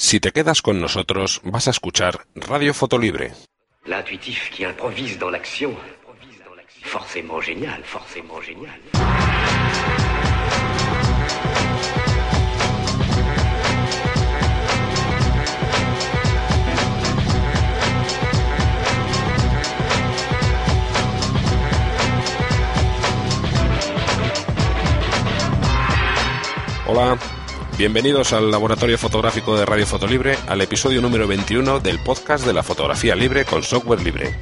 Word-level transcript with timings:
Si 0.00 0.20
te 0.20 0.30
quedas 0.30 0.62
con 0.62 0.80
nosotros, 0.80 1.40
vas 1.42 1.66
a 1.66 1.72
escuchar 1.72 2.24
Radio 2.36 2.72
Fotolibre. 2.72 3.32
L'intuitif 3.84 4.48
qui 4.50 4.64
improvise 4.64 5.18
dans 5.18 5.28
l'action. 5.28 5.74
Forcément 6.84 7.40
génial, 7.40 7.82
forcément 7.82 8.40
génial. 8.40 8.78
Hola, 26.86 27.18
bienvenidos 27.78 28.32
al 28.32 28.50
Laboratorio 28.50 28.98
Fotográfico 28.98 29.56
de 29.56 29.64
Radio 29.64 29.86
Fotolibre, 29.86 30.36
al 30.48 30.60
episodio 30.60 31.00
número 31.00 31.28
21 31.28 31.78
del 31.78 32.00
podcast 32.00 32.44
de 32.44 32.52
la 32.52 32.64
fotografía 32.64 33.14
libre 33.14 33.44
con 33.44 33.62
software 33.62 34.02
libre. 34.02 34.34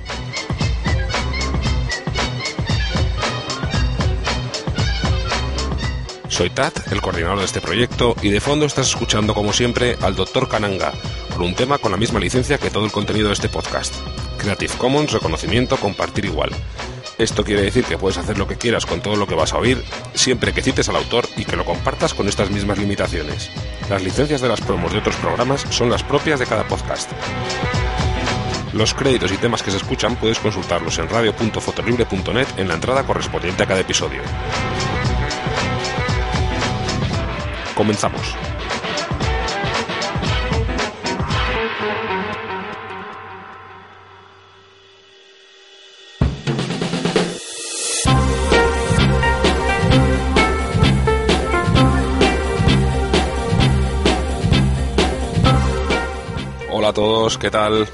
Soy 6.29 6.49
Tat, 6.49 6.91
el 6.91 7.03
coordinador 7.03 7.39
de 7.39 7.45
este 7.45 7.61
proyecto, 7.61 8.17
y 8.23 8.31
de 8.31 8.41
fondo 8.41 8.65
estás 8.65 8.89
escuchando, 8.89 9.35
como 9.35 9.53
siempre, 9.53 9.99
al 10.01 10.17
Dr. 10.17 10.49
Kananga, 10.49 10.93
con 11.35 11.43
un 11.43 11.55
tema 11.55 11.77
con 11.77 11.93
la 11.93 11.99
misma 11.99 12.19
licencia 12.19 12.57
que 12.57 12.71
todo 12.71 12.87
el 12.87 12.93
contenido 12.93 13.29
de 13.29 13.35
este 13.35 13.51
podcast. 13.51 13.95
Creative 14.39 14.73
Commons, 14.79 15.13
reconocimiento, 15.13 15.77
compartir 15.77 16.25
igual. 16.25 16.51
Esto 17.19 17.45
quiere 17.45 17.63
decir 17.63 17.85
que 17.85 17.97
puedes 17.97 18.19
hacer 18.19 18.37
lo 18.37 18.47
que 18.47 18.57
quieras 18.57 18.85
con 18.85 19.01
todo 19.01 19.17
lo 19.17 19.27
que 19.27 19.35
vas 19.35 19.55
a 19.55 19.59
oír, 19.59 19.83
siempre 20.13 20.53
que 20.53 20.61
cites 20.61 20.89
al 20.91 20.97
autor 20.97 21.27
y 21.37 21.47
que 21.47 21.57
lo 21.57 21.65
compartas 21.65 22.13
con 22.13 22.29
estas 22.29 22.51
mismas 22.51 22.79
limitaciones. 22.79 23.51
Las 23.89 24.03
licencias 24.03 24.43
de 24.43 24.49
las 24.49 24.61
promos 24.61 24.93
de 24.93 24.99
otros 24.99 25.17
programas 25.17 25.65
son 25.71 25.89
las 25.89 26.03
propias 26.03 26.39
de 26.39 26.47
cada 26.47 26.69
podcast. 26.69 27.11
Los 28.75 28.93
créditos 28.93 29.33
y 29.33 29.39
temas 29.39 29.63
que 29.63 29.71
se 29.71 29.79
escuchan 29.79 30.17
puedes 30.17 30.39
consultarlos 30.39 30.99
en 30.99 31.09
radio.fotolibre.net 31.09 32.49
en 32.59 32.69
la 32.69 32.75
entrada 32.75 33.07
correspondiente 33.07 33.63
a 33.63 33.67
cada 33.67 33.81
episodio. 33.81 34.21
Comenzamos. 37.75 38.37
Hola 56.87 56.93
a 56.93 56.95
todos, 56.95 57.37
¿qué 57.37 57.51
tal? 57.51 57.89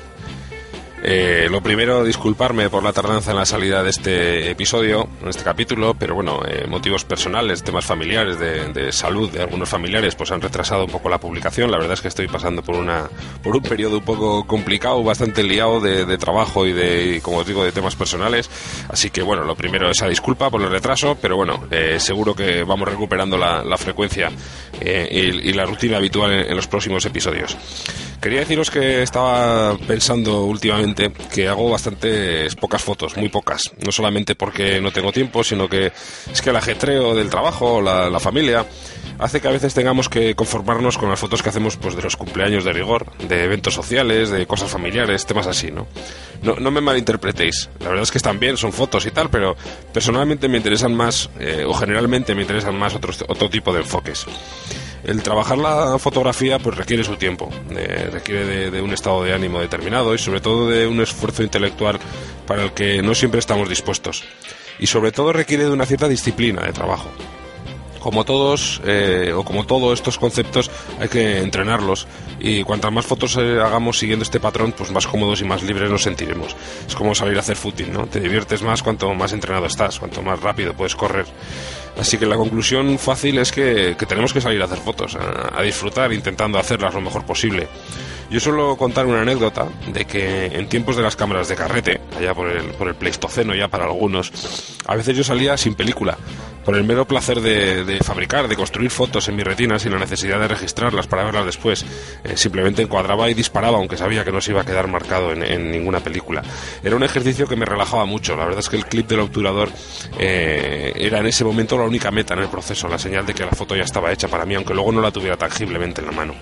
Eh, 1.05 1.48
lo 1.50 1.61
primero, 1.61 2.05
disculparme 2.05 2.70
por 2.70 2.84
la 2.84 2.92
tardanza 2.92 3.33
en 3.33 3.36
la 3.36 3.45
salida 3.45 3.83
de 3.83 3.91
este 3.91 4.50
episodio, 4.53 5.09
en 5.20 5.28
este 5.28 5.43
capítulo, 5.43 5.94
pero 5.94 6.15
bueno, 6.15 6.43
eh, 6.47 6.65
motivos 6.69 7.04
personales, 7.04 7.65
temas 7.65 7.84
familiares, 7.84 8.38
de, 8.38 8.93
salud 8.93 9.28
de 9.28 9.43
algunos 9.43 9.69
familiares, 9.69 10.15
pues 10.15 10.31
han 10.31 10.41
retrasado 10.41 10.84
un 10.84 10.91
poco 10.93 11.09
la 11.09 11.19
publicación. 11.19 11.72
La 11.72 11.78
verdad 11.78 11.94
es 11.94 12.03
que 12.03 12.09
estoy 12.09 12.28
pasando 12.28 12.62
por 12.62 12.77
una 12.77 13.09
por 13.43 13.56
un 13.56 13.62
periodo 13.62 13.99
un 13.99 14.04
poco 14.04 14.47
complicado, 14.47 15.03
bastante 15.03 15.43
liado 15.43 15.81
de, 15.81 16.19
trabajo 16.19 16.66
y 16.66 16.72
de, 16.72 17.21
como 17.21 17.43
digo, 17.43 17.65
de 17.65 17.72
temas 17.72 17.97
personales. 17.97 18.48
Así 18.88 19.10
que 19.10 19.22
bueno, 19.22 19.43
lo 19.43 19.56
primero, 19.56 19.91
esa 19.91 20.06
disculpa 20.06 20.50
por 20.50 20.62
el 20.62 20.71
retraso, 20.71 21.16
pero 21.21 21.37
bueno, 21.37 21.65
eh, 21.72 21.97
seguro 21.98 22.37
que 22.37 22.62
vamos 22.62 22.87
recuperando 22.87 23.37
la, 23.37 23.77
frecuencia 23.77 24.31
y, 24.81 25.19
y, 25.19 25.53
la 25.53 25.65
rutina 25.65 25.97
habitual 25.97 26.32
en, 26.32 26.50
en 26.50 26.54
los 26.54 26.69
próximos 26.69 27.04
episodios. 27.06 27.56
Quería 28.21 28.38
deciros 28.38 28.71
que 28.71 29.03
estaba 29.03 29.77
pensando 29.78 30.44
últimamente 30.44 30.91
que 31.32 31.48
hago 31.48 31.70
bastantes 31.70 32.54
pocas 32.56 32.82
fotos, 32.82 33.16
muy 33.16 33.28
pocas. 33.28 33.62
No 33.84 33.92
solamente 33.92 34.34
porque 34.34 34.80
no 34.80 34.92
tengo 34.92 35.12
tiempo, 35.12 35.44
sino 35.44 35.69
que 35.69 35.92
es 36.32 36.42
que 36.42 36.50
el 36.50 36.56
ajetreo 36.56 37.14
del 37.14 37.30
trabajo, 37.30 37.80
la, 37.80 38.08
la 38.10 38.20
familia, 38.20 38.66
hace 39.22 39.41
que 39.41 39.49
a 39.49 39.53
veces 39.53 39.72
tengamos 39.72 40.09
que 40.09 40.34
conformarnos 40.34 40.99
con 40.99 41.09
las 41.09 41.21
fotos 41.21 41.43
que 41.43 41.49
hacemos 41.49 41.77
pues 41.77 41.94
de 41.94 42.03
los 42.03 42.16
cumpleaños 42.16 42.65
de 42.65 42.72
rigor, 42.72 43.06
de 43.19 43.44
eventos 43.44 43.75
sociales, 43.75 44.31
de 44.31 44.47
cosas 44.47 44.71
familiares, 44.71 45.25
temas 45.25 45.47
así, 45.47 45.71
¿no? 45.71 45.87
No, 46.43 46.56
no 46.56 46.71
me 46.71 46.81
malinterpretéis. 46.81 47.71
La 47.81 47.88
verdad 47.88 48.03
es 48.03 48.10
que 48.10 48.19
están 48.19 48.41
bien, 48.41 48.56
son 48.56 48.72
fotos 48.72 49.06
y 49.06 49.12
tal, 49.12 49.31
pero 49.31 49.56
personalmente 49.93 50.49
me 50.49 50.56
interesan 50.56 50.94
más, 50.94 51.31
eh, 51.38 51.65
o 51.66 51.72
generalmente 51.72 52.34
me 52.34 52.43
interesan 52.43 52.77
más 52.77 52.94
otros, 52.94 53.25
otro 53.28 53.49
tipo 53.49 53.72
de 53.72 53.81
enfoques 53.81 54.27
el 55.05 55.21
trabajar 55.21 55.59
la 55.59 55.99
fotografía 55.99 56.60
pues 56.60 56.77
requiere 56.77 57.03
su 57.03 57.16
tiempo, 57.16 57.50
eh, 57.71 58.09
requiere 58.12 58.44
de, 58.47 58.71
de, 58.71 58.81
un 58.81 58.93
estado 58.93 59.25
de 59.25 59.33
ánimo 59.33 59.60
determinado 59.60 60.15
y 60.15 60.19
sobre 60.19 60.41
todo 60.41 60.69
de 60.69 60.87
un 60.87 61.00
esfuerzo 61.00 61.43
intelectual 61.43 61.99
para 62.47 62.62
el 62.62 62.72
que 62.72 63.03
no 63.03 63.12
siempre 63.15 63.41
estamos 63.41 63.69
dispuestos. 63.69 64.22
Y 64.78 64.87
sobre 64.87 65.12
todo 65.12 65.33
requiere 65.33 65.65
de 65.65 65.71
una 65.71 65.87
cierta 65.87 66.09
disciplina 66.09 66.62
de 66.62 66.72
trabajo. 66.72 67.10
Como 68.03 68.25
todos, 68.25 68.81
eh, 68.85 69.33
o 69.33 69.45
como 69.45 69.65
todos 69.65 69.95
estos 69.95 70.19
conceptos, 70.19 70.71
hay 70.99 71.09
que 71.09 71.39
entrenarlos 71.39 72.09
y 72.41 72.65
cuantas 72.65 72.91
más 72.91 73.07
fotos 73.07 73.37
eh, 73.37 73.61
hagamos 73.63 73.99
siguiendo 73.99 74.25
este 74.25 74.41
patrón, 74.41 74.75
pues 74.77 74.91
más 74.91 75.07
cómodos 75.07 75.41
y 75.41 75.45
más 75.45 75.63
libres 75.63 75.89
nos 75.89 76.03
sentiremos. 76.03 76.57
Es 76.87 76.97
como 76.97 77.15
salir 77.15 77.37
a 77.37 77.41
hacer 77.41 77.57
footing, 77.57 77.93
¿no? 77.93 78.07
Te 78.09 78.19
diviertes 78.19 78.63
más 78.63 78.83
cuanto 78.83 79.15
más 79.15 79.33
entrenado 79.33 79.67
estás, 79.67 80.01
cuanto 80.01 80.21
más 80.21 80.41
rápido 80.41 80.75
puedes 80.75 80.97
correr. 80.97 81.27
Así 81.98 82.19
que 82.19 82.26
la 82.26 82.36
conclusión 82.36 82.98
fácil 82.98 83.38
es 83.38 83.53
que, 83.53 83.97
que 83.98 84.06
tenemos 84.06 84.32
que 84.32 84.41
salir 84.41 84.60
a 84.62 84.64
hacer 84.64 84.78
fotos, 84.78 85.16
a, 85.16 85.58
a, 85.58 85.62
disfrutar 85.62 86.12
intentando 86.12 86.58
hacerlas 86.58 86.94
lo 86.94 87.00
mejor 87.00 87.25
posible. 87.25 87.69
Yo 88.30 88.41
suelo 88.41 88.76
contar 88.78 89.04
una 89.04 89.20
anécdota 89.20 89.69
de 89.92 90.06
que 90.06 90.47
en 90.47 90.66
tiempos 90.66 90.97
de 90.97 91.03
las 91.03 91.16
cámaras 91.16 91.48
de 91.48 91.54
carrete, 91.54 92.00
allá 92.16 92.34
por 92.34 92.48
el, 92.48 92.64
por 92.70 92.88
el 92.88 92.94
Pleistoceno 92.94 93.54
ya 93.54 93.69
para 93.69 93.84
algunos, 93.84 94.32
a 94.86 94.97
veces 94.97 95.14
yo 95.14 95.22
salía 95.22 95.58
sin 95.58 95.75
película, 95.75 96.16
por 96.64 96.76
el 96.76 96.84
mero 96.84 97.06
placer 97.06 97.41
de, 97.41 97.84
de 97.84 97.98
fabricar, 97.98 98.48
de 98.48 98.56
construir 98.56 98.91
fotos 98.91 99.28
en 99.28 99.36
mi 99.36 99.42
retina 99.42 99.78
sin 99.78 99.92
la 99.92 99.98
necesidad 99.98 100.38
de 100.41 100.48
registrarlas 100.48 101.06
para 101.06 101.24
verlas 101.24 101.44
después. 101.44 101.84
Eh, 102.24 102.36
simplemente 102.36 102.82
encuadraba 102.82 103.28
y 103.28 103.34
disparaba, 103.34 103.78
aunque 103.78 103.97
sabía 103.97 104.24
que 104.24 104.32
no 104.32 104.41
se 104.41 104.53
iba 104.53 104.62
a 104.62 104.64
quedar 104.64 104.86
marcado 104.88 105.32
en, 105.32 105.42
en, 105.42 105.70
ninguna 105.70 106.00
película. 106.00 106.42
Era 106.82 106.97
un 106.97 107.03
ejercicio 107.03 107.47
que 107.47 107.56
me 107.56 107.66
relajaba 107.66 108.04
mucho. 108.04 108.36
La 108.36 108.44
verdad 108.44 108.60
es 108.60 108.69
que 108.69 108.76
el 108.76 108.86
clip 108.86 109.09
del 109.09 109.20
obturador 109.20 109.70
eh, 110.19 110.92
era 110.97 111.19
en 111.19 111.26
ese 111.26 111.44
momento 111.44 111.76
la 111.82 111.88
única 111.88 112.10
meta 112.10 112.34
en 112.34 112.41
el 112.41 112.48
proceso, 112.48 112.88
la 112.88 112.98
señal 112.98 113.26
de 113.26 113.34
que 113.34 113.44
la 113.44 113.50
foto 113.50 113.76
ya 113.76 113.82
estaba 113.82 114.12
hecha 114.12 114.28
para 114.28 114.47
mí, 114.47 114.54
aunque 114.54 114.75
luego 114.75 114.93
no 114.93 115.00
la 115.00 115.10
tuviera 115.10 115.37
tangiblemente 115.37 116.00
en 116.00 116.06
la 116.06 116.12
mano. 116.12 116.34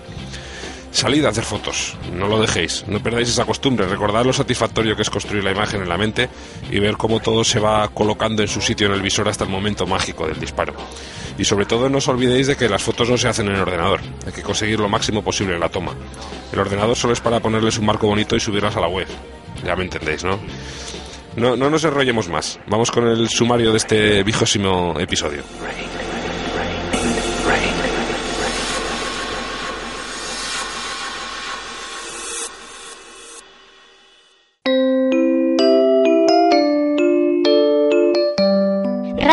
Salid 0.91 1.23
a 1.23 1.29
hacer 1.29 1.45
fotos, 1.45 1.95
no 2.13 2.27
lo 2.27 2.39
dejéis, 2.39 2.85
no 2.87 3.01
perdáis 3.01 3.29
esa 3.29 3.45
costumbre, 3.45 3.87
recordad 3.87 4.25
lo 4.25 4.33
satisfactorio 4.33 4.95
que 4.95 5.03
es 5.03 5.09
construir 5.09 5.41
la 5.41 5.51
imagen 5.51 5.81
en 5.81 5.87
la 5.87 5.97
mente 5.97 6.29
y 6.69 6.79
ver 6.79 6.97
cómo 6.97 7.21
todo 7.21 7.45
se 7.45 7.59
va 7.59 7.87
colocando 7.87 8.41
en 8.41 8.49
su 8.49 8.59
sitio 8.59 8.87
en 8.87 8.93
el 8.93 9.01
visor 9.01 9.29
hasta 9.29 9.45
el 9.45 9.49
momento 9.49 9.87
mágico 9.87 10.27
del 10.27 10.39
disparo. 10.39 10.73
Y 11.37 11.45
sobre 11.45 11.65
todo 11.65 11.87
no 11.89 11.99
os 11.99 12.07
olvidéis 12.09 12.47
de 12.47 12.57
que 12.57 12.67
las 12.67 12.83
fotos 12.83 13.09
no 13.09 13.17
se 13.17 13.29
hacen 13.29 13.47
en 13.47 13.55
el 13.55 13.61
ordenador, 13.61 14.01
hay 14.25 14.33
que 14.33 14.43
conseguir 14.43 14.81
lo 14.81 14.89
máximo 14.89 15.23
posible 15.23 15.53
en 15.53 15.61
la 15.61 15.69
toma. 15.69 15.93
El 16.51 16.59
ordenador 16.59 16.97
solo 16.97 17.13
es 17.13 17.21
para 17.21 17.39
ponerles 17.39 17.77
un 17.77 17.85
marco 17.85 18.07
bonito 18.07 18.35
y 18.35 18.41
subirlas 18.41 18.75
a 18.75 18.81
la 18.81 18.87
web, 18.87 19.07
ya 19.63 19.75
me 19.77 19.83
entendéis, 19.83 20.25
¿no? 20.25 20.39
No, 21.35 21.55
no 21.55 21.69
nos 21.69 21.83
enrollemos 21.83 22.27
más, 22.27 22.59
vamos 22.67 22.91
con 22.91 23.07
el 23.07 23.29
sumario 23.29 23.71
de 23.71 23.77
este 23.77 24.23
vigésimo 24.23 24.99
episodio. 24.99 25.43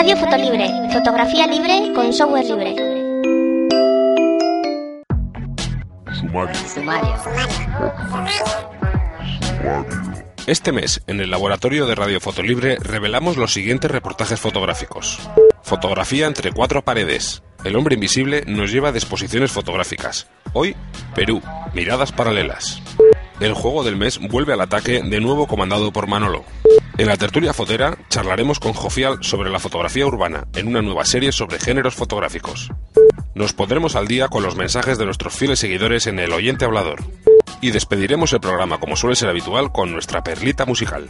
Radio 0.00 0.17
Fotolibre, 0.17 0.71
fotografía 0.93 1.47
libre 1.49 1.93
con 1.93 2.12
software 2.12 2.45
libre. 2.45 2.77
Sumario. 6.15 6.55
Sumario. 6.69 7.17
Este 10.49 10.73
mes, 10.73 11.03
en 11.06 11.21
el 11.21 11.31
laboratorio 11.31 11.85
de 11.85 11.95
Radio 11.95 12.21
Fotolibre, 12.21 12.79
revelamos 12.81 13.37
los 13.37 13.53
siguientes 13.53 13.91
reportajes 13.91 14.41
fotográficos. 14.41 15.19
Fotografía 15.62 16.27
entre 16.27 16.53
cuatro 16.53 16.81
paredes. 16.81 17.43
El 17.65 17.77
hombre 17.77 17.97
invisible 17.97 18.45
nos 18.47 18.73
lleva 18.73 18.89
a 18.89 18.93
exposiciones 18.93 19.53
fotográficas. 19.53 20.27
Hoy, 20.55 20.75
Perú, 21.15 21.43
miradas 21.75 22.12
paralelas. 22.12 22.81
El 23.41 23.53
juego 23.53 23.85
del 23.85 23.97
mes 23.97 24.19
vuelve 24.19 24.55
al 24.55 24.62
ataque, 24.62 25.03
de 25.03 25.21
nuevo 25.21 25.47
comandado 25.47 25.93
por 25.93 26.06
Manolo. 26.06 26.47
En 26.97 27.09
la 27.09 27.19
tertulia 27.19 27.53
fotera 27.53 27.99
charlaremos 28.09 28.59
con 28.59 28.73
Jofial 28.73 29.19
sobre 29.21 29.50
la 29.50 29.59
fotografía 29.59 30.06
urbana, 30.06 30.47
en 30.55 30.67
una 30.67 30.81
nueva 30.81 31.05
serie 31.05 31.31
sobre 31.31 31.59
géneros 31.59 31.95
fotográficos. 31.95 32.71
Nos 33.35 33.53
pondremos 33.53 33.97
al 33.97 34.09
día 34.09 34.29
con 34.29 34.43
los 34.43 34.56
mensajes 34.56 34.97
de 34.97 35.05
nuestros 35.05 35.35
fieles 35.35 35.59
seguidores 35.59 36.06
en 36.06 36.19
El 36.19 36.33
Oyente 36.33 36.65
Hablador. 36.65 37.05
Y 37.61 37.71
despediremos 37.71 38.33
el 38.33 38.41
programa, 38.41 38.79
como 38.79 38.97
suele 38.97 39.17
ser 39.17 39.29
habitual, 39.29 39.73
con 39.73 39.93
nuestra 39.93 40.23
perlita 40.23 40.65
musical. 40.65 41.07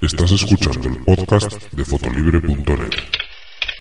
Estás 0.00 0.30
escuchando 0.32 0.88
el 0.88 0.98
podcast 1.04 1.72
de 1.72 1.84
fotolibre.net. 1.84 3.27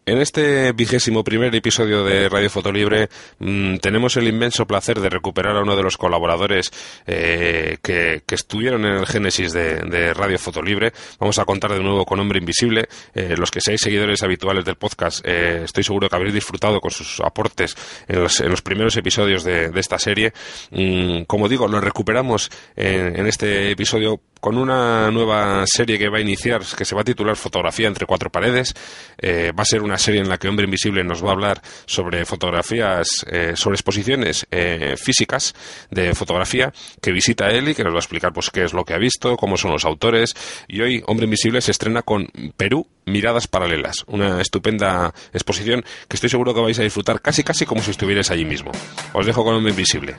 En 0.08 0.20
este 0.20 0.72
vigésimo 0.72 1.22
primer 1.22 1.54
episodio 1.54 2.06
de 2.06 2.30
Radio 2.30 2.50
Fotolibre 2.50 3.10
mmm, 3.40 3.76
tenemos 3.80 4.16
el 4.16 4.30
inmenso 4.30 4.66
placer 4.66 5.02
de 5.02 5.10
recuperar 5.10 5.58
a 5.58 5.62
uno 5.62 5.76
de 5.76 5.84
los 5.84 5.98
colaboradores 5.98 6.72
eh, 7.06 7.78
que, 7.84 8.24
que, 8.26 8.36
estuvieron 8.36 8.86
en 8.86 9.00
el 9.00 9.06
génesis 9.06 9.52
de, 9.52 10.14
Radio 10.14 10.40
Fotolibre. 10.40 10.94
Vamos 11.20 11.40
a 11.40 11.44
contar 11.44 11.74
de 11.74 11.82
nuevo 11.82 12.06
con 12.06 12.22
Hombre 12.22 12.40
Invisible. 12.40 12.88
Eh, 13.14 13.36
los 13.38 13.52
que 13.52 13.60
seáis 13.60 13.82
seguidores 13.82 14.24
habituales 14.24 14.64
del 14.64 14.78
podcast, 14.78 15.20
eh, 15.28 15.64
estoy 15.66 15.84
seguro 15.84 16.08
que 16.08 16.16
habréis 16.16 16.36
disfrutado 16.36 16.80
con 16.80 16.92
sus 16.92 17.20
aportes 17.20 17.76
en 18.08 18.24
los, 18.24 18.40
en 18.40 18.50
los 18.50 18.62
primeros 18.62 18.96
episodios 18.96 19.44
de, 19.44 19.70
esta 19.76 20.00
serie. 20.00 20.32
Mm, 20.72 21.24
como 21.24 21.50
digo, 21.50 21.68
lo 21.68 21.82
recuperamos 21.82 22.50
en 22.78 23.28
este 23.28 23.72
episodio 23.72 24.22
con 24.40 24.58
una 24.58 25.12
nueva 25.12 25.64
serie 25.66 25.98
que 25.98 26.10
va 26.10 26.18
a 26.18 26.22
iniciar, 26.22 26.62
que 26.78 26.86
se 26.86 26.96
va 26.96 27.02
a 27.02 27.04
titular 27.04 27.36
Fotografía 27.36 27.88
entre 27.88 28.06
cuatro 28.06 28.30
paredes. 28.30 28.74
Eh, 29.18 29.52
va 29.58 29.64
a 29.64 29.66
ser 29.66 29.82
una 29.82 29.98
serie 29.98 30.22
en 30.22 30.30
la 30.30 30.38
que 30.38 30.48
Hombre 30.48 30.66
Invisible 30.66 31.04
nos 31.04 31.24
va 31.24 31.30
a 31.30 31.34
hablar 31.34 31.62
sobre 31.86 32.26
fotografías, 32.26 33.26
eh, 33.30 33.54
sobre 33.56 33.76
exposiciones 33.76 34.48
eh, 34.52 34.96
físicas 34.98 35.54
de 35.92 36.14
fotografía 36.16 36.74
que 37.02 37.12
visita 37.12 37.50
él 37.50 37.70
y 37.70 37.76
que 37.76 37.84
nos 37.84 37.94
va 37.94 37.98
a 37.98 38.00
explicar 38.00 38.34
pues 38.34 38.50
qué 38.50 38.64
es 38.64 38.74
lo 38.74 38.86
que 38.86 38.94
ha 38.94 38.98
visto, 38.98 39.38
cómo 39.38 39.58
son 39.58 39.72
los 39.72 39.86
autores. 39.86 40.36
Y 40.68 40.82
hoy 40.82 41.04
Hombre 41.08 41.26
Invisible 41.26 41.62
se 41.62 41.72
estrena 41.72 42.02
con 42.02 42.28
Perú, 42.56 42.88
Miradas 43.06 43.48
Paralelas, 43.48 44.04
una 44.08 44.42
estupenda 44.42 45.14
exposición 45.34 45.84
que 46.08 46.18
estoy 46.18 46.30
seguro 46.30 46.54
que 46.54 46.62
vais 46.62 46.80
a 46.80 46.84
disfrutar 46.84 47.22
casi 47.22 47.44
casi 47.44 47.66
como 47.66 47.82
si 47.82 47.92
estuvierais 47.92 48.32
allí 48.32 48.46
mismo. 48.46 48.72
Os 49.14 49.26
dejo 49.26 49.44
con 49.44 49.56
Hombre 49.56 49.72
Invisible. 49.72 50.16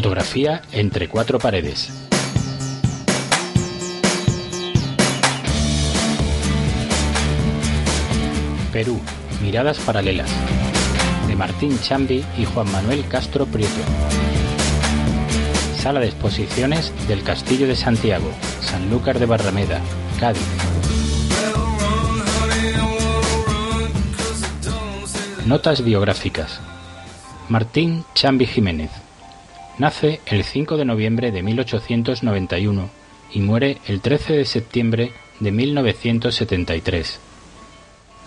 Fotografía 0.00 0.62
entre 0.72 1.08
cuatro 1.08 1.38
paredes. 1.38 1.90
Perú, 8.72 8.98
miradas 9.42 9.78
paralelas. 9.80 10.30
De 11.28 11.36
Martín 11.36 11.78
Chambi 11.82 12.24
y 12.38 12.46
Juan 12.46 12.72
Manuel 12.72 13.06
Castro 13.08 13.44
Prieto. 13.44 13.68
Sala 15.76 16.00
de 16.00 16.06
exposiciones 16.06 16.94
del 17.06 17.22
Castillo 17.22 17.66
de 17.66 17.76
Santiago, 17.76 18.32
Sanlúcar 18.62 19.18
de 19.18 19.26
Barrameda, 19.26 19.82
Cádiz. 20.18 20.40
Notas 25.44 25.84
biográficas. 25.84 26.58
Martín 27.50 28.06
Chambi 28.14 28.46
Jiménez. 28.46 29.09
Nace 29.78 30.20
el 30.26 30.44
5 30.44 30.76
de 30.76 30.84
noviembre 30.84 31.32
de 31.32 31.42
1891 31.42 32.90
y 33.32 33.40
muere 33.40 33.78
el 33.86 34.00
13 34.00 34.34
de 34.34 34.44
septiembre 34.44 35.12
de 35.38 35.52
1973. 35.52 37.18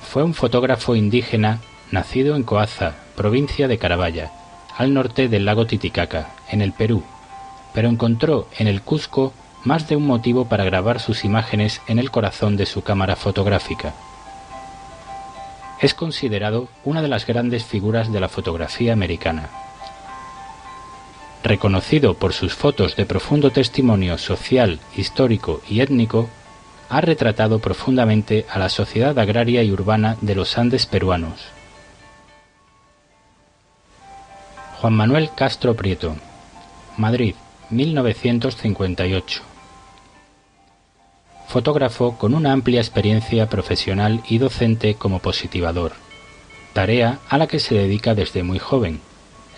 Fue 0.09 0.23
un 0.23 0.33
fotógrafo 0.33 0.95
indígena 0.95 1.59
nacido 1.91 2.35
en 2.35 2.43
Coaza, 2.43 2.95
provincia 3.15 3.67
de 3.67 3.77
Carabaya, 3.77 4.31
al 4.75 4.93
norte 4.93 5.27
del 5.27 5.45
lago 5.45 5.67
Titicaca, 5.67 6.31
en 6.49 6.61
el 6.61 6.73
Perú, 6.73 7.03
pero 7.73 7.87
encontró 7.87 8.47
en 8.57 8.67
el 8.67 8.81
Cusco 8.81 9.33
más 9.63 9.87
de 9.87 9.95
un 9.95 10.07
motivo 10.07 10.45
para 10.45 10.63
grabar 10.63 10.99
sus 10.99 11.23
imágenes 11.23 11.81
en 11.87 11.99
el 11.99 12.09
corazón 12.09 12.57
de 12.57 12.65
su 12.65 12.81
cámara 12.81 13.15
fotográfica. 13.15 13.93
Es 15.79 15.93
considerado 15.93 16.67
una 16.83 17.01
de 17.01 17.09
las 17.09 17.27
grandes 17.27 17.63
figuras 17.63 18.11
de 18.11 18.19
la 18.19 18.29
fotografía 18.29 18.93
americana 18.93 19.49
reconocido 21.43 22.13
por 22.15 22.33
sus 22.33 22.53
fotos 22.53 22.95
de 22.95 23.05
profundo 23.05 23.51
testimonio 23.51 24.17
social, 24.17 24.79
histórico 24.95 25.61
y 25.69 25.81
étnico, 25.81 26.29
ha 26.89 27.01
retratado 27.01 27.59
profundamente 27.59 28.45
a 28.49 28.59
la 28.59 28.69
sociedad 28.69 29.17
agraria 29.19 29.61
y 29.63 29.71
urbana 29.71 30.17
de 30.21 30.35
los 30.35 30.57
Andes 30.57 30.85
peruanos. 30.85 31.41
Juan 34.79 34.93
Manuel 34.93 35.29
Castro 35.35 35.75
Prieto, 35.75 36.15
Madrid, 36.97 37.35
1958. 37.69 39.41
Fotógrafo 41.47 42.17
con 42.17 42.33
una 42.33 42.51
amplia 42.51 42.79
experiencia 42.79 43.47
profesional 43.49 44.21
y 44.27 44.37
docente 44.37 44.95
como 44.95 45.19
positivador, 45.19 45.93
tarea 46.73 47.19
a 47.29 47.37
la 47.37 47.47
que 47.47 47.59
se 47.59 47.75
dedica 47.75 48.15
desde 48.15 48.43
muy 48.43 48.59
joven 48.59 49.01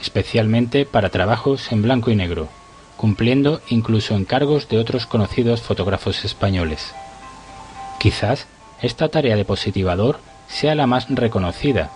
especialmente 0.05 0.85
para 0.85 1.09
trabajos 1.09 1.71
en 1.71 1.81
blanco 1.81 2.11
y 2.11 2.15
negro, 2.15 2.47
cumpliendo 2.95 3.61
incluso 3.69 4.13
encargos 4.13 4.69
de 4.69 4.77
otros 4.77 5.07
conocidos 5.07 5.61
fotógrafos 5.61 6.23
españoles. 6.23 6.93
Quizás 7.99 8.45
esta 8.83 9.09
tarea 9.09 9.35
de 9.35 9.45
positivador 9.45 10.19
sea 10.47 10.75
la 10.75 10.85
más 10.85 11.07
reconocida, 11.09 11.89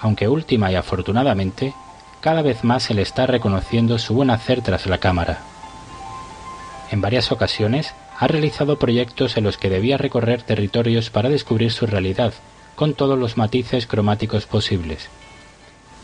aunque 0.00 0.26
última 0.26 0.72
y 0.72 0.74
afortunadamente 0.74 1.72
cada 2.20 2.42
vez 2.42 2.64
más 2.64 2.82
se 2.82 2.94
le 2.94 3.02
está 3.02 3.26
reconociendo 3.26 3.96
su 3.98 4.14
buen 4.14 4.30
hacer 4.30 4.60
tras 4.60 4.86
la 4.86 4.98
cámara. 4.98 5.38
En 6.90 7.00
varias 7.00 7.30
ocasiones 7.30 7.94
ha 8.18 8.26
realizado 8.26 8.76
proyectos 8.76 9.36
en 9.36 9.44
los 9.44 9.56
que 9.56 9.70
debía 9.70 9.98
recorrer 9.98 10.42
territorios 10.42 11.10
para 11.10 11.28
descubrir 11.28 11.70
su 11.70 11.86
realidad, 11.86 12.34
con 12.74 12.94
todos 12.94 13.16
los 13.16 13.36
matices 13.36 13.86
cromáticos 13.86 14.46
posibles 14.46 15.08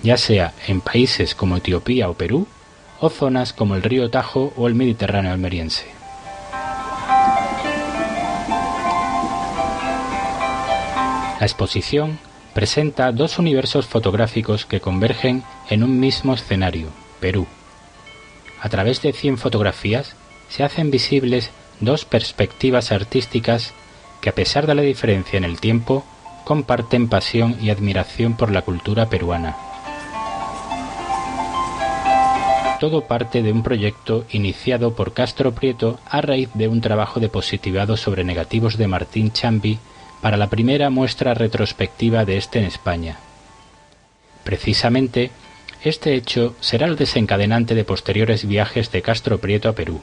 ya 0.03 0.17
sea 0.17 0.55
en 0.67 0.81
países 0.81 1.35
como 1.35 1.57
Etiopía 1.57 2.09
o 2.09 2.15
Perú, 2.15 2.47
o 3.01 3.11
zonas 3.11 3.53
como 3.53 3.75
el 3.75 3.83
río 3.83 4.11
Tajo 4.11 4.53
o 4.57 4.67
el 4.67 4.75
Mediterráneo 4.75 5.33
almeriense. 5.33 5.87
La 11.41 11.47
exposición 11.47 12.19
presenta 12.53 13.13
dos 13.13 13.39
universos 13.39 13.87
fotográficos 13.87 14.67
que 14.67 14.81
convergen 14.81 15.45
en 15.71 15.85
un 15.85 16.01
mismo 16.01 16.35
escenario, 16.35 16.89
Perú. 17.21 17.47
A 18.61 18.69
través 18.69 19.01
de 19.03 19.13
100 19.13 19.39
fotografías 19.39 20.17
se 20.49 20.65
hacen 20.65 20.91
visibles 20.91 21.53
dos 21.79 22.05
perspectivas 22.05 22.91
artísticas 22.91 23.73
que 24.21 24.31
a 24.31 24.35
pesar 24.35 24.67
de 24.67 24.75
la 24.75 24.83
diferencia 24.83 25.37
en 25.37 25.45
el 25.45 25.61
tiempo, 25.61 26.05
comparten 26.45 27.09
pasión 27.09 27.57
y 27.61 27.71
admiración 27.71 28.37
por 28.37 28.51
la 28.51 28.63
cultura 28.63 29.09
peruana. 29.09 29.68
Todo 32.79 33.03
parte 33.03 33.43
de 33.43 33.53
un 33.53 33.63
proyecto 33.63 34.25
iniciado 34.31 34.95
por 34.95 35.13
Castro 35.13 35.53
Prieto 35.53 35.99
a 36.09 36.21
raíz 36.21 36.49
de 36.55 36.69
un 36.69 36.81
trabajo 36.81 37.21
de 37.21 37.29
positivado 37.29 37.97
sobre 37.97 38.25
negativos 38.25 38.79
de 38.79 38.87
Martín 38.87 39.33
Chambi 39.33 39.79
para 40.23 40.37
la 40.37 40.49
primera 40.49 40.91
muestra 40.91 41.35
retrospectiva 41.35 42.25
de 42.25 42.37
este 42.37 42.59
en 42.59 42.65
España. 42.65 43.19
Precisamente, 44.45 45.31
este 45.83 46.15
hecho 46.15 46.55
será 46.61 46.87
el 46.87 46.97
desencadenante 46.97 47.75
de 47.75 47.85
posteriores 47.85 48.47
viajes 48.47 48.91
de 48.91 49.03
Castro 49.03 49.39
Prieto 49.39 49.69
a 49.69 49.75
Perú, 49.75 50.01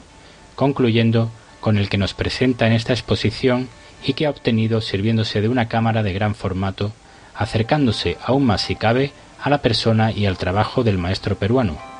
concluyendo 0.54 1.30
con 1.60 1.78
el 1.78 1.88
que 1.88 1.98
nos 1.98 2.14
presenta 2.14 2.66
en 2.66 2.72
esta 2.72 2.92
exposición 2.92 3.68
y 4.04 4.12
que 4.12 4.26
ha 4.26 4.30
obtenido 4.30 4.80
sirviéndose 4.80 5.40
de 5.40 5.48
una 5.48 5.68
cámara 5.68 6.02
de 6.02 6.12
gran 6.12 6.34
formato, 6.34 6.92
acercándose 7.34 8.16
aún 8.24 8.44
más 8.44 8.62
si 8.62 8.76
cabe 8.76 9.12
a 9.42 9.50
la 9.50 9.62
persona 9.62 10.12
y 10.12 10.26
al 10.26 10.38
trabajo 10.38 10.84
del 10.84 10.98
maestro 10.98 11.36
peruano, 11.36 11.95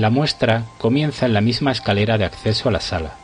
la 0.00 0.10
muestra 0.10 0.64
comienza 0.78 1.26
en 1.26 1.34
la 1.34 1.40
misma 1.40 1.72
escalera 1.72 2.18
de 2.18 2.24
acceso 2.24 2.68
a 2.68 2.72
la 2.72 2.80
sala, 2.80 3.16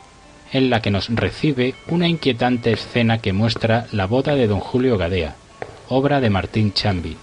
en 0.51 0.69
la 0.69 0.81
que 0.81 0.91
nos 0.91 1.09
recibe 1.09 1.75
una 1.87 2.07
inquietante 2.07 2.71
escena 2.71 3.19
que 3.19 3.33
muestra 3.33 3.87
la 3.91 4.07
boda 4.07 4.35
de 4.35 4.47
don 4.47 4.59
Julio 4.59 4.97
Gadea, 4.97 5.35
obra 5.89 6.21
de 6.21 6.29
Martín 6.29 6.73
Chambi. 6.73 7.17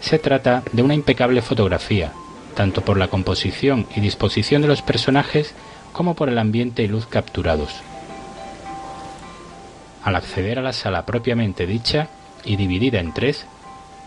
Se 0.00 0.18
trata 0.18 0.62
de 0.72 0.82
una 0.82 0.94
impecable 0.94 1.42
fotografía, 1.42 2.12
tanto 2.56 2.82
por 2.82 2.98
la 2.98 3.08
composición 3.08 3.86
y 3.94 4.00
disposición 4.00 4.62
de 4.62 4.68
los 4.68 4.82
personajes 4.82 5.54
como 5.92 6.14
por 6.14 6.28
el 6.28 6.38
ambiente 6.38 6.82
y 6.82 6.88
luz 6.88 7.06
capturados. 7.06 7.70
Al 10.02 10.16
acceder 10.16 10.58
a 10.58 10.62
la 10.62 10.72
sala 10.72 11.06
propiamente 11.06 11.66
dicha 11.66 12.08
y 12.44 12.56
dividida 12.56 12.98
en 12.98 13.12
tres, 13.12 13.46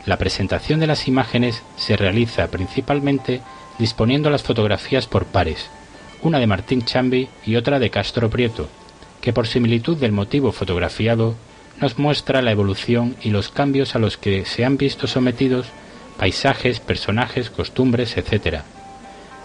la 0.06 0.18
presentación 0.18 0.80
de 0.80 0.88
las 0.88 1.08
imágenes 1.08 1.64
se 1.78 1.96
realiza 1.96 2.48
principalmente 2.48 3.42
disponiendo 3.80 4.30
las 4.30 4.44
fotografías 4.44 5.08
por 5.08 5.26
pares, 5.26 5.70
una 6.22 6.40
de 6.40 6.48
Martín 6.48 6.84
Chambi 6.84 7.28
y 7.46 7.56
otra 7.56 7.80
de 7.80 7.90
Castro 7.90 8.30
Prieto, 8.30 8.70
que 9.22 9.34
por 9.34 9.48
similitud 9.48 9.98
del 9.98 10.12
motivo 10.12 10.52
fotografiado 10.52 11.36
nos 11.82 11.98
muestra 11.98 12.42
la 12.42 12.52
evolución 12.52 13.16
y 13.22 13.32
los 13.32 13.50
cambios 13.50 13.96
a 13.96 14.00
los 14.00 14.18
que 14.18 14.46
se 14.46 14.66
han 14.66 14.78
visto 14.78 15.08
sometidos 15.08 15.68
paisajes, 16.18 16.80
personajes, 16.80 17.50
costumbres, 17.50 18.18
etc. 18.18 18.62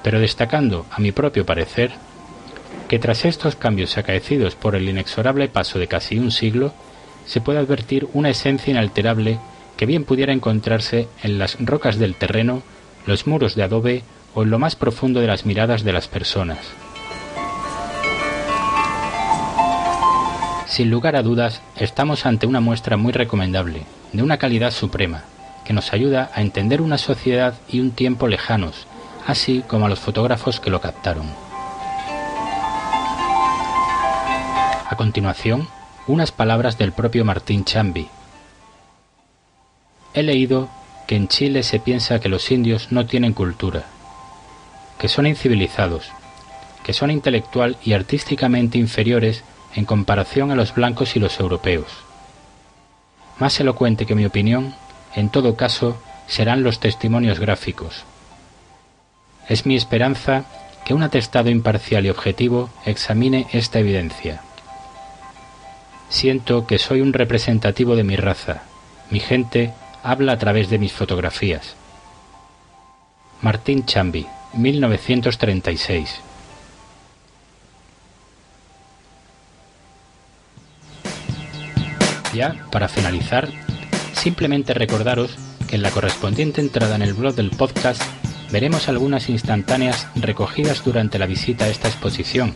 Pero 0.03 0.21
destacando, 0.21 0.87
a 0.91 1.01
mi 1.01 1.13
propio 1.13 1.45
parecer, 1.45 1.91
que 2.89 2.99
tras 2.99 3.25
estos 3.25 3.57
cambios 3.57 3.99
acaecidos 3.99 4.55
por 4.55 4.75
el 4.75 4.89
inexorable 4.89 5.49
paso 5.49 5.79
de 5.79 5.89
casi 5.89 6.19
un 6.19 6.31
siglo, 6.31 6.73
se 7.27 7.41
puede 7.41 7.59
advertir 7.59 8.09
una 8.13 8.31
esencia 8.31 8.71
inalterable 8.71 9.39
que 9.77 9.87
bien 9.87 10.05
pudiera 10.05 10.33
encontrarse 10.33 11.09
en 11.23 11.39
las 11.39 11.57
rocas 11.61 11.99
del 11.99 12.15
terreno, 12.15 12.63
los 13.07 13.27
muros 13.27 13.55
de 13.55 13.63
adobe 13.63 14.03
o 14.35 14.43
en 14.43 14.51
lo 14.51 14.59
más 14.59 14.77
profundo 14.77 15.21
de 15.21 15.27
las 15.27 15.45
miradas 15.45 15.83
de 15.85 15.93
las 15.93 16.09
personas. 16.09 16.59
Sin 20.67 20.89
lugar 20.89 21.17
a 21.17 21.23
dudas, 21.23 21.63
estamos 21.77 22.27
ante 22.27 22.47
una 22.47 22.61
muestra 22.61 22.97
muy 22.97 23.13
recomendable, 23.13 23.83
de 24.13 24.23
una 24.23 24.39
calidad 24.39 24.71
suprema, 24.71 25.25
que 25.65 25.73
nos 25.73 25.93
ayuda 25.93 26.31
a 26.33 26.43
entender 26.43 26.81
una 26.81 26.97
sociedad 26.97 27.55
y 27.69 27.81
un 27.81 27.91
tiempo 27.91 28.29
lejanos, 28.29 28.87
así 29.27 29.65
como 29.67 29.87
a 29.87 29.89
los 29.89 29.99
fotógrafos 29.99 30.61
que 30.61 30.71
lo 30.71 30.81
captaron. 30.81 31.27
A 34.89 34.95
continuación, 34.97 35.69
unas 36.07 36.31
palabras 36.31 36.79
del 36.79 36.93
propio 36.93 37.25
Martín 37.25 37.65
Chambi. 37.65 38.09
He 40.15 40.23
leído 40.23 40.69
que 41.07 41.17
en 41.17 41.29
Chile 41.29 41.63
se 41.63 41.81
piensa 41.81 42.21
que 42.21 42.29
los 42.29 42.51
indios 42.51 42.93
no 42.93 43.07
tienen 43.07 43.33
cultura, 43.33 43.87
que 45.01 45.09
son 45.09 45.27
incivilizados, 45.27 46.13
que 46.85 46.93
son 46.93 47.11
intelectual 47.11 47.79
y 47.83 47.95
artísticamente 47.95 48.77
inferiores 48.77 49.43
en 49.75 49.87
comparación 49.87 50.51
a 50.51 50.55
los 50.55 50.75
blancos 50.75 51.17
y 51.17 51.19
los 51.19 51.41
europeos. 51.41 51.87
Más 53.39 53.59
elocuente 53.61 54.05
que 54.05 54.15
mi 54.15 54.27
opinión, 54.27 54.75
en 55.15 55.31
todo 55.31 55.57
caso, 55.57 56.01
serán 56.27 56.63
los 56.63 56.81
testimonios 56.81 57.41
gráficos. 57.41 58.05
Es 59.49 59.65
mi 59.65 59.75
esperanza 59.75 60.45
que 60.85 60.93
un 60.93 61.03
atestado 61.03 61.49
imparcial 61.49 62.05
y 62.05 62.11
objetivo 62.11 62.69
examine 62.85 63.47
esta 63.53 63.79
evidencia. 63.79 64.43
Siento 66.11 66.67
que 66.67 66.79
soy 66.79 67.01
un 67.01 67.15
representativo 67.15 67.97
de 67.97 68.05
mi 68.05 68.17
raza. 68.17 68.65
Mi 69.11 69.21
gente 69.21 69.73
habla 70.03 70.33
a 70.33 70.39
través 70.39 70.69
de 70.69 70.79
mis 70.79 70.93
fotografías. 70.93 71.75
Martín 73.41 73.87
Chambi, 73.87 74.27
1936. 74.55 76.21
Ya, 82.33 82.65
para 82.71 82.89
finalizar, 82.89 83.49
simplemente 84.13 84.73
recordaros 84.73 85.37
que 85.69 85.77
en 85.77 85.83
la 85.83 85.91
correspondiente 85.91 86.61
entrada 86.61 86.95
en 86.95 87.03
el 87.03 87.15
blog 87.15 87.35
del 87.35 87.51
podcast 87.51 88.03
veremos 88.51 88.89
algunas 88.89 89.29
instantáneas 89.29 90.07
recogidas 90.15 90.85
durante 90.85 91.19
la 91.19 91.27
visita 91.27 91.65
a 91.65 91.69
esta 91.69 91.89
exposición, 91.89 92.53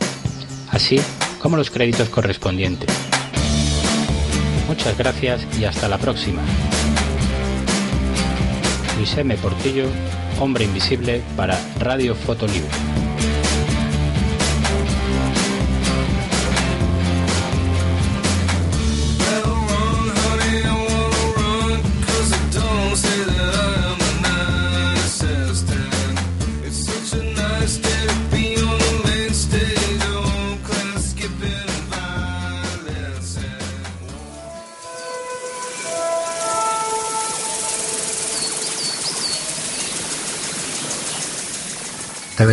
así 0.71 0.99
como 1.41 1.57
los 1.57 1.71
créditos 1.71 2.09
correspondientes. 2.09 2.89
Muchas 4.67 4.97
gracias 4.97 5.45
y 5.59 5.65
hasta 5.65 5.87
la 5.87 5.97
próxima. 5.97 6.41
Luis 8.97 9.17
M. 9.17 9.35
Portillo, 9.37 9.87
Hombre 10.39 10.65
Invisible 10.65 11.21
para 11.35 11.57
Radio 11.79 12.15
Foto 12.15 12.45
Libre. 12.47 13.04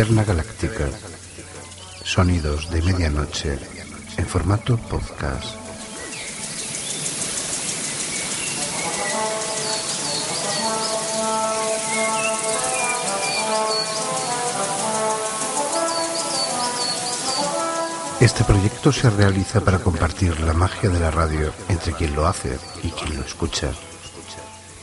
Taberna 0.03 0.25
Galáctica. 0.25 0.89
Sonidos 2.03 2.69
de 2.69 2.81
medianoche 2.81 3.57
en 4.17 4.25
formato 4.25 4.75
podcast. 4.75 5.55
Este 18.19 18.43
proyecto 18.43 18.91
se 18.91 19.09
realiza 19.09 19.61
para 19.61 19.79
compartir 19.79 20.37
la 20.41 20.51
magia 20.51 20.89
de 20.89 20.99
la 20.99 21.11
radio 21.11 21.53
entre 21.69 21.93
quien 21.93 22.13
lo 22.13 22.27
hace 22.27 22.59
y 22.83 22.89
quien 22.89 23.15
lo 23.15 23.23
escucha. 23.23 23.71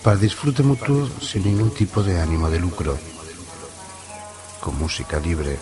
Para 0.03 0.17
disfrute 0.17 0.63
mutuo 0.63 1.07
sin 1.21 1.45
ningún 1.45 1.75
tipo 1.75 2.03
de 2.03 2.19
ánimo 2.19 2.49
de 2.49 2.59
lucro 2.59 2.97
con 4.61 4.79
música 4.79 5.19
libre, 5.19 5.59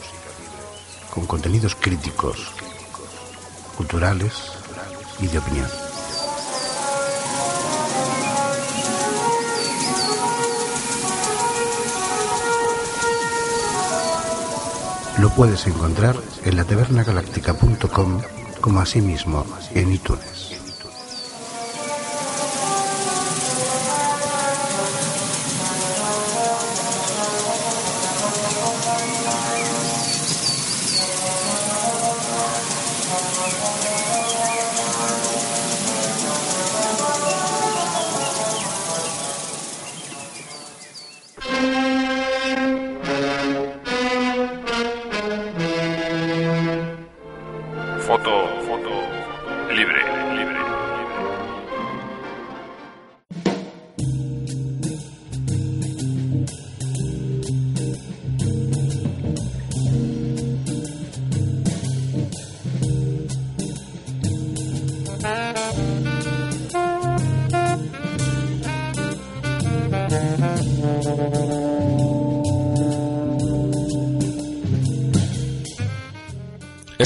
con 1.15 1.27
contenidos 1.27 1.75
críticos, 1.75 2.53
culturales 3.77 4.33
y 5.21 5.29
de 5.29 5.39
opinión. 5.39 5.69
Lo 15.19 15.31
puedes 15.31 15.67
encontrar 15.67 16.15
en 16.45 16.57
la 16.57 16.65
tabernagaláctica.com 16.65 18.21
como 18.61 18.81
asimismo 18.81 19.45
en 19.75 19.93
iTunes. 19.93 20.38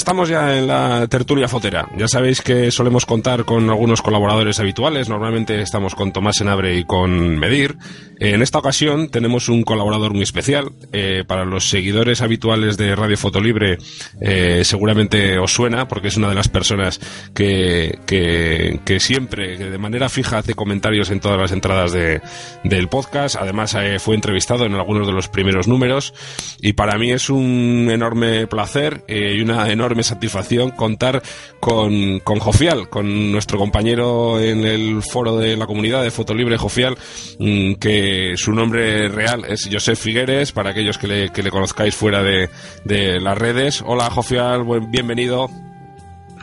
Estamos 0.03 0.29
ya 0.29 0.59
en 0.59 0.67
la 0.67 1.07
tertulia 1.07 1.47
fotera. 1.47 1.89
Ya 1.97 2.09
sabéis 2.09 2.43
que 2.43 2.73
solemos 2.73 3.07
contar 3.07 3.45
con 3.45 3.71
algunos 3.71 4.03
colaboradores 4.03 4.59
habituales. 4.59 5.09
Normalmente 5.09 5.63
estamos 5.63 5.95
con 5.95 6.13
Tomás 6.13 6.41
Enabre 6.41 6.77
y 6.77 6.83
con 6.83 7.39
Medir. 7.39 7.77
En 8.25 8.41
esta 8.41 8.61
ocasión 8.61 9.09
tenemos 9.09 9.49
un 9.49 9.65
colaborador 9.65 10.13
muy 10.13 10.23
especial. 10.23 10.71
Eh, 10.93 11.25
para 11.27 11.45
los 11.45 11.69
seguidores 11.69 12.23
habituales 12.23 12.77
de 12.77 12.95
Radio 12.95 13.17
Fotolibre 13.17 13.79
eh, 14.21 14.63
seguramente 14.65 15.41
os 15.41 15.53
suena 15.53 15.89
porque 15.89 16.07
es 16.07 16.17
una 16.17 16.29
de 16.29 16.37
las 16.37 16.49
personas 16.49 17.01
que, 17.35 17.99
que, 18.07 19.01
siempre, 19.01 19.59
de 19.59 19.79
manera 19.79 20.09
fija, 20.09 20.39
hace 20.39 20.55
comentarios 20.55 21.11
en 21.11 21.19
todas 21.19 21.37
las 21.37 21.51
entradas 21.51 21.91
de, 21.91 22.21
del 22.63 22.87
podcast. 22.87 23.35
Además 23.35 23.75
eh, 23.75 23.99
fue 23.99 24.15
entrevistado 24.15 24.67
en 24.67 24.75
algunos 24.75 25.09
de 25.09 25.15
los 25.15 25.27
primeros 25.27 25.67
números. 25.67 26.15
Y 26.61 26.75
para 26.75 26.99
mí 26.99 27.11
es 27.11 27.29
un 27.29 27.89
enorme 27.91 28.47
placer 28.47 29.03
y 29.09 29.41
una 29.41 29.69
enorme 29.73 30.05
satisfacción 30.05 30.71
contar 30.71 31.25
con, 31.59 32.21
con 32.21 32.39
Jofial, 32.39 32.89
con 32.89 33.33
nuestro 33.33 33.59
compañero 33.59 34.39
en 34.39 34.65
el 34.65 35.03
foro 35.03 35.39
de 35.39 35.57
la 35.57 35.67
comunidad 35.67 36.05
de 36.05 36.13
Fotolibre 36.13 36.57
Jofial, 36.57 36.97
mm, 37.41 37.75
que 38.13 38.37
su 38.37 38.53
nombre 38.53 39.09
real 39.09 39.45
es 39.49 39.69
Josep 39.71 39.97
Figueres, 39.97 40.53
para 40.53 40.71
aquellos 40.71 40.99
que 40.99 41.07
le, 41.07 41.51
conozcáis 41.51 41.95
fuera 41.95 42.23
de, 42.23 43.21
las 43.21 43.39
redes. 43.39 43.83
Hola 43.87 44.11
Jofial, 44.11 44.63
buen, 44.65 44.91
bienvenido. 44.91 45.49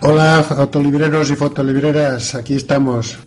Hola, 0.02 0.44
fotolibreros 0.48 1.30
y 1.30 1.36
fotolibreras, 1.36 2.36
aquí 2.36 2.56
estamos. 2.56 3.20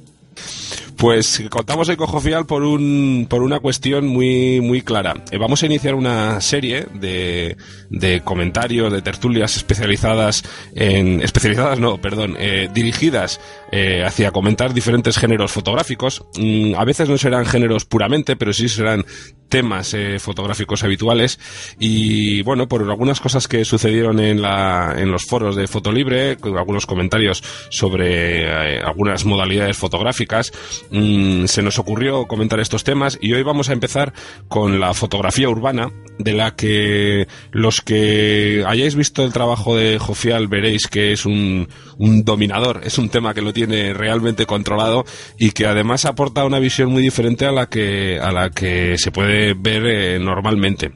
Pues 1.03 1.43
contamos 1.51 1.89
hoy 1.89 1.97
con 1.97 2.07
Jofial 2.07 2.47
por, 2.47 2.63
un, 2.63 3.27
por 3.29 3.43
una 3.43 3.59
cuestión 3.59 4.07
muy, 4.07 4.61
muy 4.61 4.83
clara. 4.83 5.15
Eh, 5.33 5.37
vamos 5.37 5.61
a 5.61 5.67
iniciar 5.67 5.97
una 5.97 6.41
serie 6.41 6.87
de, 6.95 7.57
de 7.91 8.21
comentarios, 8.21 8.93
de 8.93 9.03
tertulias 9.03 9.57
especializadas 9.57 10.45
en. 10.77 11.21
especializadas, 11.21 11.81
no, 11.81 12.01
perdón, 12.01 12.37
eh, 12.39 12.69
dirigidas 12.73 13.41
eh, 13.73 14.05
hacia 14.07 14.31
comentar 14.31 14.75
diferentes 14.75 15.19
géneros 15.19 15.51
fotográficos. 15.51 16.25
Mm, 16.39 16.77
a 16.77 16.85
veces 16.85 17.09
no 17.09 17.19
serán 17.19 17.47
géneros 17.47 17.85
puramente, 17.85 18.37
pero 18.37 18.53
sí 18.53 18.69
serán 18.69 19.05
temas 19.53 19.93
eh, 19.93 20.19
fotográficos 20.19 20.83
habituales 20.83 21.39
y 21.79 22.41
bueno 22.41 22.69
por 22.69 22.81
algunas 22.89 23.21
cosas 23.21 23.49
que 23.49 23.67
sucedieron 23.67 24.19
en, 24.19 24.41
la, 24.41 24.95
en 24.97 25.13
los 25.13 25.27
foros 25.27 25.57
de 25.57 25.67
Fotolibre 25.67 26.39
con 26.39 26.57
algunos 26.57 26.87
comentarios 26.87 27.45
sobre 27.69 28.45
eh, 28.45 28.81
algunas 28.83 29.27
modalidades 29.27 29.77
fotográficas 29.77 30.53
mm, 30.93 31.47
se 31.47 31.63
nos 31.63 31.79
ocurrió 31.79 32.27
comentar 32.27 32.61
estos 32.61 32.85
temas 32.85 33.19
y 33.21 33.33
hoy 33.33 33.43
vamos 33.43 33.69
a 33.69 33.73
empezar 33.73 34.13
con 34.49 34.79
la 34.79 34.95
fotografía 34.95 35.49
urbana 35.49 35.91
de 36.19 36.33
la 36.33 36.55
que 36.55 37.27
los 37.51 37.81
que 37.81 38.65
hayáis 38.67 38.95
visto 38.95 39.25
el 39.25 39.33
trabajo 39.33 39.77
de 39.77 39.99
Jofial 39.99 40.47
veréis 40.47 40.87
que 40.87 41.13
es 41.13 41.27
un, 41.27 41.69
dominador 41.99 42.83
es 42.85 42.99
un 42.99 43.09
tema 43.09 43.35
que 43.35 43.43
lo 43.43 43.53
tiene 43.53 43.95
realmente 43.95 44.47
controlado 44.47 45.05
y 45.39 45.53
que 45.53 45.67
además 45.67 46.05
aporta 46.05 46.45
una 46.45 46.59
visión 46.59 46.91
muy 46.91 47.03
diferente 47.03 47.47
a 47.47 47.53
la 47.53 47.67
que 47.67 48.21
a 48.21 48.31
la 48.31 48.51
que 48.51 48.97
se 48.99 49.11
puede 49.11 49.55
ver 49.55 49.87
eh, 49.87 50.19
normalmente. 50.19 50.93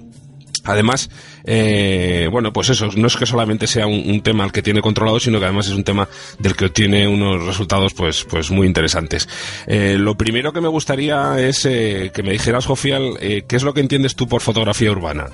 Además, 0.67 1.11
eh, 1.47 2.29
bueno, 2.31 2.53
pues 2.53 2.71
eso, 2.71 2.91
no 2.97 3.07
es 3.07 3.17
que 3.17 3.27
solamente 3.27 3.67
sea 3.67 3.87
un, 3.87 4.21
tema 4.21 4.45
al 4.45 4.53
que 4.53 4.63
tiene 4.63 4.83
controlado, 4.83 5.21
sino 5.21 5.39
que 5.39 5.45
además 5.45 5.69
es 5.69 5.75
un 5.75 5.85
tema 5.85 6.09
del 6.39 6.57
que 6.57 6.67
obtiene 6.67 7.07
unos 7.07 7.45
resultados 7.45 7.95
pues, 7.95 8.25
pues 8.25 8.51
muy 8.51 8.67
interesantes. 8.67 9.29
Eh, 9.67 9.97
lo 9.99 10.17
primero 10.17 10.53
que 10.53 10.61
me 10.61 10.69
gustaría 10.69 11.39
es 11.41 11.63
que 11.63 12.23
me 12.25 12.33
dijeras, 12.33 12.67
Jofial, 12.67 13.17
¿qué 13.19 13.57
es 13.57 13.63
lo 13.63 13.75
que 13.75 13.81
entiendes 13.81 14.17
tú 14.17 14.27
por 14.27 14.41
fotografía 14.43 14.91
urbana? 14.91 15.27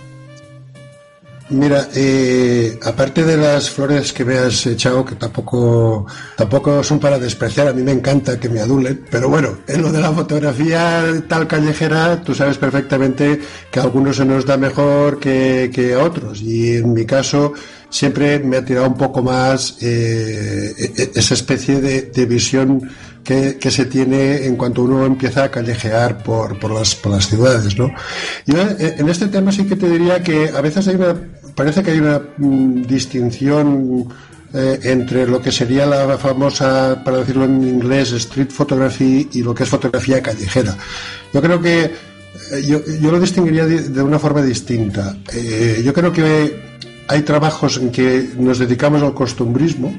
Mira, 1.53 1.89
eh, 1.95 2.79
aparte 2.83 3.25
de 3.25 3.37
las 3.37 3.69
flores 3.69 4.15
que 4.15 4.25
me 4.25 4.39
has 4.39 4.65
echado, 4.65 5.05
que 5.05 5.17
tampoco, 5.17 6.07
tampoco 6.35 6.83
son 6.83 6.99
para 6.99 7.19
despreciar, 7.19 7.69
a 7.69 7.75
mí 7.75 7.83
me 7.83 7.93
encanta 7.93 8.41
que 8.41 8.49
me 8.49 8.61
adulen, 8.61 9.05
pero 9.11 9.29
bueno, 9.29 9.59
en 9.67 9.83
lo 9.83 9.93
de 9.93 10.01
la 10.01 10.13
fotografía 10.13 11.05
tal 11.29 11.47
callejera, 11.47 12.23
tú 12.23 12.35
sabes 12.35 12.57
perfectamente 12.57 13.39
que 13.71 13.81
a 13.81 13.83
algunos 13.83 14.17
se 14.17 14.25
nos 14.25 14.47
da 14.47 14.57
mejor 14.57 15.21
que, 15.21 15.95
a 15.95 16.03
otros, 16.03 16.41
y 16.41 16.77
en 16.77 16.95
mi 16.95 17.05
caso 17.05 17.53
siempre 17.91 18.39
me 18.39 18.57
ha 18.57 18.65
tirado 18.65 18.87
un 18.87 18.97
poco 18.97 19.23
más 19.23 19.77
eh, 19.83 20.73
e, 20.79 21.03
e, 21.03 21.11
esa 21.15 21.35
especie 21.35 21.83
de, 21.83 22.25
visión 22.25 22.89
que, 23.23 23.59
que, 23.59 23.71
se 23.71 23.85
tiene 23.85 24.47
en 24.47 24.57
cuanto 24.57 24.83
uno 24.83 25.05
empieza 25.05 25.45
a 25.45 25.51
callejear 25.51 26.23
por, 26.23 26.59
por, 26.59 26.71
las, 26.71 26.95
por 26.95 27.13
las 27.13 27.29
ciudades, 27.29 27.77
¿no? 27.77 27.93
Yo 28.47 28.57
eh, 28.57 28.95
en 28.97 29.09
este 29.11 29.27
tema 29.29 29.53
sí 29.53 29.65
que 29.65 29.77
te 29.77 29.89
diría 29.89 30.23
que 30.23 30.49
a 30.49 30.63
veces 30.63 30.89
hay 30.89 30.97
una 30.97 31.15
parece 31.55 31.83
que 31.83 31.93
hay 31.93 31.99
una 31.99 32.21
mm, 32.37 32.83
distinción 32.83 34.09
eh, 34.55 34.79
entre 34.83 35.27
lo 35.27 35.41
que 35.41 35.51
sería 35.51 35.87
la 35.87 36.19
famosa, 36.19 37.03
para 37.05 37.19
decirlo 37.19 37.45
en 37.45 37.63
inglés, 37.63 38.13
street 38.13 38.51
photography 38.51 39.29
y 39.33 39.43
lo 39.43 39.55
que 39.55 39.63
es 39.63 39.69
fotografía 39.69 40.23
callejera. 40.23 40.77
Yo 41.33 41.41
creo 41.41 41.61
que 41.61 41.85
eh, 41.85 42.63
yo, 42.67 42.81
yo, 43.01 43.11
lo 43.11 43.19
distinguiría 43.19 43.67
de, 43.67 44.03
una 44.03 44.19
forma 44.19 44.43
distinta. 44.43 45.17
Eh, 45.33 45.81
yo 45.85 45.95
creo 45.95 46.13
que 46.13 46.73
hay 47.09 47.23
trabajos 47.23 47.79
en 47.79 47.91
que 47.91 48.31
nos 48.37 48.59
dedicamos 48.59 49.03
al 49.03 49.15
costumbrismo 49.15 49.97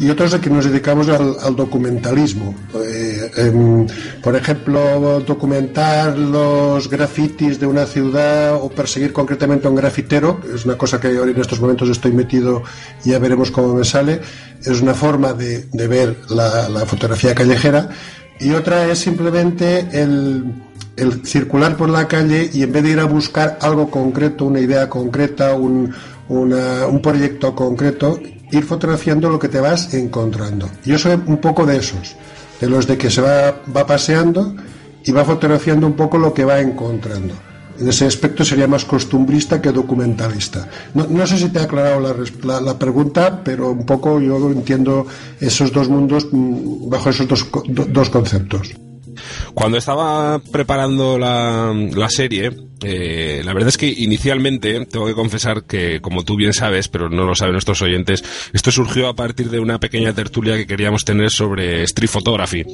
y 0.00 0.08
otros 0.08 0.34
que 0.36 0.48
nos 0.48 0.64
dedicamos 0.64 1.08
al, 1.10 1.54
documentalismo. 1.54 2.54
Eh, 2.74 3.30
em, 3.36 3.86
por 4.22 4.34
ejemplo, 4.34 5.20
documentar 5.20 6.16
los 6.16 6.88
grafitis 6.88 7.60
de 7.60 7.66
una 7.66 7.84
ciudad 7.84 8.54
o 8.54 8.70
perseguir 8.70 9.12
concretamente 9.12 9.66
a 9.66 9.70
un 9.70 9.76
grafitero, 9.76 10.40
es 10.54 10.64
una 10.64 10.78
cosa 10.78 10.98
que 10.98 11.08
ahora 11.08 11.30
en 11.30 11.40
estos 11.40 11.60
momentos 11.60 11.90
estoy 11.90 12.12
metido 12.12 12.62
y 13.04 13.10
ya 13.10 13.18
veremos 13.18 13.50
cómo 13.50 13.74
me 13.74 13.84
sale, 13.84 14.22
es 14.64 14.80
una 14.80 14.94
forma 14.94 15.34
de, 15.34 15.68
ver 15.86 16.16
la, 16.30 16.86
fotografía 16.86 17.34
callejera 17.34 17.90
y 18.40 18.52
otra 18.52 18.90
es 18.90 18.98
simplemente 19.00 19.86
el, 19.92 20.54
circular 21.24 21.76
por 21.76 21.90
la 21.90 22.08
calle 22.08 22.48
y 22.52 22.62
en 22.62 22.72
vez 22.72 22.82
de 22.82 22.90
ir 22.90 23.00
a 23.00 23.04
buscar 23.04 23.58
algo 23.60 23.90
concreto, 23.90 24.46
una 24.46 24.60
idea 24.60 24.88
concreta, 24.88 25.54
un, 25.54 25.94
un 26.28 27.02
proyecto 27.02 27.54
concreto, 27.54 28.18
ir 28.50 28.64
fotografiando 28.64 29.28
lo 29.28 29.38
que 29.38 29.48
te 29.48 29.60
vas 29.60 29.94
encontrando. 29.94 30.68
Yo 30.84 30.98
soy 30.98 31.20
un 31.26 31.38
poco 31.38 31.66
de 31.66 31.78
esos, 31.78 32.16
de 32.60 32.68
los 32.68 32.86
de 32.86 32.98
que 32.98 33.10
se 33.10 33.20
va, 33.20 33.62
va 33.74 33.86
paseando 33.86 34.54
y 35.04 35.12
va 35.12 35.24
fotografiando 35.24 35.86
un 35.86 35.94
poco 35.94 36.18
lo 36.18 36.34
que 36.34 36.44
va 36.44 36.60
encontrando. 36.60 37.34
En 37.78 37.88
ese 37.88 38.04
aspecto 38.04 38.44
sería 38.44 38.68
más 38.68 38.84
costumbrista 38.84 39.62
que 39.62 39.72
documentalista. 39.72 40.68
No, 40.92 41.26
sé 41.26 41.38
si 41.38 41.48
te 41.48 41.60
ha 41.60 41.62
aclarado 41.62 42.14
la, 42.42 42.60
la, 42.60 42.78
pregunta, 42.78 43.42
pero 43.42 43.70
un 43.70 43.86
poco 43.86 44.20
yo 44.20 44.50
entiendo 44.50 45.06
esos 45.40 45.72
dos 45.72 45.88
mundos 45.88 46.28
mm, 46.30 46.90
bajo 46.90 47.08
esos 47.08 47.26
dos, 47.26 47.48
dos 47.68 48.10
conceptos. 48.10 48.74
Cuando 49.54 49.78
estaba 49.78 50.38
preparando 50.38 51.18
la, 51.18 51.72
la 51.94 52.08
serie, 52.08 52.50
eh, 52.82 53.42
la 53.44 53.52
verdad 53.52 53.68
es 53.68 53.76
que 53.76 53.88
inicialmente 53.88 54.86
tengo 54.86 55.06
que 55.06 55.14
confesar 55.14 55.64
que, 55.64 56.00
como 56.00 56.24
tú 56.24 56.36
bien 56.36 56.54
sabes, 56.54 56.88
pero 56.88 57.10
no 57.10 57.24
lo 57.24 57.34
saben 57.34 57.52
nuestros 57.52 57.82
oyentes, 57.82 58.24
esto 58.52 58.70
surgió 58.70 59.08
a 59.08 59.14
partir 59.14 59.50
de 59.50 59.60
una 59.60 59.78
pequeña 59.78 60.14
tertulia 60.14 60.56
que 60.56 60.66
queríamos 60.66 61.04
tener 61.04 61.30
sobre 61.30 61.82
street 61.82 62.08
photography. 62.08 62.64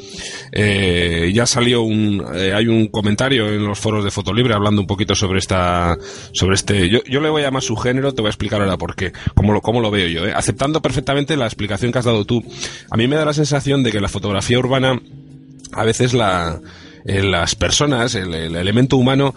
Eh, 0.53 1.33
ya 1.35 1.47
salió 1.47 1.83
un, 1.83 2.25
eh, 2.35 2.53
hay 2.55 2.69
un 2.69 2.87
comentario 2.89 3.49
en 3.49 3.65
los 3.65 3.79
foros 3.79 4.05
de 4.05 4.11
Fotolibre 4.11 4.55
hablando 4.55 4.81
un 4.81 4.87
poquito 4.87 5.15
sobre 5.15 5.39
esta, 5.39 5.97
sobre 6.33 6.55
este, 6.55 6.89
yo, 6.89 7.01
yo 7.05 7.21
le 7.21 7.29
voy 7.29 7.43
a 7.43 7.47
llamar 7.47 7.63
su 7.63 7.77
género, 7.77 8.15
te 8.15 8.23
voy 8.23 8.29
a 8.29 8.31
explicar 8.31 8.61
ahora 8.61 8.77
por 8.77 8.95
qué, 8.95 9.13
cómo 9.35 9.53
lo, 9.53 9.61
cómo 9.61 9.81
lo 9.81 9.91
veo 9.91 10.09
yo, 10.09 10.37
aceptando 10.37 10.81
perfectamente 10.81 11.37
la 11.37 11.47
explicación 11.47 11.91
que 11.91 11.99
has 11.99 12.05
dado 12.05 12.25
tú. 12.25 12.45
A 12.91 12.97
mí 12.97 13.09
me 13.09 13.17
da 13.17 13.25
la 13.25 13.33
sensación 13.33 13.83
de 13.83 13.91
que 13.91 14.01
la 14.01 14.09
fotografía 14.09 14.59
urbana 14.59 15.01
a 15.77 15.85
veces 15.85 16.15
la, 16.15 16.61
las 17.05 17.55
personas, 17.55 18.15
el, 18.15 18.35
elemento 18.35 18.97
humano, 18.97 19.35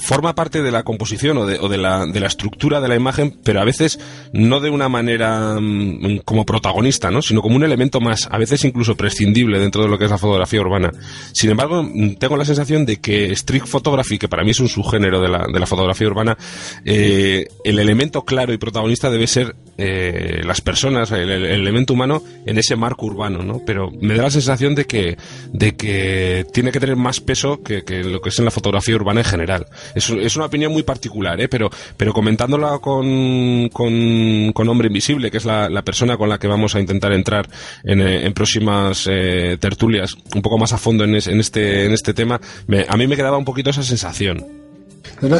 forma 0.00 0.34
parte 0.34 0.62
de 0.62 0.70
la 0.70 0.82
composición 0.82 1.38
o, 1.38 1.46
de, 1.46 1.58
o 1.58 1.68
de, 1.68 1.78
la, 1.78 2.06
de, 2.06 2.20
la, 2.20 2.26
estructura 2.26 2.80
de 2.80 2.88
la 2.88 2.96
imagen, 2.96 3.36
pero 3.44 3.60
a 3.60 3.64
veces 3.64 4.00
no 4.32 4.60
de 4.60 4.70
una 4.70 4.88
manera 4.88 5.58
mm, 5.60 6.20
como 6.24 6.46
protagonista, 6.46 7.10
¿no? 7.10 7.22
sino 7.22 7.42
como 7.42 7.56
un 7.56 7.64
elemento 7.64 8.00
más, 8.00 8.28
a 8.30 8.38
veces 8.38 8.64
incluso 8.64 8.96
prescindible 8.96 9.58
dentro 9.58 9.82
de 9.82 9.88
lo 9.88 9.98
que 9.98 10.06
es 10.06 10.10
la 10.10 10.18
fotografía 10.18 10.60
urbana. 10.60 10.90
Sin 11.32 11.50
embargo, 11.50 11.82
mm, 11.82 12.14
tengo 12.14 12.36
la 12.36 12.44
sensación 12.44 12.86
de 12.86 12.96
que 13.00 13.32
street 13.32 13.64
photography, 13.66 14.18
que 14.18 14.28
para 14.28 14.42
mí 14.42 14.50
es 14.50 14.60
un 14.60 14.68
subgénero 14.68 15.20
de 15.20 15.28
la, 15.28 15.46
de 15.52 15.60
la 15.60 15.66
fotografía 15.66 16.06
urbana, 16.06 16.36
eh, 16.84 17.46
el 17.64 17.78
elemento 17.78 18.22
claro 18.22 18.52
y 18.52 18.58
protagonista 18.58 19.10
debe 19.10 19.26
ser 19.26 19.54
eh, 19.76 20.40
las 20.44 20.60
personas, 20.60 21.10
el, 21.12 21.30
el, 21.30 21.44
elemento 21.44 21.94
humano 21.94 22.22
en 22.46 22.58
ese 22.58 22.76
marco 22.76 23.06
urbano, 23.06 23.42
¿no? 23.42 23.62
Pero 23.64 23.90
me 24.00 24.14
da 24.14 24.24
la 24.24 24.30
sensación 24.30 24.74
de 24.74 24.86
que, 24.86 25.16
de 25.52 25.76
que 25.76 26.46
tiene 26.52 26.72
que 26.72 26.80
tener 26.80 26.96
más 26.96 27.20
peso 27.20 27.62
que, 27.62 27.82
que 27.82 28.02
lo 28.02 28.20
que 28.20 28.30
es 28.30 28.38
en 28.38 28.44
la 28.44 28.50
fotografía 28.50 28.94
urbana 28.94 29.20
en 29.20 29.26
general. 29.26 29.66
Es, 29.94 30.36
una 30.36 30.46
opinión 30.46 30.72
muy 30.72 30.82
particular, 30.82 31.40
¿eh? 31.40 31.48
pero, 31.48 31.70
pero 31.96 32.12
comentándola 32.12 32.78
con, 32.78 33.68
con, 33.68 34.68
Hombre 34.68 34.88
Invisible, 34.88 35.30
que 35.30 35.38
es 35.38 35.44
la, 35.44 35.82
persona 35.82 36.16
con 36.16 36.28
la 36.28 36.38
que 36.38 36.46
vamos 36.46 36.74
a 36.74 36.80
intentar 36.80 37.12
entrar 37.12 37.48
en, 37.84 38.00
eh, 38.00 38.30
próximas 38.32 39.08
eh, 39.10 39.56
tertulias 39.58 40.16
un 40.34 40.42
poco 40.42 40.58
más 40.58 40.72
a 40.72 40.78
fondo 40.78 41.04
en, 41.04 41.14
este, 41.14 41.86
en 41.86 41.92
este 41.92 42.14
tema, 42.14 42.40
a 42.88 42.96
mí 42.96 43.06
me 43.06 43.16
quedaba 43.16 43.36
un 43.36 43.44
poquito 43.44 43.70
esa 43.70 43.82
sensación. 43.82 44.44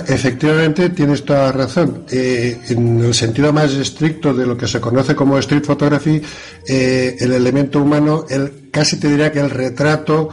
efectivamente, 0.08 0.90
tienes 0.90 1.24
toda 1.24 1.46
la 1.46 1.52
razón. 1.52 2.04
en 2.10 3.00
el 3.04 3.14
sentido 3.14 3.52
más 3.52 3.72
estricto 3.72 4.34
de 4.34 4.46
lo 4.46 4.56
que 4.56 4.66
se 4.66 4.80
conoce 4.80 5.14
como 5.14 5.38
street 5.38 5.64
photography, 5.64 6.20
el 6.66 7.32
elemento 7.32 7.80
humano, 7.80 8.24
el, 8.28 8.70
casi 8.70 8.98
te 8.98 9.08
diría 9.08 9.30
que 9.30 9.40
el 9.40 9.50
retrato 9.50 10.30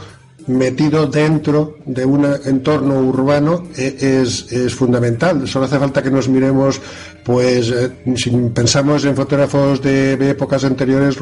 metido 0.48 1.06
dentro 1.06 1.76
de 1.84 2.04
un 2.04 2.24
entorno 2.44 3.00
urbano 3.00 3.64
e, 3.76 4.20
es, 4.22 4.50
es 4.50 4.74
fundamental. 4.74 5.46
Solo 5.46 5.66
hace 5.66 5.78
falta 5.78 6.02
que 6.02 6.10
nos 6.10 6.28
miremos 6.28 6.80
pues 7.28 7.70
eh, 7.70 7.90
si 8.16 8.30
pensamos 8.54 9.04
en 9.04 9.14
fotógrafos 9.14 9.82
de, 9.82 10.14
épocas 10.30 10.64
anteriores, 10.64 11.18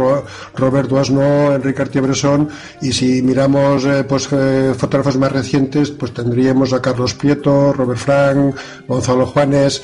Robert 0.55 0.89
Doisneau, 0.89 1.53
Enrique 1.53 1.79
Cartier-Bresson, 1.79 2.49
y 2.81 2.93
si 2.93 3.23
miramos 3.23 3.85
eh, 3.85 4.05
pues 4.05 4.29
eh, 4.31 4.73
fotógrafos 4.79 5.17
más 5.19 5.33
recientes, 5.33 5.91
pues 5.91 6.15
tendríamos 6.15 6.73
a 6.73 6.81
Carlos 6.81 7.13
Prieto, 7.15 7.73
Robert 7.73 7.99
Frank, 7.99 8.55
Gonzalo 8.87 9.27
Juanes, 9.27 9.83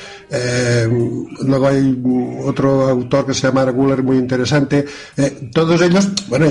luego 1.42 1.66
hay 1.66 2.00
otro 2.44 2.88
autor 2.88 3.26
que 3.26 3.35
se 3.35 3.48
llama 3.48 3.64
Guller 3.64 4.05
muy 4.05 4.16
interesante. 4.16 4.85
todos 5.52 5.83
ellos, 5.83 6.09
bueno, 6.28 6.46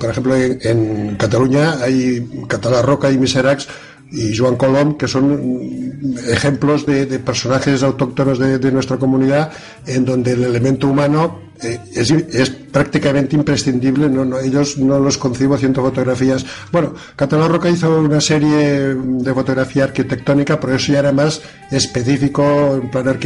por 0.00 0.10
ejemplo 0.10 0.34
en, 0.34 1.14
Cataluña 1.16 1.76
hay 1.80 2.28
Catalá 2.48 2.82
Roca 2.82 3.10
y 3.10 3.18
Miserax, 3.18 3.68
y 4.12 4.36
Joan 4.36 4.56
Colom, 4.56 4.96
que 4.96 5.08
son 5.08 5.92
ejemplos 6.28 6.84
de, 6.84 7.06
personajes 7.18 7.82
autóctonos 7.82 8.38
de, 8.38 8.72
nuestra 8.72 8.98
comunidad 8.98 9.50
en 9.86 10.04
donde 10.04 10.32
el 10.32 10.44
elemento 10.44 10.88
humano 10.88 11.40
eh, 11.62 11.78
es, 11.94 12.50
prácticamente 12.72 13.36
imprescindible. 13.36 14.08
No, 14.08 14.38
ellos 14.38 14.78
no 14.78 14.98
los 14.98 15.16
concibo 15.18 15.54
haciendo 15.54 15.82
fotografías. 15.82 16.44
Bueno, 16.72 16.94
Catalán 17.16 17.50
Roca 17.50 17.70
hizo 17.70 18.00
una 18.00 18.20
serie 18.20 18.94
de 18.94 19.34
fotografía 19.34 19.84
arquitectónica, 19.84 20.58
pero 20.58 20.74
eso 20.74 20.92
ya 20.92 21.00
era 21.00 21.12
más 21.12 21.40
específico 21.70 22.80
en 22.82 22.90
plan 22.90 23.18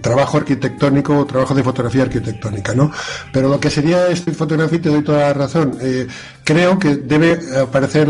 trabajo 0.00 0.38
arquitectónico 0.38 1.18
o 1.18 1.26
trabajo 1.26 1.54
de 1.54 1.62
fotografía 1.62 2.02
arquitectónica, 2.02 2.74
¿no? 2.74 2.90
Pero 3.32 3.48
lo 3.48 3.60
que 3.60 3.70
sería 3.70 4.08
este 4.08 4.32
fotografía, 4.32 4.80
te 4.80 4.88
doy 4.88 5.02
toda 5.02 5.20
la 5.20 5.32
razón. 5.32 5.76
Eh, 5.80 6.06
creo 6.44 6.78
que 6.78 6.96
debe 6.96 7.38
aparecer 7.60 8.08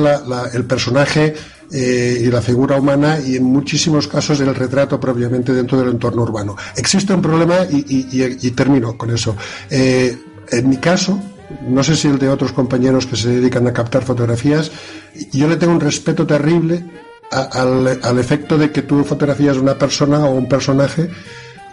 el 0.53 0.65
personaje 0.65 1.35
eh, 1.73 2.23
y 2.23 2.27
la 2.27 2.41
figura 2.41 2.79
humana 2.79 3.19
y 3.19 3.37
en 3.37 3.45
muchísimos 3.45 4.07
casos 4.09 4.41
el 4.41 4.55
retrato 4.55 5.01
propiamente 5.01 5.53
dentro 5.53 5.79
del 5.79 5.91
entorno 5.91 6.23
urbano. 6.23 6.57
Existe 6.77 7.13
un 7.13 7.23
problema 7.23 7.67
y, 7.71 8.51
termino 8.53 8.97
con 8.97 9.11
eso. 9.11 9.37
Eh, 9.71 10.17
en 10.51 10.69
mi 10.69 10.77
caso, 10.77 11.21
no 11.69 11.83
sé 11.83 11.97
si 11.97 12.09
el 12.09 12.19
de 12.19 12.29
otros 12.29 12.53
compañeros 12.53 13.07
que 13.07 13.17
se 13.17 13.29
dedican 13.29 13.67
a 13.67 13.73
captar 13.73 14.05
fotografías, 14.05 14.71
yo 15.33 15.49
le 15.49 15.57
tengo 15.57 15.73
un 15.73 15.81
respeto 15.81 16.27
terrible 16.27 16.85
al, 17.31 18.19
efecto 18.19 18.57
de 18.57 18.71
que 18.71 18.83
tú 18.83 19.05
fotografías 19.05 19.57
una 19.57 19.75
persona 19.75 20.25
o 20.25 20.35
un 20.35 20.49
personaje 20.49 21.11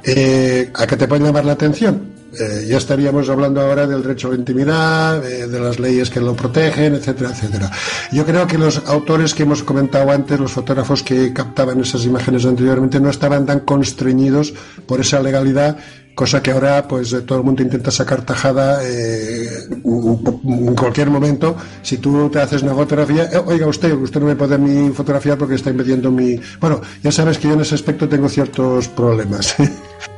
eh, 0.03 0.71
a 0.73 0.87
que 0.87 0.97
te 0.97 1.07
pueda 1.07 1.25
llamar 1.25 1.45
la 1.45 1.53
atención. 1.53 2.12
Eh, 2.39 2.65
ya 2.67 2.77
estaríamos 2.77 3.29
hablando 3.29 3.61
ahora 3.61 3.85
del 3.85 4.01
derecho 4.01 4.27
a 4.27 4.31
la 4.31 4.37
intimidad, 4.37 5.21
de 5.21 5.59
las 5.59 5.79
leyes 5.79 6.09
que 6.09 6.19
lo 6.19 6.35
protegen, 6.35 6.95
etcétera, 6.95 7.29
etcétera. 7.29 7.71
Yo 8.11 8.25
creo 8.25 8.47
que 8.47 8.57
los 8.57 8.81
autores 8.87 9.33
que 9.33 9.43
hemos 9.43 9.63
comentado 9.63 10.09
antes, 10.11 10.39
los 10.39 10.51
fotógrafos 10.51 11.03
que 11.03 11.31
captaban 11.31 11.79
esas 11.81 12.05
imágenes 12.05 12.45
anteriormente, 12.45 12.99
no 12.99 13.09
estaban 13.09 13.45
tan 13.45 13.61
constreñidos 13.61 14.53
por 14.87 14.99
esa 14.99 15.21
legalidad 15.21 15.77
cosa 16.15 16.41
que 16.43 16.51
ahora 16.51 16.87
pues 16.87 17.11
eh, 17.13 17.21
todo 17.21 17.39
el 17.39 17.43
mundo 17.43 17.63
intenta 17.63 17.89
sacar 17.91 18.21
tajada 18.21 18.83
eh, 18.83 19.47
en 19.83 20.75
cualquier 20.75 21.09
momento 21.09 21.55
si 21.81 21.97
tú 21.97 22.29
te 22.29 22.39
haces 22.39 22.61
una 22.61 22.75
fotografía 22.75 23.29
oiga 23.45 23.65
usted 23.65 23.93
usted 23.93 24.19
no 24.19 24.27
me 24.27 24.35
puede 24.35 24.57
mi 24.57 24.91
fotografiar 24.91 25.37
porque 25.37 25.55
está 25.55 25.71
impidiendo 25.71 26.11
mi 26.11 26.39
bueno 26.59 26.81
ya 27.01 27.11
sabes 27.11 27.37
que 27.37 27.47
yo 27.47 27.55
en 27.55 27.61
ese 27.61 27.75
aspecto 27.75 28.07
tengo 28.07 28.29
ciertos 28.29 28.87
problemas 28.89 29.55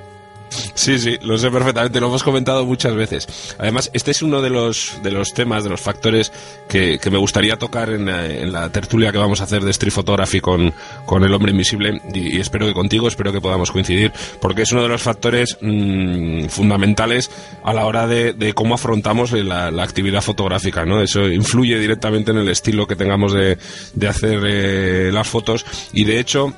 Sí, 0.73 0.99
sí, 0.99 1.17
lo 1.21 1.37
sé 1.37 1.49
perfectamente, 1.51 1.99
lo 1.99 2.07
hemos 2.07 2.23
comentado 2.23 2.65
muchas 2.65 2.95
veces. 2.95 3.55
Además, 3.57 3.89
este 3.93 4.11
es 4.11 4.21
uno 4.21 4.41
de 4.41 4.49
los, 4.49 4.99
de 5.03 5.11
los 5.11 5.33
temas, 5.33 5.63
de 5.63 5.69
los 5.69 5.81
factores 5.81 6.31
que, 6.67 6.99
me 7.11 7.17
gustaría 7.17 7.57
tocar 7.57 7.89
en, 7.91 8.51
la 8.51 8.69
tertulia 8.69 9.11
que 9.11 9.17
vamos 9.17 9.41
a 9.41 9.45
hacer 9.45 9.63
de 9.63 9.71
Street 9.71 9.93
Photography 9.93 10.41
con, 10.41 10.73
con 11.05 11.23
el 11.23 11.33
hombre 11.33 11.51
invisible 11.51 12.01
y, 12.13 12.39
espero 12.39 12.65
que 12.65 12.73
contigo, 12.73 13.07
espero 13.07 13.31
que 13.31 13.41
podamos 13.41 13.71
coincidir, 13.71 14.11
porque 14.41 14.63
es 14.63 14.71
uno 14.71 14.83
de 14.83 14.89
los 14.89 15.01
factores 15.01 15.57
mm, 15.61 16.45
fundamentales 16.45 17.29
a 17.63 17.73
la 17.73 17.85
hora 17.85 18.07
de, 18.07 18.53
cómo 18.53 18.75
afrontamos 18.75 19.31
la, 19.31 19.67
actividad 19.85 20.21
fotográfica, 20.21 20.83
¿no? 20.85 21.01
Eso 21.01 21.27
influye 21.27 21.77
directamente 21.79 22.31
en 22.31 22.37
el 22.37 22.49
estilo 22.49 22.87
que 22.87 22.95
tengamos 22.95 23.33
de, 23.33 23.57
de 23.93 24.07
hacer 24.07 24.41
eh, 24.45 25.11
las 25.11 25.27
fotos 25.27 25.65
y 25.93 26.05
de 26.05 26.19
hecho 26.19 26.53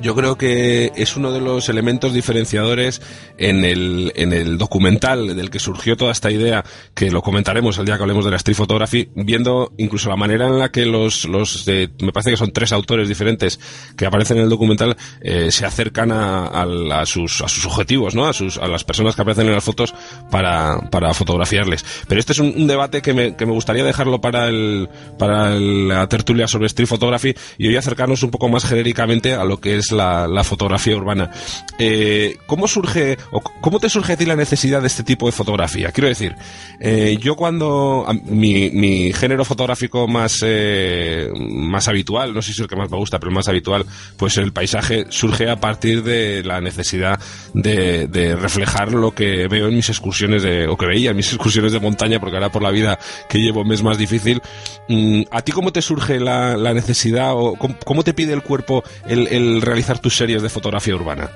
yo 0.00 0.14
creo 0.14 0.36
que 0.36 0.92
es 0.96 1.16
uno 1.16 1.32
de 1.32 1.40
los 1.40 1.68
elementos 1.68 2.12
diferenciadores 2.12 3.00
en 3.38 3.64
el, 3.64 4.12
en 4.16 4.32
el 4.32 4.58
documental 4.58 5.36
del 5.36 5.50
que 5.50 5.58
surgió 5.58 5.96
toda 5.96 6.12
esta 6.12 6.30
idea, 6.30 6.64
que 6.94 7.10
lo 7.10 7.22
comentaremos 7.22 7.78
el 7.78 7.86
día 7.86 7.96
que 7.96 8.02
hablemos 8.02 8.24
de 8.24 8.30
la 8.30 8.36
street 8.36 8.56
photography, 8.56 9.08
viendo 9.14 9.72
incluso 9.78 10.08
la 10.08 10.16
manera 10.16 10.46
en 10.46 10.58
la 10.58 10.70
que 10.70 10.86
los, 10.86 11.24
los 11.26 11.66
me 11.66 12.12
parece 12.12 12.30
que 12.30 12.36
son 12.36 12.52
tres 12.52 12.72
autores 12.72 13.08
diferentes 13.08 13.58
que 13.96 14.06
aparecen 14.06 14.38
en 14.38 14.44
el 14.44 14.50
documental, 14.50 14.96
eh, 15.20 15.50
se 15.50 15.66
acercan 15.66 16.12
a, 16.12 16.46
a, 16.46 17.06
sus, 17.06 17.40
a 17.42 17.48
sus 17.48 17.66
objetivos, 17.66 18.14
¿no? 18.14 18.26
A, 18.26 18.32
sus, 18.32 18.58
a 18.58 18.68
las 18.68 18.84
personas 18.84 19.14
que 19.14 19.22
aparecen 19.22 19.46
en 19.46 19.52
las 19.52 19.64
fotos 19.64 19.94
para, 20.30 20.78
para 20.90 21.14
fotografiarles. 21.14 21.84
Pero 22.08 22.20
este 22.20 22.32
es 22.32 22.38
un, 22.38 22.66
debate 22.66 23.00
que 23.00 23.14
me, 23.14 23.36
que 23.36 23.46
me 23.46 23.52
gustaría 23.52 23.84
dejarlo 23.84 24.20
para 24.20 24.48
el, 24.48 24.88
para 25.18 25.50
la 25.50 26.08
tertulia 26.08 26.48
sobre 26.48 26.66
street 26.66 26.88
photography 26.88 27.34
y 27.58 27.68
hoy 27.68 27.76
acercarnos 27.76 28.22
un 28.22 28.30
poco 28.30 28.48
más 28.48 28.64
genéricamente 28.64 29.34
a 29.34 29.44
lo 29.44 29.60
que 29.60 29.76
es 29.76 29.85
la, 29.92 30.44
fotografía 30.44 30.96
urbana. 30.96 31.30
Eh, 31.78 32.36
¿Cómo 32.46 32.68
surge, 32.68 33.18
o 33.30 33.40
cómo 33.40 33.80
te 33.80 33.88
surge 33.88 34.12
a 34.12 34.16
ti 34.16 34.24
la 34.24 34.36
necesidad 34.36 34.80
de 34.80 34.86
este 34.86 35.02
tipo 35.02 35.26
de 35.26 35.32
fotografía? 35.32 35.90
Quiero 35.92 36.08
decir, 36.08 36.34
eh, 36.80 37.18
yo 37.20 37.36
cuando, 37.36 38.06
mi, 38.26 39.12
género 39.12 39.44
fotográfico 39.44 40.06
más, 40.06 40.38
eh, 40.42 41.30
más 41.34 41.88
habitual, 41.88 42.34
no 42.34 42.42
sé 42.42 42.48
si 42.48 42.52
es 42.52 42.60
el 42.60 42.68
que 42.68 42.76
más 42.76 42.90
me 42.90 42.96
gusta, 42.96 43.18
pero 43.18 43.32
más 43.32 43.48
habitual, 43.48 43.84
pues 44.16 44.36
el 44.38 44.52
paisaje 44.52 45.06
surge 45.08 45.50
a 45.50 45.56
partir 45.56 46.02
de 46.02 46.42
la 46.44 46.60
necesidad 46.60 47.20
de, 47.54 48.36
reflejar 48.36 48.92
lo 48.92 49.12
que 49.12 49.48
veo 49.48 49.68
en 49.68 49.76
mis 49.76 49.88
excursiones 49.88 50.42
de, 50.42 50.66
o 50.68 50.76
que 50.76 50.86
veía 50.86 51.10
en 51.10 51.16
mis 51.16 51.28
excursiones 51.28 51.72
de 51.72 51.80
montaña, 51.80 52.20
porque 52.20 52.36
ahora 52.36 52.50
por 52.50 52.62
la 52.62 52.70
vida 52.70 52.98
que 53.28 53.38
llevo 53.38 53.64
me 53.64 53.74
es 53.74 53.82
más 53.82 53.98
difícil. 53.98 54.40
Mm, 54.88 55.22
¿A 55.30 55.42
ti 55.42 55.52
cómo 55.52 55.72
te 55.72 55.82
surge 55.82 56.20
la, 56.20 56.56
necesidad 56.74 57.32
o 57.34 57.56
cómo, 57.56 58.04
te 58.04 58.12
pide 58.12 58.32
el 58.32 58.42
cuerpo 58.42 58.84
el, 59.06 59.28
el 59.28 59.62
realizar 59.66 59.98
tus 59.98 60.16
series 60.16 60.42
de 60.42 60.48
fotografía 60.48 60.94
urbana? 60.94 61.30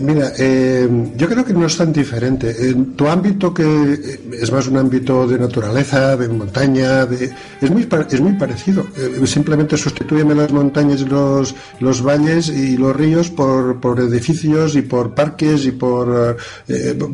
Mira, 0.00 0.32
eh, 0.38 0.88
yo 1.16 1.28
creo 1.28 1.44
que 1.44 1.52
no 1.52 1.66
es 1.66 1.76
tan 1.76 1.92
diferente. 1.92 2.54
En 2.70 2.94
tu 2.94 3.08
ámbito, 3.08 3.52
que 3.52 3.64
eh, 3.64 4.20
es 4.40 4.52
más 4.52 4.68
un 4.68 4.76
ámbito 4.76 5.26
de 5.26 5.38
naturaleza, 5.38 6.16
de 6.16 6.28
montaña, 6.28 7.04
de, 7.04 7.32
es, 7.60 7.70
muy, 7.70 7.88
es 8.08 8.20
muy 8.20 8.34
parecido. 8.34 8.86
Eh, 8.96 9.26
simplemente 9.26 9.76
sustituyeme 9.76 10.36
las 10.36 10.52
montañas, 10.52 11.00
los, 11.00 11.54
los 11.80 12.00
valles 12.00 12.48
y 12.48 12.76
los 12.76 12.94
ríos 12.94 13.30
por, 13.30 13.80
por 13.80 13.98
edificios 13.98 14.76
y 14.76 14.82
por 14.82 15.14
parques 15.14 15.66
y 15.66 15.72
por, 15.72 16.36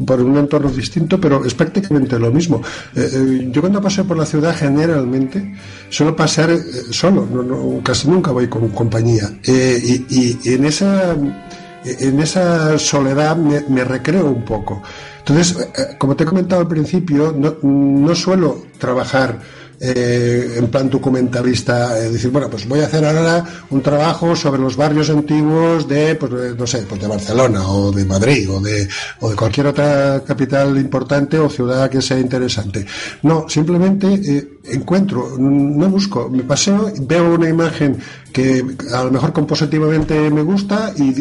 por 0.07 0.21
un 0.21 0.37
entorno 0.37 0.69
distinto, 0.69 1.19
pero 1.19 1.45
es 1.45 1.55
prácticamente 1.55 2.19
lo 2.19 2.31
mismo. 2.31 2.61
yo 3.51 3.61
cuando 3.61 3.81
paseo 3.81 4.05
por 4.05 4.19
la 4.19 4.27
ciudad, 4.27 4.55
generalmente, 4.55 5.55
suelo 5.89 6.15
pasar 6.15 6.55
solo, 6.91 7.81
casi 7.83 8.09
nunca 8.09 8.31
voy 8.31 8.49
con 8.49 8.69
compañía. 8.69 9.31
y, 9.47 10.05
y 10.11 10.53
en 10.53 10.65
esa 10.67 11.17
en 11.85 12.21
esa 12.21 12.79
soledad 12.79 13.37
me, 13.37 13.85
recreo 13.85 14.27
un 14.27 14.45
poco. 14.45 14.83
Entonces, 15.19 15.59
eh, 15.59 15.73
eh, 15.77 15.97
como 15.99 16.17
te 16.17 16.25
he 16.25 16.27
comentado 16.27 16.63
al 16.63 16.69
principio, 16.69 17.35
no, 17.37 17.57
no 17.63 18.15
suelo 18.15 18.65
trabajar 18.79 19.39
eh, 19.81 20.57
en 20.57 20.69
plan 20.69 20.89
documentalista, 20.89 21.99
eh, 21.99 22.11
decir, 22.11 22.31
bueno, 22.31 22.49
pues 22.49 22.67
voy 22.69 22.81
a 22.81 22.87
hacer 22.87 23.05
ahora 23.05 23.45
un 23.71 23.83
trabajo 23.83 24.37
sobre 24.37 24.61
los 24.61 24.77
barrios 24.77 25.11
antiguos 25.11 25.89
de, 25.89 26.15
pues, 26.15 26.33
no 26.57 26.67
sé, 26.67 26.85
pues 26.89 27.01
de 27.01 27.07
Barcelona 27.07 27.69
o 27.69 27.93
de 27.93 28.05
Madrid 28.05 28.51
o 28.51 28.61
de, 28.61 28.89
o 29.21 29.31
de 29.31 29.37
cualquier 29.37 29.67
otra 29.67 30.23
capital 30.27 30.77
importante 30.79 31.39
o 31.39 31.49
ciudad 31.49 31.91
que 31.91 32.01
sea 32.01 32.19
interesante. 32.19 32.87
No, 33.23 33.49
simplemente 33.49 34.15
eh, 34.15 34.59
encuentro, 34.67 35.37
no 35.39 35.89
busco, 35.89 36.29
me 36.29 36.43
paseo, 36.43 36.93
veo 37.03 37.35
una 37.35 37.49
imagen 37.49 37.99
que 38.35 38.65
a 38.93 39.05
lo 39.05 39.13
mejor 39.13 39.33
compositivamente 39.33 40.29
me 40.29 40.43
gusta 40.43 40.93
y, 40.97 41.13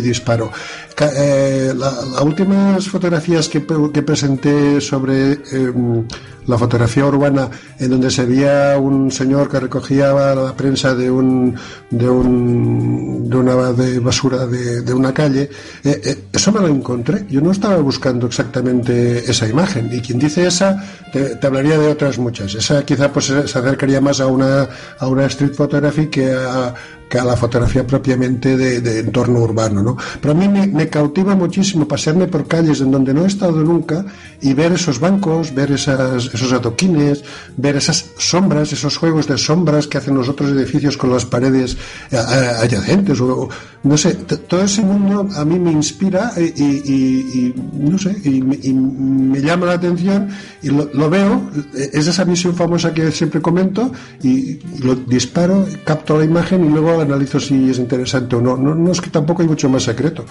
disparo. 0.00 0.52
Las 1.00 2.22
últimas 2.22 2.88
fotografías 2.88 3.48
que, 3.48 3.64
que 3.92 4.02
presenté 4.02 4.80
sobre 4.80 5.32
em, 5.52 6.06
la 6.46 6.58
fotografía 6.58 7.06
urbana 7.06 7.48
en 7.78 7.90
donde 7.90 8.10
se 8.10 8.24
veía 8.24 8.76
un 8.78 9.10
señor 9.10 9.48
que 9.48 9.60
recogía 9.60 10.12
la 10.12 10.54
prensa 10.54 10.94
de 10.94 11.10
un 11.10 11.54
de 11.90 12.08
un 12.08 13.28
de 13.28 13.36
una 13.36 13.54
basura 14.00 14.46
de, 14.46 14.92
una 14.92 15.14
calle 15.14 15.48
eh, 15.84 16.00
eh, 16.04 16.24
eso 16.32 16.52
me 16.52 16.60
lo 16.60 16.68
encontré. 16.68 17.26
Yo 17.28 17.40
no 17.40 17.52
estaba 17.52 17.76
buscando 17.76 18.26
exactamente 18.26 19.30
esa 19.30 19.48
imagen. 19.48 19.90
Y 19.92 20.00
quien 20.00 20.18
dice 20.18 20.46
esa 20.46 20.82
te, 21.12 21.38
hablaría 21.46 21.78
de 21.78 21.88
otras 21.88 22.18
muchas. 22.18 22.54
Esa 22.54 22.84
quizá 22.84 23.12
pues 23.12 23.26
se 23.26 23.38
acercaría 23.38 24.00
más 24.00 24.20
a 24.20 24.26
una 24.26 24.68
a 24.98 25.06
una 25.06 25.26
street 25.26 25.54
photography 25.54 26.06
que 26.08 26.32
a 26.32 26.74
que 27.10 27.18
a 27.18 27.24
la 27.24 27.36
fotografía 27.36 27.84
propiamente 27.84 28.56
de, 28.56 29.00
entorno 29.00 29.40
urbano, 29.40 29.82
¿no? 29.82 29.96
Pero 30.20 30.32
a 30.32 30.36
mí 30.36 30.48
me, 30.48 30.88
cautiva 30.88 31.34
muchísimo 31.34 31.86
pasearme 31.86 32.28
por 32.28 32.46
calles 32.46 32.80
en 32.80 32.92
donde 32.92 33.12
no 33.12 33.24
he 33.24 33.26
estado 33.26 33.62
nunca 33.64 34.04
y 34.40 34.54
ver 34.54 34.72
esos 34.72 35.00
bancos, 35.00 35.52
ver 35.52 35.72
esas, 35.72 36.26
esos 36.32 36.52
adoquines, 36.52 37.24
ver 37.56 37.76
esas 37.76 38.06
sombras, 38.16 38.72
esos 38.72 38.96
juegos 38.96 39.26
de 39.26 39.36
sombras 39.38 39.88
que 39.88 39.98
hacen 39.98 40.14
los 40.14 40.28
otros 40.28 40.50
edificios 40.50 40.96
con 40.96 41.10
las 41.10 41.26
paredes 41.26 41.76
eh, 42.12 42.16
adyacentes, 42.16 43.20
o, 43.20 43.48
no 43.82 43.96
sé, 43.96 44.14
todo 44.14 44.62
ese 44.62 44.82
mundo 44.82 45.26
a 45.34 45.44
mí 45.44 45.58
me 45.58 45.72
inspira 45.72 46.32
y, 46.38 47.54
no 47.74 47.98
sé, 47.98 48.14
y, 48.22 48.40
me 48.40 49.40
llama 49.40 49.66
la 49.66 49.72
atención 49.72 50.28
y 50.62 50.68
lo, 50.68 51.10
veo, 51.10 51.50
es 51.74 52.06
esa 52.06 52.24
misión 52.24 52.54
famosa 52.54 52.92
que 52.94 53.10
siempre 53.10 53.40
comento 53.40 53.90
y 54.22 54.58
lo 54.80 54.94
disparo, 54.94 55.66
capto 55.84 56.18
la 56.18 56.24
imagen 56.24 56.64
y 56.64 56.68
luego 56.68 56.99
analizo 57.00 57.40
si 57.40 57.70
es 57.70 57.78
interesante 57.78 58.36
o 58.36 58.40
no. 58.40 58.56
No, 58.56 58.74
no 58.74 58.92
es 58.92 59.00
que 59.00 59.10
tampoco 59.10 59.42
hay 59.42 59.48
mucho 59.48 59.68
más 59.68 59.82
secreto. 59.82 60.24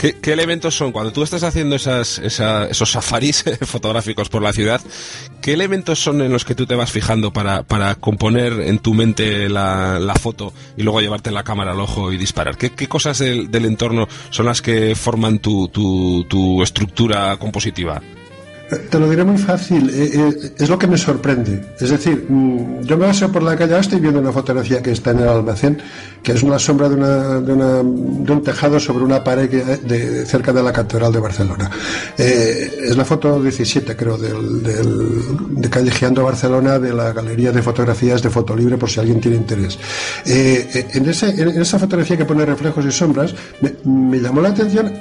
¿Qué, 0.00 0.32
elementos 0.32 0.74
son? 0.74 0.92
Cuando 0.92 1.12
tú 1.12 1.22
estás 1.22 1.42
haciendo 1.42 1.76
esas, 1.76 2.18
esos 2.18 2.90
safaris 2.90 3.44
fotográficos 3.60 4.30
por 4.30 4.40
la 4.40 4.54
ciudad, 4.54 4.80
¿qué 5.42 5.52
elementos 5.52 6.02
son 6.02 6.22
en 6.22 6.32
los 6.32 6.46
que 6.46 6.54
tú 6.54 6.64
te 6.64 6.74
vas 6.74 6.90
fijando 6.90 7.34
para, 7.34 7.64
componer 7.96 8.60
en 8.60 8.78
tu 8.78 8.94
mente 8.94 9.50
la, 9.50 10.14
foto 10.18 10.54
y 10.78 10.84
luego 10.84 11.02
llevarte 11.02 11.30
la 11.30 11.44
cámara 11.44 11.72
al 11.72 11.80
ojo 11.80 12.12
y 12.12 12.16
disparar? 12.16 12.56
¿Qué, 12.56 12.88
cosas 12.88 13.18
del, 13.18 13.64
entorno 13.66 14.08
son 14.30 14.46
las 14.46 14.62
que 14.62 14.94
forman 14.94 15.38
tu, 15.38 15.68
tu 15.68 16.62
estructura 16.62 17.36
compositiva? 17.36 18.00
Te 18.70 19.00
lo 19.00 19.10
diré 19.10 19.24
muy 19.24 19.36
fácil, 19.36 19.90
eh, 19.90 20.10
eh, 20.14 20.52
es 20.56 20.68
lo 20.68 20.78
que 20.78 20.86
me 20.86 20.96
sorprende. 20.96 21.74
Es 21.80 21.90
decir, 21.90 22.26
mm, 22.28 22.82
yo 22.82 22.96
me 22.96 23.06
paseo 23.06 23.32
por 23.32 23.42
la 23.42 23.56
calle, 23.56 23.72
ahora 23.72 23.80
estoy 23.80 23.98
viendo 23.98 24.20
una 24.20 24.30
fotografía 24.30 24.80
que 24.80 24.92
está 24.92 25.10
en 25.10 25.18
el 25.18 25.28
almacén, 25.28 25.82
que 26.22 26.32
es 26.32 26.42
una 26.44 26.56
sombra 26.56 26.88
de, 26.88 26.94
una, 26.94 27.40
de, 27.40 27.52
una, 27.52 27.76
de 27.78 28.32
un 28.32 28.42
tejado 28.44 28.78
sobre 28.78 29.04
una 29.04 29.24
pared 29.24 29.50
de, 29.50 30.24
cerca 30.24 30.52
de 30.52 30.62
la 30.62 30.72
Catedral 30.72 31.12
de 31.12 31.18
Barcelona. 31.18 31.68
Eh, 32.16 32.70
es 32.84 32.96
la 32.96 33.04
foto 33.04 33.42
17, 33.42 33.96
creo, 33.96 34.16
del, 34.16 34.62
del, 34.62 35.60
de 35.60 35.68
Callejeando 35.68 36.22
Barcelona, 36.22 36.78
de 36.78 36.92
la 36.92 37.12
Galería 37.12 37.50
de 37.50 37.62
Fotografías 37.62 38.22
de 38.22 38.30
Fotolibre, 38.30 38.76
por 38.78 38.88
si 38.88 39.00
alguien 39.00 39.20
tiene 39.20 39.36
interés. 39.36 39.78
en, 40.24 41.08
ese, 41.08 41.30
en 41.30 41.60
esa 41.60 41.78
fotografía 41.78 42.16
que 42.16 42.24
pone 42.24 42.46
reflejos 42.46 42.84
y 42.84 42.92
sombras, 42.92 43.34
me 43.84 44.20
llamó 44.20 44.40
la 44.40 44.50
atención 44.50 44.92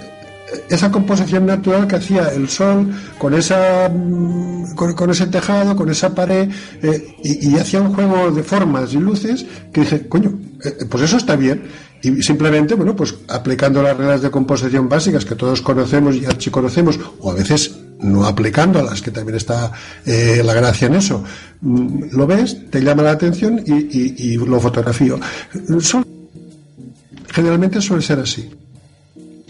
esa 0.69 0.91
composición 0.91 1.45
natural 1.45 1.87
que 1.87 1.95
hacía 1.95 2.29
el 2.29 2.49
sol 2.49 2.91
con 3.17 3.33
esa 3.33 3.89
mm, 3.89 4.75
con, 4.75 5.09
ese 5.09 5.27
tejado, 5.27 5.75
con 5.75 5.89
esa 5.89 6.15
pared 6.15 6.49
eh, 6.81 7.15
y, 7.23 7.55
hacía 7.57 7.81
un 7.81 7.93
juego 7.93 8.31
de 8.31 8.43
formas 8.43 8.93
y 8.93 8.97
luces 8.97 9.45
que 9.73 9.81
dije, 9.81 10.07
coño, 10.07 10.39
eh, 10.63 10.85
pues 10.89 11.03
eso 11.03 11.17
está 11.17 11.35
bien 11.35 11.63
y 12.01 12.23
simplemente, 12.23 12.75
bueno, 12.75 12.95
pues 12.95 13.13
aplicando 13.27 13.83
las 13.83 13.97
reglas 13.97 14.21
de 14.21 14.31
composición 14.31 14.87
básicas 14.87 15.25
que 15.25 15.35
todos 15.35 15.61
conocemos 15.61 16.15
y 16.15 16.25
archiconocemos, 16.25 16.97
o 17.19 17.31
a 17.31 17.33
veces 17.33 17.75
no 17.99 18.25
aplicando 18.25 18.79
a 18.79 18.83
las 18.83 19.01
que 19.01 19.11
también 19.11 19.35
está 19.35 19.73
eh, 20.05 20.41
la 20.45 20.53
gracia 20.53 20.87
en 20.87 20.95
eso, 20.95 21.25
mm, 21.59 22.15
lo 22.15 22.25
ves, 22.25 22.69
te 22.69 22.81
llama 22.81 23.03
la 23.03 23.11
atención 23.11 23.61
y 23.65 24.37
lo 24.37 24.59
fotografío. 24.61 25.19
generalmente 27.33 27.81
suele 27.81 28.01
ser 28.01 28.19
así. 28.19 28.49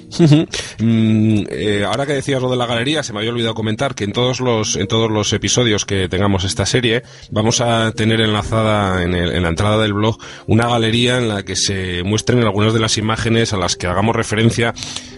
Mm, 0.82 1.44
eh, 1.50 1.84
ahora 1.86 2.06
que 2.06 2.14
decías 2.14 2.42
lo 2.42 2.50
de 2.50 2.56
la 2.56 2.66
galería, 2.66 3.04
se 3.04 3.12
me 3.12 3.20
había 3.20 3.32
olvidado 3.32 3.54
comentar 3.54 3.96
que 3.96 4.06
en 4.06 4.14
todos 4.14 4.40
los 4.40 4.78
en 4.78 4.88
todos 4.88 5.12
los 5.12 5.34
episodios 5.34 5.84
que 5.84 6.08
tengamos 6.08 6.46
esta 6.46 6.66
serie 6.66 7.04
vamos 7.32 7.60
a 7.60 7.92
tener 7.92 8.22
enlazada 8.22 9.04
en, 9.04 9.12
la 9.12 9.50
entrada 9.50 9.78
del 9.82 9.94
blog 9.94 10.18
una 10.48 10.70
galería 10.70 11.18
en 11.18 11.28
la 11.28 11.44
que 11.44 11.58
se 11.58 12.02
muestren 12.04 12.42
algunas 12.44 12.74
de 12.74 12.80
las 12.80 12.98
imágenes 12.98 13.52
a 13.52 13.58
las 13.58 13.76
que 13.76 13.88
hagamos 13.88 14.16
referencia 14.16 14.74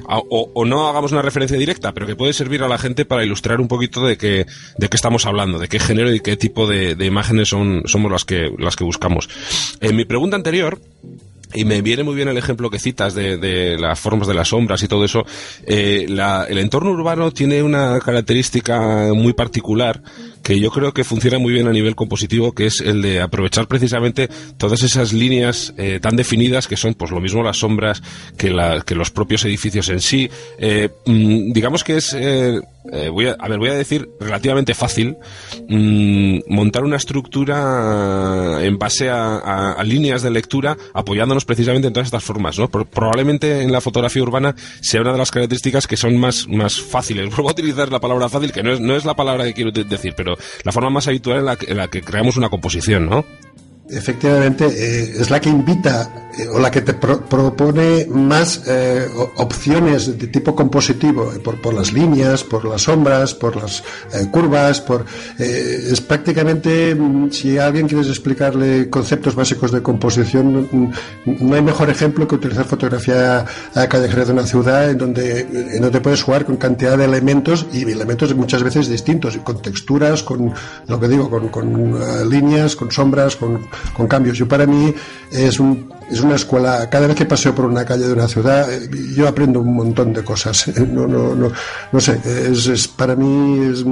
o, 0.08 0.66
no 0.66 0.90
hagamos 0.90 1.12
una 1.12 1.22
referencia 1.22 1.58
directa, 1.58 1.94
pero 1.94 2.08
que 2.08 2.16
puede 2.16 2.34
servir 2.34 2.64
a 2.64 2.68
la 2.68 2.80
gente 2.80 3.06
para 3.06 3.24
ilustrar 3.24 3.62
un 3.62 3.68
poquito 3.68 4.04
de 4.04 4.18
qué 4.18 4.48
de 4.78 4.90
qué 4.90 4.96
estamos 4.96 5.28
hablando, 5.28 5.60
de 5.60 5.68
qué 5.68 5.80
género 5.80 6.12
y 6.12 6.22
qué 6.22 6.38
tipo 6.38 6.68
de, 6.68 6.98
imágenes 7.06 7.50
son 7.50 7.84
somos 7.86 8.12
las 8.12 8.26
que 8.26 8.52
las 8.58 8.76
que 8.76 8.84
buscamos. 8.84 9.30
En 9.80 9.96
mi 9.96 10.06
pregunta 10.06 10.36
anterior 10.36 10.80
y 11.54 11.66
me 11.66 11.82
viene 11.82 12.04
muy 12.04 12.16
bien 12.16 12.28
el 12.28 12.38
ejemplo 12.38 12.70
que 12.70 12.80
citas 12.80 13.14
de, 13.14 13.78
las 13.80 14.00
formas 14.00 14.28
de 14.28 14.34
las 14.34 14.50
sombras 14.50 14.84
y 14.84 14.88
todo 14.88 15.06
eso. 15.06 15.26
Eh, 15.66 16.06
el 16.08 16.58
entorno 16.58 16.92
urbano 16.92 17.32
tiene 17.32 17.64
una 17.64 18.00
característica 18.00 19.14
muy 19.14 19.34
particular 19.34 20.02
que 20.44 20.60
yo 20.60 20.72
creo 20.72 20.92
que 20.92 21.04
funciona 21.04 21.38
muy 21.38 21.54
bien 21.54 21.68
a 21.68 21.72
nivel 21.72 21.96
compositivo, 21.96 22.54
que 22.54 22.66
es 22.66 22.82
el 22.82 23.02
de 23.04 23.22
aprovechar 23.22 23.68
precisamente 23.68 24.28
todas 24.58 24.82
esas 24.82 25.14
líneas 25.14 25.74
eh, 25.78 26.00
tan 26.02 26.16
definidas 26.16 26.68
que 26.68 26.78
son, 26.78 26.96
pues 26.96 27.12
lo 27.12 27.22
mismo 27.22 27.44
las 27.44 27.58
sombras 27.58 28.02
que, 28.38 28.50
los 28.50 29.12
propios 29.12 29.46
edificios 29.46 29.90
en 29.90 30.02
sí. 30.02 30.30
Eh, 30.58 30.90
mm, 31.06 31.52
digamos 31.52 31.84
que 31.84 31.98
es, 31.98 32.16
voy 33.12 33.28
a, 33.28 33.48
ver, 33.48 33.60
voy 33.60 33.70
a 33.70 33.76
decir 33.76 34.10
relativamente 34.20 34.74
fácil 34.74 35.16
mm, 35.70 36.40
montar 36.48 36.84
una 36.84 36.98
estructura 36.98 38.60
en 38.62 38.80
base 38.80 39.10
a, 39.10 39.78
líneas 39.86 40.22
de 40.22 40.32
lectura 40.32 40.78
apoyándonos 40.94 41.41
precisamente 41.46 41.88
en 41.88 41.94
todas 41.94 42.08
estas 42.08 42.24
formas, 42.24 42.58
¿no? 42.58 42.70
probablemente 42.70 43.62
en 43.62 43.72
la 43.72 43.82
fotografía 43.82 44.24
urbana 44.24 44.56
sea 44.82 45.02
una 45.02 45.12
de 45.12 45.18
las 45.18 45.32
características 45.32 45.88
que 45.88 45.98
son 45.98 46.18
más, 46.18 46.48
más 46.48 46.82
fáciles. 46.82 47.30
Vuelvo 47.30 47.50
a 47.50 47.52
utilizar 47.52 47.92
la 47.92 48.00
palabra 48.00 48.30
fácil, 48.30 48.52
que 48.52 48.64
no 48.64 48.74
es, 48.74 48.80
no 48.80 48.96
es 48.96 49.06
la 49.06 49.16
palabra 49.16 49.46
que 49.46 49.54
quiero 49.54 49.72
decir, 49.72 50.14
pero 50.16 50.36
la 50.64 50.72
forma 50.72 50.90
más 50.90 51.08
habitual 51.08 51.40
en 51.40 51.46
la, 51.46 51.58
en 51.68 51.78
la 51.78 51.88
que 51.88 52.02
creamos 52.02 52.38
una 52.38 52.50
composición, 52.50 53.08
¿no? 53.08 53.26
Efectivamente, 53.92 54.68
eh, 54.68 55.16
es 55.20 55.30
la 55.30 55.42
que 55.42 55.50
invita 55.50 56.30
eh, 56.40 56.48
o 56.48 56.60
la 56.60 56.72
que 56.72 56.82
te 56.82 56.94
propone 56.94 58.08
más 58.10 58.62
eh, 58.66 59.06
opciones 59.36 60.18
de 60.18 60.28
tipo 60.28 60.56
compositivo, 60.56 61.30
por, 61.44 61.60
por, 61.60 61.74
las 61.74 61.92
líneas, 61.92 62.42
por 62.46 62.64
las 62.64 62.84
sombras, 62.84 63.34
por 63.34 63.58
las 63.58 63.84
curvas, 64.32 64.80
por 64.80 65.06
es 65.38 66.00
prácticamente 66.00 66.96
mm, 66.96 67.32
si 67.32 67.58
alguien 67.58 67.88
quieres 67.88 68.08
explicarle 68.08 68.90
conceptos 68.90 69.36
básicos 69.36 69.74
de 69.74 69.82
composición, 69.82 70.70
mm, 70.72 70.92
no 71.42 71.56
hay 71.56 71.62
mejor 71.62 71.90
ejemplo 71.90 72.26
que 72.26 72.36
utilizar 72.36 72.64
fotografía 72.64 73.46
callejera 73.90 74.24
de 74.24 74.32
una 74.32 74.48
ciudad 74.48 74.90
en 74.90 74.98
donde 74.98 75.78
no 75.82 75.92
te 75.92 76.00
puedes 76.00 76.24
jugar 76.24 76.46
con 76.46 76.56
cantidad 76.56 76.98
de 76.98 77.06
elementos 77.06 77.66
y 77.74 77.82
elementos 77.82 78.34
muchas 78.36 78.64
veces 78.64 78.88
distintos, 78.88 79.36
con 79.44 79.62
texturas, 79.62 80.24
con 80.24 80.54
lo 80.88 81.00
que 81.00 81.10
digo, 81.10 81.30
con, 81.30 81.50
con 81.50 82.30
líneas, 82.30 82.78
con 82.78 82.90
sombras, 82.90 83.36
con 83.36 83.60
con 83.94 84.08
cambios. 84.08 84.38
Yo 84.38 84.48
para 84.48 84.66
mí 84.66 84.94
es 85.32 85.60
un 85.60 85.90
es 86.12 86.20
una 86.20 86.36
escuela, 86.36 86.90
cada 86.90 87.08
vez 87.08 87.16
que 87.16 87.26
paseo 87.26 87.56
por 87.56 87.66
una 87.66 87.86
calle 87.86 88.06
de 88.06 88.14
una 88.14 88.28
ciudad, 88.28 88.72
eh, 88.72 88.90
yo 89.16 89.28
aprendo 89.28 89.62
un 89.62 89.74
montón 89.74 90.14
de 90.14 90.24
cosas. 90.24 90.70
No, 90.92 91.08
no, 91.08 91.36
no, 91.36 91.52
no 91.92 92.00
sé, 92.00 92.20
es, 92.26 92.88
para 92.88 93.16
mí 93.16 93.66
es 93.66 93.86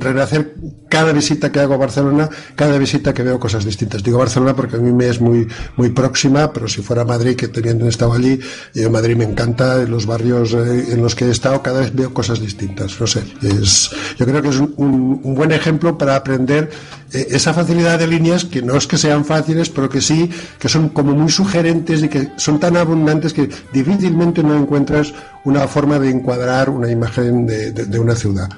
renacer 0.00 0.54
cada 0.88 1.12
visita 1.12 1.52
que 1.52 1.60
hago 1.60 1.74
a 1.74 1.76
Barcelona, 1.76 2.30
cada 2.54 2.78
visita 2.78 3.12
que 3.12 3.22
veo 3.22 3.38
cosas 3.38 3.64
distintas. 3.64 4.02
Digo 4.02 4.18
Barcelona 4.18 4.56
porque 4.56 4.76
a 4.76 4.78
mí 4.78 4.92
me 4.92 5.08
es 5.08 5.20
muy, 5.20 5.46
muy 5.76 5.90
próxima, 5.90 6.52
pero 6.52 6.66
si 6.66 6.80
fuera 6.80 7.04
Madrid, 7.04 7.36
que 7.36 7.48
teniendo 7.48 7.86
estado 7.88 8.14
allí, 8.14 8.40
yo 8.74 8.90
Madrid 8.90 9.16
me 9.16 9.24
encanta, 9.24 9.82
en 9.82 9.90
los 9.90 10.06
barrios 10.06 10.54
eh, 10.54 10.92
en 10.92 11.02
los 11.02 11.14
que 11.14 11.26
he 11.26 11.30
estado, 11.30 11.62
cada 11.62 11.80
vez 11.80 11.94
veo 11.94 12.14
cosas 12.14 12.40
distintas. 12.40 12.98
No 12.98 13.06
sé, 13.06 13.22
es, 13.42 13.90
yo 14.18 14.24
creo 14.24 14.40
que 14.40 14.48
es 14.48 14.58
un, 14.58 15.20
un 15.22 15.34
buen 15.34 15.52
ejemplo 15.52 15.98
para 15.98 16.16
aprender 16.16 16.70
eh, 17.12 17.26
esa 17.30 17.52
facilidad 17.52 17.98
de 17.98 18.06
líneas 18.06 18.44
que 18.44 18.62
no 18.62 18.76
es 18.76 18.86
que 18.86 18.96
sean 18.96 19.24
fáciles, 19.24 19.68
pero 19.68 19.90
que 19.90 20.00
sí, 20.00 20.30
que 20.58 20.68
son 20.68 20.88
como 20.88 21.12
muy 21.12 21.30
sugerentes 21.30 21.65
y 21.70 22.08
que 22.08 22.28
son 22.36 22.60
tan 22.60 22.76
abundantes 22.76 23.32
que 23.32 23.48
difícilmente 23.72 24.42
no 24.42 24.56
encuentras 24.56 25.12
una 25.44 25.66
forma 25.66 25.98
de 25.98 26.10
encuadrar 26.10 26.70
una 26.70 26.90
imagen 26.90 27.46
de 27.46 27.98
una 27.98 28.14
ciudad 28.14 28.48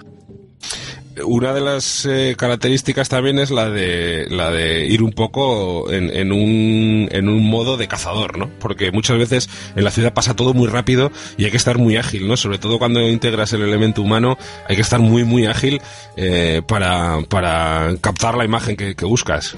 una 1.25 1.53
de 1.53 1.61
las 1.61 2.07
eh, 2.07 2.35
características 2.37 3.09
también 3.09 3.38
es 3.38 3.51
la 3.51 3.71
de 3.71 4.27
la 4.31 4.51
de 4.51 4.87
ir 4.87 5.03
un 5.03 5.12
poco 5.12 5.90
en, 5.90 6.33
un, 6.33 7.09
en 7.11 7.29
un 7.29 7.49
modo 7.49 7.77
de 7.77 7.88
cazador, 7.88 8.38
¿no? 8.38 8.51
Porque 8.59 8.92
muchas 8.92 9.18
veces 9.18 9.49
en 9.77 9.85
la 9.85 9.90
ciudad 9.90 10.14
pasa 10.14 10.37
todo 10.37 10.55
muy 10.55 10.68
rápido 10.68 11.11
y 11.37 11.44
hay 11.44 11.51
que 11.51 11.57
estar 11.57 11.79
muy 11.79 11.97
ágil, 11.97 12.29
¿no? 12.29 12.37
Sobre 12.37 12.59
todo 12.59 12.79
cuando 12.79 13.01
integras 13.01 13.53
el 13.53 13.62
elemento 13.62 14.03
humano, 14.03 14.38
hay 14.68 14.77
que 14.77 14.83
estar 14.83 15.01
muy 15.01 15.25
muy 15.25 15.47
ágil 15.47 15.81
eh, 16.16 16.62
para, 16.66 17.21
para 17.29 17.94
captar 18.01 18.37
la 18.37 18.44
imagen 18.44 18.77
que, 18.77 18.94
buscas. 19.09 19.57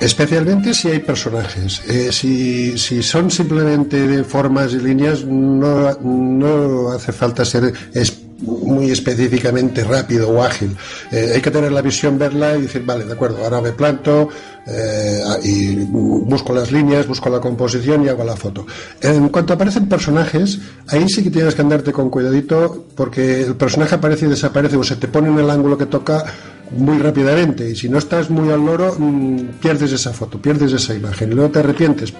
Especialmente 0.00 0.74
si 0.74 0.88
hay 0.88 0.98
personajes. 0.98 1.82
Eh, 1.88 2.12
si, 2.12 2.76
si, 2.78 3.02
son 3.02 3.30
simplemente 3.30 4.06
de 4.06 4.24
formas 4.24 4.72
y 4.72 4.80
líneas, 4.80 5.24
no, 5.24 5.92
no 6.00 6.92
hace 6.92 7.12
falta 7.12 7.44
ser 7.44 7.72
muy 8.40 8.90
específicamente 8.90 9.84
rápido 9.84 10.30
o 10.30 10.42
ágil. 10.42 10.76
Eh, 11.10 11.32
hay 11.34 11.40
que 11.40 11.50
tener 11.50 11.72
la 11.72 11.82
visión, 11.82 12.18
verla 12.18 12.56
y 12.56 12.62
decir, 12.62 12.84
vale, 12.84 13.04
de 13.04 13.12
acuerdo, 13.12 13.42
ahora 13.42 13.60
me 13.60 13.72
planto 13.72 14.28
eh, 14.66 15.20
y 15.42 15.76
busco 15.76 16.52
las 16.52 16.70
líneas, 16.70 17.06
busco 17.06 17.30
la 17.30 17.40
composición 17.40 18.04
y 18.04 18.08
hago 18.08 18.24
la 18.24 18.36
foto. 18.36 18.66
En 19.00 19.28
cuanto 19.30 19.54
aparecen 19.54 19.88
personajes, 19.88 20.58
ahí 20.88 21.08
sí 21.08 21.22
que 21.22 21.30
tienes 21.30 21.54
que 21.54 21.62
andarte 21.62 21.92
con 21.92 22.10
cuidadito 22.10 22.86
porque 22.94 23.42
el 23.42 23.56
personaje 23.56 23.94
aparece 23.94 24.26
y 24.26 24.28
desaparece 24.28 24.76
o 24.76 24.84
se 24.84 24.96
te 24.96 25.08
pone 25.08 25.28
en 25.28 25.38
el 25.38 25.50
ángulo 25.50 25.78
que 25.78 25.86
toca 25.86 26.24
muy 26.70 26.98
rápidamente. 26.98 27.70
Y 27.70 27.76
si 27.76 27.88
no 27.88 27.98
estás 27.98 28.30
muy 28.30 28.50
al 28.50 28.64
loro 28.64 28.94
mm, 28.98 29.58
pierdes 29.60 29.92
esa 29.92 30.12
foto, 30.12 30.40
pierdes 30.40 30.72
esa 30.72 30.94
imagen. 30.94 31.32
Y 31.32 31.34
luego 31.34 31.50
te 31.50 31.58
arrepientes 31.60 32.12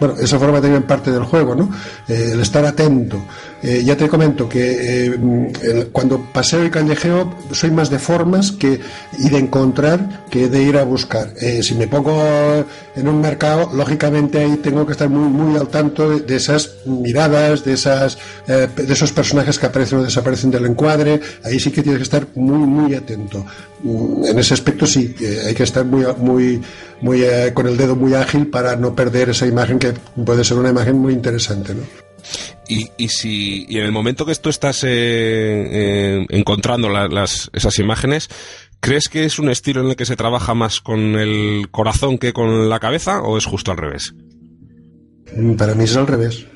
bueno, 0.00 0.16
esa 0.18 0.38
forma 0.38 0.62
también 0.62 0.84
parte 0.84 1.10
del 1.10 1.24
juego, 1.24 1.54
¿no? 1.54 1.70
Eh, 2.08 2.30
el 2.32 2.40
estar 2.40 2.64
atento. 2.64 3.22
Eh, 3.62 3.82
ya 3.84 3.94
te 3.94 4.08
comento 4.08 4.48
que 4.48 5.04
eh, 5.04 5.88
cuando 5.92 6.24
paseo 6.32 6.64
y 6.64 6.70
callejeo 6.70 7.34
soy 7.52 7.70
más 7.70 7.90
de 7.90 7.98
formas 7.98 8.52
que, 8.52 8.80
y 9.18 9.28
de 9.28 9.36
encontrar 9.36 10.24
que 10.30 10.48
de 10.48 10.62
ir 10.62 10.78
a 10.78 10.84
buscar. 10.84 11.34
si 11.60 11.74
me 11.74 11.86
pongo 11.86 12.18
en 12.96 13.08
un 13.08 13.20
mercado, 13.20 13.70
lógicamente 13.74 14.38
ahí 14.38 14.56
tengo 14.56 14.86
que 14.86 14.92
estar 14.92 15.10
muy, 15.10 15.28
muy 15.28 15.58
al 15.58 15.68
tanto 15.68 16.18
de, 16.18 16.36
esas 16.36 16.76
miradas, 16.86 17.62
de, 17.64 17.74
esas, 17.74 18.16
de 18.46 18.92
esos 18.92 19.12
personajes 19.12 19.58
que 19.58 19.66
aparecen 19.66 19.98
o 19.98 20.02
desaparecen 20.02 20.50
del 20.50 20.64
encuadre. 20.64 21.20
Ahí 21.44 21.60
sí 21.60 21.70
que 21.70 21.82
tienes 21.82 21.98
que 21.98 22.04
estar 22.04 22.26
muy, 22.34 22.66
muy 22.66 22.94
atento. 22.94 23.44
Mm, 23.82 24.24
en 24.24 24.38
ese 24.38 24.54
aspecto 24.54 24.86
sí, 24.86 25.14
hay 25.46 25.54
que 25.54 25.64
estar 25.64 25.84
muy, 25.84 26.06
muy, 26.16 26.62
muy 27.00 27.22
con 27.54 27.66
el 27.66 27.76
dedo 27.76 27.96
muy 27.96 28.14
ágil 28.14 28.48
para 28.48 28.76
no 28.76 28.94
perder 28.94 29.30
esa 29.30 29.46
imagen 29.46 29.78
que 29.78 29.92
puede 30.24 30.44
ser 30.44 30.58
una 30.58 30.70
imagen 30.70 30.98
muy 30.98 31.12
interesante, 31.12 31.74
¿no? 31.74 31.82
Y, 32.68 32.88
y 32.96 33.08
si 33.08 33.66
y 33.68 33.78
en 33.78 33.84
el 33.84 33.92
momento 33.92 34.24
que 34.24 34.34
tú 34.36 34.48
estás 34.48 34.84
eh, 34.84 34.88
eh, 34.90 36.26
encontrando 36.28 36.88
las, 36.88 37.50
esas 37.52 37.78
imágenes, 37.78 38.28
¿crees 38.80 39.08
que 39.08 39.24
es 39.24 39.38
un 39.38 39.50
estilo 39.50 39.80
en 39.80 39.88
el 39.88 39.96
que 39.96 40.06
se 40.06 40.16
trabaja 40.16 40.54
más 40.54 40.80
con 40.80 41.16
el 41.16 41.68
corazón 41.70 42.18
que 42.18 42.32
con 42.32 42.68
la 42.68 42.78
cabeza 42.78 43.22
o 43.22 43.38
es 43.38 43.44
justo 43.44 43.72
al 43.72 43.78
revés? 43.78 44.14
Mm, 45.34 45.54
para 45.54 45.74
mí 45.74 45.84
es 45.84 45.96
al 45.96 46.06
revés. 46.06 46.46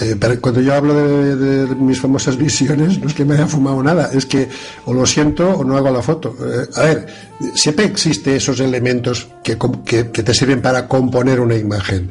Eh, 0.00 0.16
cuando 0.40 0.60
yo 0.60 0.74
hablo 0.74 0.94
de, 0.94 1.74
mis 1.76 2.00
famosas 2.00 2.36
visiones, 2.36 2.98
no 2.98 3.06
es 3.06 3.14
que 3.14 3.24
me 3.24 3.34
haya 3.34 3.46
fumado 3.46 3.82
nada, 3.82 4.10
es 4.12 4.26
que 4.26 4.48
o 4.86 4.92
lo 4.92 5.06
siento 5.06 5.48
o 5.50 5.64
no 5.64 5.76
hago 5.76 5.90
la 5.90 6.02
foto. 6.02 6.36
a 6.74 6.82
ver, 6.82 7.06
siempre 7.54 7.84
existen 7.84 8.34
esos 8.34 8.58
elementos 8.58 9.28
que, 9.42 9.56
que, 9.84 10.04
te 10.04 10.34
sirven 10.34 10.60
para 10.60 10.88
componer 10.88 11.38
una 11.38 11.56
imagen. 11.56 12.10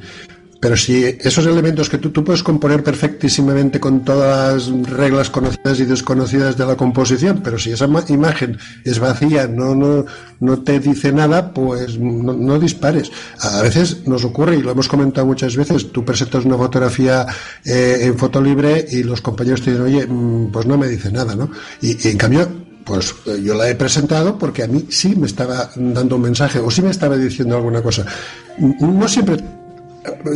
Pero 0.64 0.78
si 0.78 1.04
esos 1.20 1.46
elementos 1.46 1.90
que 1.90 1.98
tú, 1.98 2.12
tú 2.12 2.24
puedes 2.24 2.42
componer 2.42 2.86
perfectísimamente 2.86 3.82
con 3.82 4.06
todas 4.06 4.70
las 4.70 4.90
reglas 4.90 5.30
conocidas 5.30 5.78
y 5.82 5.84
desconocidas 5.84 6.58
de 6.58 6.66
la 6.66 6.78
composición, 6.78 7.42
pero 7.44 7.60
si 7.60 7.72
esa 7.72 7.90
imagen 8.08 8.58
es 8.86 8.98
vacía, 8.98 9.46
no, 9.46 9.76
no, 9.76 10.06
no 10.40 10.60
te 10.60 10.80
dice 10.80 11.12
nada, 11.12 11.54
pues 11.54 12.00
no, 12.00 12.58
dispares. 12.60 13.12
A 13.42 13.62
veces 13.62 14.08
nos 14.08 14.24
ocurre, 14.24 14.56
y 14.56 14.62
lo 14.62 14.72
hemos 14.72 14.88
comentado 14.88 15.28
muchas 15.28 15.58
veces, 15.58 15.92
tú 15.92 16.06
presentas 16.06 16.46
una 16.46 16.56
fotografía 16.56 17.28
eh, 17.66 17.98
en 18.04 18.18
foto 18.18 18.42
libre 18.42 18.86
y 18.90 19.04
los 19.04 19.20
compañeros 19.20 19.64
te 19.64 19.72
dicen, 19.72 19.86
oye, 19.86 20.08
mm, 20.08 20.50
pues 20.50 20.66
no 20.66 20.78
me 20.78 20.88
dice 20.88 21.12
nada, 21.12 21.36
¿no? 21.36 21.52
Y, 21.82 22.08
y 22.08 22.12
en 22.12 22.18
cambio, 22.18 22.48
pues 22.86 23.14
eh, 23.26 23.42
yo 23.44 23.54
la 23.54 23.70
he 23.70 23.76
presentado 23.76 24.38
porque 24.38 24.64
a 24.64 24.68
mí 24.68 24.86
sí 24.88 25.14
me 25.14 25.28
estaba 25.28 25.72
dando 25.76 26.16
un 26.16 26.22
mensaje 26.22 26.60
o 26.60 26.72
sí 26.72 26.82
me 26.82 26.92
estaba 26.92 27.18
diciendo 27.18 27.58
alguna 27.58 27.82
cosa. 27.82 28.06
No 28.80 29.10
siempre 29.10 29.44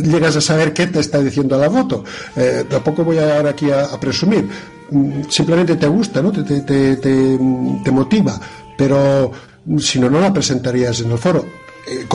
llegas 0.02 0.36
a 0.36 0.40
saber 0.40 0.72
qué 0.72 0.86
te 0.86 1.00
está 1.00 1.20
diciendo 1.20 1.58
la 1.58 1.70
foto. 1.70 2.04
Eh, 2.36 2.64
tampoco 2.68 3.04
voy 3.04 3.18
a 3.18 3.36
ahora 3.36 3.50
aquí 3.50 3.70
a, 3.70 3.88
presumir. 4.00 4.48
Mm, 4.90 5.22
simplemente 5.28 5.76
te 5.76 5.86
gusta, 5.86 6.22
¿no? 6.22 6.32
Te, 6.32 6.42
te, 6.42 6.96
te, 6.96 7.90
motiva. 7.90 8.40
Pero 8.76 9.30
si 9.78 9.98
no, 9.98 10.08
no 10.08 10.20
la 10.20 10.32
presentarías 10.32 11.00
en 11.00 11.12
el 11.12 11.18
foro. 11.18 11.44
Eh, 11.86 12.06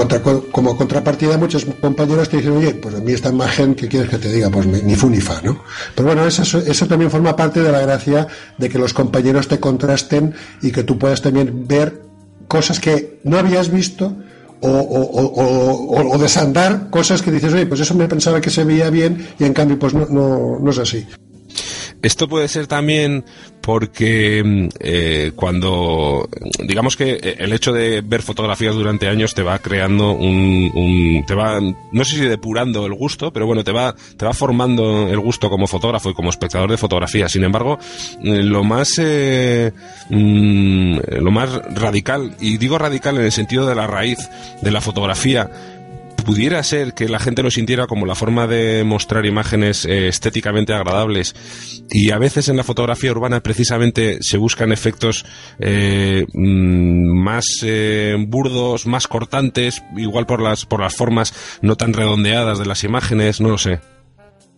como 0.52 0.78
contrapartida, 0.78 1.38
muchos 1.38 1.66
compañeros 1.66 2.30
te 2.30 2.38
dicen, 2.38 2.58
oye, 2.58 2.76
pues 2.76 2.96
a 2.96 3.00
mí 3.00 3.12
esta 3.12 3.30
imagen, 3.30 3.74
¿qué 3.76 3.88
quieres 3.88 4.10
que 4.10 4.18
te 4.18 4.32
diga? 4.32 4.50
Pues 4.50 4.68
ni 4.68 4.96
fu 4.96 5.10
ni 5.10 5.20
fa, 5.20 5.42
¿no? 5.42 5.64
Pero 5.96 6.08
bueno, 6.08 6.26
eso, 6.26 6.60
eso 6.60 6.88
también 6.88 7.10
forma 7.10 7.36
parte 7.36 7.62
de 7.62 7.72
la 7.72 7.82
gracia 7.82 8.28
de 8.58 8.70
que 8.70 8.78
los 8.78 8.94
compañeros 8.94 9.48
te 9.48 9.60
contrasten 9.60 10.36
y 10.62 10.72
que 10.72 10.84
tú 10.84 10.98
puedas 10.98 11.22
también 11.22 11.68
ver 11.68 12.04
cosas 12.48 12.80
que 12.80 13.20
no 13.24 13.38
habías 13.40 13.72
visto 13.72 14.16
o, 14.64 16.18
desandar 16.18 16.90
cosas 16.90 17.22
que 17.22 17.32
dices, 17.32 17.54
oye, 17.54 17.66
pues 17.66 17.82
eso 17.82 17.94
me 17.96 18.08
pensaba 18.08 18.40
que 18.40 18.50
se 18.50 18.64
veía 18.64 18.90
bien 18.90 19.28
y 19.40 19.44
en 19.44 19.54
cambio 19.54 19.78
pues 19.78 19.94
no, 19.94 20.06
no, 20.06 20.60
no 20.60 20.72
es 20.72 20.78
así. 20.78 21.06
Esto 22.04 22.28
puede 22.28 22.50
ser 22.50 22.68
también 22.68 23.24
porque 23.62 24.44
mm, 24.44 24.68
eh, 24.82 25.32
cuando, 25.38 26.28
digamos 26.66 26.98
que 26.98 27.14
eh, 27.14 27.36
el 27.40 27.54
hecho 27.54 27.72
de 27.72 28.02
ver 28.02 28.22
fotografías 28.22 28.76
durante 28.76 29.08
años 29.08 29.34
te 29.34 29.42
va 29.42 29.58
creando 29.60 30.12
un, 30.12 31.24
te 31.26 31.34
va, 31.34 31.62
no 31.62 32.06
sé 32.06 32.18
si 32.18 32.22
depurando 32.26 32.86
el 32.86 32.94
gusto, 32.94 33.32
pero 33.32 33.46
bueno, 33.46 33.64
te 33.64 33.72
va, 33.72 33.96
te 34.18 34.26
va 34.26 34.34
formando 34.34 35.08
el 35.08 35.20
gusto 35.20 35.50
como 35.50 35.66
fotógrafo 35.66 36.10
y 36.10 36.14
como 36.14 36.30
espectador 36.30 36.70
de 36.70 36.78
fotografía. 36.78 37.30
Sin 37.30 37.46
embargo, 37.46 37.80
eh, 38.22 38.44
lo 38.44 38.66
más, 38.66 39.00
mm, 40.10 40.98
lo 41.22 41.32
más 41.32 41.50
radical, 41.74 42.36
y 42.42 42.58
digo 42.58 42.78
radical 42.78 43.16
en 43.18 43.24
el 43.24 43.32
sentido 43.32 43.66
de 43.66 43.76
la 43.76 43.88
raíz 43.88 44.20
de 44.62 44.72
la 44.72 44.82
fotografía, 44.82 45.50
pudiera 46.24 46.62
ser 46.64 46.94
que 46.94 47.08
la 47.08 47.20
gente 47.20 47.44
lo 47.44 47.52
sintiera 47.52 47.88
como 47.88 48.06
la 48.06 48.16
forma 48.16 48.48
de 48.48 48.84
mostrar 48.84 49.26
imágenes 49.26 49.86
eh, 49.86 50.08
estéticamente 50.08 50.74
agradables 50.74 51.36
y 51.90 52.12
a 52.12 52.18
veces 52.18 52.50
en 52.50 52.58
la 52.58 52.64
fotografía 52.64 53.12
urbana 53.12 53.42
precisamente 53.42 54.18
se 54.22 54.38
buscan 54.38 54.72
efectos 54.72 55.26
eh, 55.60 56.26
mm, 56.34 57.24
más 57.24 57.46
eh, 57.64 58.16
burdos, 58.28 58.88
más 58.88 59.08
cortantes, 59.08 59.84
igual 59.96 60.26
por 60.26 60.42
las, 60.42 60.66
por 60.66 60.82
las 60.82 60.96
formas 60.96 61.34
no 61.62 61.76
tan 61.76 61.94
redondeadas 61.94 62.60
de 62.60 62.66
las 62.66 62.84
imágenes, 62.84 63.42
no 63.42 63.50
lo 63.50 63.58
sé. 63.58 63.80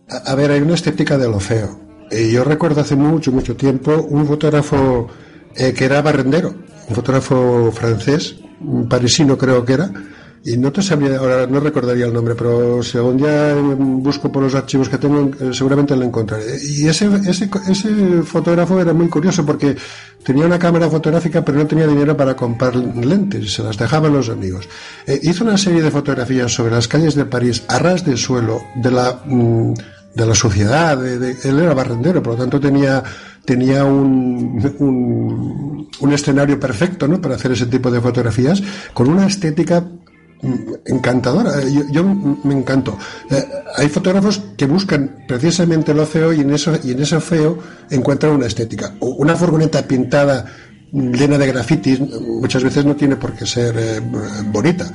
A, 0.08 0.34
ver, 0.34 0.52
hay 0.52 0.60
una 0.60 0.74
estética 0.74 1.18
de 1.18 1.28
lo 1.28 1.40
feo. 1.40 1.80
yo 2.10 2.44
recuerdo 2.44 2.80
hace 2.80 2.94
mucho, 2.94 3.32
mucho 3.32 3.56
tiempo 3.56 4.06
un 4.08 4.26
fotógrafo 4.26 5.08
que 5.54 5.84
era 5.84 6.00
barrendero, 6.00 6.54
un 6.88 6.94
fotógrafo 6.94 7.72
francés, 7.72 8.36
un 8.60 8.88
parisino 8.88 9.36
creo 9.36 9.64
que 9.64 9.72
era, 9.72 9.90
y 10.46 10.56
no 10.56 10.70
te 10.70 10.80
sabría, 10.80 11.18
ahora 11.18 11.44
no 11.48 11.58
recordaría 11.58 12.06
el 12.06 12.12
nombre, 12.12 12.36
pero 12.36 12.80
según 12.80 13.18
ya 13.18 13.52
busco 13.56 14.30
por 14.30 14.44
los 14.44 14.54
archivos 14.54 14.88
que 14.88 14.96
tengo, 14.96 15.28
eh, 15.40 15.52
seguramente 15.52 15.96
lo 15.96 16.04
encontraré. 16.04 16.56
Y 16.62 16.86
ese, 16.86 17.10
ese, 17.26 17.50
ese 17.68 18.22
fotógrafo 18.22 18.80
era 18.80 18.92
muy 18.92 19.08
curioso 19.08 19.44
porque 19.44 19.76
tenía 20.22 20.46
una 20.46 20.56
cámara 20.56 20.88
fotográfica, 20.88 21.44
pero 21.44 21.58
no 21.58 21.66
tenía 21.66 21.88
dinero 21.88 22.16
para 22.16 22.36
comprar 22.36 22.76
lentes, 22.76 23.54
se 23.54 23.64
las 23.64 23.76
dejaban 23.76 24.12
los 24.12 24.28
amigos. 24.28 24.68
Eh, 25.04 25.18
hizo 25.20 25.42
una 25.42 25.58
serie 25.58 25.82
de 25.82 25.90
fotografías 25.90 26.52
sobre 26.52 26.70
las 26.70 26.86
calles 26.86 27.16
de 27.16 27.24
París 27.24 27.64
a 27.66 27.80
ras 27.80 28.04
de 28.04 28.16
suelo 28.16 28.62
de 28.76 28.92
la, 28.92 29.20
mm, 29.26 29.74
de 30.14 30.26
la 30.26 30.34
sociedad. 30.36 30.96
De, 30.96 31.36
él 31.42 31.58
era 31.58 31.74
barrendero, 31.74 32.22
por 32.22 32.34
lo 32.34 32.38
tanto 32.38 32.60
tenía 32.60 33.02
tenía 33.44 33.84
un, 33.84 34.74
un, 34.80 35.88
un, 36.00 36.12
escenario 36.12 36.58
perfecto 36.58 37.06
¿no? 37.06 37.20
para 37.20 37.36
hacer 37.36 37.52
ese 37.52 37.66
tipo 37.66 37.92
de 37.92 38.00
fotografías, 38.00 38.60
con 38.92 39.08
una 39.08 39.24
estética 39.24 39.84
encantadora. 40.86 41.60
Eh, 41.62 41.84
yo, 41.90 42.04
me 42.04 42.54
encanto. 42.54 42.98
Eh, 43.30 43.44
hay 43.76 43.88
fotógrafos 43.88 44.42
que 44.56 44.66
buscan 44.66 45.24
precisamente 45.26 45.94
lo 45.94 46.06
feo 46.06 46.32
y 46.32 46.40
en 46.40 46.52
eso 46.52 46.78
y 46.82 46.92
en 46.92 47.20
feo 47.20 47.58
encuentran 47.90 48.32
una 48.32 48.46
estética. 48.46 48.94
Una 49.00 49.34
furgoneta 49.36 49.82
pintada 49.82 50.44
llena 50.92 51.36
de 51.36 51.48
grafitis 51.48 52.00
muchas 52.00 52.62
veces 52.62 52.84
no 52.84 52.94
tiene 52.94 53.16
por 53.16 53.32
qué 53.32 53.44
ser 53.44 53.74
eh, 53.76 54.00
bonita, 54.46 54.88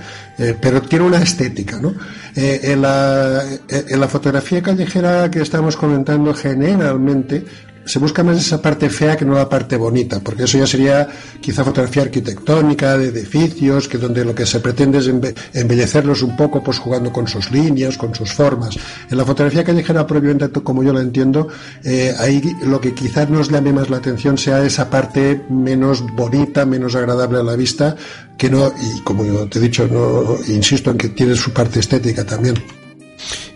pero 0.62 0.82
tiene 0.82 1.06
una 1.06 1.22
estética. 1.22 1.80
¿no? 1.80 1.94
en, 2.34 2.82
la, 2.82 3.44
en 3.68 4.00
la 4.00 4.08
fotografía 4.08 4.62
callejera 4.62 5.30
que 5.30 5.42
estamos 5.42 5.76
comentando, 5.76 6.34
generalmente 6.34 7.46
se 7.86 8.00
busca 8.00 8.24
más 8.24 8.38
esa 8.38 8.62
parte 8.62 8.90
fea 8.90 9.18
que 9.18 9.26
no 9.26 9.34
la 9.34 9.50
parte 9.50 9.78
bonita, 9.78 10.20
porque 10.20 10.44
eso 10.44 10.58
ya 10.58 10.68
sería 10.68 11.08
quizá 11.40 11.64
fotografía 11.64 12.04
arquitectónica, 12.04 12.98
de 12.98 13.08
edificios, 13.08 13.88
que 13.88 13.98
donde 13.98 14.24
lo 14.26 14.36
que 14.36 14.46
se 14.46 14.60
pretende 14.60 15.00
es 15.00 15.10
embellecerlos 15.54 16.22
un 16.22 16.36
poco, 16.36 16.64
pues 16.64 16.78
jugando 16.78 17.12
con 17.12 17.28
sus 17.28 17.52
líneas, 17.52 17.98
con 17.98 18.14
sus 18.14 18.32
formas. 18.32 18.78
En 19.10 19.18
la 19.18 19.26
fotografía 19.26 19.64
callejera, 19.64 20.06
propiamente 20.06 20.50
como 20.62 20.84
yo 20.84 20.94
la 20.94 21.02
entiendo, 21.02 21.48
eh, 21.84 22.14
ahí 22.20 22.42
lo 22.64 22.80
que 22.80 22.94
quizás 22.94 23.30
nos 23.30 23.50
llame 23.50 23.74
más 23.74 23.90
la 23.90 23.98
atención 23.98 24.38
sea 24.38 24.64
esa 24.64 24.90
parte 24.90 25.42
menos 25.50 26.04
bonita, 26.16 26.66
menos 26.66 26.96
agradable 26.96 27.40
a 27.40 27.44
la 27.44 27.56
vista, 27.56 27.96
que 28.38 28.50
no, 28.50 28.72
y 28.82 29.02
como 29.02 29.24
te 29.48 29.60
he 29.60 29.62
dicho, 29.62 29.88
no 29.88 30.38
insisto 30.48 30.92
en 30.92 30.98
que 30.98 31.10
tiene 31.10 31.36
su 31.36 31.52
parte 31.52 31.80
estética 31.80 32.26
también. 32.26 32.56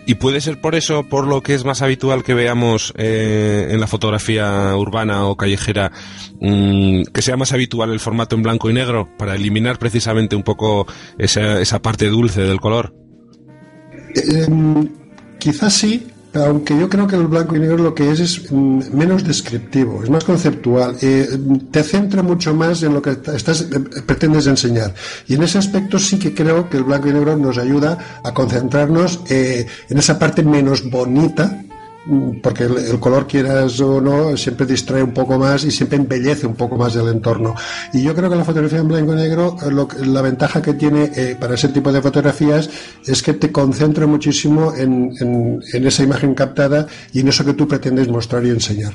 Y 0.06 0.14
puede 0.14 0.40
ser 0.40 0.60
por 0.60 0.76
eso, 0.76 1.02
por 1.02 1.26
lo 1.26 1.42
que 1.42 1.54
es 1.54 1.64
más 1.64 1.82
habitual 1.82 2.22
que 2.22 2.32
veamos 2.32 2.94
eh, 2.96 3.68
en 3.70 3.80
la 3.80 3.88
fotografía 3.88 4.74
urbana 4.76 5.26
o 5.26 5.36
callejera, 5.36 5.90
mm, 6.40 7.02
que 7.12 7.22
sea 7.22 7.36
más 7.36 7.52
habitual 7.52 7.90
el 7.90 7.98
formato 7.98 8.36
en 8.36 8.42
blanco 8.44 8.70
y 8.70 8.72
negro, 8.72 9.08
para 9.18 9.34
eliminar 9.34 9.80
precisamente 9.80 10.36
un 10.36 10.44
poco 10.44 10.86
esa, 11.18 11.60
esa 11.60 11.82
parte 11.82 12.06
dulce 12.06 12.42
del 12.42 12.60
color. 12.60 12.94
Em, 14.14 14.88
quizás 15.38 15.74
sí, 15.74 16.06
aunque 16.44 16.78
yo 16.78 16.88
creo 16.88 17.06
que 17.06 17.16
el 17.16 17.26
blanco 17.26 17.56
y 17.56 17.60
negro 17.60 17.78
lo 17.78 17.94
que 17.94 18.10
es 18.10 18.20
es 18.20 18.52
menos 18.52 19.24
descriptivo, 19.24 20.02
es 20.02 20.10
más 20.10 20.24
conceptual, 20.24 20.96
eh, 21.00 21.28
te 21.70 21.82
centra 21.82 22.22
mucho 22.22 22.54
más 22.54 22.82
en 22.82 22.94
lo 22.94 23.02
que 23.02 23.10
estás, 23.10 23.62
eh, 23.62 23.80
pretendes 24.04 24.46
enseñar. 24.46 24.94
Y 25.26 25.34
en 25.34 25.42
ese 25.42 25.58
aspecto 25.58 25.98
sí 25.98 26.18
que 26.18 26.34
creo 26.34 26.68
que 26.68 26.78
el 26.78 26.84
blanco 26.84 27.08
y 27.08 27.12
negro 27.12 27.36
nos 27.36 27.58
ayuda 27.58 28.20
a 28.22 28.32
concentrarnos 28.32 29.20
eh, 29.28 29.66
en 29.88 29.98
esa 29.98 30.18
parte 30.18 30.42
menos 30.42 30.88
bonita 30.90 31.65
porque 32.42 32.64
el, 32.64 33.00
color, 33.00 33.26
quieras 33.26 33.80
o 33.80 34.00
no, 34.00 34.36
siempre 34.36 34.66
distrae 34.66 35.02
un 35.02 35.12
poco 35.12 35.38
más 35.38 35.64
y 35.64 35.70
siempre 35.70 35.98
embellece 35.98 36.46
un 36.46 36.54
poco 36.54 36.76
más 36.76 36.94
el 36.96 37.08
entorno. 37.08 37.54
Y 37.92 38.02
yo 38.02 38.14
creo 38.14 38.30
que 38.30 38.36
la 38.36 38.44
fotografía 38.44 38.78
en 38.78 38.88
blanco 38.88 39.12
y 39.12 39.16
negro, 39.16 39.56
la 40.04 40.22
ventaja 40.22 40.62
que 40.62 40.74
tiene 40.74 41.10
eh, 41.16 41.36
para 41.38 41.54
ese 41.54 41.68
tipo 41.68 41.92
de 41.92 42.02
fotografías 42.02 42.70
es 43.04 43.22
que 43.22 43.34
te 43.34 43.50
concentra 43.50 44.06
muchísimo 44.06 44.72
en, 44.74 45.12
en 45.20 45.86
esa 45.86 46.02
imagen 46.02 46.34
captada 46.34 46.86
y 47.12 47.20
en 47.20 47.28
eso 47.28 47.44
que 47.44 47.54
tú 47.54 47.66
pretendes 47.66 48.08
mostrar 48.08 48.44
y 48.44 48.50
enseñar 48.50 48.92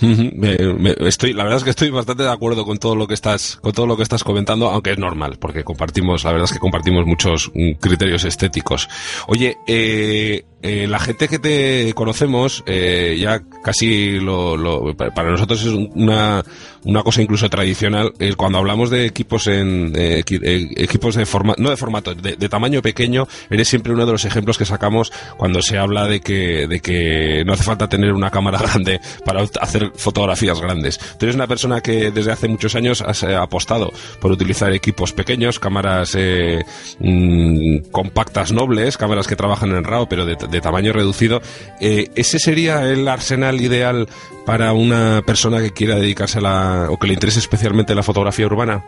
estoy, 0.00 1.32
la 1.32 1.42
verdad 1.44 1.58
es 1.58 1.64
que 1.64 1.70
estoy 1.70 1.90
bastante 1.90 2.22
de 2.22 2.30
acuerdo 2.30 2.64
con 2.64 2.78
todo 2.78 2.94
lo 2.94 3.06
que 3.06 3.14
estás, 3.14 3.56
con 3.56 3.72
todo 3.72 3.86
lo 3.86 3.96
que 3.96 4.02
estás 4.02 4.22
comentando, 4.22 4.68
aunque 4.68 4.92
es 4.92 4.98
normal, 4.98 5.38
porque 5.40 5.64
compartimos, 5.64 6.24
la 6.24 6.32
verdad 6.32 6.44
es 6.44 6.52
que 6.52 6.58
compartimos 6.58 7.06
muchos 7.06 7.50
mm, 7.54 7.72
criterios 7.80 8.24
estéticos. 8.24 8.88
Oye, 9.26 9.56
eh, 9.66 10.44
eh, 10.62 10.86
la 10.88 10.98
gente 10.98 11.28
que 11.28 11.38
te 11.38 11.92
conocemos, 11.94 12.64
eh, 12.66 13.16
ya 13.20 13.42
casi 13.62 14.18
lo, 14.18 14.56
lo, 14.56 14.96
para 14.96 15.30
nosotros 15.30 15.62
es 15.62 15.72
una, 15.72 16.44
una 16.84 17.02
cosa 17.02 17.22
incluso 17.22 17.48
tradicional, 17.48 18.12
cuando 18.36 18.58
hablamos 18.58 18.90
de 18.90 19.06
equipos 19.06 19.46
en, 19.46 19.92
equipos 19.94 21.14
de 21.14 21.26
formato, 21.26 21.62
no 21.62 21.70
de 21.70 21.76
formato, 21.76 22.14
de, 22.14 22.48
tamaño 22.48 22.82
pequeño, 22.82 23.28
eres 23.50 23.68
siempre 23.68 23.92
uno 23.92 24.06
de 24.06 24.12
los 24.12 24.24
ejemplos 24.24 24.58
que 24.58 24.64
sacamos 24.64 25.12
cuando 25.36 25.60
se 25.62 25.78
habla 25.78 26.06
de 26.06 26.20
que, 26.20 26.66
de 26.66 26.80
que 26.80 27.44
no 27.44 27.52
hace 27.52 27.64
falta 27.64 27.88
tener 27.88 28.12
una 28.12 28.30
cámara 28.30 28.58
grande 28.62 29.00
para 29.24 29.42
hacer 29.60 29.92
fotografías 29.94 30.60
grandes. 30.60 30.98
Tú 31.18 31.26
eres 31.26 31.36
una 31.36 31.46
persona 31.46 31.80
que 31.80 32.10
desde 32.10 32.32
hace 32.32 32.48
muchos 32.48 32.74
años 32.74 33.02
has 33.02 33.22
eh, 33.22 33.36
apostado 33.36 33.92
por 34.20 34.32
utilizar 34.32 34.72
equipos 34.72 35.12
pequeños, 35.12 35.58
cámaras 35.58 36.14
eh, 36.16 36.64
mm, 36.98 37.90
compactas 37.90 38.52
nobles, 38.52 38.96
cámaras 38.96 39.26
que 39.26 39.36
trabajan 39.36 39.70
en 39.70 39.84
RAW 39.84 40.08
pero 40.08 40.24
de, 40.24 40.36
tamaño 40.60 40.92
reducido. 40.92 41.40
Eh, 41.80 42.10
¿Ese 42.14 42.38
sería 42.38 42.84
el 42.90 43.06
arsenal 43.06 43.60
ideal 43.60 44.08
para 44.46 44.72
una 44.72 45.22
persona 45.26 45.60
que 45.60 45.72
quiera 45.72 45.96
dedicarse 45.96 46.38
a 46.38 46.42
la, 46.42 46.86
o 46.90 46.98
que 46.98 47.06
le 47.06 47.14
interese 47.14 47.38
especialmente 47.38 47.94
la 47.94 48.02
fotografía 48.02 48.46
urbana? 48.46 48.84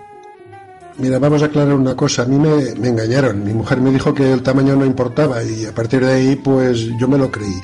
Mira, 0.98 1.18
vamos 1.18 1.42
a 1.42 1.46
aclarar 1.46 1.74
una 1.74 1.94
cosa. 1.96 2.22
A 2.22 2.26
mí 2.26 2.38
me, 2.38 2.74
me, 2.74 2.88
engañaron. 2.88 3.42
Mi 3.42 3.54
mujer 3.54 3.80
me 3.80 3.90
dijo 3.90 4.12
que 4.12 4.32
el 4.32 4.42
tamaño 4.42 4.76
no 4.76 4.84
importaba 4.84 5.42
y 5.42 5.64
a 5.64 5.72
partir 5.72 6.04
de 6.04 6.12
ahí, 6.12 6.36
pues 6.36 6.88
yo 6.98 7.08
me 7.08 7.16
lo 7.16 7.30
creí. 7.30 7.54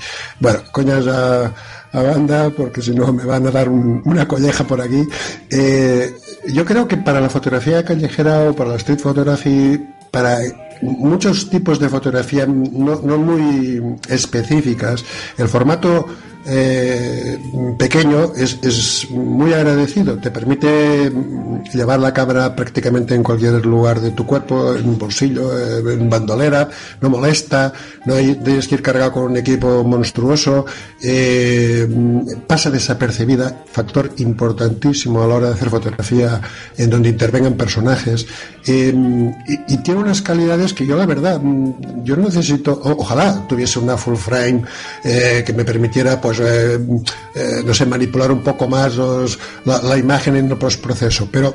Bueno, 0.40 0.60
coñas 0.72 1.06
a, 1.06 1.52
a 1.92 2.02
banda, 2.02 2.50
porque 2.50 2.82
si 2.82 2.92
no 2.94 3.12
me 3.12 3.24
van 3.24 3.46
a 3.46 3.50
dar 3.50 3.68
una 3.68 4.28
colleja 4.28 4.64
por 4.64 4.80
aquí. 4.80 5.06
Eh, 5.50 6.14
yo 6.48 6.64
creo 6.64 6.86
que 6.86 6.96
para 6.96 7.20
la 7.20 7.30
fotografía 7.30 7.84
callejera 7.84 8.50
o 8.50 8.54
para 8.54 8.70
la 8.70 8.76
street 8.76 9.00
photography, 9.00 9.80
para 10.10 10.38
muchos 10.82 11.48
tipos 11.50 11.78
de 11.78 11.88
fotografía 11.88 12.46
no, 12.46 13.00
no 13.00 13.18
muy 13.18 13.96
específicas, 14.08 15.04
el 15.38 15.48
formato 15.48 16.06
eh, 16.48 17.38
pequeño 17.76 18.32
es, 18.36 18.58
es, 18.62 19.10
muy 19.10 19.52
agradecido. 19.52 20.16
Te 20.18 20.30
permite 20.30 21.10
llevar 21.72 21.98
la 21.98 22.14
cámara 22.14 22.54
prácticamente 22.54 23.16
en 23.16 23.24
cualquier 23.24 23.66
lugar 23.66 24.00
de 24.00 24.12
tu 24.12 24.24
cuerpo, 24.24 24.76
en 24.76 24.88
un 24.88 24.96
bolsillo, 24.96 25.50
eh, 25.58 25.94
en 25.94 26.08
bandolera, 26.08 26.68
no 27.00 27.10
molesta, 27.10 27.72
no 28.04 28.14
hay, 28.14 28.36
tienes 28.36 28.68
que 28.68 28.76
ir 28.76 28.82
cargado 28.82 29.12
con 29.12 29.24
un 29.24 29.36
equipo 29.36 29.82
monstruoso, 29.82 30.66
eh, 31.02 31.88
pasa 32.46 32.70
desapercibida, 32.70 33.64
factor 33.66 34.12
importantísimo 34.18 35.22
a 35.22 35.26
la 35.26 35.34
hora 35.34 35.46
de 35.48 35.54
hacer 35.54 35.68
fotografía 35.68 36.40
en 36.78 36.90
donde 36.90 37.08
intervengan 37.08 37.54
personajes. 37.54 38.26
y, 38.66 38.90
y, 39.68 39.76
tiene 39.82 40.00
unas 40.00 40.22
calidades 40.22 40.72
que 40.72 40.86
yo 40.86 40.96
la 40.96 41.06
verdad, 41.06 41.40
yo 42.02 42.16
necesito, 42.16 42.80
ojalá 42.82 43.46
tuviese 43.48 43.78
una 43.78 43.96
full 43.96 44.16
frame 44.16 44.62
que 45.02 45.54
me 45.56 45.64
permitiera 45.64 46.20
pues 46.20 46.35
pues, 46.36 46.48
eh, 46.48 46.78
eh, 47.34 47.62
no 47.64 47.74
sé, 47.74 47.86
manipular 47.86 48.30
un 48.30 48.42
poco 48.42 48.68
más 48.68 48.96
la, 49.64 49.96
imagen 49.96 50.36
en 50.36 50.50
el 50.50 50.56
postproceso. 50.56 51.28
Pero 51.30 51.54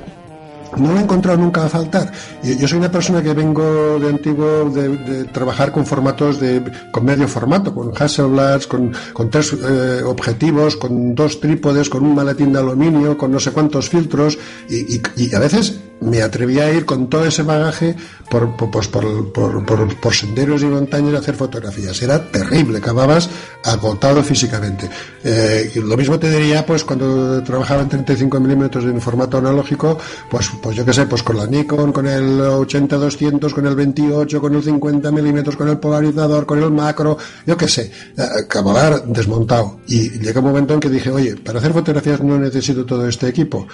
no 0.78 0.94
lo 0.94 1.00
he 1.00 1.04
encontrado 1.04 1.38
nunca 1.38 1.66
a 1.66 1.70
faltar. 1.70 2.12
Yo 2.44 2.68
soy 2.68 2.80
una 2.80 2.92
persona 2.92 3.22
que 3.22 3.34
vengo 3.34 4.00
de 4.00 4.10
antiguo 4.10 4.70
de, 4.70 5.26
trabajar 5.26 5.72
con 5.72 5.86
formatos 5.86 6.40
de 6.40 6.64
con 6.92 7.06
medio 7.06 7.28
formato, 7.28 7.74
con 7.74 7.92
Hasselblad, 7.96 8.64
con, 8.64 8.94
con 9.14 9.30
tres 9.30 9.54
eh, 9.54 10.02
objetivos, 10.06 10.78
con 10.78 11.14
dos 11.14 11.40
trípodes, 11.40 11.90
con 11.90 12.06
un 12.06 12.16
maletín 12.16 12.54
de 12.54 12.60
aluminio, 12.60 13.18
con 13.18 13.32
no 13.32 13.40
sé 13.40 13.52
cuántos 13.52 13.90
filtros 13.90 14.38
y 14.70 15.36
a 15.36 15.40
veces 15.40 15.80
me 16.02 16.22
atreví 16.22 16.60
a 16.60 16.72
ir 16.72 16.86
con 16.86 17.10
todo 17.10 17.26
ese 17.26 17.44
bagaje 17.44 17.96
por, 18.30 18.56
pues 18.56 18.88
por, 18.88 19.32
por, 19.32 19.64
por, 19.66 20.14
senderos 20.14 20.62
y 20.64 20.66
montañas 20.66 21.16
a 21.16 21.18
hacer 21.20 21.36
fotografías. 21.36 22.02
Era 22.02 22.32
terrible, 22.32 22.80
acababas 22.80 23.30
agotado 23.64 24.24
físicamente. 24.24 24.90
Eh, 25.24 25.72
lo 25.76 25.96
mismo 25.98 26.18
te 26.18 26.30
diría, 26.30 26.66
pues, 26.66 26.84
cuando 26.84 27.44
trabajaba 27.44 27.82
en 27.82 27.90
35 27.90 28.40
milímetros 28.40 28.86
en 28.86 29.00
formato 29.00 29.38
analógico, 29.38 29.98
pues, 30.30 30.50
pues 30.62 30.76
yo 30.76 30.86
qué 30.86 30.94
sé, 30.94 31.06
pues 31.06 31.24
con 31.24 31.38
la 31.38 31.46
Nikon, 31.46 31.92
con 31.92 32.08
el 32.08 32.40
80-200, 32.40 33.54
con 33.54 33.68
el 33.68 33.76
28, 33.76 34.42
con 34.42 34.56
el 34.56 34.64
50 34.64 35.12
milímetros, 35.12 35.56
con 35.56 35.70
el 35.70 35.78
polarizador, 35.78 36.46
con 36.46 36.64
el 36.64 36.72
macro, 36.72 37.18
yo 37.46 37.56
qué 37.56 37.68
sé, 37.68 37.92
eh, 38.18 38.24
acababa 38.44 39.00
desmontado. 39.00 39.82
Y 39.88 40.10
llega 40.20 40.40
un 40.40 40.48
momento 40.48 40.74
en 40.74 40.80
que 40.80 40.90
dije, 40.90 41.12
oye, 41.12 41.36
para 41.36 41.60
hacer 41.60 41.74
fotografías 41.74 42.22
no 42.22 42.40
necesito 42.40 42.86
todo 42.86 43.08
este 43.08 43.28
equipo 43.28 43.68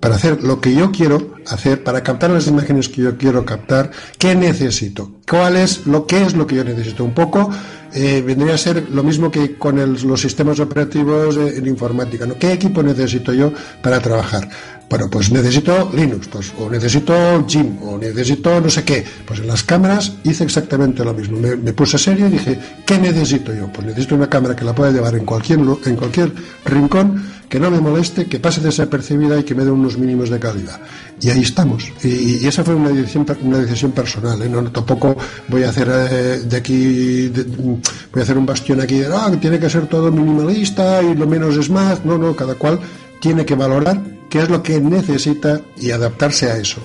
para 0.00 0.16
hacer 0.16 0.42
lo 0.42 0.60
que 0.60 0.74
yo 0.74 0.92
quiero 0.92 1.34
hacer, 1.46 1.82
para 1.82 2.02
captar 2.02 2.30
las 2.30 2.46
imágenes 2.46 2.88
que 2.88 3.02
yo 3.02 3.16
quiero 3.16 3.44
captar, 3.44 3.90
¿qué 4.18 4.34
necesito? 4.34 5.12
¿Cuál 5.28 5.56
es 5.56 5.86
lo 5.86 6.06
que 6.06 6.22
es 6.22 6.34
lo 6.34 6.46
que 6.46 6.56
yo 6.56 6.64
necesito? 6.64 7.04
Un 7.04 7.14
poco 7.14 7.50
eh, 7.94 8.22
vendría 8.24 8.54
a 8.54 8.58
ser 8.58 8.90
lo 8.90 9.02
mismo 9.02 9.30
que 9.30 9.56
con 9.56 9.76
los 10.06 10.20
sistemas 10.20 10.60
operativos 10.60 11.36
en 11.36 11.66
informática. 11.66 12.26
¿no? 12.26 12.38
¿Qué 12.38 12.52
equipo 12.52 12.82
necesito 12.82 13.32
yo 13.32 13.52
para 13.82 14.00
trabajar? 14.00 14.48
Bueno, 14.88 15.08
pues 15.10 15.32
necesito 15.32 15.90
Linux, 15.94 16.28
pues, 16.28 16.52
o 16.60 16.70
necesito 16.70 17.44
Jim, 17.48 17.76
o 17.82 17.98
necesito 17.98 18.60
no 18.60 18.70
sé 18.70 18.84
qué. 18.84 19.04
Pues 19.26 19.40
en 19.40 19.48
las 19.48 19.64
cámaras 19.64 20.12
hice 20.22 20.44
exactamente 20.44 21.04
lo 21.04 21.12
mismo. 21.12 21.38
Me, 21.38 21.72
puse 21.72 21.98
serio 21.98 22.28
y 22.28 22.30
dije, 22.30 22.58
¿qué 22.86 22.96
necesito 22.98 23.52
yo? 23.52 23.66
Pues 23.72 23.88
necesito 23.88 24.14
una 24.14 24.28
cámara 24.28 24.54
que 24.54 24.64
la 24.64 24.74
pueda 24.74 24.92
llevar 24.92 25.16
en 25.16 25.24
cualquier, 25.24 25.58
en 25.58 25.96
cualquier 25.96 26.32
rincón, 26.64 27.20
que 27.48 27.58
no 27.58 27.68
me 27.68 27.80
moleste, 27.80 28.26
que 28.26 28.38
pase 28.38 28.60
desapercibida 28.60 29.40
y 29.40 29.42
que 29.42 29.56
me 29.56 29.64
dé 29.64 29.72
unos 29.72 29.98
mínimos 29.98 30.30
de 30.30 30.38
calidad. 30.38 30.80
Y 31.20 31.30
ahí 31.30 31.42
estamos. 31.42 31.92
Y, 32.04 32.46
esa 32.46 32.62
fue 32.62 32.76
una 32.76 32.90
decisión, 32.90 33.26
una 33.42 33.58
decisión 33.58 33.90
personal. 33.90 34.40
¿eh? 34.40 34.48
No, 34.48 34.70
tampoco 34.70 35.16
voy 35.48 35.64
a 35.64 35.70
hacer 35.70 35.88
eh, 35.90 36.38
de 36.48 36.56
aquí, 36.56 37.28
voy 37.28 38.20
a 38.20 38.22
hacer 38.22 38.38
un 38.38 38.46
bastión 38.46 38.80
aquí 38.80 38.98
de, 38.98 39.08
ah, 39.12 39.32
tiene 39.40 39.58
que 39.58 39.68
ser 39.68 39.88
todo 39.88 40.12
minimalista 40.12 41.02
y 41.02 41.16
lo 41.16 41.26
menos 41.26 41.56
es 41.56 41.70
más. 41.70 42.04
No, 42.04 42.16
no, 42.18 42.36
cada 42.36 42.54
cual 42.54 42.78
tiene 43.20 43.44
que 43.44 43.56
valorar 43.56 44.15
qué 44.28 44.40
es 44.40 44.48
lo 44.48 44.62
que 44.62 44.80
necesita 44.80 45.60
y 45.76 45.90
adaptarse 45.90 46.50
a 46.50 46.56
eso. 46.56 46.80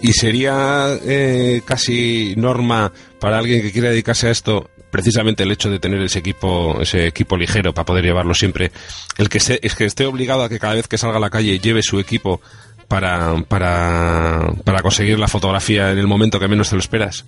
¿Y 0.00 0.12
sería 0.12 0.98
eh, 1.04 1.62
casi 1.64 2.34
norma 2.36 2.92
para 3.20 3.38
alguien 3.38 3.62
que 3.62 3.72
quiera 3.72 3.90
dedicarse 3.90 4.28
a 4.28 4.30
esto 4.30 4.68
precisamente 4.90 5.44
el 5.44 5.52
hecho 5.52 5.70
de 5.70 5.78
tener 5.78 6.02
ese 6.02 6.18
equipo 6.18 6.80
ese 6.82 7.06
equipo 7.06 7.36
ligero 7.36 7.72
para 7.72 7.86
poder 7.86 8.04
llevarlo 8.04 8.34
siempre 8.34 8.72
el 9.16 9.30
que 9.30 9.38
es 9.38 9.74
que 9.74 9.84
esté 9.86 10.04
obligado 10.04 10.42
a 10.42 10.50
que 10.50 10.58
cada 10.58 10.74
vez 10.74 10.86
que 10.86 10.98
salga 10.98 11.16
a 11.16 11.20
la 11.20 11.30
calle 11.30 11.58
lleve 11.60 11.82
su 11.82 11.98
equipo 11.98 12.42
para, 12.88 13.42
para, 13.48 14.52
para 14.64 14.82
conseguir 14.82 15.18
la 15.18 15.28
fotografía 15.28 15.92
en 15.92 15.98
el 15.98 16.06
momento 16.06 16.38
que 16.38 16.46
menos 16.46 16.68
te 16.68 16.76
lo 16.76 16.80
esperas. 16.80 17.24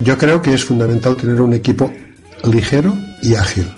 Yo 0.00 0.18
creo 0.18 0.42
que 0.42 0.52
es 0.52 0.64
fundamental 0.64 1.16
tener 1.16 1.40
un 1.40 1.54
equipo 1.54 1.90
ligero 2.44 2.94
y 3.22 3.36
ágil 3.36 3.72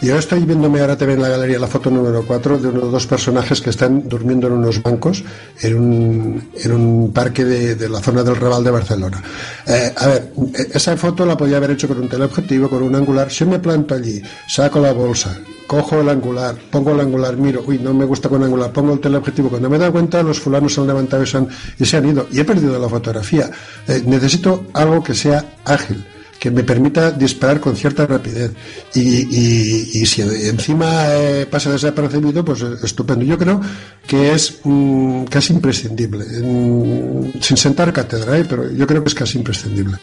yo 0.00 0.18
estoy 0.18 0.40
viéndome 0.44 0.80
ahora 0.80 0.96
te 0.96 1.04
en 1.04 1.20
la 1.20 1.28
galería 1.28 1.58
la 1.58 1.66
foto 1.66 1.90
número 1.90 2.24
4 2.26 2.58
de 2.58 2.68
unos 2.68 2.90
dos 2.90 3.06
personajes 3.06 3.60
que 3.60 3.70
están 3.70 4.08
durmiendo 4.08 4.46
en 4.46 4.54
unos 4.54 4.82
bancos 4.82 5.24
en 5.60 5.78
un, 5.78 6.50
en 6.54 6.72
un 6.72 7.12
parque 7.12 7.44
de, 7.44 7.88
la 7.88 8.00
zona 8.00 8.22
del 8.22 8.36
Raval 8.36 8.64
de 8.64 8.70
Barcelona. 8.70 9.22
Eh, 9.66 9.92
a 9.96 10.06
ver, 10.06 10.32
esa 10.72 10.96
foto 10.96 11.26
la 11.26 11.36
podía 11.36 11.56
haber 11.56 11.72
hecho 11.72 11.88
con 11.88 11.98
un 11.98 12.08
teleobjetivo, 12.08 12.68
con 12.68 12.82
un 12.82 12.94
angular. 12.94 13.30
Si 13.30 13.44
me 13.44 13.58
planto 13.58 13.94
allí, 13.94 14.22
saco 14.48 14.80
la 14.80 14.92
bolsa, 14.92 15.38
cojo 15.66 16.00
el 16.00 16.08
angular, 16.08 16.56
pongo 16.70 16.92
el 16.92 17.00
angular, 17.00 17.36
miro, 17.36 17.62
uy, 17.66 17.78
no 17.78 17.92
me 17.94 18.04
gusta 18.04 18.28
con 18.28 18.42
angular, 18.42 18.72
pongo 18.72 18.94
el 18.94 19.00
teleobjetivo. 19.00 19.48
Cuando 19.48 19.68
me 19.68 19.78
da 19.78 19.90
cuenta, 19.90 20.22
los 20.22 20.40
fulanos 20.40 20.74
se 20.74 20.80
han 20.80 20.86
levantado 20.86 21.22
y 21.22 21.26
se 21.26 21.36
han, 21.36 21.48
y 21.78 21.84
se 21.84 21.96
han 21.96 22.08
ido. 22.08 22.26
Y 22.32 22.40
he 22.40 22.44
perdido 22.44 22.78
la 22.78 22.88
fotografía. 22.88 23.50
Eh, 23.88 24.02
necesito 24.06 24.66
algo 24.72 25.02
que 25.02 25.14
sea 25.14 25.44
ágil 25.64 26.04
que 26.42 26.50
me 26.50 26.64
permita 26.64 27.12
disparar 27.12 27.60
con 27.60 27.76
cierta 27.76 28.04
rapidez. 28.04 28.50
Y, 28.96 30.04
si 30.06 30.22
encima 30.22 31.14
eh, 31.14 31.46
pasa 31.46 31.70
desapercibido, 31.70 32.44
pues 32.44 32.62
eh, 32.62 32.74
estupendo. 32.82 33.24
Yo 33.24 33.38
creo 33.38 33.60
que 34.08 34.32
es 34.32 34.58
mm, 34.64 35.26
casi 35.26 35.52
imprescindible, 35.52 36.24
sin 36.24 37.56
sentar 37.56 37.92
cátedra, 37.92 38.36
¿eh? 38.38 38.44
pero 38.48 38.72
yo 38.72 38.88
creo 38.88 39.04
que 39.04 39.10
es 39.10 39.14
casi 39.14 39.38
imprescindible. 39.38 39.98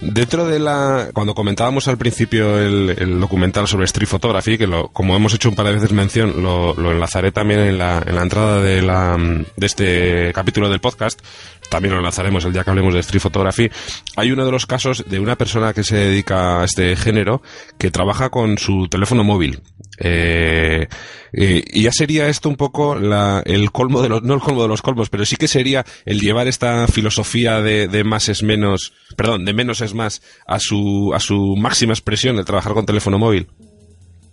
Dentro 0.00 0.46
de 0.46 0.58
la. 0.58 1.10
Cuando 1.12 1.34
comentábamos 1.34 1.88
al 1.88 1.98
principio 1.98 2.58
el, 2.58 3.18
documental 3.18 3.66
sobre 3.66 3.86
street 3.86 4.08
photography, 4.08 4.58
que 4.58 4.66
lo, 4.66 4.88
como 4.88 5.16
hemos 5.16 5.34
hecho 5.34 5.48
un 5.48 5.56
par 5.56 5.66
de 5.66 5.72
veces 5.72 5.92
mención, 5.92 6.42
lo, 6.42 6.74
enlazaré 6.92 7.32
también 7.32 7.60
en 7.60 7.78
la, 7.78 8.02
en 8.06 8.14
la 8.14 8.22
entrada 8.22 8.60
de, 8.60 8.82
la, 8.82 9.16
de 9.56 9.66
este 9.66 10.32
capítulo 10.32 10.68
del 10.68 10.80
podcast, 10.80 11.20
también 11.68 11.94
lo 11.94 12.00
lanzaremos 12.00 12.44
el 12.44 12.52
día 12.52 12.64
que 12.64 12.70
hablemos 12.70 12.94
de 12.94 13.00
street 13.00 13.22
photography, 13.22 13.70
hay 14.16 14.32
uno 14.32 14.44
de 14.44 14.52
los 14.52 14.66
casos 14.66 15.04
de 15.08 15.20
una 15.20 15.36
persona 15.36 15.72
que 15.72 15.84
se 15.84 15.96
dedica 15.96 16.60
a 16.60 16.64
este 16.64 16.96
género 16.96 17.42
que 17.78 17.90
trabaja 17.90 18.30
con 18.30 18.58
su 18.58 18.88
teléfono 18.88 19.24
móvil. 19.24 19.62
Eh, 19.98 20.88
y 21.32 21.82
ya 21.82 21.92
sería 21.92 22.28
esto 22.28 22.48
un 22.48 22.56
poco 22.56 22.96
el 22.96 23.72
colmo 23.72 24.02
de 24.02 24.08
los, 24.08 24.22
no 24.22 24.34
el 24.34 24.40
colmo 24.40 24.62
de 24.62 24.68
los 24.68 24.82
colmos, 24.82 25.10
pero 25.10 25.24
sí 25.24 25.36
que 25.36 25.48
sería 25.48 25.84
el 26.04 26.20
llevar 26.20 26.48
esta 26.48 26.86
filosofía 26.86 27.60
de, 27.60 27.88
de 27.88 28.04
más 28.04 28.28
es 28.28 28.42
menos, 28.42 28.92
perdón, 29.16 29.44
de 29.44 29.52
menos 29.52 29.80
es 29.80 29.94
más 29.94 30.22
a 30.46 30.58
su, 30.58 31.12
a 31.14 31.20
su 31.20 31.56
máxima 31.56 31.92
expresión, 31.92 32.38
el 32.38 32.44
trabajar 32.44 32.74
con 32.74 32.86
teléfono 32.86 33.18
móvil. 33.18 33.48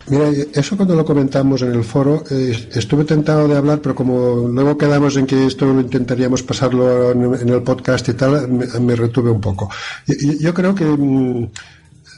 Mira, 0.08 0.30
eso 0.54 0.76
cuando 0.76 0.96
lo 0.96 1.06
comentamos 1.06 1.62
en 1.62 1.72
el 1.74 1.84
foro, 1.84 2.24
eh, 2.30 2.70
estuve 2.74 3.06
tentado 3.06 3.48
de 3.48 3.56
hablar, 3.56 3.80
pero 3.82 3.96
como 3.96 4.48
luego 4.50 4.78
quedamos 4.78 5.16
en 5.16 5.26
que 5.26 5.48
esto 5.48 5.66
lo 5.66 5.80
intentaríamos 5.80 6.44
pasarlo 6.44 7.12
en, 7.12 7.50
el 7.50 7.62
podcast 7.64 8.10
y 8.10 8.14
tal, 8.14 8.50
me, 8.50 8.96
retuve 8.96 9.32
un 9.32 9.40
poco. 9.40 9.70
Yo, 10.40 10.54
creo 10.54 10.76
que, 10.76 10.84
mm, 10.84 11.44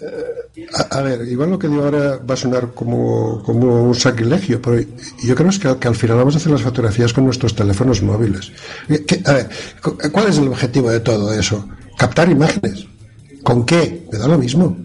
eh, 0.02 0.68
a, 0.90 1.02
ver, 1.02 1.28
igual 1.28 1.52
lo 1.52 1.60
que 1.60 1.68
digo 1.68 1.84
ahora 1.84 2.18
va 2.18 2.34
a 2.34 2.38
sonar 2.38 2.72
como, 2.74 3.44
como 3.44 3.84
un 3.84 3.94
sacrilegio, 3.94 4.60
pero 4.60 4.82
yo 5.24 5.36
creo 5.36 5.78
que, 5.80 5.88
al 5.88 5.96
final 5.96 6.18
vamos 6.18 6.34
a 6.34 6.38
hacer 6.38 6.52
las 6.52 6.64
fotografías 6.64 7.14
con 7.14 7.26
nuestros 7.26 7.56
teléfonos 7.56 8.02
móviles. 8.02 8.52
Eh, 8.90 9.06
a 9.26 9.34
ver, 9.34 9.50
¿cuál 10.12 10.28
es 10.30 10.40
el 10.40 10.48
objetivo 10.48 10.90
de 10.90 11.02
todo 11.02 11.32
eso? 11.32 11.68
Captar 11.98 12.30
imágenes. 12.30 12.88
¿Con 13.44 13.64
qué? 13.64 14.08
Me 14.12 14.18
da 14.18 14.28
lo 14.28 14.40
mismo. 14.40 14.76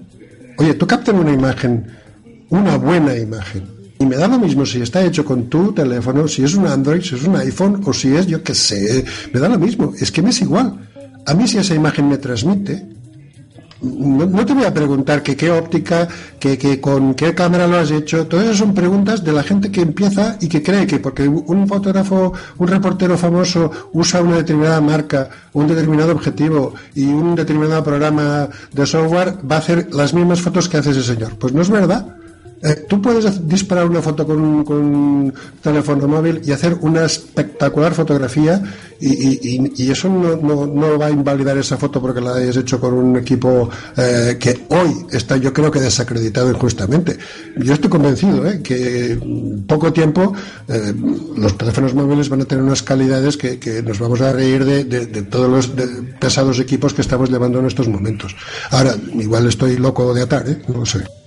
Oye, 0.59 0.75
tú 0.75 0.87
captas 0.87 1.15
una 1.15 1.33
imagen 1.33 2.00
una 2.51 2.77
buena 2.77 3.17
imagen. 3.17 3.81
Y 3.99 4.07
me 4.07 4.17
da 4.17 4.29
lo 4.29 4.39
mismo 4.39 4.65
si 4.65 4.81
está 4.81 5.05
hecho 5.05 5.25
con 5.25 5.49
tu 5.49 5.73
teléfono, 5.73 6.27
si 6.27 6.43
es 6.43 6.55
un 6.55 6.67
Android, 6.67 7.03
si 7.03 7.15
es 7.15 7.25
un 7.25 7.37
iPhone 7.37 7.83
o 7.85 7.93
si 7.93 8.15
es, 8.15 8.27
yo 8.27 8.43
qué 8.43 8.55
sé, 8.55 9.05
me 9.33 9.41
da 9.41 9.49
lo 9.49 9.59
mismo. 9.59 9.93
Es 9.99 10.11
que 10.11 10.23
me 10.23 10.31
es 10.31 10.41
igual. 10.41 10.89
A 11.27 11.35
mí 11.35 11.47
si 11.47 11.59
esa 11.59 11.75
imagen 11.75 12.09
me 12.09 12.17
transmite, 12.17 12.87
no, 13.83 14.45
te 14.45 14.53
voy 14.53 14.65
a 14.65 14.75
preguntar 14.75 15.23
que 15.23 15.37
qué 15.37 15.51
óptica, 15.51 16.07
que, 16.39 16.81
con 16.81 17.15
qué 17.15 17.35
cámara 17.35 17.67
lo 17.67 17.79
has 17.79 17.91
hecho. 17.91 18.27
Todas 18.27 18.47
esas 18.47 18.59
son 18.59 18.75
preguntas 18.75 19.25
de 19.25 19.33
la 19.33 19.43
gente 19.43 19.71
que 19.71 19.81
empieza 19.81 20.37
y 20.41 20.49
que 20.49 20.63
cree 20.63 20.87
que 20.87 20.99
porque 20.99 21.27
un 21.27 21.67
fotógrafo, 21.67 22.33
un 22.59 22.69
reportero 22.69 23.17
famoso 23.17 23.71
usa 23.93 24.21
una 24.21 24.37
determinada 24.37 24.81
marca, 24.81 25.31
un 25.55 25.67
determinado 25.67 26.13
objetivo 26.13 26.75
y 26.95 27.05
un 27.07 27.35
determinado 27.35 27.83
programa 27.83 28.49
de 28.73 28.87
software, 28.87 29.39
va 29.51 29.57
a 29.57 29.61
hacer 29.61 29.95
las 29.95 30.13
mismas 30.13 30.43
fotos 30.43 30.69
que 30.69 30.77
hace 30.77 30.91
ese 30.91 31.03
señor. 31.03 31.37
Pues 31.39 31.55
no 31.55 31.63
es 31.63 31.71
verdad. 31.71 32.20
Eh, 32.63 32.85
tú 32.87 33.01
puedes 33.01 33.49
disparar 33.49 33.87
una 33.87 34.03
foto 34.03 34.27
con 34.27 34.39
un, 34.39 35.33
teléfono 35.63 36.07
móvil 36.07 36.43
y 36.45 36.53
hacer 36.53 36.77
una 36.83 37.07
espectacular 37.07 37.95
fotografía 37.95 38.63
y, 39.01 39.91
eso 39.91 40.11
no, 40.11 40.99
va 40.99 41.07
a 41.07 41.11
invalidar 41.11 41.57
esa 41.57 41.79
foto 41.79 42.03
porque 42.03 42.21
la 42.21 42.35
hayas 42.35 42.59
hecho 42.59 42.79
con 42.79 42.93
un 42.93 43.17
equipo 43.17 43.71
eh, 43.97 44.37
que 44.39 44.67
hoy 44.69 45.07
está 45.11 45.39
yo 45.39 45.55
creo 45.55 45.71
que 45.71 45.81
desacreditado 45.81 46.51
injustamente. 46.51 47.17
Yo 47.57 47.73
estoy 47.73 47.89
convencido 47.89 48.47
eh, 48.47 48.61
que 48.63 49.13
en 49.13 49.65
poco 49.67 49.93
tiempo 49.93 50.35
los 51.37 51.57
teléfonos 51.57 51.95
móviles 51.95 52.29
van 52.29 52.43
a 52.43 52.45
tener 52.45 52.63
unas 52.63 52.83
calidades 52.83 53.37
que, 53.39 53.83
nos 53.83 53.99
vamos 53.99 54.21
a 54.21 54.33
reír 54.33 54.65
de, 54.65 55.23
todos 55.23 55.51
los 55.51 55.73
pesados 56.21 56.59
equipos 56.61 56.93
que 56.93 57.01
estamos 57.01 57.31
llevando 57.31 57.59
en 57.59 57.67
estos 57.67 57.89
momentos. 57.89 58.37
Ahora, 58.71 58.95
igual 59.15 59.47
estoy 59.47 59.79
loco 59.79 60.13
de 60.13 60.23
atar, 60.23 60.45
no 60.69 60.81
lo 60.81 60.87
sé. 60.87 61.20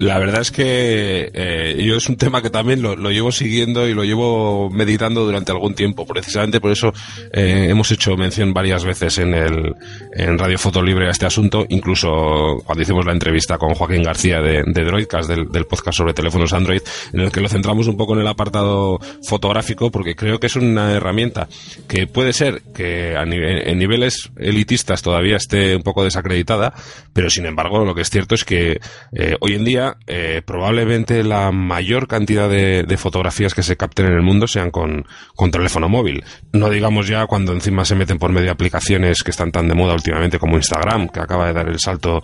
La 0.00 0.18
verdad 0.18 0.40
es 0.40 0.50
que 0.50 1.30
eh, 1.34 1.84
yo 1.84 1.96
es 1.96 2.08
un 2.08 2.16
tema 2.16 2.40
que 2.40 2.48
también 2.48 2.80
lo, 2.80 2.94
llevo 3.10 3.30
siguiendo 3.30 3.86
y 3.86 3.92
lo 3.92 4.02
llevo 4.02 4.70
meditando 4.70 5.26
durante 5.26 5.52
algún 5.52 5.74
tiempo. 5.74 6.06
Precisamente 6.06 6.58
por 6.58 6.72
eso 6.72 6.94
eh, 7.34 7.66
hemos 7.68 7.90
hecho 7.90 8.16
mención 8.16 8.54
varias 8.54 8.82
veces 8.82 9.18
en 9.18 9.34
el 9.34 9.74
en 10.14 10.38
Radio 10.38 10.56
Foto 10.56 10.82
Libre 10.82 11.06
a 11.06 11.10
este 11.10 11.26
asunto, 11.26 11.66
incluso 11.68 12.62
cuando 12.64 12.80
hicimos 12.80 13.04
la 13.04 13.12
entrevista 13.12 13.58
con 13.58 13.74
Joaquín 13.74 14.02
García 14.02 14.40
de, 14.40 14.62
Droidcast, 14.62 15.28
del, 15.28 15.66
podcast 15.66 15.98
sobre 15.98 16.14
teléfonos 16.14 16.54
Android, 16.54 16.80
en 17.12 17.20
el 17.20 17.30
que 17.30 17.42
lo 17.42 17.50
centramos 17.50 17.86
un 17.86 17.98
poco 17.98 18.14
en 18.14 18.20
el 18.20 18.26
apartado 18.26 18.98
fotográfico, 19.22 19.90
porque 19.90 20.16
creo 20.16 20.40
que 20.40 20.46
es 20.46 20.56
una 20.56 20.92
herramienta 20.92 21.46
que 21.86 22.06
puede 22.06 22.32
ser 22.32 22.62
que 22.74 23.16
a 23.18 23.24
en 23.24 23.78
niveles 23.78 24.30
elitistas 24.38 25.02
todavía 25.02 25.36
esté 25.36 25.76
un 25.76 25.82
poco 25.82 26.04
desacreditada, 26.04 26.72
pero 27.12 27.28
sin 27.28 27.44
embargo 27.44 27.84
lo 27.84 27.94
que 27.94 28.00
es 28.00 28.08
cierto 28.08 28.34
es 28.34 28.46
que 28.46 28.80
eh, 29.12 29.36
hoy 29.40 29.56
en 29.56 29.64
día 29.64 29.89
eh, 30.06 30.42
probablemente 30.44 31.22
la 31.22 31.52
mayor 31.52 32.06
cantidad 32.06 32.48
de, 32.48 32.96
fotografías 32.96 33.54
que 33.54 33.62
se 33.62 33.76
capten 33.76 34.06
en 34.06 34.12
el 34.12 34.22
mundo 34.22 34.46
sean 34.46 34.70
con, 34.70 35.06
teléfono 35.50 35.88
móvil. 35.88 36.22
No 36.52 36.68
digamos 36.68 37.08
ya 37.08 37.26
cuando 37.26 37.52
encima 37.52 37.84
se 37.84 37.94
meten 37.94 38.18
por 38.18 38.30
medio 38.30 38.46
de 38.46 38.52
aplicaciones 38.52 39.22
que 39.22 39.30
están 39.30 39.52
tan 39.52 39.68
de 39.68 39.74
moda 39.74 39.94
últimamente 39.94 40.38
como 40.38 40.56
Instagram, 40.56 41.08
que 41.08 41.20
acaba 41.20 41.46
de 41.46 41.52
dar 41.52 41.68
el 41.68 41.78
salto 41.78 42.22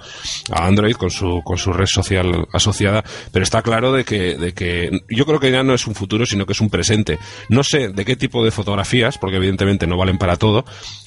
a 0.53 0.67
Android 0.67 0.95
con 0.97 1.11
su, 1.11 1.41
con 1.45 1.57
su 1.57 1.73
red 1.73 1.87
social 1.87 2.47
asociada, 2.53 3.03
pero 3.33 3.43
está 3.43 3.63
claro 3.63 3.93
de 3.93 4.05
que, 4.05 4.37
de 4.37 4.53
que 4.53 5.01
yo 5.09 5.25
creo 5.27 5.41
que 5.41 5.51
ya 5.51 5.63
no 5.63 5.75
es 5.75 5.87
un 5.87 5.95
futuro, 5.95 6.27
sino 6.27 6.47
que 6.47 6.53
es 6.53 6.61
un 6.61 6.71
presente. 6.71 7.19
No 7.49 7.65
sé 7.65 7.89
de 7.89 8.05
qué 8.05 8.17
tipo 8.17 8.45
de 8.45 8.51
fotografías, 8.51 9.19
porque 9.19 9.37
evidentemente 9.37 9.87
no 9.87 9.97
valen 9.97 10.19
para 10.19 10.37
todo, 10.37 10.65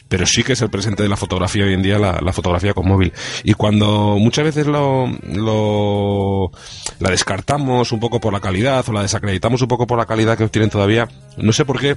pero 0.09 0.25
sí 0.25 0.43
que 0.43 0.53
es 0.53 0.61
el 0.61 0.69
presente 0.69 1.03
de 1.03 1.09
la 1.09 1.15
fotografía 1.15 1.63
hoy 1.63 1.73
en 1.73 1.83
día, 1.83 1.99
la, 1.99 2.33
fotografía 2.33 2.73
con 2.73 2.87
móvil. 2.87 3.13
Y 3.43 3.53
cuando 3.53 4.17
muchas 4.19 4.43
veces 4.43 4.67
lo, 4.67 5.07
lo, 5.33 6.51
la 6.99 7.11
descartamos 7.11 7.91
un 7.91 7.99
poco 7.99 8.19
por 8.19 8.33
la 8.33 8.41
calidad 8.41 8.83
o 8.89 8.91
la 8.91 9.03
desacreditamos 9.03 9.61
un 9.61 9.67
poco 9.67 9.87
por 9.87 9.97
la 9.97 10.05
calidad 10.05 10.37
que 10.37 10.43
obtienen 10.43 10.69
todavía, 10.69 11.07
no 11.37 11.53
sé 11.53 11.63
por 11.63 11.79
qué, 11.79 11.95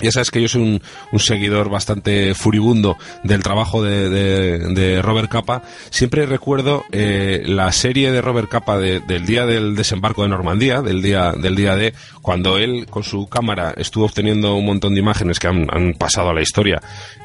ya 0.00 0.12
sabes 0.12 0.30
que 0.30 0.40
yo 0.40 0.48
soy 0.48 0.62
un, 0.62 0.82
un 1.12 1.18
seguidor 1.18 1.70
bastante 1.70 2.34
furibundo 2.34 2.96
del 3.24 3.42
trabajo 3.42 3.82
de, 3.82 4.08
de, 4.08 5.02
Robert 5.02 5.28
Capa. 5.28 5.62
Siempre 5.90 6.26
recuerdo 6.26 6.84
eh, 6.92 7.42
la 7.46 7.72
serie 7.72 8.12
de 8.12 8.20
Robert 8.20 8.48
Capa 8.48 8.78
del 8.78 9.26
día 9.26 9.44
del 9.46 9.74
desembarco 9.74 10.22
de 10.22 10.28
Normandía, 10.28 10.82
del 10.82 11.02
día, 11.02 11.32
del 11.32 11.56
día 11.56 11.74
de, 11.74 11.94
cuando 12.22 12.58
él 12.58 12.86
con 12.88 13.02
su 13.02 13.28
cámara 13.28 13.74
estuvo 13.76 14.04
obteniendo 14.04 14.54
un 14.54 14.66
montón 14.66 14.94
de 14.94 15.00
imágenes 15.00 15.38
que 15.38 15.48
han 15.48 15.94
pasado 15.98 16.30
a 16.30 16.34
la 16.34 16.42
historia 16.42 16.80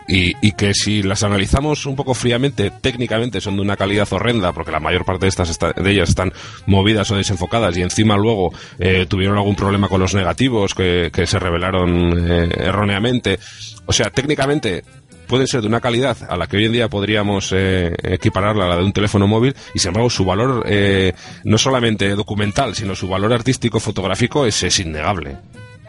y, 0.08 0.34
y, 0.45 0.51
que 0.54 0.74
si 0.74 1.04
las 1.04 1.24
analizamos 1.24 1.86
un 1.86 1.95
poco 1.95 2.14
fríamente, 2.14 2.72
técnicamente 2.72 3.41
son 3.41 3.56
de 3.56 3.62
una 3.62 3.78
calidad 3.78 4.12
horrenda, 4.12 4.51
porque 4.51 4.72
la 4.72 4.80
mayor 4.80 5.06
parte 5.06 5.26
de 5.26 5.30
estas 5.30 5.58
de 5.60 5.91
ellas 5.91 6.10
están 6.10 6.32
movidas 6.66 7.10
o 7.12 7.16
desenfocadas 7.16 7.78
y 7.78 7.82
encima 7.82 8.16
luego 8.18 8.54
eh, 8.80 9.06
tuvieron 9.08 9.38
algún 9.38 9.56
problema 9.56 9.88
con 9.88 9.99
los 9.99 10.14
negativos 10.14 10.74
que, 10.74 11.12
se 11.26 11.39
revelaron 11.39 12.30
eh, 12.30 12.49
erróneamente. 12.58 13.39
O 13.86 13.93
sea, 13.93 14.10
técnicamente 14.10 14.84
pueden 15.28 15.47
ser 15.47 15.62
de 15.62 15.68
una 15.68 15.82
calidad 15.82 16.18
a 16.30 16.38
la 16.38 16.47
que 16.47 16.58
hoy 16.58 16.66
en 16.66 16.74
día 16.74 16.89
podríamos 16.89 17.51
eh, 17.54 17.95
equipararla 18.04 18.66
a 18.66 18.68
la 18.70 18.78
de 18.78 18.84
un 18.84 18.93
teléfono 18.93 19.28
móvil 19.28 19.56
y 19.74 19.80
sin 19.80 19.89
embargo 19.89 20.10
su 20.10 20.26
valor 20.26 20.64
eh, 20.68 21.14
no 21.43 21.58
solamente 21.58 22.10
documental 22.10 22.76
sino 22.76 22.95
su 22.95 23.08
valor 23.08 23.34
artístico 23.34 23.80
fotográfico 23.80 24.45
es, 24.45 24.62
es 24.64 24.80
innegable. 24.80 25.38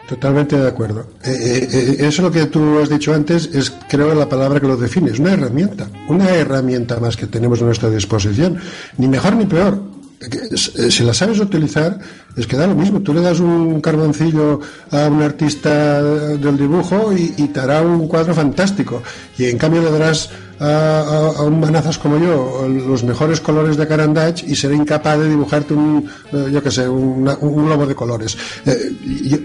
Totalmente 0.07 0.55
de 0.55 0.67
acuerdo. 0.67 1.07
Eh, 1.23 1.97
eso 1.99 2.21
lo 2.21 2.31
que 2.31 2.45
tú 2.45 2.79
has 2.79 2.89
dicho 2.89 3.13
antes 3.13 3.49
es, 3.53 3.73
creo, 3.89 4.13
la 4.13 4.29
palabra 4.29 4.59
que 4.59 4.67
lo 4.67 4.77
define. 4.77 5.11
Es 5.11 5.19
una 5.19 5.33
herramienta. 5.33 5.89
Una 6.07 6.29
herramienta 6.29 6.99
más 6.99 7.17
que 7.17 7.25
tenemos 7.25 7.61
a 7.61 7.65
nuestra 7.65 7.89
disposición. 7.89 8.57
Ni 8.97 9.07
mejor 9.07 9.35
ni 9.35 9.45
peor. 9.45 9.81
Si 10.65 11.03
la 11.03 11.13
sabes 11.13 11.39
utilizar, 11.39 11.99
es 12.35 12.45
que 12.45 12.55
da 12.55 12.67
lo 12.67 12.75
mismo. 12.75 13.01
Tú 13.01 13.13
le 13.13 13.21
das 13.21 13.39
un 13.39 13.81
carboncillo 13.81 14.59
a 14.91 15.07
un 15.07 15.21
artista 15.23 16.01
del 16.01 16.57
dibujo 16.57 17.11
y, 17.11 17.29
te 17.47 17.59
hará 17.59 17.81
un 17.81 18.07
cuadro 18.07 18.35
fantástico. 18.35 19.01
Y 19.37 19.45
en 19.45 19.57
cambio 19.57 19.81
le 19.81 19.91
darás 19.91 20.29
a, 20.59 21.41
un 21.41 21.59
manazas 21.59 21.97
como 21.97 22.17
yo 22.17 22.67
los 22.67 23.03
mejores 23.03 23.39
colores 23.39 23.77
de 23.77 23.87
Carandach 23.87 24.43
y 24.43 24.55
será 24.55 24.75
incapaz 24.75 25.19
de 25.19 25.29
dibujarte 25.29 25.73
un, 25.73 26.09
eh, 26.31 26.49
yo 26.51 26.61
que 26.61 26.71
sé, 26.71 26.87
un 26.87 27.25
globo 27.65 27.85
de 27.85 27.95
colores. 27.95 28.37
Eh, 28.65 28.91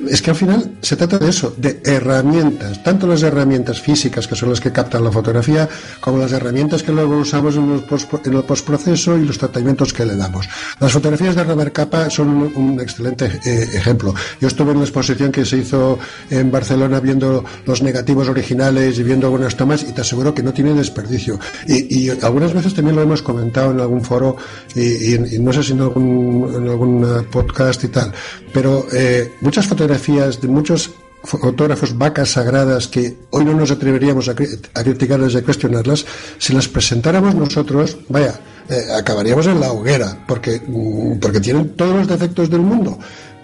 es 0.09 0.23
que 0.23 0.31
al 0.31 0.37
final 0.37 0.71
se 0.81 0.97
trata 0.97 1.19
de 1.19 1.31
eso, 1.31 1.55
de 1.57 1.81
herramientas, 1.85 2.83
tanto 2.83 3.07
las 3.07 3.23
herramientas 3.23 3.81
físicas 3.81 4.27
que 4.27 4.35
son 4.35 4.51
las 4.51 4.61
que 4.61 4.73
captan 4.73 5.05
la 5.05 5.13
fotografía, 5.13 5.69
como 6.01 6.19
las 6.19 6.33
herramientas 6.33 6.83
que 6.83 6.93
luego 6.93 7.17
usamos 7.17 7.57
en, 7.57 7.71
el 7.71 8.45
postproceso 8.45 9.17
y 9.17 9.25
los 9.25 9.39
tratamientos 9.39 9.93
que 9.93 10.05
le 10.05 10.17
damos. 10.17 10.49
Las 10.79 10.93
fotografías 10.93 11.35
de 11.35 11.45
Robert 11.45 11.73
Capa 11.73 12.11
son 12.11 12.53
un 12.55 12.81
excelente 12.81 13.41
eh, 13.45 13.69
ejemplo. 13.75 14.15
Yo 14.41 14.49
estuve 14.49 14.73
en 14.73 14.79
la 14.79 14.85
exposición 14.85 15.33
que 15.33 15.45
se 15.45 15.59
hizo 15.59 15.99
en 16.31 16.51
Barcelona 16.51 17.01
viendo 17.01 17.45
los 17.67 17.83
negativos 17.83 18.29
originales 18.29 18.99
y 18.99 19.03
viendo 19.03 19.27
algunas 19.27 19.57
tomas 19.57 19.83
y 19.83 19.93
te 19.93 20.01
aseguro 20.01 20.35
que 20.35 20.43
no 20.43 20.53
tiene 20.53 20.75
desperdicio. 21.01 21.39
Y, 21.67 22.09
algunas 22.09 22.53
veces 22.53 22.75
también 22.75 22.97
lo 22.97 23.03
hemos 23.03 23.23
comentado 23.23 23.71
en 23.71 23.81
algún 23.81 24.03
foro 24.03 24.37
y, 24.75 25.17
no 25.39 25.53
sé 25.53 25.63
si 25.63 25.73
en 25.73 25.81
algún, 25.81 26.53
en 26.55 26.69
algún 26.69 27.27
podcast 27.31 27.85
y 27.85 27.89
tal, 27.89 28.13
pero 28.53 28.87
eh, 28.93 29.33
muchas 29.41 29.67
fotografías 29.67 30.41
de 30.41 30.49
muchos 30.49 30.91
fotógrafos 31.23 31.97
vacas 31.97 32.31
sagradas 32.31 32.89
que 32.89 33.15
hoy 33.31 33.45
no 33.45 33.53
nos 33.53 33.71
atreveríamos 33.71 34.29
a, 34.29 34.33
a 34.33 34.83
criticarlas 34.83 35.35
y 35.35 35.39
a 35.39 35.43
cuestionarlas, 35.43 36.07
si 36.39 36.55
las 36.55 36.69
presentáramos 36.69 37.35
nosotros, 37.35 37.99
vaya, 38.09 38.41
eh, 38.71 38.87
acabaríamos 38.97 39.47
en 39.47 39.59
la 39.59 39.73
hoguera, 39.73 40.17
porque, 40.27 40.63
mm, 40.65 41.19
porque 41.19 41.41
tienen 41.41 41.71
todos 41.71 41.97
los 41.97 42.09
defectos 42.09 42.49
del 42.49 42.61
mundo. 42.61 42.99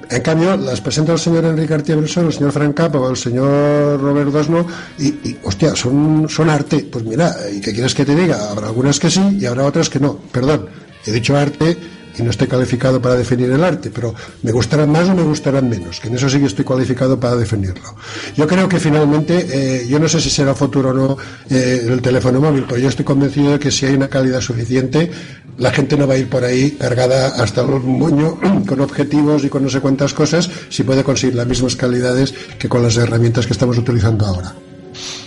En 0.08 0.22
cambio, 0.22 0.56
las 0.56 0.80
presenta 0.80 1.12
el 1.12 1.18
señor 1.18 1.44
Enrique 1.44 1.74
Artiebreson, 1.74 2.26
el 2.26 2.32
señor 2.32 2.52
Frank 2.52 2.74
Capra 2.74 3.00
o 3.00 3.10
el 3.10 3.16
señor 3.16 4.00
Robert 4.00 4.30
Dosno 4.30 4.66
y, 4.98 5.08
y, 5.08 5.38
hostia, 5.42 5.74
son, 5.74 6.28
son 6.28 6.48
arte. 6.48 6.86
Pues 6.90 7.04
mira, 7.04 7.34
¿y 7.52 7.60
qué 7.60 7.72
quieres 7.72 7.94
que 7.94 8.04
te 8.04 8.14
diga? 8.14 8.50
Habrá 8.50 8.68
algunas 8.68 9.00
que 9.00 9.10
sí 9.10 9.38
y 9.40 9.46
habrá 9.46 9.64
otras 9.64 9.90
que 9.90 9.98
no. 9.98 10.16
Perdón, 10.30 10.66
he 11.04 11.10
dicho 11.10 11.36
arte 11.36 11.76
y 12.18 12.22
no 12.22 12.30
estoy 12.30 12.48
calificado 12.48 13.00
para 13.00 13.16
definir 13.16 13.50
el 13.50 13.62
arte, 13.62 13.90
pero 13.90 14.14
me 14.42 14.52
gustarán 14.52 14.90
más 14.90 15.08
o 15.08 15.14
me 15.14 15.22
gustarán 15.22 15.68
menos, 15.68 16.00
que 16.00 16.08
en 16.08 16.14
eso 16.14 16.28
sí 16.28 16.38
que 16.38 16.46
estoy 16.46 16.64
cualificado 16.64 17.18
para 17.18 17.36
definirlo. 17.36 17.94
Yo 18.36 18.46
creo 18.46 18.68
que 18.68 18.80
finalmente, 18.80 19.46
eh, 19.50 19.86
yo 19.88 19.98
no 19.98 20.08
sé 20.08 20.20
si 20.20 20.30
será 20.30 20.54
futuro 20.54 20.90
o 20.90 20.94
no 20.94 21.16
eh, 21.50 21.86
el 21.88 22.00
teléfono 22.02 22.40
móvil, 22.40 22.64
pero 22.68 22.80
yo 22.80 22.88
estoy 22.88 23.04
convencido 23.04 23.52
de 23.52 23.58
que 23.58 23.70
si 23.70 23.86
hay 23.86 23.94
una 23.94 24.08
calidad 24.08 24.40
suficiente, 24.40 25.10
la 25.58 25.70
gente 25.72 25.96
no 25.96 26.06
va 26.06 26.14
a 26.14 26.18
ir 26.18 26.28
por 26.28 26.44
ahí 26.44 26.72
cargada 26.72 27.42
hasta 27.42 27.62
el 27.62 27.68
moño 27.68 28.38
con 28.66 28.80
objetivos 28.80 29.44
y 29.44 29.48
con 29.48 29.62
no 29.62 29.70
sé 29.70 29.80
cuántas 29.80 30.14
cosas, 30.14 30.50
si 30.68 30.82
puede 30.82 31.04
conseguir 31.04 31.34
las 31.34 31.46
mismas 31.46 31.76
calidades 31.76 32.34
que 32.58 32.68
con 32.68 32.82
las 32.82 32.96
herramientas 32.96 33.46
que 33.46 33.52
estamos 33.52 33.78
utilizando 33.78 34.26
ahora. 34.26 34.54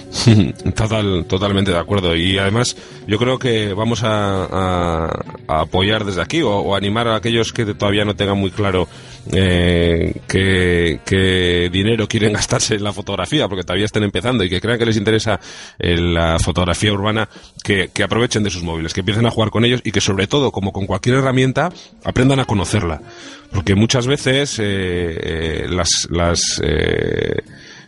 Total, 0.76 1.26
totalmente 1.26 1.72
de 1.72 1.78
acuerdo. 1.78 2.16
Y 2.16 2.38
además, 2.38 2.76
yo 3.08 3.18
creo 3.18 3.38
que 3.38 3.74
vamos 3.74 4.02
a, 4.04 5.10
apoyar 5.48 6.06
desde 6.06 6.22
aquí 6.22 6.42
o, 6.42 6.76
animar 6.76 7.08
a 7.08 7.16
aquellos 7.16 7.52
que 7.54 7.66
todavía 7.74 8.06
no 8.06 8.16
tengan 8.16 8.38
muy 8.38 8.52
claro 8.52 8.88
eh, 9.32 10.16
qué, 10.28 11.70
dinero 11.72 12.08
quieren 12.08 12.34
gastarse 12.40 12.76
en 12.76 12.84
la 12.84 12.94
fotografía, 12.94 13.48
porque 13.48 13.64
todavía 13.64 13.86
estén 13.86 14.04
empezando 14.04 14.44
y 14.44 14.50
que 14.50 14.62
crean 14.62 14.80
que 14.80 14.86
les 14.86 14.98
interesa 14.98 15.40
la 15.78 16.40
fotografía 16.40 16.92
urbana, 16.92 17.30
que, 17.64 17.90
aprovechen 18.04 18.44
de 18.44 18.50
sus 18.50 18.64
móviles, 18.64 18.94
que 18.94 19.02
empiecen 19.02 19.26
a 19.26 19.32
jugar 19.32 19.52
con 19.52 19.66
ellos 19.66 19.82
y 19.84 19.92
que 19.92 20.02
sobre 20.02 20.28
todo, 20.28 20.52
como 20.52 20.72
con 20.72 20.86
cualquier 20.88 21.16
herramienta, 21.18 21.72
aprendan 22.04 22.40
a 22.40 22.46
conocerla. 22.46 23.02
Porque 23.52 23.76
muchas 23.76 24.08
veces 24.08 24.58
eh, 24.60 24.64
eh, 24.64 25.68
las... 25.70 26.08
las 26.10 26.62
eh, 26.64 27.42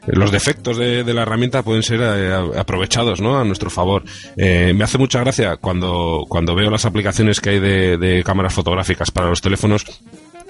los 0.07 0.31
defectos 0.31 0.77
de, 0.77 1.03
la 1.13 1.21
herramienta 1.23 1.63
pueden 1.63 1.83
ser 1.83 1.99
eh, 2.01 2.33
aprovechados 2.57 3.21
¿no? 3.21 3.39
a 3.39 3.43
nuestro 3.43 3.69
favor. 3.69 4.03
Eh, 4.35 4.73
me 4.73 4.83
hace 4.83 4.97
mucha 4.97 5.19
gracia 5.19 5.57
cuando, 5.57 6.25
cuando 6.27 6.55
veo 6.55 6.69
las 6.69 6.85
aplicaciones 6.85 7.39
que 7.39 7.51
hay 7.51 7.59
de 7.59 8.23
cámaras 8.25 8.53
fotográficas 8.53 9.11
para 9.11 9.29
los 9.29 9.41
teléfonos 9.41 9.85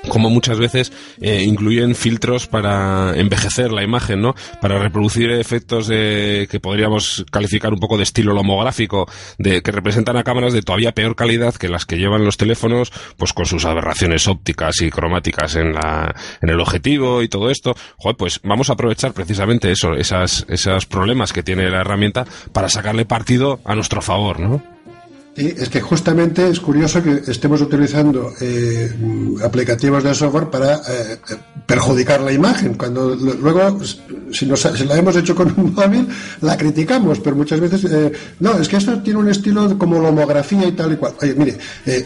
como 0.10 0.30
muchas 0.30 0.60
veces 0.60 0.92
eh, 1.22 1.44
incluyen 1.44 1.96
filtros 1.96 2.48
para 2.48 3.14
envejecer 3.16 3.72
la 3.72 3.84
imagen, 3.84 4.22
¿no? 4.22 4.36
Para 4.62 4.80
reproducir 4.80 5.32
efectos 5.32 5.88
de, 5.88 6.48
que 6.50 6.60
podríamos 6.60 7.26
calificar 7.32 7.74
un 7.74 7.80
poco 7.80 7.98
de 7.98 8.04
estilo 8.04 8.34
lomográfico, 8.34 9.08
de 9.38 9.62
que 9.62 9.72
representan 9.72 10.18
a 10.18 10.24
cámaras 10.24 10.54
de 10.54 10.62
todavía 10.62 10.94
peor 10.94 11.16
calidad 11.16 11.56
que 11.56 11.70
las 11.70 11.86
que 11.86 11.98
llevan 11.98 12.26
los 12.26 12.38
teléfonos, 12.38 12.92
pues 13.18 13.34
con 13.34 13.46
sus 13.46 13.66
aberraciones 13.66 14.28
ópticas 14.28 14.82
y 14.82 14.90
cromáticas 14.90 15.56
en 15.56 15.74
la, 15.74 16.16
en 16.42 16.50
el 16.50 16.60
objetivo 16.60 17.22
y 17.22 17.28
todo 17.28 17.50
esto. 17.50 17.76
Joder, 17.98 18.18
pues 18.18 18.40
vamos 18.44 18.70
a 18.70 18.74
aprovechar 18.74 19.14
precisamente 19.14 19.72
eso, 19.72 19.94
esas, 19.94 20.46
esos 20.50 20.86
problemas 20.86 21.34
que 21.34 21.44
tiene 21.44 21.70
la 21.70 21.82
herramienta 21.82 22.26
para 22.54 22.70
sacarle 22.70 23.06
partido 23.06 23.60
a 23.66 23.76
nuestro 23.76 24.02
favor, 24.02 24.40
¿no? 24.40 24.71
Es 25.34 25.70
que 25.70 25.80
justamente 25.80 26.50
es 26.50 26.60
curioso 26.60 27.02
que 27.02 27.24
estemos 27.26 27.62
utilizando 27.62 28.34
eh, 28.42 28.92
aplicativos 29.42 30.04
de 30.04 30.14
software 30.14 30.50
para 30.50 30.76
eh, 30.76 31.18
perjudicar 31.66 32.20
la 32.20 32.34
imagen, 32.34 32.74
cuando 32.74 33.16
luego, 33.16 33.80
si, 34.34 34.46
nos, 34.46 34.66
la 34.86 34.98
hemos 34.98 35.16
hecho 35.16 35.34
con 35.34 35.54
un 35.58 35.74
móvil, 35.76 36.06
la 36.42 36.58
criticamos, 36.58 37.20
pero 37.22 37.38
muchas 37.38 37.62
veces, 37.62 37.86
eh, 37.86 38.12
no, 38.42 38.60
es 38.60 38.68
que 38.68 38.76
esto 38.76 39.02
tiene 39.02 39.20
un 39.20 39.30
estilo 39.30 39.78
como 39.78 40.00
lomografía 40.00 40.68
y 40.68 40.74
tal 40.74 40.94
y 40.94 40.96
cual. 40.98 41.14
Oye, 41.22 41.34
mire, 41.36 41.58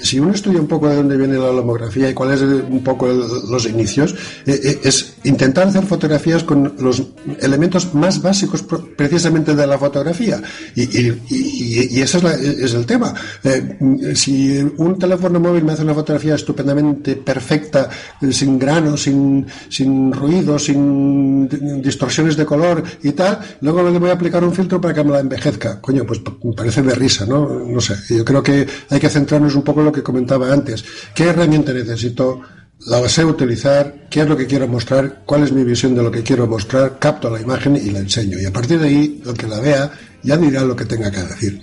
si 0.04 0.20
uno 0.20 0.32
estudia 0.32 0.60
un 0.60 0.68
poco 0.68 0.88
de 0.88 0.98
dónde 0.98 1.18
viene 1.18 1.40
la 1.40 1.52
lomografía 1.52 2.08
y 2.08 2.14
cuáles 2.14 2.42
son 2.42 2.66
un 2.70 2.84
poco 2.84 3.08
los 3.08 3.66
inicios, 3.66 4.14
es 4.46 5.16
intentar 5.24 5.68
hacer 5.68 5.84
fotografías 5.84 6.44
con 6.44 6.76
los 6.80 7.02
elementos 7.40 7.92
más 7.96 8.22
básicos 8.22 8.64
precisamente 8.96 9.56
de 9.56 9.66
la 9.66 9.80
fotografía. 9.80 10.40
Y, 10.76 10.84
y, 11.30 12.02
ese 12.02 12.20
es 12.64 12.74
el 12.76 12.86
tema. 12.86 13.14
Eh, 13.43 14.13
si 14.16 14.59
un 14.78 14.97
teléfono 14.97 15.39
móvil 15.39 15.63
me 15.63 15.74
hace 15.74 15.84
una 15.84 15.93
fotografía 15.93 16.36
estupendamente 16.36 17.16
perfecta, 17.16 17.89
eh, 18.22 18.32
sin 18.32 18.57
granos, 18.59 19.03
sin, 19.03 19.45
sin 19.70 20.11
ruido, 20.11 20.57
sin 20.59 21.47
distorsiones 21.82 22.38
de 22.38 22.45
color 22.45 22.84
y 23.03 23.11
tal, 23.11 23.39
luego 23.61 23.89
le 23.89 23.99
voy 23.99 24.09
a 24.09 24.13
aplicar 24.13 24.43
un 24.43 24.53
filtro 24.53 24.80
para 24.80 24.93
que 24.93 25.03
me 25.03 25.11
la 25.11 25.20
envejezca. 25.20 25.82
Coño, 25.82 26.05
pues 26.05 26.22
parece 26.55 26.82
de 26.82 26.95
risa, 26.95 27.26
¿no? 27.26 27.47
No 27.47 27.82
sé. 27.82 27.95
Yo 28.09 28.26
creo 28.26 28.41
que 28.41 28.68
hay 28.89 28.99
que 28.99 29.09
centrarnos 29.09 29.55
un 29.55 29.63
poco 29.63 29.82
en 29.82 29.88
lo 29.88 29.91
que 29.91 30.03
comentaba 30.03 30.51
antes. 30.51 30.84
¿Qué 31.13 31.26
herramienta 31.26 31.74
necesito? 31.74 32.41
la 32.86 33.07
sé 33.09 33.26
utilizar, 33.26 34.07
qué 34.09 34.22
es 34.22 34.28
lo 34.28 34.38
que 34.38 34.45
quiero 34.45 34.68
mostrar, 34.68 35.24
cuál 35.26 35.43
es 35.43 35.51
mi 35.51 35.63
visión 35.63 35.95
de 35.95 36.03
lo 36.03 36.11
que 36.11 36.24
quiero 36.24 36.45
mostrar, 36.45 36.99
capto 36.99 37.30
la 37.30 37.41
imagen 37.41 37.76
y 37.76 37.89
la 37.89 37.99
enseño. 37.99 38.39
Y 38.39 38.45
a 38.45 38.53
partir 38.53 38.80
de 38.80 38.88
ahí, 38.88 39.22
el 39.26 39.34
que 39.34 39.47
la 39.47 39.59
vea 39.59 39.91
ya 40.24 40.38
dirá 40.38 40.63
lo 40.63 40.76
que 40.76 40.86
tenga 40.86 41.11
que 41.11 41.24
decir. 41.24 41.61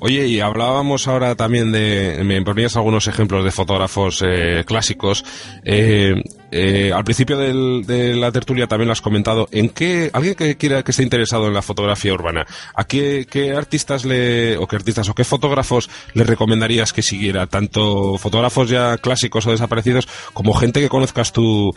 Oye, 0.00 0.26
y 0.26 0.40
hablábamos 0.40 1.08
ahora 1.08 1.34
también 1.34 1.72
de, 1.72 2.20
me 2.24 2.40
ponías 2.42 2.76
algunos 2.76 3.06
ejemplos 3.06 3.44
de 3.44 3.50
fotógrafos 3.50 4.22
eh, 4.24 4.64
clásicos. 4.66 5.24
Eh, 5.64 6.14
eh, 6.50 6.92
al 6.94 7.04
principio 7.04 7.36
de 7.36 8.14
la 8.14 8.30
tertulia 8.30 8.66
también 8.66 8.86
lo 8.88 8.92
has 8.92 9.00
comentado. 9.00 9.48
¿En 9.50 9.70
qué, 9.70 10.10
alguien 10.12 10.34
que 10.34 10.56
quiera 10.56 10.82
que 10.82 10.92
esté 10.92 11.02
interesado 11.02 11.48
en 11.48 11.54
la 11.54 11.62
fotografía 11.62 12.12
urbana, 12.12 12.46
a 12.74 12.84
qué, 12.84 13.26
artistas 13.56 14.04
le, 14.04 14.56
o 14.56 14.66
qué 14.66 14.76
artistas 14.76 15.08
o 15.08 15.14
qué 15.14 15.24
fotógrafos 15.24 15.90
le 16.12 16.24
recomendarías 16.24 16.92
que 16.92 17.02
siguiera? 17.02 17.46
Tanto 17.46 18.18
fotógrafos 18.18 18.68
ya 18.68 18.98
clásicos 18.98 19.46
o 19.46 19.50
desaparecidos, 19.50 20.08
como 20.32 20.54
gente 20.54 20.80
que 20.80 20.88
conozcas 20.88 21.32
tú 21.32 21.72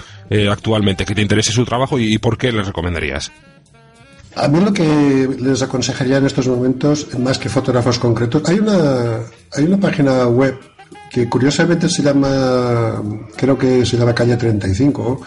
actualmente, 0.51 1.05
que 1.05 1.15
te 1.15 1.21
interese 1.21 1.51
su 1.51 1.65
trabajo 1.65 1.97
y 1.97 2.17
por 2.19 2.37
qué 2.37 2.51
les 2.51 2.67
recomendarías? 2.67 3.31
A 4.39 4.47
mí 4.47 4.59
lo 4.59 4.71
que 4.71 5.27
les 5.39 5.61
aconsejaría 5.61 6.17
en 6.17 6.25
estos 6.25 6.47
momentos, 6.47 7.07
más 7.17 7.39
que 7.39 7.49
fotógrafos 7.49 7.97
concretos, 7.97 8.43
hay 8.47 8.59
una, 8.59 9.19
hay 9.53 9.63
una 9.63 9.77
página 9.77 10.27
web 10.27 10.59
que 11.09 11.27
curiosamente 11.27 11.89
se 11.89 12.03
llama, 12.03 13.01
creo 13.35 13.57
que 13.57 13.85
se 13.85 13.97
llama 13.97 14.13
Calle 14.13 14.37
35, 14.37 15.21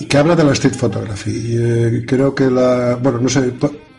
y 0.00 0.06
que 0.06 0.16
habla 0.16 0.34
de 0.34 0.44
la 0.44 0.52
street 0.52 0.74
photography. 0.74 1.30
Y, 1.30 1.56
eh, 1.58 2.04
creo 2.06 2.34
que 2.34 2.44
la, 2.50 2.96
bueno, 2.96 3.18
no 3.20 3.28
sé, 3.28 3.52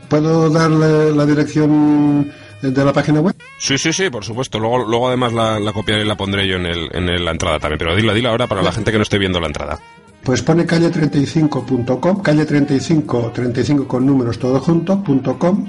¿puedo 0.10 0.50
darle 0.50 1.12
la 1.12 1.26
dirección 1.26 2.32
de 2.62 2.86
la 2.86 2.94
página 2.94 3.22
web? 3.22 3.36
Sí, 3.60 3.78
sí, 3.78 3.94
sí, 3.94 4.10
por 4.10 4.26
supuesto. 4.26 4.60
Luego, 4.60 4.80
luego 4.80 5.10
además 5.10 5.34
la, 5.34 5.60
la 5.60 5.74
copiaré 5.74 6.04
y 6.04 6.08
la 6.08 6.18
pondré 6.18 6.48
yo 6.48 6.56
en, 6.56 6.66
el, 6.66 6.90
en 6.92 7.24
la 7.24 7.32
entrada 7.32 7.60
también. 7.60 7.78
Pero 7.78 7.96
dila, 7.96 8.14
dila 8.14 8.30
ahora 8.30 8.48
para 8.48 8.64
la 8.64 8.72
gente 8.72 8.92
que 8.92 8.98
no 8.98 9.04
esté 9.04 9.20
viendo 9.20 9.40
la 9.40 9.48
entrada. 9.48 9.80
Pues 10.26 10.42
pone 10.42 10.66
calle35.com, 10.66 12.22
calle 12.24 12.46
35, 12.46 13.32
35 13.32 13.88
con 13.88 14.08
números 14.08 14.40
todo 14.40 14.60
junto.com 14.60 15.68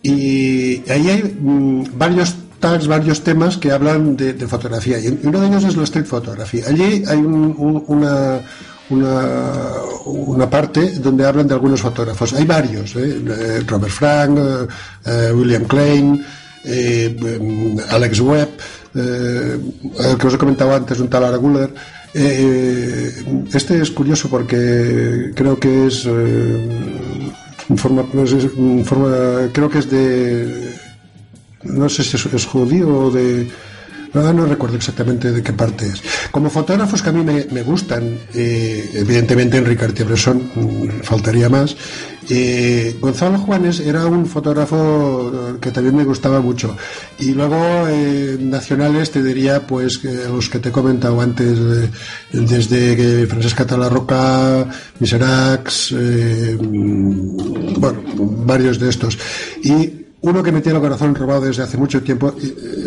y 0.00 0.88
ahí 0.88 1.08
hay 1.08 1.36
mm, 1.40 1.98
varios 1.98 2.36
tags, 2.60 2.86
varios 2.86 3.24
temas 3.24 3.56
que 3.56 3.72
hablan 3.72 4.16
de, 4.16 4.34
fotografía 4.46 5.00
y 5.00 5.08
uno 5.24 5.40
de 5.40 5.48
ellos 5.48 5.64
es 5.64 5.76
la 5.76 5.82
street 5.82 6.06
photography. 6.06 6.62
Allí 6.62 7.02
hay 7.04 7.18
una, 7.18 8.40
una, 8.90 10.48
parte 10.48 10.92
donde 11.00 11.26
hablan 11.26 11.48
de 11.48 11.54
algunos 11.54 11.80
fotógrafos. 11.80 12.32
Hay 12.34 12.44
varios, 12.44 12.94
¿eh? 12.94 13.20
Eh, 13.26 13.64
Robert 13.66 13.92
Frank, 13.92 14.38
eh, 15.04 15.32
William 15.34 15.64
Klein, 15.64 16.24
mm, 16.64 17.78
Alex 17.90 18.20
Webb, 18.20 18.50
el 18.94 20.16
que 20.16 20.26
os 20.28 20.34
he 20.34 20.38
comentado 20.38 20.74
antes, 20.74 21.00
un 21.00 21.08
tal 21.08 21.24
Araguler. 21.24 21.74
Eh, 22.12 23.24
este 23.52 23.80
es 23.80 23.90
curioso 23.90 24.28
porque 24.28 25.30
creo 25.34 25.58
que 25.58 25.86
es, 25.86 26.06
eh, 26.06 27.30
forma, 27.76 28.04
creo 29.52 29.70
que 29.70 29.78
es 29.78 29.90
de, 29.90 30.74
no 31.64 31.88
sé 31.88 32.02
si 32.02 32.16
es, 32.16 32.46
judío 32.46 32.88
o 32.88 33.10
de, 33.10 33.48
no, 34.14 34.32
no, 34.32 34.46
recuerdo 34.46 34.76
exactamente 34.76 35.32
de 35.32 35.42
qué 35.42 35.52
parte 35.52 35.86
es. 35.86 36.02
Como 36.30 36.50
fotógrafos 36.50 37.02
que 37.02 37.08
a 37.10 37.12
mí 37.12 37.24
me, 37.24 37.62
gustan, 37.62 38.18
eh, 38.34 38.90
evidentemente 38.94 39.58
Enrique 39.58 39.84
Artiebresson, 39.84 40.50
mm, 40.54 41.02
faltaría 41.02 41.48
más, 41.48 41.76
eh, 42.28 42.96
Gonzalo 43.00 43.38
Juanes 43.38 43.80
era 43.80 44.06
un 44.06 44.24
fotógrafo 44.24 45.58
que 45.60 45.72
también 45.72 45.96
me 45.96 46.04
gustaba 46.04 46.40
mucho. 46.40 46.76
Y 47.18 47.32
luego, 47.32 47.88
eh, 47.88 48.36
nacionales, 48.40 49.10
te 49.10 49.22
diría, 49.22 49.66
pues, 49.66 50.04
los 50.04 50.48
que 50.48 50.60
te 50.60 50.68
he 50.68 50.72
comentado 50.72 51.20
antes, 51.20 51.58
eh, 51.58 51.90
desde 52.32 53.26
Francesca 53.26 53.66
Talarroca, 53.66 54.66
Miserax, 55.00 55.92
bueno, 56.60 58.00
varios 58.46 58.78
de 58.78 58.90
estos. 58.90 59.18
Y 59.64 59.99
uno 60.22 60.42
que 60.42 60.52
me 60.52 60.60
tiene 60.60 60.78
el 60.78 60.82
corazón 60.82 61.14
robado 61.14 61.42
desde 61.42 61.62
hace 61.62 61.76
mucho 61.76 62.02
tiempo, 62.02 62.34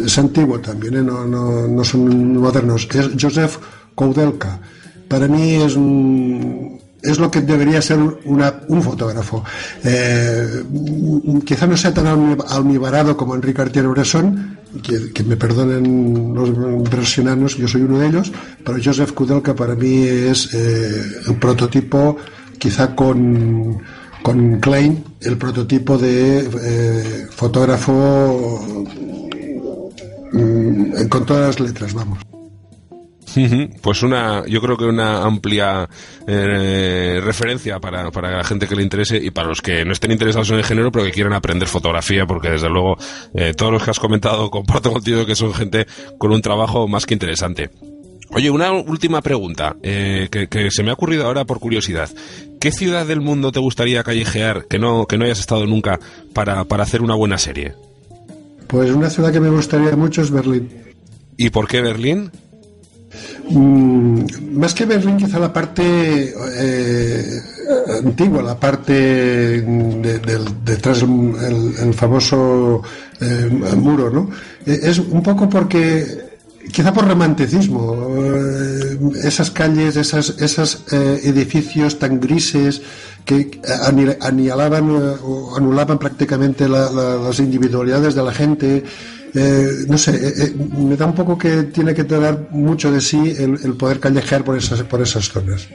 es 0.06 0.18
antiguo 0.18 0.60
también, 0.60 1.06
no, 1.06 1.26
no, 1.26 1.68
no 1.68 1.84
son 1.84 2.38
modernos, 2.38 2.88
es 2.94 3.10
Joseph 3.20 3.58
Koudelka. 3.96 4.60
Para 5.08 5.28
mí 5.28 5.56
es 5.56 5.76
un 5.76 6.80
es 7.04 7.20
lo 7.20 7.30
que 7.30 7.42
debería 7.42 7.82
ser 7.82 8.00
un 8.00 8.82
fotógrafo. 8.82 9.44
Eh, 9.84 10.64
quizá 11.46 11.68
no 11.68 11.76
sea 11.76 11.94
tan 11.94 12.08
almibarado 12.08 13.18
como 13.18 13.36
Enrique 13.36 13.62
Artier-Bresson, 13.62 14.58
que, 14.82 15.24
me 15.24 15.36
perdonen 15.36 16.34
los 16.34 16.50
impresionanos, 16.50 17.58
yo 17.58 17.68
soy 17.68 17.82
uno 17.82 18.00
de 18.00 18.08
ellos, 18.08 18.32
pero 18.64 18.80
Joseph 18.84 19.12
Kudelka 19.12 19.54
para 19.54 19.76
mí 19.76 20.04
es 20.04 20.54
eh, 20.54 21.04
el 21.28 21.36
prototipo, 21.36 22.18
quizá 22.58 22.96
con, 22.96 23.80
con 24.24 24.60
Klein, 24.60 25.04
el 25.22 25.38
prototipo 25.38 25.98
de 25.98 26.40
eh, 26.40 27.28
fotógrafo 27.30 28.66
mm, 30.32 31.08
con 31.10 31.26
todas 31.26 31.60
las 31.60 31.60
letras, 31.60 31.94
vamos. 31.94 32.20
Pues 33.82 34.04
una, 34.04 34.46
yo 34.46 34.62
creo 34.62 34.78
que 34.78 34.86
una 34.86 35.24
amplia 35.24 35.90
eh, 36.28 37.20
referencia 37.24 37.80
para, 37.80 38.12
para 38.12 38.38
la 38.38 38.44
gente 38.44 38.68
que 38.68 38.76
le 38.76 38.84
interese 38.84 39.18
y 39.18 39.32
para 39.32 39.48
los 39.48 39.60
que 39.60 39.84
no 39.84 39.92
estén 39.92 40.12
interesados 40.12 40.52
en 40.52 40.58
el 40.58 40.64
género 40.64 40.92
pero 40.92 41.06
que 41.06 41.12
quieran 41.12 41.34
aprender 41.34 41.68
fotografía 41.68 42.28
porque 42.28 42.50
desde 42.50 42.70
luego 42.70 42.96
eh, 43.34 43.54
todos 43.56 43.72
los 43.72 43.84
que 43.84 43.90
has 43.90 44.00
comentado 44.00 44.52
comparto 44.52 44.92
contigo 44.92 45.26
que 45.26 45.36
son 45.36 45.52
gente 45.54 45.88
con 46.20 46.32
un 46.32 46.42
trabajo 46.42 46.88
más 46.88 47.08
que 47.08 47.16
interesante. 47.16 47.72
Oye, 48.36 48.50
una 48.50 48.72
última 48.72 49.22
pregunta 49.22 49.76
eh, 49.84 50.28
que, 50.32 50.72
se 50.72 50.82
me 50.82 50.90
ha 50.90 50.94
ocurrido 50.94 51.26
ahora 51.26 51.46
por 51.46 51.60
curiosidad. 51.60 52.10
¿Qué 52.64 52.72
ciudad 52.72 53.06
del 53.06 53.20
mundo 53.20 53.52
te 53.52 53.60
gustaría 53.60 54.06
callejear 54.06 54.68
que 54.70 54.80
no, 54.80 55.06
que 55.06 55.18
no 55.18 55.26
hayas 55.26 55.42
estado 55.42 55.66
nunca 55.66 56.00
para, 56.32 56.64
para 56.64 56.84
hacer 56.84 57.02
una 57.02 57.14
buena 57.14 57.38
serie? 57.38 57.74
Pues 58.68 58.90
una 58.92 59.10
ciudad 59.10 59.34
que 59.34 59.42
me 59.42 59.50
gustaría 59.50 59.94
mucho 59.98 60.22
es 60.22 60.32
Berlín. 60.32 60.70
¿Y 61.36 61.50
por 61.50 61.68
qué 61.68 61.82
Berlín? 61.82 62.32
Mm, 63.50 64.24
más 64.54 64.74
que 64.74 64.86
Berlín, 64.86 65.18
quizá 65.18 65.40
la 65.40 65.52
parte 65.52 66.34
eh, 66.56 67.42
antigua, 68.02 68.42
la 68.42 68.58
parte 68.58 68.94
de, 68.94 70.22
detrás 70.64 71.02
del 71.02 71.74
el, 71.82 71.94
famoso 71.94 72.82
eh, 73.20 73.76
muro, 73.76 74.10
¿no? 74.10 74.30
Eh, 74.66 74.80
es 74.84 75.00
un 75.00 75.22
poco 75.22 75.50
porque 75.50 76.23
quizá 76.72 76.94
por 76.94 77.08
romanticismo, 77.08 78.08
esas 79.24 79.52
calles, 79.52 79.96
esas, 79.96 80.36
esos 80.40 80.84
edificios 80.92 82.00
tan 82.00 82.20
grises 82.20 82.82
que 83.26 83.62
anihilaban 84.22 84.90
o 85.24 85.56
anulaban 85.56 85.98
prácticamente 85.98 86.68
las 86.68 87.40
individualidades 87.40 88.16
de 88.16 88.24
la 88.24 88.34
gente, 88.34 88.84
eh, 89.36 89.86
no 89.88 89.98
sé, 89.98 90.16
eh, 90.16 90.34
eh, 90.38 90.56
me 90.78 90.96
da 90.96 91.08
un 91.08 91.16
poco 91.16 91.38
que 91.38 91.64
tiene 91.64 91.94
que 91.96 92.04
tener 92.04 92.50
mucho 92.52 92.92
de 92.92 93.02
sí 93.02 93.36
el, 93.38 93.76
poder 93.76 94.00
callejear 94.00 94.44
por 94.44 94.58
esas, 94.58 94.84
por 94.84 95.02
esas 95.02 95.30
zonas. 95.30 95.68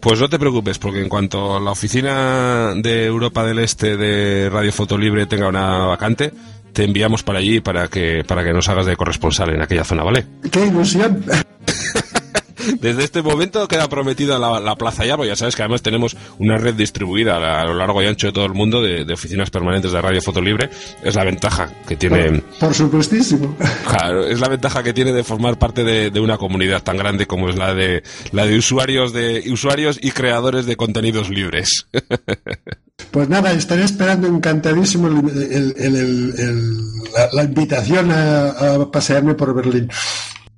Pues 0.00 0.18
no 0.18 0.30
te 0.30 0.38
preocupes, 0.38 0.78
porque 0.78 1.02
en 1.02 1.10
cuanto 1.10 1.60
la 1.60 1.72
oficina 1.72 2.72
de 2.74 3.04
Europa 3.04 3.44
del 3.44 3.58
Este 3.58 3.98
de 3.98 4.48
Radio 4.48 4.72
Foto 4.72 4.96
Libre 4.96 5.26
tenga 5.26 5.48
una 5.48 5.84
vacante, 5.86 6.32
te 6.72 6.84
enviamos 6.84 7.22
para 7.22 7.38
allí 7.38 7.60
para 7.60 7.88
que, 7.88 8.24
para 8.26 8.44
que 8.44 8.52
nos 8.52 8.68
hagas 8.68 8.86
de 8.86 8.96
corresponsal 8.96 9.50
en 9.50 9.62
aquella 9.62 9.84
zona, 9.84 10.02
¿vale? 10.02 10.26
¡Qué 10.50 10.66
ilusión! 10.66 11.24
Desde 12.80 13.04
este 13.04 13.22
momento 13.22 13.66
queda 13.68 13.88
prometida 13.88 14.38
la, 14.38 14.76
Plaza 14.76 15.04
ya, 15.04 15.16
ya 15.24 15.36
sabes 15.36 15.56
que 15.56 15.62
además 15.62 15.82
tenemos 15.82 16.16
una 16.38 16.56
red 16.56 16.74
distribuida 16.74 17.36
a, 17.36 17.64
lo 17.64 17.74
largo 17.74 18.02
y 18.02 18.06
ancho 18.06 18.28
de 18.28 18.32
todo 18.32 18.46
el 18.46 18.54
mundo 18.54 18.80
de, 18.80 19.10
oficinas 19.12 19.50
permanentes 19.50 19.92
de 19.92 20.00
Radio 20.00 20.22
Foto 20.22 20.40
Libre. 20.40 20.70
Es 21.02 21.14
la 21.14 21.24
ventaja 21.24 21.70
que 21.86 21.96
tiene. 21.96 22.42
Por, 22.58 22.74
supuestísimo. 22.74 23.56
Claro, 23.86 24.26
es 24.26 24.40
la 24.40 24.48
ventaja 24.48 24.82
que 24.82 24.92
tiene 24.92 25.12
de 25.12 25.24
formar 25.24 25.58
parte 25.58 25.84
de, 25.84 26.20
una 26.20 26.38
comunidad 26.38 26.82
tan 26.82 26.96
grande 26.96 27.26
como 27.26 27.48
es 27.48 27.56
la 27.56 27.74
de 27.74 28.02
la 28.32 28.46
de 28.46 28.58
usuarios 28.58 29.12
de 29.12 29.44
usuarios 29.50 29.98
y 30.00 30.10
creadores 30.10 30.66
de 30.66 30.76
contenidos 30.76 31.30
libres. 31.30 31.86
Pues 33.10 33.28
nada, 33.30 33.52
estaré 33.52 33.82
esperando 33.82 34.28
encantadísimo 34.28 35.08
la, 37.32 37.42
invitación 37.42 38.12
a 38.12 38.88
pasearme 38.92 39.34
por 39.34 39.54
Berlín. 39.54 39.90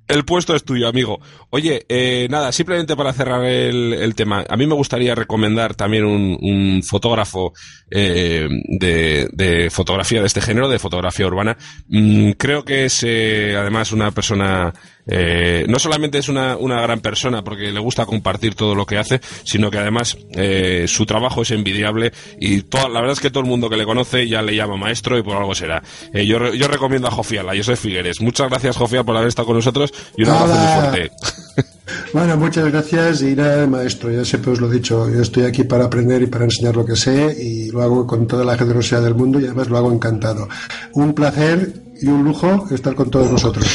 El 0.07 0.25
puesto 0.25 0.53
es 0.55 0.65
tuyo, 0.65 0.89
amigo. 0.89 1.21
Oye, 1.49 1.85
eh, 1.87 2.27
nada, 2.29 2.51
simplemente 2.51 2.95
para 2.95 3.13
cerrar 3.13 3.45
el, 3.45 4.13
tema, 4.15 4.43
a 4.49 4.57
mí 4.57 4.67
me 4.67 4.75
gustaría 4.75 5.15
recomendar 5.15 5.75
también 5.75 6.03
un, 6.05 6.83
fotógrafo 6.83 7.53
eh, 7.89 8.47
de, 8.67 9.69
fotografía 9.71 10.19
de 10.19 10.27
este 10.27 10.41
género, 10.41 10.67
de 10.67 10.79
fotografía 10.79 11.25
urbana. 11.25 11.57
Mm, 11.87 12.31
creo 12.31 12.65
que 12.65 12.85
es 12.85 13.03
eh, 13.03 13.55
además 13.57 13.93
una 13.93 14.11
persona 14.11 14.73
eh, 15.07 15.65
no 15.67 15.79
solamente 15.79 16.17
es 16.17 16.29
una, 16.29 16.57
una, 16.57 16.81
gran 16.81 16.99
persona 16.99 17.43
porque 17.43 17.71
le 17.71 17.79
gusta 17.79 18.05
compartir 18.05 18.55
todo 18.55 18.75
lo 18.75 18.85
que 18.85 18.97
hace, 18.97 19.19
sino 19.43 19.69
que 19.69 19.77
además 19.77 20.17
eh, 20.31 20.85
su 20.87 21.05
trabajo 21.05 21.41
es 21.41 21.51
envidiable 21.51 22.13
y 22.39 22.61
toda, 22.61 22.89
la 22.89 23.01
verdad 23.01 23.13
es 23.13 23.19
que 23.19 23.29
todo 23.29 23.43
el 23.43 23.49
mundo 23.49 23.69
que 23.69 23.77
le 23.77 23.85
conoce 23.85 24.27
ya 24.27 24.41
le 24.41 24.55
llama 24.55 24.77
maestro 24.77 25.17
y 25.17 25.23
por 25.23 25.37
algo 25.37 25.53
será. 25.55 25.83
Eh, 26.13 26.25
yo, 26.25 26.53
yo 26.53 26.67
recomiendo 26.67 27.07
a 27.07 27.11
Jofial, 27.11 27.49
a 27.49 27.55
José 27.55 27.75
Figueres. 27.75 28.21
Muchas 28.21 28.49
gracias, 28.49 28.77
Jofial, 28.77 29.05
por 29.05 29.15
haber 29.15 29.27
estado 29.27 29.47
con 29.47 29.57
nosotros 29.57 29.93
y 30.17 30.23
un 30.23 30.29
abrazo 30.29 30.55
muy 30.55 30.81
fuerte. 30.81 31.11
Bueno, 32.13 32.37
muchas 32.37 32.71
gracias 32.71 33.21
y 33.23 33.35
nada, 33.35 33.67
maestro, 33.67 34.09
ya 34.09 34.23
siempre 34.23 34.51
os 34.51 34.61
lo 34.61 34.71
he 34.71 34.75
dicho, 34.75 35.09
yo 35.09 35.21
estoy 35.21 35.43
aquí 35.43 35.63
para 35.63 35.85
aprender 35.85 36.21
y 36.21 36.27
para 36.27 36.45
enseñar 36.45 36.75
lo 36.75 36.85
que 36.85 36.95
sé 36.95 37.35
y 37.37 37.71
lo 37.71 37.81
hago 37.81 38.07
con 38.07 38.25
toda 38.25 38.45
la 38.45 38.57
generosidad 38.57 39.03
del 39.03 39.15
mundo 39.15 39.39
y 39.39 39.45
además 39.45 39.67
lo 39.67 39.77
hago 39.77 39.91
encantado. 39.91 40.47
Un 40.93 41.13
placer 41.13 41.73
y 42.03 42.07
un 42.07 42.23
lujo 42.23 42.67
estar 42.69 42.93
con 42.95 43.09
todos 43.09 43.31
nosotros. 43.31 43.65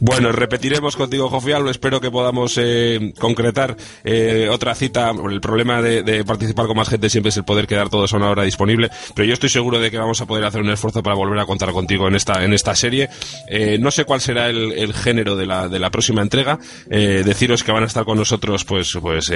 Bueno, 0.00 0.30
repetiremos 0.30 0.94
contigo, 0.94 1.28
Jofial. 1.28 1.66
Espero 1.68 2.00
que 2.00 2.10
podamos 2.10 2.56
eh, 2.58 3.14
concretar 3.18 3.76
eh, 4.04 4.48
otra 4.50 4.74
cita. 4.74 5.10
El 5.10 5.40
problema 5.40 5.82
de, 5.82 6.24
participar 6.24 6.66
con 6.66 6.76
más 6.76 6.88
gente 6.88 7.08
siempre 7.08 7.30
es 7.30 7.36
el 7.38 7.44
poder 7.44 7.66
quedar 7.66 7.88
todos 7.88 8.12
a 8.12 8.16
una 8.18 8.30
hora 8.30 8.44
disponible. 8.44 8.90
Pero 9.14 9.26
yo 9.26 9.34
estoy 9.34 9.48
seguro 9.48 9.80
de 9.80 9.90
que 9.90 9.98
vamos 9.98 10.20
a 10.20 10.26
poder 10.26 10.44
hacer 10.44 10.60
un 10.60 10.70
esfuerzo 10.70 11.02
para 11.02 11.16
volver 11.16 11.38
a 11.38 11.46
contar 11.46 11.72
contigo 11.72 12.06
en 12.06 12.14
esta, 12.14 12.44
en 12.44 12.52
esta 12.52 12.74
serie. 12.76 13.08
Eh, 13.48 13.78
no 13.80 13.90
sé 13.90 14.04
cuál 14.04 14.20
será 14.20 14.48
el, 14.50 14.92
género 14.92 15.36
de 15.36 15.46
la, 15.46 15.68
de 15.68 15.78
la 15.78 15.90
próxima 15.90 16.22
entrega. 16.22 16.58
deciros 16.88 17.64
que 17.64 17.72
van 17.72 17.84
a 17.84 17.86
estar 17.86 18.04
con 18.04 18.18
nosotros, 18.18 18.64
pues, 18.64 18.96
pues 19.00 19.32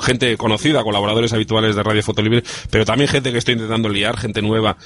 gente 0.00 0.36
conocida, 0.36 0.82
colaboradores 0.82 1.32
habituales 1.32 1.76
de 1.76 1.82
Radio 1.82 2.02
Foto 2.02 2.22
Libre, 2.22 2.42
pero 2.70 2.84
también 2.84 3.08
gente 3.08 3.32
que 3.32 3.38
estoy 3.38 3.54
intentando 3.54 3.88
liar, 3.88 4.16
gente 4.16 4.42
nueva 4.42 4.76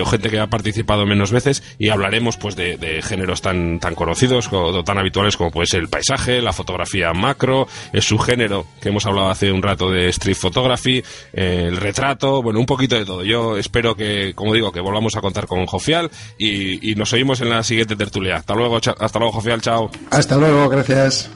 o 0.00 0.04
gente 0.04 0.30
que 0.30 0.38
ha 0.38 0.48
participado 0.48 1.06
menos 1.06 1.32
veces. 1.32 1.62
Y 1.78 1.88
hablaremos, 1.88 2.36
pues, 2.36 2.49
de, 2.56 2.76
de 2.76 3.02
géneros 3.02 3.40
tan, 3.40 3.78
tan 3.78 3.94
conocidos 3.94 4.48
tan 4.84 4.98
habituales 4.98 5.36
como 5.36 5.50
puede 5.50 5.66
ser 5.66 5.80
el 5.80 5.88
paisaje, 5.88 6.42
la 6.42 6.52
fotografía 6.52 7.12
macro, 7.12 7.66
el 7.92 8.02
subgénero 8.02 8.66
que 8.80 8.88
hemos 8.88 9.06
hablado 9.06 9.30
hace 9.30 9.52
un 9.52 9.62
rato 9.62 9.90
de 9.90 10.08
street 10.08 10.36
photography, 10.36 11.02
el 11.32 11.76
retrato, 11.76 12.42
bueno, 12.42 12.60
un 12.60 12.66
poquito 12.66 12.96
de 12.96 13.04
todo. 13.04 13.24
Yo 13.24 13.56
espero 13.56 13.94
que, 13.94 14.34
como 14.34 14.54
digo, 14.54 14.72
que 14.72 14.80
volvamos 14.80 15.16
a 15.16 15.20
contar 15.20 15.46
con 15.46 15.66
Jofial 15.66 16.10
y, 16.38 16.90
y 16.90 16.94
nos 16.94 17.12
oímos 17.12 17.40
en 17.40 17.50
la 17.50 17.62
siguiente 17.62 17.96
tertulia. 17.96 18.36
Hasta 18.36 18.54
luego, 18.54 18.76
hasta 18.76 19.18
luego, 19.18 19.32
Jofial, 19.32 19.60
chao. 19.60 19.90
Hasta 20.10 20.36
luego, 20.36 20.68
gracias. 20.68 21.30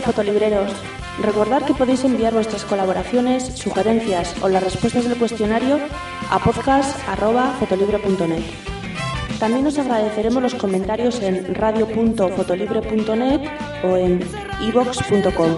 Fotolibreros. 0.00 0.72
Recordad 1.22 1.64
que 1.64 1.74
podéis 1.74 2.04
enviar 2.04 2.32
vuestras 2.32 2.64
colaboraciones, 2.64 3.44
sugerencias 3.56 4.34
o 4.42 4.48
las 4.48 4.62
respuestas 4.62 5.08
del 5.08 5.18
cuestionario 5.18 5.80
a 6.30 6.38
podcast.fotolibre.net. 6.38 8.44
También 9.38 9.66
os 9.66 9.78
agradeceremos 9.78 10.42
los 10.42 10.54
comentarios 10.54 11.20
en 11.22 11.54
radio.fotolibre.net 11.54 13.40
o 13.84 13.96
en 13.96 14.20
ivox.com, 14.60 15.56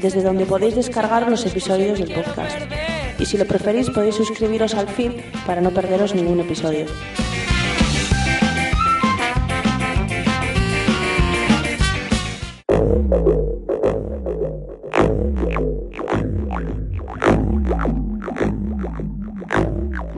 desde 0.00 0.22
donde 0.22 0.46
podéis 0.46 0.74
descargar 0.74 1.30
los 1.30 1.46
episodios 1.46 1.98
del 1.98 2.12
podcast. 2.12 2.58
Y 3.18 3.26
si 3.26 3.38
lo 3.38 3.46
preferís 3.46 3.90
podéis 3.90 4.16
suscribiros 4.16 4.74
al 4.74 4.88
feed 4.88 5.12
para 5.46 5.60
no 5.60 5.70
perderos 5.70 6.14
ningún 6.14 6.40
episodio. 6.40 6.86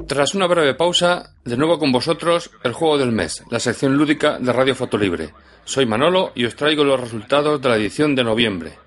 Tras 0.06 0.34
una 0.34 0.46
breve 0.46 0.74
pausa, 0.74 1.34
de 1.44 1.56
nuevo 1.56 1.78
con 1.78 1.92
vosotros 1.92 2.50
el 2.62 2.72
juego 2.72 2.96
del 2.96 3.12
mes, 3.12 3.44
la 3.50 3.60
sección 3.60 3.96
lúdica 3.96 4.38
de 4.38 4.52
Radio 4.52 4.74
Fotolibre. 4.74 5.30
Soy 5.64 5.84
Manolo 5.84 6.32
y 6.34 6.44
os 6.44 6.54
traigo 6.54 6.84
los 6.84 7.00
resultados 7.00 7.60
de 7.60 7.68
la 7.68 7.76
edición 7.76 8.14
de 8.14 8.24
noviembre. 8.24 8.85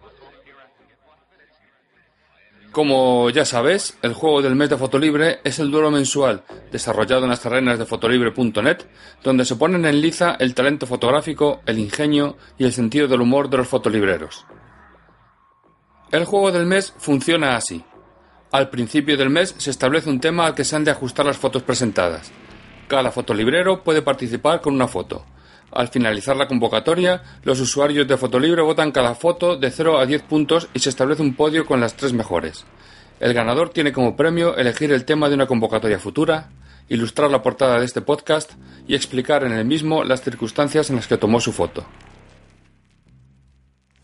Como 2.72 3.32
ya 3.32 3.46
sabes, 3.46 3.98
el 4.04 4.14
juego 4.14 4.44
del 4.44 4.56
mes 4.56 4.70
de 4.70 4.78
Fotolibre 4.78 5.40
es 5.44 5.58
el 5.58 5.72
duelo 5.72 5.90
mensual 5.90 6.44
desarrollado 6.72 7.24
en 7.24 7.30
las 7.30 7.42
terrenas 7.42 7.80
de 7.80 7.86
fotolibre.net, 7.86 8.78
donde 9.24 9.46
se 9.46 9.56
ponen 9.56 9.86
en 9.86 10.02
liza 10.02 10.36
el 10.40 10.54
talento 10.54 10.86
fotográfico, 10.86 11.62
el 11.66 11.80
ingenio 11.80 12.38
y 12.60 12.66
el 12.66 12.74
sentido 12.74 13.08
del 13.08 13.22
humor 13.22 13.50
de 13.50 13.58
los 13.58 13.68
fotolibreros. 13.68 14.46
El 16.12 16.26
juego 16.26 16.52
del 16.52 16.68
mes 16.68 16.94
funciona 16.98 17.56
así. 17.56 17.84
Al 18.52 18.70
principio 18.70 19.18
del 19.18 19.32
mes 19.32 19.56
se 19.58 19.72
establece 19.72 20.10
un 20.10 20.20
tema 20.20 20.46
al 20.46 20.54
que 20.54 20.64
se 20.64 20.76
han 20.76 20.84
de 20.84 20.92
ajustar 20.92 21.26
las 21.26 21.38
fotos 21.38 21.64
presentadas. 21.64 22.32
Cada 22.88 23.12
fotolibrero 23.12 23.84
puede 23.84 24.04
participar 24.04 24.62
con 24.62 24.76
una 24.76 24.88
foto. 24.88 25.26
Al 25.72 25.90
finalizar 25.90 26.36
la 26.36 26.48
convocatoria, 26.48 27.22
los 27.44 27.60
usuarios 27.60 28.08
de 28.08 28.18
Fotolibre 28.18 28.62
votan 28.62 28.92
cada 28.92 29.14
foto 29.16 29.56
de 29.56 29.70
0 29.70 30.00
a 30.00 30.06
10 30.06 30.24
puntos 30.24 30.68
y 30.74 30.80
se 30.80 30.90
establece 30.90 31.22
un 31.22 31.36
podio 31.36 31.66
con 31.66 31.80
las 31.80 31.96
tres 31.96 32.14
mejores. 32.14 32.66
El 33.20 33.34
ganador 33.34 33.70
tiene 33.70 33.92
como 33.92 34.16
premio 34.16 34.56
elegir 34.56 34.92
el 34.92 35.06
tema 35.06 35.30
de 35.30 35.36
una 35.36 35.46
convocatoria 35.46 36.00
futura, 36.00 36.50
ilustrar 36.88 37.30
la 37.30 37.44
portada 37.44 37.80
de 37.80 37.86
este 37.86 38.02
podcast 38.02 38.54
y 38.88 38.96
explicar 38.96 39.44
en 39.44 39.52
el 39.52 39.66
mismo 39.66 40.04
las 40.04 40.22
circunstancias 40.22 40.90
en 40.90 40.96
las 40.96 41.08
que 41.08 41.18
tomó 41.18 41.40
su 41.40 41.52
foto. 41.52 41.86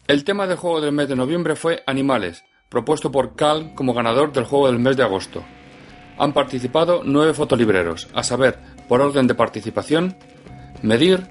El 0.08 0.24
tema 0.24 0.46
del 0.46 0.58
juego 0.58 0.82
del 0.82 0.92
mes 0.92 1.10
de 1.10 1.16
noviembre 1.16 1.56
fue 1.56 1.82
Animales, 1.88 2.44
propuesto 2.70 3.12
por 3.12 3.36
Cal 3.36 3.74
como 3.74 3.94
ganador 3.94 4.32
del 4.32 4.46
juego 4.46 4.68
del 4.68 4.78
mes 4.78 4.98
de 4.98 5.04
agosto. 5.04 5.44
Han 6.20 6.32
participado 6.32 7.02
nueve 7.04 7.34
fotolibreros, 7.34 8.08
a 8.14 8.22
saber, 8.22 8.60
por 8.88 9.02
orden 9.02 9.26
de 9.26 9.34
participación, 9.34 10.16
Medir, 10.84 11.28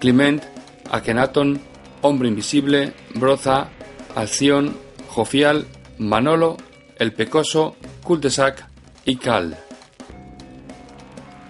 Clement, 0.00 0.42
Akenaton, 0.90 1.60
Hombre 2.02 2.28
Invisible, 2.28 2.92
Broza, 3.14 3.68
Alción, 4.14 4.76
Jofial, 5.08 5.66
Manolo, 5.98 6.56
El 6.98 7.12
Pecoso, 7.12 7.76
Cultesac 8.02 8.68
y 9.04 9.16
Cal. 9.16 9.56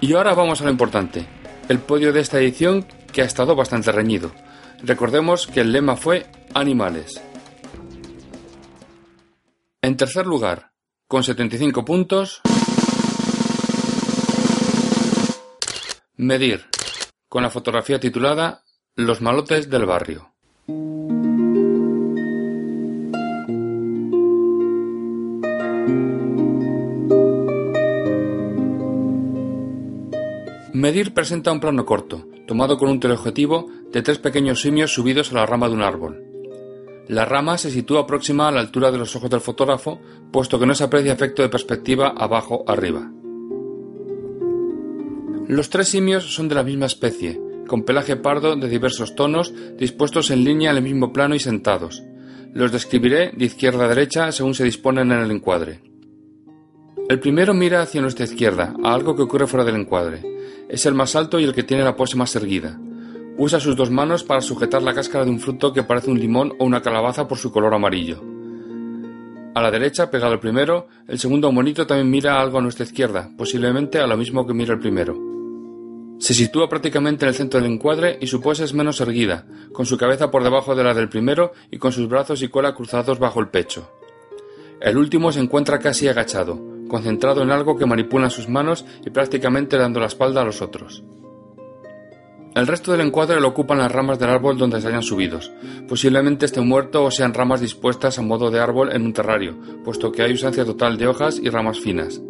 Y 0.00 0.14
ahora 0.14 0.34
vamos 0.34 0.60
a 0.60 0.64
lo 0.64 0.70
importante, 0.70 1.26
el 1.68 1.78
podio 1.78 2.12
de 2.12 2.20
esta 2.20 2.38
edición 2.38 2.86
que 3.12 3.22
ha 3.22 3.24
estado 3.24 3.56
bastante 3.56 3.92
reñido. 3.92 4.32
Recordemos 4.82 5.46
que 5.46 5.60
el 5.60 5.72
lema 5.72 5.96
fue 5.96 6.26
Animales. 6.54 7.20
En 9.82 9.96
tercer 9.96 10.26
lugar, 10.26 10.72
con 11.08 11.22
75 11.22 11.84
puntos, 11.84 12.42
Medir, 16.18 16.64
con 17.28 17.42
la 17.42 17.50
fotografía 17.50 18.00
titulada 18.00 18.62
Los 18.94 19.20
malotes 19.20 19.68
del 19.68 19.86
barrio. 19.86 20.32
Medir 30.72 31.14
presenta 31.14 31.52
un 31.52 31.60
plano 31.60 31.86
corto, 31.86 32.28
tomado 32.46 32.76
con 32.76 32.90
un 32.90 33.00
teleobjetivo 33.00 33.66
de 33.92 34.02
tres 34.02 34.18
pequeños 34.18 34.60
simios 34.60 34.92
subidos 34.92 35.32
a 35.32 35.36
la 35.36 35.46
rama 35.46 35.68
de 35.68 35.74
un 35.74 35.82
árbol. 35.82 36.22
La 37.08 37.24
rama 37.24 37.56
se 37.56 37.70
sitúa 37.70 38.06
próxima 38.06 38.46
a 38.46 38.50
la 38.50 38.60
altura 38.60 38.90
de 38.90 38.98
los 38.98 39.14
ojos 39.16 39.30
del 39.30 39.40
fotógrafo, 39.40 40.00
puesto 40.30 40.58
que 40.58 40.66
no 40.66 40.74
se 40.74 40.84
aprecia 40.84 41.12
efecto 41.12 41.42
de 41.42 41.48
perspectiva 41.48 42.08
abajo-arriba. 42.16 43.10
Los 45.48 45.70
tres 45.70 45.86
simios 45.86 46.34
son 46.34 46.48
de 46.48 46.56
la 46.56 46.64
misma 46.64 46.86
especie, 46.86 47.40
con 47.68 47.84
pelaje 47.84 48.16
pardo 48.16 48.56
de 48.56 48.68
diversos 48.68 49.14
tonos, 49.14 49.54
dispuestos 49.78 50.32
en 50.32 50.42
línea 50.42 50.72
en 50.72 50.78
el 50.78 50.82
mismo 50.82 51.12
plano 51.12 51.36
y 51.36 51.38
sentados. 51.38 52.02
Los 52.52 52.72
describiré 52.72 53.30
de 53.30 53.44
izquierda 53.44 53.84
a 53.84 53.88
derecha 53.88 54.32
según 54.32 54.54
se 54.54 54.64
disponen 54.64 55.12
en 55.12 55.20
el 55.20 55.30
encuadre. 55.30 55.82
El 57.08 57.20
primero 57.20 57.54
mira 57.54 57.80
hacia 57.80 58.00
nuestra 58.00 58.24
izquierda, 58.24 58.74
a 58.82 58.92
algo 58.92 59.14
que 59.14 59.22
ocurre 59.22 59.46
fuera 59.46 59.64
del 59.64 59.76
encuadre. 59.76 60.20
Es 60.68 60.84
el 60.84 60.94
más 60.94 61.14
alto 61.14 61.38
y 61.38 61.44
el 61.44 61.54
que 61.54 61.62
tiene 61.62 61.84
la 61.84 61.94
pose 61.94 62.16
más 62.16 62.34
erguida. 62.34 62.80
Usa 63.38 63.60
sus 63.60 63.76
dos 63.76 63.90
manos 63.92 64.24
para 64.24 64.40
sujetar 64.40 64.82
la 64.82 64.94
cáscara 64.94 65.24
de 65.24 65.30
un 65.30 65.38
fruto 65.38 65.72
que 65.72 65.84
parece 65.84 66.10
un 66.10 66.18
limón 66.18 66.54
o 66.58 66.64
una 66.64 66.82
calabaza 66.82 67.28
por 67.28 67.38
su 67.38 67.52
color 67.52 67.72
amarillo. 67.72 68.20
A 69.54 69.62
la 69.62 69.70
derecha, 69.70 70.10
pegado 70.10 70.32
al 70.32 70.40
primero, 70.40 70.88
el 71.06 71.20
segundo 71.20 71.52
monito 71.52 71.86
también 71.86 72.10
mira 72.10 72.40
algo 72.40 72.58
a 72.58 72.62
nuestra 72.62 72.84
izquierda, 72.84 73.30
posiblemente 73.38 74.00
a 74.00 74.08
lo 74.08 74.16
mismo 74.16 74.44
que 74.44 74.52
mira 74.52 74.74
el 74.74 74.80
primero. 74.80 75.35
Se 76.18 76.32
sitúa 76.32 76.68
prácticamente 76.68 77.24
en 77.24 77.28
el 77.28 77.34
centro 77.34 77.60
del 77.60 77.70
encuadre 77.70 78.18
y 78.20 78.26
su 78.26 78.40
pose 78.40 78.64
es 78.64 78.72
menos 78.72 79.00
erguida, 79.00 79.46
con 79.72 79.84
su 79.84 79.98
cabeza 79.98 80.30
por 80.30 80.42
debajo 80.42 80.74
de 80.74 80.82
la 80.82 80.94
del 80.94 81.08
primero 81.08 81.52
y 81.70 81.78
con 81.78 81.92
sus 81.92 82.08
brazos 82.08 82.42
y 82.42 82.48
cola 82.48 82.74
cruzados 82.74 83.18
bajo 83.18 83.40
el 83.40 83.48
pecho. 83.48 83.90
El 84.80 84.96
último 84.96 85.30
se 85.32 85.40
encuentra 85.40 85.78
casi 85.78 86.08
agachado, 86.08 86.58
concentrado 86.88 87.42
en 87.42 87.50
algo 87.50 87.76
que 87.76 87.86
manipula 87.86 88.30
sus 88.30 88.48
manos 88.48 88.84
y 89.04 89.10
prácticamente 89.10 89.76
dando 89.76 90.00
la 90.00 90.06
espalda 90.06 90.42
a 90.42 90.44
los 90.44 90.62
otros. 90.62 91.02
El 92.54 92.66
resto 92.66 92.92
del 92.92 93.02
encuadre 93.02 93.38
lo 93.38 93.48
ocupan 93.48 93.76
las 93.76 93.92
ramas 93.92 94.18
del 94.18 94.30
árbol 94.30 94.56
donde 94.56 94.80
se 94.80 94.88
hayan 94.88 95.02
subidos. 95.02 95.52
Posiblemente 95.86 96.46
esté 96.46 96.62
muerto 96.62 97.04
o 97.04 97.10
sean 97.10 97.34
ramas 97.34 97.60
dispuestas 97.60 98.18
a 98.18 98.22
modo 98.22 98.50
de 98.50 98.60
árbol 98.60 98.92
en 98.92 99.02
un 99.02 99.12
terrario, 99.12 99.58
puesto 99.84 100.10
que 100.10 100.22
hay 100.22 100.30
ausencia 100.30 100.64
total 100.64 100.96
de 100.96 101.06
hojas 101.06 101.38
y 101.38 101.50
ramas 101.50 101.78
finas. 101.78 102.22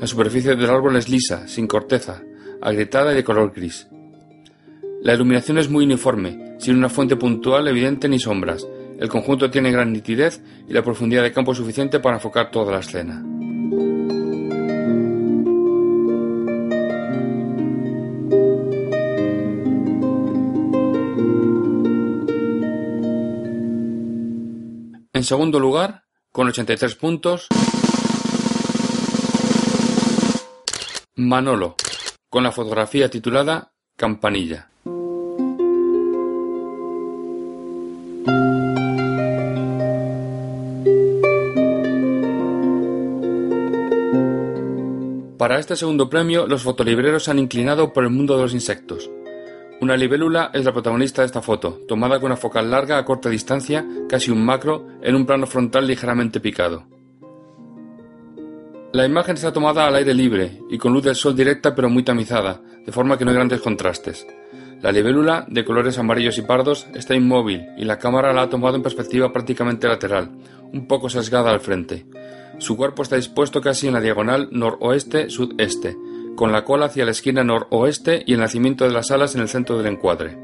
La 0.00 0.06
superficie 0.06 0.56
del 0.56 0.70
árbol 0.70 0.96
es 0.96 1.10
lisa, 1.10 1.46
sin 1.46 1.66
corteza, 1.66 2.22
agrietada 2.60 3.12
y 3.12 3.16
de 3.16 3.24
color 3.24 3.52
gris. 3.54 3.88
La 5.02 5.14
iluminación 5.14 5.58
es 5.58 5.68
muy 5.68 5.84
uniforme, 5.84 6.56
sin 6.58 6.76
una 6.76 6.88
fuente 6.88 7.16
puntual 7.16 7.68
evidente 7.68 8.08
ni 8.08 8.18
sombras. 8.18 8.66
El 8.98 9.08
conjunto 9.08 9.50
tiene 9.50 9.70
gran 9.70 9.92
nitidez 9.92 10.42
y 10.68 10.72
la 10.72 10.82
profundidad 10.82 11.22
de 11.22 11.32
campo 11.32 11.54
suficiente 11.54 12.00
para 12.00 12.16
enfocar 12.16 12.50
toda 12.50 12.72
la 12.72 12.80
escena. 12.80 13.22
En 25.12 25.24
segundo 25.24 25.58
lugar, 25.58 26.04
con 26.30 26.46
83 26.48 26.94
puntos, 26.96 27.48
Manolo, 31.14 31.76
con 32.36 32.44
la 32.44 32.52
fotografía 32.52 33.08
titulada 33.08 33.72
Campanilla. 33.96 34.68
Para 45.38 45.58
este 45.58 45.76
segundo 45.76 46.10
premio, 46.10 46.46
los 46.46 46.62
fotolibreros 46.62 47.24
se 47.24 47.30
han 47.30 47.38
inclinado 47.38 47.94
por 47.94 48.04
el 48.04 48.10
mundo 48.10 48.36
de 48.36 48.42
los 48.42 48.52
insectos. 48.52 49.10
Una 49.80 49.96
libélula 49.96 50.50
es 50.52 50.62
la 50.66 50.74
protagonista 50.74 51.22
de 51.22 51.26
esta 51.28 51.40
foto, 51.40 51.80
tomada 51.88 52.20
con 52.20 52.26
una 52.26 52.36
focal 52.36 52.70
larga 52.70 52.98
a 52.98 53.06
corta 53.06 53.30
distancia, 53.30 53.82
casi 54.10 54.30
un 54.30 54.44
macro, 54.44 54.86
en 55.00 55.14
un 55.14 55.24
plano 55.24 55.46
frontal 55.46 55.86
ligeramente 55.86 56.40
picado. 56.40 56.95
La 58.96 59.04
imagen 59.04 59.34
está 59.34 59.52
tomada 59.52 59.86
al 59.86 59.94
aire 59.96 60.14
libre 60.14 60.62
y 60.70 60.78
con 60.78 60.94
luz 60.94 61.04
del 61.04 61.14
sol 61.14 61.36
directa 61.36 61.74
pero 61.74 61.90
muy 61.90 62.02
tamizada, 62.02 62.62
de 62.82 62.92
forma 62.92 63.18
que 63.18 63.26
no 63.26 63.30
hay 63.30 63.36
grandes 63.36 63.60
contrastes. 63.60 64.26
La 64.80 64.90
libélula, 64.90 65.44
de 65.50 65.66
colores 65.66 65.98
amarillos 65.98 66.38
y 66.38 66.42
pardos, 66.42 66.86
está 66.94 67.14
inmóvil 67.14 67.66
y 67.76 67.84
la 67.84 67.98
cámara 67.98 68.32
la 68.32 68.40
ha 68.40 68.48
tomado 68.48 68.74
en 68.74 68.82
perspectiva 68.82 69.34
prácticamente 69.34 69.86
lateral, 69.86 70.30
un 70.72 70.88
poco 70.88 71.10
sesgada 71.10 71.50
al 71.50 71.60
frente. 71.60 72.06
Su 72.56 72.78
cuerpo 72.78 73.02
está 73.02 73.16
dispuesto 73.16 73.60
casi 73.60 73.86
en 73.86 73.92
la 73.92 74.00
diagonal 74.00 74.48
noroeste-sudeste, 74.50 75.94
con 76.34 76.50
la 76.50 76.64
cola 76.64 76.86
hacia 76.86 77.04
la 77.04 77.10
esquina 77.10 77.44
noroeste 77.44 78.22
y 78.26 78.32
el 78.32 78.40
nacimiento 78.40 78.84
de 78.84 78.92
las 78.92 79.10
alas 79.10 79.34
en 79.34 79.42
el 79.42 79.50
centro 79.50 79.76
del 79.76 79.92
encuadre. 79.92 80.38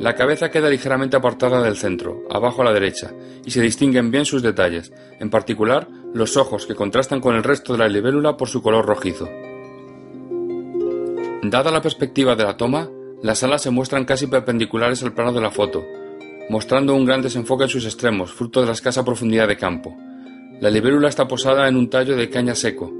La 0.00 0.14
cabeza 0.14 0.50
queda 0.50 0.70
ligeramente 0.70 1.18
apartada 1.18 1.60
del 1.60 1.76
centro, 1.76 2.22
abajo 2.30 2.62
a 2.62 2.64
la 2.64 2.72
derecha, 2.72 3.12
y 3.44 3.50
se 3.50 3.60
distinguen 3.60 4.10
bien 4.10 4.24
sus 4.24 4.42
detalles, 4.42 4.90
en 5.18 5.28
particular 5.28 5.88
los 6.14 6.38
ojos 6.38 6.64
que 6.64 6.74
contrastan 6.74 7.20
con 7.20 7.36
el 7.36 7.44
resto 7.44 7.74
de 7.74 7.80
la 7.80 7.88
libélula 7.88 8.38
por 8.38 8.48
su 8.48 8.62
color 8.62 8.86
rojizo. 8.86 9.28
Dada 11.42 11.70
la 11.70 11.82
perspectiva 11.82 12.34
de 12.34 12.44
la 12.44 12.56
toma, 12.56 12.88
las 13.22 13.42
alas 13.42 13.60
se 13.60 13.68
muestran 13.68 14.06
casi 14.06 14.26
perpendiculares 14.26 15.02
al 15.02 15.12
plano 15.12 15.34
de 15.34 15.42
la 15.42 15.50
foto, 15.50 15.84
mostrando 16.48 16.94
un 16.94 17.04
gran 17.04 17.20
desenfoque 17.20 17.64
en 17.64 17.70
sus 17.70 17.84
extremos, 17.84 18.32
fruto 18.32 18.62
de 18.62 18.68
la 18.68 18.72
escasa 18.72 19.04
profundidad 19.04 19.48
de 19.48 19.58
campo. 19.58 19.94
La 20.62 20.70
libélula 20.70 21.10
está 21.10 21.28
posada 21.28 21.68
en 21.68 21.76
un 21.76 21.90
tallo 21.90 22.16
de 22.16 22.30
caña 22.30 22.54
seco, 22.54 22.90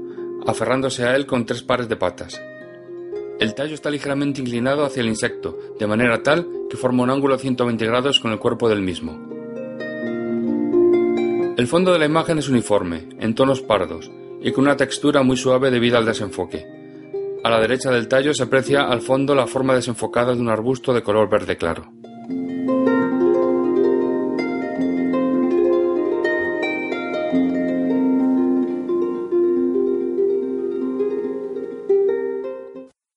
aferrándose 0.45 1.03
a 1.03 1.15
él 1.15 1.25
con 1.25 1.47
tres 1.47 1.63
pares 1.63 1.89
de 1.89 1.95
patas. 1.95 2.39
El 3.41 3.55
tallo 3.55 3.73
está 3.73 3.89
ligeramente 3.89 4.39
inclinado 4.39 4.85
hacia 4.85 5.01
el 5.01 5.07
insecto, 5.07 5.57
de 5.79 5.87
manera 5.87 6.21
tal 6.21 6.47
que 6.69 6.77
forma 6.77 7.01
un 7.01 7.09
ángulo 7.09 7.35
de 7.35 7.41
120 7.41 7.87
grados 7.87 8.19
con 8.19 8.31
el 8.31 8.37
cuerpo 8.37 8.69
del 8.69 8.83
mismo. 8.83 9.19
El 11.57 11.65
fondo 11.65 11.91
de 11.91 11.97
la 11.97 12.05
imagen 12.05 12.37
es 12.37 12.49
uniforme, 12.49 13.09
en 13.19 13.33
tonos 13.33 13.63
pardos, 13.63 14.11
y 14.43 14.51
con 14.51 14.65
una 14.65 14.77
textura 14.77 15.23
muy 15.23 15.37
suave 15.37 15.71
debido 15.71 15.97
al 15.97 16.05
desenfoque. 16.05 16.67
A 17.43 17.49
la 17.49 17.59
derecha 17.59 17.89
del 17.89 18.07
tallo 18.07 18.31
se 18.35 18.43
aprecia 18.43 18.83
al 18.83 19.01
fondo 19.01 19.33
la 19.33 19.47
forma 19.47 19.73
desenfocada 19.73 20.35
de 20.35 20.39
un 20.39 20.49
arbusto 20.49 20.93
de 20.93 21.01
color 21.01 21.27
verde 21.27 21.57
claro. 21.57 21.91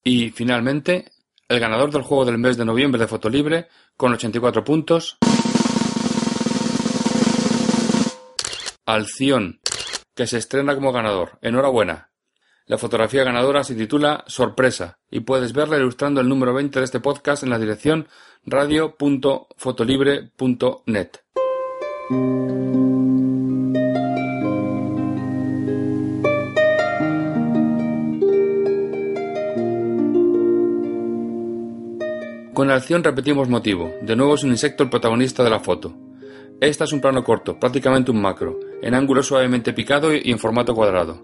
Y 0.05 0.31
finalmente, 0.31 1.11
el 1.49 1.59
ganador 1.59 1.91
del 1.91 2.03
juego 2.03 2.27
del 2.27 2.39
mes 2.39 2.59
de 2.59 2.67
noviembre 2.67 3.01
de 3.01 3.09
Fotolibre, 3.09 3.69
con 3.97 4.13
84 4.13 4.63
puntos, 4.63 5.17
Alción, 8.87 9.61
que 10.15 10.27
se 10.27 10.37
estrena 10.37 10.75
como 10.75 10.93
ganador. 10.93 11.39
Enhorabuena. 11.41 12.11
La 12.67 12.77
fotografía 12.79 13.25
ganadora 13.25 13.65
se 13.65 13.75
titula 13.75 14.25
Sorpresa 14.27 14.99
y 15.11 15.21
puedes 15.21 15.55
verla 15.55 15.77
ilustrando 15.77 16.21
el 16.21 16.29
número 16.29 16.55
20 16.55 16.79
de 16.79 16.85
este 16.85 17.01
podcast 17.01 17.43
en 17.43 17.51
la 17.51 17.59
dirección 17.59 18.07
radio.fotolibre.net. 18.45 21.11
Con 32.55 32.69
la 32.69 32.77
acción 32.77 33.03
repetimos 33.03 33.49
motivo. 33.49 33.93
De 34.03 34.15
nuevo 34.15 34.37
es 34.37 34.45
un 34.45 34.51
insecto 34.51 34.85
el 34.85 34.89
protagonista 34.89 35.43
de 35.43 35.51
la 35.51 35.59
foto. 35.59 35.93
Esta 36.61 36.85
es 36.85 36.93
un 36.93 37.01
plano 37.01 37.25
corto, 37.25 37.59
prácticamente 37.59 38.13
un 38.13 38.23
macro, 38.23 38.61
en 38.81 38.95
ángulo 38.95 39.25
suavemente 39.25 39.73
picado 39.73 40.15
y 40.15 40.31
en 40.31 40.39
formato 40.39 40.73
cuadrado. 40.73 41.21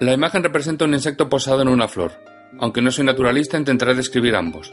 La 0.00 0.14
imagen 0.14 0.42
representa 0.42 0.86
un 0.86 0.94
insecto 0.94 1.28
posado 1.28 1.60
en 1.60 1.68
una 1.68 1.86
flor. 1.86 2.12
Aunque 2.60 2.80
no 2.80 2.90
soy 2.90 3.04
naturalista, 3.04 3.58
intentaré 3.58 3.94
describir 3.94 4.34
ambos. 4.34 4.72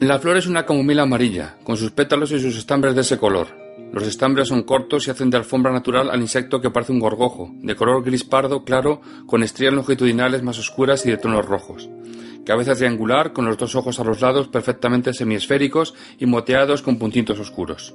La 0.00 0.18
flor 0.18 0.36
es 0.36 0.46
una 0.46 0.66
camomila 0.66 1.04
amarilla, 1.04 1.56
con 1.64 1.78
sus 1.78 1.92
pétalos 1.92 2.32
y 2.32 2.40
sus 2.40 2.58
estambres 2.58 2.94
de 2.94 3.00
ese 3.00 3.16
color. 3.16 3.46
Los 3.90 4.06
estambres 4.06 4.48
son 4.48 4.64
cortos 4.64 5.08
y 5.08 5.10
hacen 5.10 5.30
de 5.30 5.38
alfombra 5.38 5.72
natural 5.72 6.10
al 6.10 6.20
insecto 6.20 6.60
que 6.60 6.68
parece 6.68 6.92
un 6.92 7.00
gorgojo, 7.00 7.50
de 7.54 7.74
color 7.74 8.04
gris 8.04 8.24
pardo 8.24 8.64
claro, 8.64 9.00
con 9.24 9.42
estrías 9.42 9.72
longitudinales 9.72 10.42
más 10.42 10.58
oscuras 10.58 11.06
y 11.06 11.10
de 11.10 11.16
tonos 11.16 11.46
rojos 11.46 11.88
cabeza 12.46 12.74
triangular 12.74 13.32
con 13.32 13.44
los 13.44 13.58
dos 13.58 13.74
ojos 13.74 13.98
a 13.98 14.04
los 14.04 14.20
lados 14.20 14.48
perfectamente 14.48 15.12
semiesféricos 15.12 15.94
y 16.18 16.26
moteados 16.26 16.80
con 16.80 16.96
puntitos 16.96 17.38
oscuros. 17.40 17.94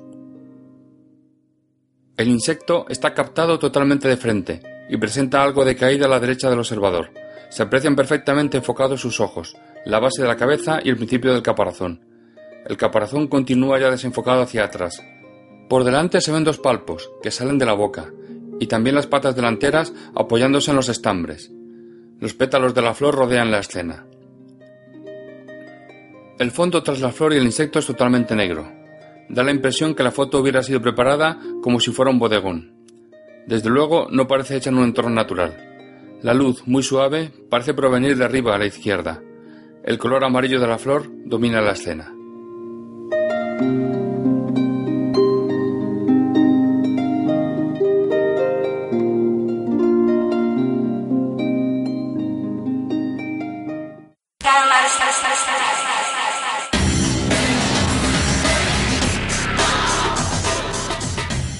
El 2.18 2.28
insecto 2.28 2.86
está 2.89 3.14
captado 3.14 3.58
totalmente 3.58 4.10
de 4.10 4.18
frente 4.18 4.62
y 4.89 4.97
presenta 4.97 5.41
algo 5.41 5.64
de 5.64 5.78
caída 5.78 6.06
a 6.06 6.10
la 6.10 6.20
derecha 6.20 6.49
del 6.49 6.60
observador. 6.60 7.12
Se 7.49 7.64
aprecian 7.64 7.95
perfectamente 7.95 8.58
enfocados 8.58 9.02
sus 9.02 9.22
ojos, 9.22 9.56
la 9.86 9.99
base 9.99 10.22
de 10.22 10.28
la 10.28 10.36
cabeza 10.36 10.80
y 10.84 10.89
el 10.89 10.97
principio 10.97 11.34
del 11.34 11.41
caparazón. 11.41 12.06
El 12.66 12.78
caparazón 12.78 13.28
continúa 13.28 13.80
ya 13.80 13.89
desenfocado 13.89 14.41
hacia 14.41 14.66
atrás. 14.66 15.02
Por 15.70 15.86
delante 15.86 16.20
se 16.20 16.32
ven 16.32 16.43
dos 16.43 16.60
palpos 16.60 17.10
que 17.24 17.32
salen 17.32 17.58
de 17.58 17.66
la 17.66 17.74
boca 17.74 18.12
y 18.60 18.68
también 18.68 18.95
las 18.95 19.08
patas 19.08 19.36
delanteras 19.36 19.93
apoyándose 20.14 20.72
en 20.72 20.78
los 20.78 20.89
estambres. 20.89 21.49
Los 22.20 22.34
pétalos 22.34 22.76
de 22.76 22.82
la 22.82 22.93
flor 22.93 23.16
rodean 23.16 23.49
la 23.49 23.60
escena. 23.60 24.06
El 26.41 26.49
fondo 26.49 26.81
tras 26.81 26.99
la 27.01 27.11
flor 27.11 27.33
y 27.33 27.37
el 27.37 27.43
insecto 27.43 27.77
es 27.77 27.85
totalmente 27.85 28.35
negro. 28.35 28.67
Da 29.29 29.43
la 29.43 29.51
impresión 29.51 29.93
que 29.93 30.01
la 30.01 30.09
foto 30.09 30.39
hubiera 30.39 30.63
sido 30.63 30.81
preparada 30.81 31.37
como 31.61 31.79
si 31.79 31.91
fuera 31.91 32.09
un 32.09 32.17
bodegón. 32.17 32.73
Desde 33.45 33.69
luego 33.69 34.07
no 34.09 34.27
parece 34.27 34.57
hecha 34.57 34.71
en 34.71 34.79
un 34.79 34.85
entorno 34.85 35.11
natural. 35.11 35.55
La 36.23 36.33
luz, 36.33 36.63
muy 36.65 36.81
suave, 36.81 37.31
parece 37.47 37.75
provenir 37.75 38.17
de 38.17 38.25
arriba 38.25 38.55
a 38.55 38.57
la 38.57 38.65
izquierda. 38.65 39.21
El 39.83 39.99
color 39.99 40.23
amarillo 40.23 40.59
de 40.59 40.67
la 40.67 40.79
flor 40.79 41.11
domina 41.25 41.61
la 41.61 41.73
escena. 41.73 42.11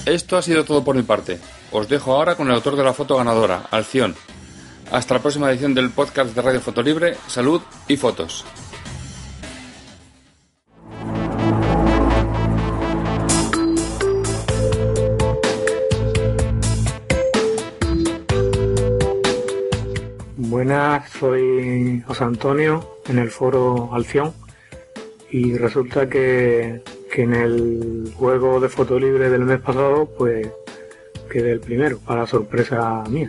Esto 0.06 0.36
ha 0.36 0.42
sido 0.42 0.64
todo 0.64 0.82
por 0.82 0.96
mi 0.96 1.02
parte. 1.02 1.38
Os 1.70 1.88
dejo 1.88 2.12
ahora 2.12 2.34
con 2.34 2.48
el 2.48 2.54
autor 2.54 2.74
de 2.74 2.82
la 2.82 2.92
foto 2.92 3.16
ganadora, 3.16 3.66
Alción. 3.70 4.16
Hasta 4.90 5.14
la 5.14 5.22
próxima 5.22 5.48
edición 5.50 5.74
del 5.74 5.90
podcast 5.90 6.34
de 6.34 6.42
Radio 6.42 6.60
Fotolibre. 6.60 7.16
Salud 7.28 7.62
y 7.86 7.96
fotos. 7.96 8.44
Buenas, 20.36 21.10
soy 21.12 22.02
José 22.06 22.24
Antonio 22.24 22.98
en 23.06 23.18
el 23.18 23.30
foro 23.30 23.90
Alción 23.94 24.34
y 25.30 25.56
resulta 25.56 26.08
que 26.08 26.82
que 27.12 27.22
en 27.22 27.34
el 27.34 28.14
juego 28.16 28.58
de 28.58 28.70
foto 28.70 28.98
libre 28.98 29.28
del 29.28 29.44
mes 29.44 29.60
pasado, 29.60 30.08
pues 30.16 30.48
quedé 31.30 31.52
el 31.52 31.60
primero, 31.60 31.98
para 31.98 32.26
sorpresa 32.26 33.04
mía. 33.08 33.28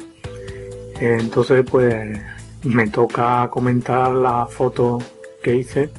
Entonces, 1.02 1.66
pues 1.70 2.18
me 2.64 2.88
toca 2.90 3.50
comentar 3.52 4.12
la 4.12 4.46
foto 4.46 5.00
que 5.44 5.56
hice. 5.56 5.90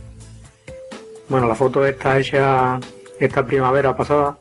Bueno, 1.29 1.47
la 1.47 1.55
foto 1.55 1.85
está 1.85 2.19
hecha 2.19 2.81
esta 3.21 3.45
primavera 3.45 3.95
pasada. 3.95 4.39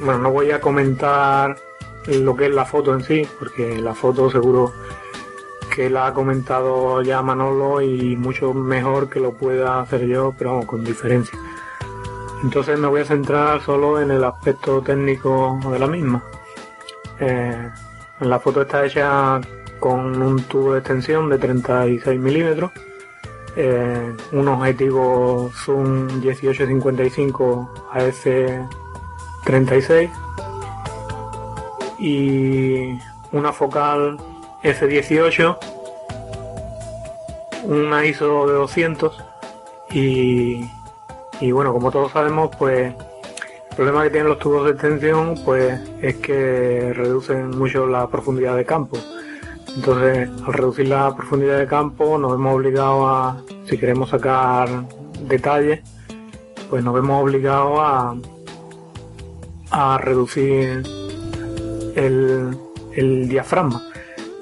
Bueno, 0.00 0.20
no 0.20 0.30
voy 0.30 0.52
a 0.52 0.60
comentar 0.60 1.56
lo 2.06 2.36
que 2.36 2.46
es 2.46 2.54
la 2.54 2.64
foto 2.64 2.94
en 2.94 3.02
sí, 3.02 3.26
porque 3.38 3.80
la 3.80 3.94
foto 3.94 4.30
seguro 4.30 4.72
que 5.74 5.90
la 5.90 6.06
ha 6.06 6.14
comentado 6.14 7.02
ya 7.02 7.20
Manolo 7.20 7.80
y 7.80 8.14
mucho 8.14 8.54
mejor 8.54 9.10
que 9.10 9.18
lo 9.18 9.32
pueda 9.32 9.80
hacer 9.80 10.06
yo, 10.06 10.32
pero 10.38 10.50
vamos, 10.50 10.66
con 10.66 10.84
diferencia. 10.84 11.36
Entonces 12.44 12.78
me 12.78 12.88
voy 12.88 13.00
a 13.00 13.04
centrar 13.06 13.62
solo 13.62 13.98
en 14.02 14.10
el 14.10 14.22
aspecto 14.22 14.82
técnico 14.82 15.58
de 15.72 15.78
la 15.78 15.86
misma. 15.86 16.22
Eh, 17.18 17.70
la 18.20 18.38
foto 18.38 18.60
está 18.60 18.84
hecha 18.84 19.40
con 19.80 20.20
un 20.20 20.42
tubo 20.42 20.74
de 20.74 20.80
extensión 20.80 21.30
de 21.30 21.38
36 21.38 22.20
milímetros, 22.20 22.70
eh, 23.56 24.14
un 24.32 24.48
objetivo 24.48 25.50
zoom 25.54 26.06
1855 26.20 27.70
AF 27.90 28.26
36 29.44 30.10
y 31.98 32.98
una 33.32 33.54
focal 33.54 34.18
F18, 34.62 35.58
una 37.64 38.04
ISO 38.04 38.46
de 38.46 38.52
200 38.52 39.24
y 39.92 40.68
y 41.40 41.52
bueno, 41.52 41.72
como 41.72 41.90
todos 41.90 42.12
sabemos, 42.12 42.50
pues 42.58 42.94
el 43.70 43.76
problema 43.76 44.04
que 44.04 44.10
tienen 44.10 44.28
los 44.28 44.38
tubos 44.38 44.64
de 44.64 44.70
extensión 44.70 45.34
pues 45.44 45.80
es 46.00 46.16
que 46.16 46.92
reducen 46.94 47.50
mucho 47.50 47.86
la 47.86 48.06
profundidad 48.08 48.56
de 48.56 48.64
campo. 48.64 48.96
Entonces, 49.74 50.28
al 50.46 50.52
reducir 50.52 50.88
la 50.88 51.14
profundidad 51.16 51.58
de 51.58 51.66
campo, 51.66 52.16
nos 52.16 52.32
vemos 52.32 52.54
obligados 52.54 53.04
a, 53.08 53.42
si 53.68 53.76
queremos 53.76 54.10
sacar 54.10 54.68
detalles, 55.26 55.80
pues 56.70 56.84
nos 56.84 56.94
vemos 56.94 57.20
obligados 57.22 57.78
a, 57.80 58.14
a 59.70 59.98
reducir 59.98 60.84
el, 61.96 62.56
el 62.92 63.28
diafragma. 63.28 63.82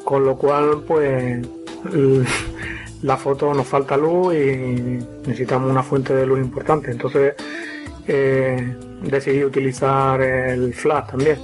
Con 0.05 0.27
lo 0.27 0.37
cual, 0.37 0.83
pues, 0.87 1.47
la 3.03 3.17
foto 3.17 3.53
nos 3.53 3.67
falta 3.67 3.97
luz 3.97 4.35
y 4.35 4.99
necesitamos 5.27 5.71
una 5.71 5.83
fuente 5.83 6.15
de 6.15 6.27
luz 6.27 6.39
importante. 6.41 6.91
Entonces 6.91 7.35
eh, 8.07 8.77
decidí 9.03 9.45
utilizar 9.45 10.21
el 10.21 10.73
flash 10.73 11.07
también. 11.09 11.39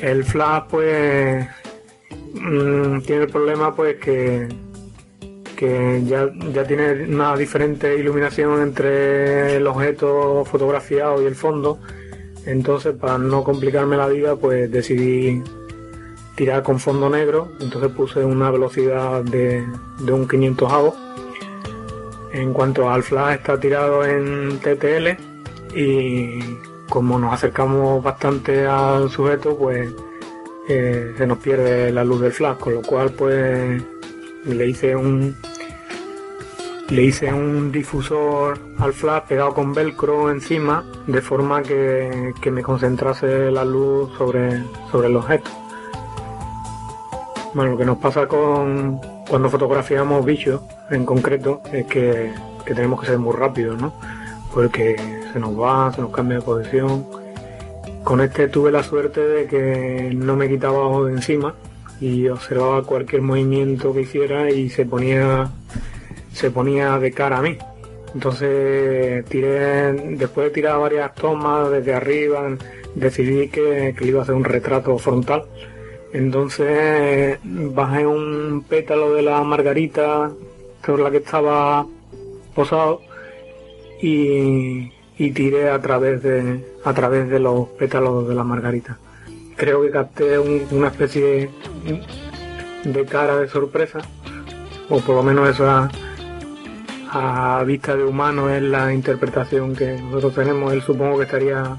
El 0.00 0.24
flash 0.24 0.62
pues 0.70 1.46
mm, 2.34 3.00
tiene 3.00 3.22
el 3.22 3.28
problema 3.30 3.74
pues 3.74 3.96
que, 3.96 4.48
ya, 6.04 6.30
ya 6.52 6.64
tiene 6.64 7.04
una 7.04 7.36
diferente 7.36 7.96
iluminación 7.96 8.62
entre 8.62 9.56
el 9.56 9.66
objeto 9.66 10.44
fotografiado 10.44 11.22
y 11.22 11.26
el 11.26 11.34
fondo. 11.34 11.80
Entonces 12.44 12.94
para 12.94 13.18
no 13.18 13.42
complicarme 13.42 13.96
la 13.96 14.06
vida 14.06 14.36
pues 14.36 14.70
decidí 14.70 15.42
tirar 16.36 16.62
con 16.62 16.78
fondo 16.78 17.08
negro, 17.08 17.48
entonces 17.60 17.90
puse 17.90 18.24
una 18.24 18.50
velocidad 18.50 19.22
de, 19.22 19.66
un 20.12 20.28
500 20.28 20.72
avos. 20.72 20.94
En 22.32 22.52
cuanto 22.52 22.90
al 22.90 23.02
flash 23.02 23.36
está 23.36 23.58
tirado 23.58 24.04
en 24.04 24.58
TTL 24.58 25.74
y 25.74 26.38
como 26.88 27.18
nos 27.18 27.32
acercamos 27.32 28.02
bastante 28.02 28.66
al 28.66 29.10
sujeto, 29.10 29.56
pues 29.56 29.92
eh, 30.68 31.14
se 31.16 31.26
nos 31.26 31.38
pierde 31.38 31.90
la 31.90 32.04
luz 32.04 32.20
del 32.20 32.32
flash, 32.32 32.58
con 32.58 32.74
lo 32.74 32.82
cual 32.82 33.10
pues 33.10 33.82
le 34.44 34.66
hice 34.68 34.94
un 34.94 35.34
le 36.90 37.02
hice 37.02 37.32
un 37.32 37.72
difusor 37.72 38.60
al 38.78 38.92
flash 38.92 39.24
pegado 39.24 39.54
con 39.54 39.72
velcro 39.72 40.30
encima 40.30 40.84
de 41.08 41.20
forma 41.20 41.62
que, 41.62 42.32
que 42.40 42.50
me 42.52 42.62
concentrase 42.62 43.50
la 43.50 43.64
luz 43.64 44.12
sobre, 44.16 44.62
sobre 44.92 45.08
el 45.08 45.16
objeto. 45.16 45.65
Bueno, 47.56 47.70
lo 47.70 47.78
que 47.78 47.86
nos 47.86 47.96
pasa 47.96 48.28
con 48.28 49.00
cuando 49.30 49.48
fotografiamos 49.48 50.26
bichos 50.26 50.60
en 50.90 51.06
concreto 51.06 51.62
es 51.72 51.86
que, 51.86 52.30
que 52.66 52.74
tenemos 52.74 53.00
que 53.00 53.06
ser 53.06 53.18
muy 53.18 53.34
rápidos, 53.34 53.80
¿no? 53.80 53.94
Porque 54.52 54.94
se 55.32 55.40
nos 55.40 55.58
va, 55.58 55.90
se 55.90 56.02
nos 56.02 56.10
cambia 56.10 56.36
de 56.36 56.44
posición. 56.44 57.06
Con 58.04 58.20
este 58.20 58.48
tuve 58.48 58.70
la 58.70 58.82
suerte 58.82 59.26
de 59.26 59.46
que 59.46 60.12
no 60.14 60.36
me 60.36 60.50
quitaba 60.50 60.80
ojo 60.80 61.06
de 61.06 61.14
encima 61.14 61.54
y 61.98 62.28
observaba 62.28 62.82
cualquier 62.82 63.22
movimiento 63.22 63.94
que 63.94 64.02
hiciera 64.02 64.50
y 64.50 64.68
se 64.68 64.84
ponía 64.84 65.50
se 66.34 66.50
ponía 66.50 66.98
de 66.98 67.10
cara 67.10 67.38
a 67.38 67.42
mí. 67.42 67.56
Entonces 68.12 69.24
tiré, 69.30 69.94
después 69.94 70.48
de 70.48 70.50
tirar 70.50 70.78
varias 70.78 71.14
tomas 71.14 71.70
desde 71.70 71.94
arriba, 71.94 72.50
decidí 72.94 73.48
que, 73.48 73.94
que 73.96 74.06
iba 74.06 74.20
a 74.20 74.24
hacer 74.24 74.34
un 74.34 74.44
retrato 74.44 74.98
frontal. 74.98 75.46
Entonces 76.16 77.38
bajé 77.44 78.06
un 78.06 78.64
pétalo 78.66 79.12
de 79.12 79.20
la 79.20 79.42
margarita 79.42 80.30
sobre 80.84 81.02
la 81.02 81.10
que 81.10 81.18
estaba 81.18 81.84
posado 82.54 83.02
y, 84.00 84.90
y 85.18 85.30
tiré 85.32 85.68
a 85.68 85.78
través 85.80 86.22
de 86.22 86.64
a 86.86 86.94
través 86.94 87.28
de 87.28 87.38
los 87.38 87.68
pétalos 87.70 88.26
de 88.28 88.34
la 88.34 88.44
margarita. 88.44 88.96
Creo 89.56 89.82
que 89.82 89.90
capté 89.90 90.38
un- 90.38 90.66
una 90.70 90.88
especie 90.88 91.50
de, 92.84 93.04
cara 93.04 93.36
de 93.36 93.48
sorpresa, 93.48 93.98
o 94.88 95.00
por 95.00 95.16
lo 95.16 95.22
menos 95.22 95.50
esa 95.50 95.90
a 97.10 97.62
vista 97.66 97.94
de 97.94 98.04
humano 98.04 98.48
es 98.48 98.62
la 98.62 98.92
interpretación 98.94 99.76
que 99.76 99.98
nosotros 100.00 100.34
tenemos. 100.34 100.72
Él 100.72 100.80
supongo 100.80 101.18
que 101.18 101.24
estaría 101.24 101.76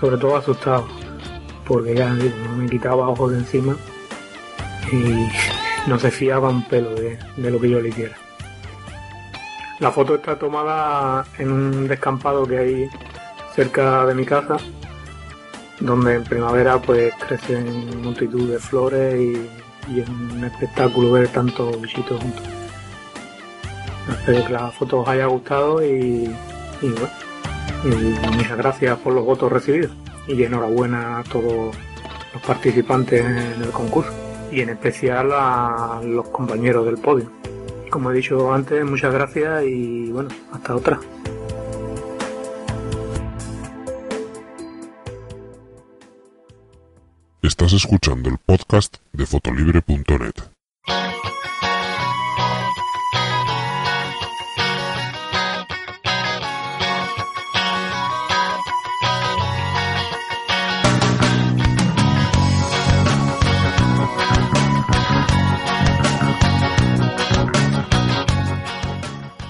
sobre 0.00 0.16
todo 0.16 0.36
asustado, 0.36 0.86
porque 1.66 1.94
ya 1.94 2.10
no 2.10 2.56
me 2.56 2.68
quitaba 2.68 3.08
ojos 3.08 3.32
de 3.32 3.38
encima 3.38 3.76
y 4.92 5.28
no 5.88 5.98
se 5.98 6.10
fiaba 6.10 6.48
un 6.48 6.62
pelo 6.64 6.94
de, 6.94 7.18
de 7.36 7.50
lo 7.50 7.60
que 7.60 7.70
yo 7.70 7.80
le 7.80 7.88
hiciera. 7.88 8.16
La 9.78 9.90
foto 9.90 10.14
está 10.14 10.38
tomada 10.38 11.26
en 11.38 11.52
un 11.52 11.88
descampado 11.88 12.46
que 12.46 12.58
hay 12.58 12.88
cerca 13.54 14.06
de 14.06 14.14
mi 14.14 14.24
casa, 14.24 14.56
donde 15.80 16.14
en 16.14 16.24
primavera 16.24 16.80
pues 16.80 17.12
crecen 17.26 18.02
multitud 18.02 18.50
de 18.50 18.58
flores 18.58 19.20
y, 19.20 19.48
es 20.00 20.08
un 20.08 20.42
espectáculo 20.44 21.12
ver 21.12 21.28
tantos 21.28 21.80
bichitos 21.80 22.20
juntos. 22.20 22.42
Espero 24.08 24.44
que 24.44 24.52
la 24.52 24.70
foto 24.70 25.00
os 25.00 25.08
haya 25.08 25.26
gustado 25.26 25.84
y 25.84 26.28
bueno, 26.80 27.08
y 27.84 28.34
muchas 28.36 28.56
gracias 28.56 28.98
por 28.98 29.12
los 29.12 29.24
votos 29.24 29.52
recibidos 29.52 29.92
y 30.26 30.42
enhorabuena 30.42 31.18
a 31.18 31.24
todos 31.24 31.76
los 32.32 32.42
participantes 32.46 33.24
en 33.24 33.62
el 33.62 33.70
concurso 33.70 34.12
y 34.50 34.60
en 34.60 34.70
especial 34.70 35.30
a 35.32 36.00
los 36.04 36.28
compañeros 36.28 36.86
del 36.86 36.98
podio. 36.98 37.30
Como 37.90 38.10
he 38.10 38.14
dicho 38.14 38.52
antes, 38.52 38.84
muchas 38.84 39.12
gracias 39.12 39.64
y 39.64 40.10
bueno, 40.10 40.28
hasta 40.52 40.74
otra. 40.74 41.00
Estás 47.42 47.72
escuchando 47.72 48.28
el 48.28 48.38
podcast 48.38 48.96
de 49.12 49.24
fotolibre.net. 49.24 50.55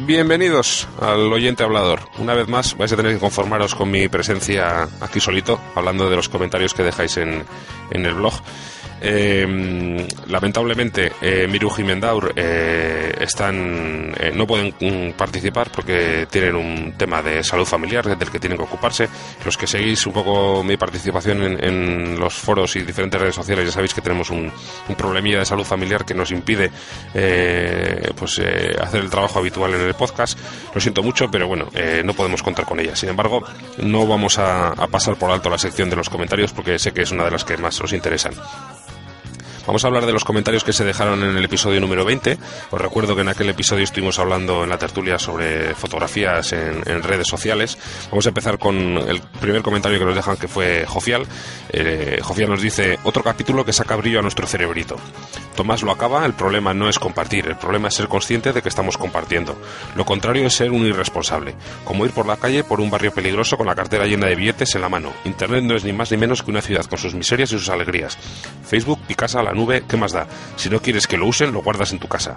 Bienvenidos 0.07 0.87
al 1.01 1.33
oyente 1.33 1.65
hablador. 1.65 1.99
Una 2.19 2.33
vez 2.35 2.47
más 2.47 2.77
vais 2.77 2.93
a 2.93 2.97
tener 2.97 3.15
que 3.15 3.19
conformaros 3.19 3.75
con 3.75 3.91
mi 3.91 4.07
presencia 4.07 4.89
aquí 5.01 5.19
solito, 5.19 5.61
hablando 5.75 6.09
de 6.09 6.15
los 6.15 6.29
comentarios 6.29 6.75
que 6.75 6.85
dejáis 6.85 7.17
en, 7.17 7.45
en 7.91 8.07
el 8.07 8.15
blog. 8.15 8.35
Eh, 9.01 10.07
lamentablemente, 10.29 11.13
eh, 11.21 11.47
Miru 11.49 11.71
y 11.77 11.83
Mendaur 11.83 12.33
eh, 12.35 13.15
están, 13.21 14.15
eh, 14.19 14.33
no 14.35 14.47
pueden 14.47 14.75
mm, 14.81 15.13
participar 15.17 15.71
porque 15.71 16.27
tienen 16.31 16.55
un 16.55 16.93
tema 16.97 17.23
de 17.23 17.43
salud 17.43 17.65
familiar 17.65 18.17
del 18.17 18.31
que 18.31 18.39
tienen 18.39 18.59
que 18.59 18.65
ocuparse. 18.65 19.09
Los 19.45 19.57
que 19.57 19.67
seguís 19.67 20.07
un 20.07 20.13
poco 20.13 20.63
mi 20.63 20.77
participación 20.77 21.43
en, 21.43 22.19
los 22.19 22.35
foros 22.35 22.77
y 22.77 22.83
diferentes 22.83 23.21
redes 23.21 23.35
sociales 23.35 23.67
ya 23.67 23.73
sabéis 23.73 23.93
que 23.93 24.01
tenemos 24.01 24.31
un, 24.31 24.51
un 24.89 24.95
problemilla 24.95 25.41
de 25.41 25.45
salud 25.45 25.65
familiar 25.65 26.05
que 26.05 26.15
nos 26.15 26.31
impide 26.31 26.71
eh, 27.15 28.11
pues 28.17 28.41
hacer 28.81 29.01
el 29.01 29.11
trabajo 29.11 29.39
habitual 29.39 29.75
en 29.75 29.83
el 29.83 29.95
podcast. 29.95 30.39
Lo 30.75 30.81
siento 30.81 31.03
mucho, 31.03 31.31
pero 31.31 31.47
bueno, 31.47 31.69
no 32.05 32.15
podemos 32.15 32.43
contar 32.43 32.65
con 32.65 32.81
ella. 32.81 32.97
Sin 32.97 33.09
embargo, 33.09 33.43
no 33.79 34.07
vamos 34.07 34.39
a, 34.39 34.69
a 34.69 34.87
pasar 34.87 35.17
por 35.17 35.31
alto 35.31 35.51
la 35.51 35.59
sección 35.59 35.91
de 35.91 35.97
los 35.97 36.09
comentarios 36.09 36.53
porque 36.53 36.79
sé 36.79 36.93
que 36.93 37.03
es 37.03 37.11
una 37.11 37.25
de 37.25 37.31
las 37.33 37.45
que 37.45 37.57
más 37.57 37.81
os 37.81 37.93
interesan. 37.93 38.35
Vamos 39.67 39.83
a 39.83 39.89
hablar 39.89 40.07
de 40.07 40.13
los 40.13 40.25
comentarios 40.25 40.63
que 40.63 40.73
se 40.73 40.85
dejaron 40.85 41.25
en 41.25 41.37
el 41.37 41.45
episodio 41.45 41.81
número 41.81 42.05
20. 42.05 42.39
Os 42.71 42.81
recuerdo 42.81 43.17
que 43.17 43.23
en 43.23 43.29
aquel 43.29 43.49
episodio 43.49 43.83
estuvimos 43.83 44.19
hablando 44.21 44.63
en 44.63 44.71
la 44.71 44.79
tertulia 44.79 45.19
sobre 45.19 45.75
fotografías 45.75 46.53
en, 46.53 46.83
en 46.87 47.03
redes 47.03 47.27
sociales. 47.27 47.77
Vamos 48.11 48.27
a 48.27 48.29
empezar 48.29 48.59
con 48.59 48.77
el 48.77 49.21
primer 49.41 49.63
comentario 49.63 49.99
que 49.99 50.05
nos 50.05 50.15
dejan, 50.15 50.37
que 50.37 50.47
fue 50.47 50.87
Jofial. 50.87 51.27
Eh, 51.71 52.21
Jofial 52.23 52.49
nos 52.49 52.63
dice, 52.63 53.01
otro 53.03 53.25
capítulo 53.25 53.65
que 53.65 53.73
saca 53.73 53.97
brillo 53.97 54.21
a 54.21 54.23
nuestro 54.23 54.47
cerebrito. 54.47 54.97
Tomás 55.57 55.83
lo 55.83 55.91
acaba, 55.91 56.25
el 56.25 56.35
problema 56.35 56.73
no 56.73 56.89
es 56.89 56.99
compartir, 56.99 57.49
el 57.49 57.57
problema 57.57 57.89
es 57.89 57.95
ser 57.95 58.07
consciente 58.07 58.53
de 58.53 58.63
que 58.63 58.69
estamos 58.69 58.97
compartiendo. 58.97 59.57
Lo 59.97 60.05
contrario 60.05 60.47
es 60.47 60.55
ser 60.55 60.71
un 60.71 60.87
irresponsable, 60.87 61.57
como 61.85 62.05
ir 62.05 62.13
por 62.13 62.27
la 62.27 62.37
calle 62.37 62.63
por 62.63 62.81
un 62.81 62.91
barrio 62.91 63.11
peligroso 63.11 63.57
con 63.57 63.67
la 63.67 63.75
cartera 63.75 64.07
llena 64.07 64.27
de 64.29 64.37
billetes 64.37 64.75
en 64.77 64.83
la 64.83 64.89
mano. 64.89 65.13
Internet 65.25 65.65
no 65.65 65.75
es 65.75 65.83
ni 65.83 65.93
más 65.93 66.13
ni 66.13 66.19
menos 66.19 66.43
que 66.43 66.51
una 66.51 66.63
ciudad 66.63 66.85
con 66.85 66.99
sus 66.99 67.15
miserias 67.15 67.51
y 67.51 67.59
sus 67.59 67.71
alegrías. 67.71 68.17
Facebook, 68.65 69.01
Picasa, 69.09 69.43
la 69.43 69.56
nube, 69.57 69.83
¿qué 69.89 69.97
más 69.97 70.13
da? 70.13 70.29
Si 70.57 70.71
no 70.71 70.81
quieres 70.81 71.07
que 71.07 71.17
lo 71.17 71.27
usen, 71.27 71.53
lo 71.53 71.63
guardas 71.63 71.93
en 71.93 71.99
tu 71.99 72.07
casa. 72.07 72.37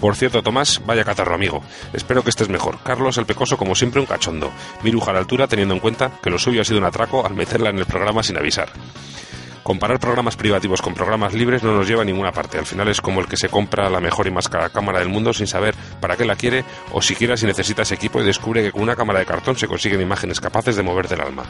Por 0.00 0.16
cierto, 0.16 0.42
Tomás, 0.42 0.80
vaya 0.84 1.04
catarro, 1.04 1.34
amigo. 1.34 1.62
Espero 1.92 2.22
que 2.22 2.30
estés 2.30 2.48
mejor. 2.48 2.78
Carlos, 2.82 3.18
el 3.18 3.26
pecoso, 3.26 3.56
como 3.56 3.74
siempre, 3.74 4.00
un 4.00 4.06
cachondo. 4.06 4.50
Miruja 4.82 5.10
a 5.10 5.14
la 5.14 5.20
altura, 5.20 5.46
teniendo 5.46 5.74
en 5.74 5.80
cuenta 5.80 6.10
que 6.22 6.30
lo 6.30 6.38
suyo 6.38 6.60
ha 6.60 6.64
sido 6.64 6.78
un 6.78 6.84
atraco 6.84 7.24
al 7.24 7.34
meterla 7.34 7.70
en 7.70 7.78
el 7.78 7.86
programa 7.86 8.22
sin 8.22 8.36
avisar. 8.36 8.68
Comparar 9.62 10.00
programas 10.00 10.34
privativos 10.34 10.82
con 10.82 10.92
programas 10.92 11.34
libres 11.34 11.62
no 11.62 11.72
nos 11.72 11.86
lleva 11.86 12.02
a 12.02 12.04
ninguna 12.04 12.32
parte. 12.32 12.58
Al 12.58 12.66
final 12.66 12.88
es 12.88 13.00
como 13.00 13.20
el 13.20 13.28
que 13.28 13.36
se 13.36 13.48
compra 13.48 13.88
la 13.88 14.00
mejor 14.00 14.26
y 14.26 14.32
más 14.32 14.48
cara 14.48 14.70
cámara 14.70 14.98
del 14.98 15.08
mundo 15.08 15.32
sin 15.32 15.46
saber 15.46 15.76
para 16.00 16.16
qué 16.16 16.24
la 16.24 16.34
quiere 16.34 16.64
o 16.90 17.00
siquiera 17.00 17.36
si 17.36 17.46
necesita 17.46 17.82
ese 17.82 17.94
equipo 17.94 18.20
y 18.20 18.24
descubre 18.24 18.62
que 18.64 18.72
con 18.72 18.82
una 18.82 18.96
cámara 18.96 19.20
de 19.20 19.26
cartón 19.26 19.56
se 19.56 19.68
consiguen 19.68 20.00
imágenes 20.00 20.40
capaces 20.40 20.74
de 20.74 20.82
mover 20.82 21.06
del 21.06 21.20
alma. 21.20 21.44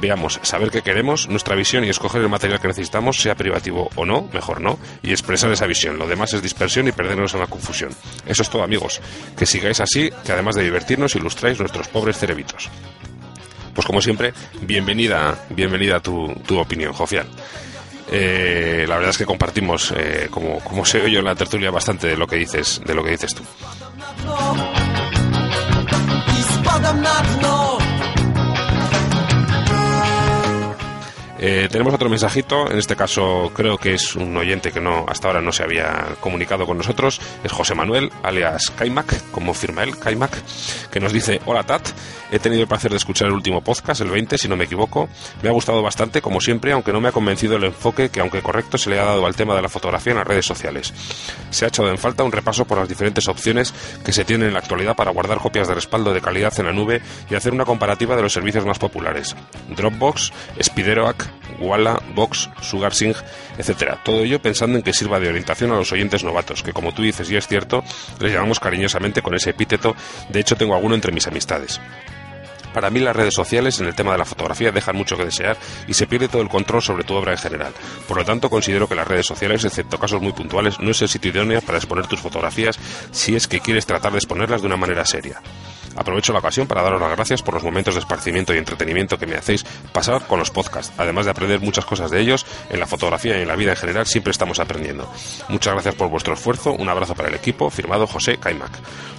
Veamos, 0.00 0.40
saber 0.42 0.70
qué 0.70 0.82
queremos, 0.82 1.28
nuestra 1.28 1.54
visión 1.54 1.84
y 1.84 1.88
escoger 1.88 2.22
el 2.22 2.28
material 2.28 2.60
que 2.60 2.68
necesitamos, 2.68 3.20
sea 3.20 3.34
privativo 3.34 3.88
o 3.94 4.04
no, 4.04 4.28
mejor 4.32 4.60
no, 4.60 4.78
y 5.02 5.10
expresar 5.10 5.52
esa 5.52 5.66
visión. 5.66 5.98
Lo 5.98 6.06
demás 6.06 6.32
es 6.34 6.42
dispersión 6.42 6.88
y 6.88 6.92
perdernos 6.92 7.34
en 7.34 7.40
la 7.40 7.46
confusión. 7.46 7.90
Eso 8.26 8.42
es 8.42 8.50
todo, 8.50 8.62
amigos. 8.62 9.00
Que 9.36 9.46
sigáis 9.46 9.80
así, 9.80 10.10
que 10.24 10.32
además 10.32 10.56
de 10.56 10.64
divertirnos, 10.64 11.14
ilustráis 11.14 11.58
nuestros 11.60 11.88
pobres 11.88 12.18
cerebitos. 12.18 12.68
Pues 13.74 13.86
como 13.86 14.02
siempre, 14.02 14.34
bienvenida, 14.62 15.46
bienvenida 15.50 16.00
tu, 16.00 16.34
tu 16.46 16.58
opinión, 16.58 16.92
Jofial. 16.92 17.26
Eh, 18.10 18.84
la 18.86 18.96
verdad 18.96 19.10
es 19.10 19.18
que 19.18 19.24
compartimos, 19.24 19.92
eh, 19.96 20.28
como, 20.30 20.60
como 20.60 20.84
sé 20.84 21.10
yo 21.10 21.20
en 21.20 21.24
la 21.24 21.34
tertulia, 21.34 21.70
bastante 21.70 22.08
de 22.08 22.16
lo 22.16 22.26
que 22.26 22.36
dices, 22.36 22.82
de 22.84 22.94
lo 22.94 23.02
que 23.02 23.10
dices 23.12 23.34
tú. 23.34 23.42
Eh, 31.44 31.66
tenemos 31.68 31.92
otro 31.92 32.08
mensajito, 32.08 32.70
en 32.70 32.78
este 32.78 32.94
caso 32.94 33.50
creo 33.52 33.76
que 33.76 33.94
es 33.94 34.14
un 34.14 34.36
oyente 34.36 34.70
que 34.70 34.80
no 34.80 35.04
hasta 35.08 35.26
ahora 35.26 35.40
no 35.40 35.50
se 35.50 35.64
había 35.64 36.14
comunicado 36.20 36.66
con 36.66 36.76
nosotros, 36.76 37.20
es 37.42 37.50
José 37.50 37.74
Manuel, 37.74 38.12
alias 38.22 38.70
Kaimak, 38.70 39.32
como 39.32 39.52
firma 39.52 39.82
él, 39.82 39.98
Kaimak, 39.98 40.30
que 40.92 41.00
nos 41.00 41.12
dice, 41.12 41.40
hola 41.44 41.64
Tat, 41.64 41.88
he 42.30 42.38
tenido 42.38 42.62
el 42.62 42.68
placer 42.68 42.92
de 42.92 42.98
escuchar 42.98 43.26
el 43.26 43.34
último 43.34 43.60
podcast, 43.60 44.02
el 44.02 44.10
20, 44.10 44.38
si 44.38 44.46
no 44.46 44.56
me 44.56 44.66
equivoco, 44.66 45.08
me 45.42 45.48
ha 45.48 45.52
gustado 45.52 45.82
bastante, 45.82 46.22
como 46.22 46.40
siempre, 46.40 46.70
aunque 46.70 46.92
no 46.92 47.00
me 47.00 47.08
ha 47.08 47.12
convencido 47.12 47.56
el 47.56 47.64
enfoque 47.64 48.08
que, 48.08 48.20
aunque 48.20 48.40
correcto, 48.40 48.78
se 48.78 48.90
le 48.90 49.00
ha 49.00 49.04
dado 49.04 49.26
al 49.26 49.34
tema 49.34 49.56
de 49.56 49.62
la 49.62 49.68
fotografía 49.68 50.12
en 50.12 50.18
las 50.18 50.28
redes 50.28 50.46
sociales. 50.46 50.94
Se 51.50 51.64
ha 51.64 51.68
echado 51.68 51.90
en 51.90 51.98
falta 51.98 52.22
un 52.22 52.30
repaso 52.30 52.66
por 52.66 52.78
las 52.78 52.88
diferentes 52.88 53.26
opciones 53.26 53.74
que 54.04 54.12
se 54.12 54.24
tienen 54.24 54.46
en 54.46 54.54
la 54.54 54.60
actualidad 54.60 54.94
para 54.94 55.10
guardar 55.10 55.38
copias 55.38 55.66
de 55.66 55.74
respaldo 55.74 56.14
de 56.14 56.20
calidad 56.20 56.54
en 56.60 56.66
la 56.66 56.72
nube 56.72 57.02
y 57.28 57.34
hacer 57.34 57.52
una 57.52 57.64
comparativa 57.64 58.14
de 58.14 58.22
los 58.22 58.32
servicios 58.32 58.64
más 58.64 58.78
populares. 58.78 59.34
Dropbox, 59.76 60.32
Spideroac, 60.62 61.31
Walla, 61.62 61.98
Box, 62.14 62.50
SugarSync, 62.60 63.16
etcétera. 63.58 64.00
Todo 64.04 64.22
ello 64.22 64.40
pensando 64.40 64.76
en 64.76 64.82
que 64.82 64.92
sirva 64.92 65.20
de 65.20 65.28
orientación 65.28 65.72
a 65.72 65.76
los 65.76 65.92
oyentes 65.92 66.24
novatos, 66.24 66.62
que 66.62 66.72
como 66.72 66.92
tú 66.92 67.02
dices 67.02 67.30
y 67.30 67.36
es 67.36 67.46
cierto, 67.46 67.82
les 68.20 68.32
llamamos 68.32 68.60
cariñosamente 68.60 69.22
con 69.22 69.34
ese 69.34 69.50
epíteto, 69.50 69.94
de 70.28 70.40
hecho 70.40 70.56
tengo 70.56 70.74
alguno 70.74 70.94
entre 70.94 71.12
mis 71.12 71.26
amistades. 71.26 71.80
Para 72.72 72.90
mí 72.90 73.00
las 73.00 73.14
redes 73.14 73.34
sociales 73.34 73.78
en 73.80 73.86
el 73.86 73.94
tema 73.94 74.12
de 74.12 74.18
la 74.18 74.24
fotografía 74.24 74.72
dejan 74.72 74.96
mucho 74.96 75.16
que 75.16 75.24
desear 75.24 75.56
y 75.86 75.94
se 75.94 76.06
pierde 76.06 76.28
todo 76.28 76.42
el 76.42 76.48
control 76.48 76.82
sobre 76.82 77.04
tu 77.04 77.14
obra 77.14 77.32
en 77.32 77.38
general. 77.38 77.72
Por 78.08 78.16
lo 78.16 78.24
tanto, 78.24 78.48
considero 78.48 78.88
que 78.88 78.94
las 78.94 79.06
redes 79.06 79.26
sociales, 79.26 79.64
excepto 79.64 79.98
casos 79.98 80.22
muy 80.22 80.32
puntuales, 80.32 80.80
no 80.80 80.90
es 80.90 81.02
el 81.02 81.08
sitio 81.08 81.30
idóneo 81.30 81.60
para 81.60 81.78
exponer 81.78 82.06
tus 82.06 82.20
fotografías 82.20 82.78
si 83.10 83.36
es 83.36 83.46
que 83.46 83.60
quieres 83.60 83.86
tratar 83.86 84.12
de 84.12 84.18
exponerlas 84.18 84.62
de 84.62 84.66
una 84.68 84.76
manera 84.76 85.04
seria. 85.04 85.40
Aprovecho 85.96 86.32
la 86.32 86.38
ocasión 86.38 86.66
para 86.66 86.82
daros 86.82 87.00
las 87.00 87.10
gracias 87.10 87.42
por 87.42 87.54
los 87.54 87.62
momentos 87.62 87.94
de 87.94 88.00
esparcimiento 88.00 88.54
y 88.54 88.58
entretenimiento 88.58 89.18
que 89.18 89.26
me 89.26 89.36
hacéis 89.36 89.64
pasar 89.92 90.26
con 90.26 90.38
los 90.38 90.50
podcasts. 90.50 90.92
Además 90.98 91.26
de 91.26 91.30
aprender 91.30 91.60
muchas 91.60 91.84
cosas 91.84 92.10
de 92.10 92.20
ellos, 92.20 92.46
en 92.70 92.80
la 92.80 92.86
fotografía 92.86 93.38
y 93.38 93.42
en 93.42 93.48
la 93.48 93.56
vida 93.56 93.72
en 93.72 93.76
general 93.76 94.06
siempre 94.06 94.30
estamos 94.30 94.60
aprendiendo. 94.60 95.10
Muchas 95.48 95.74
gracias 95.74 95.94
por 95.94 96.08
vuestro 96.08 96.34
esfuerzo, 96.34 96.72
un 96.72 96.88
abrazo 96.88 97.14
para 97.14 97.28
el 97.28 97.34
equipo, 97.34 97.70
firmado 97.70 98.06
José 98.06 98.38
Caimac. 98.38 98.72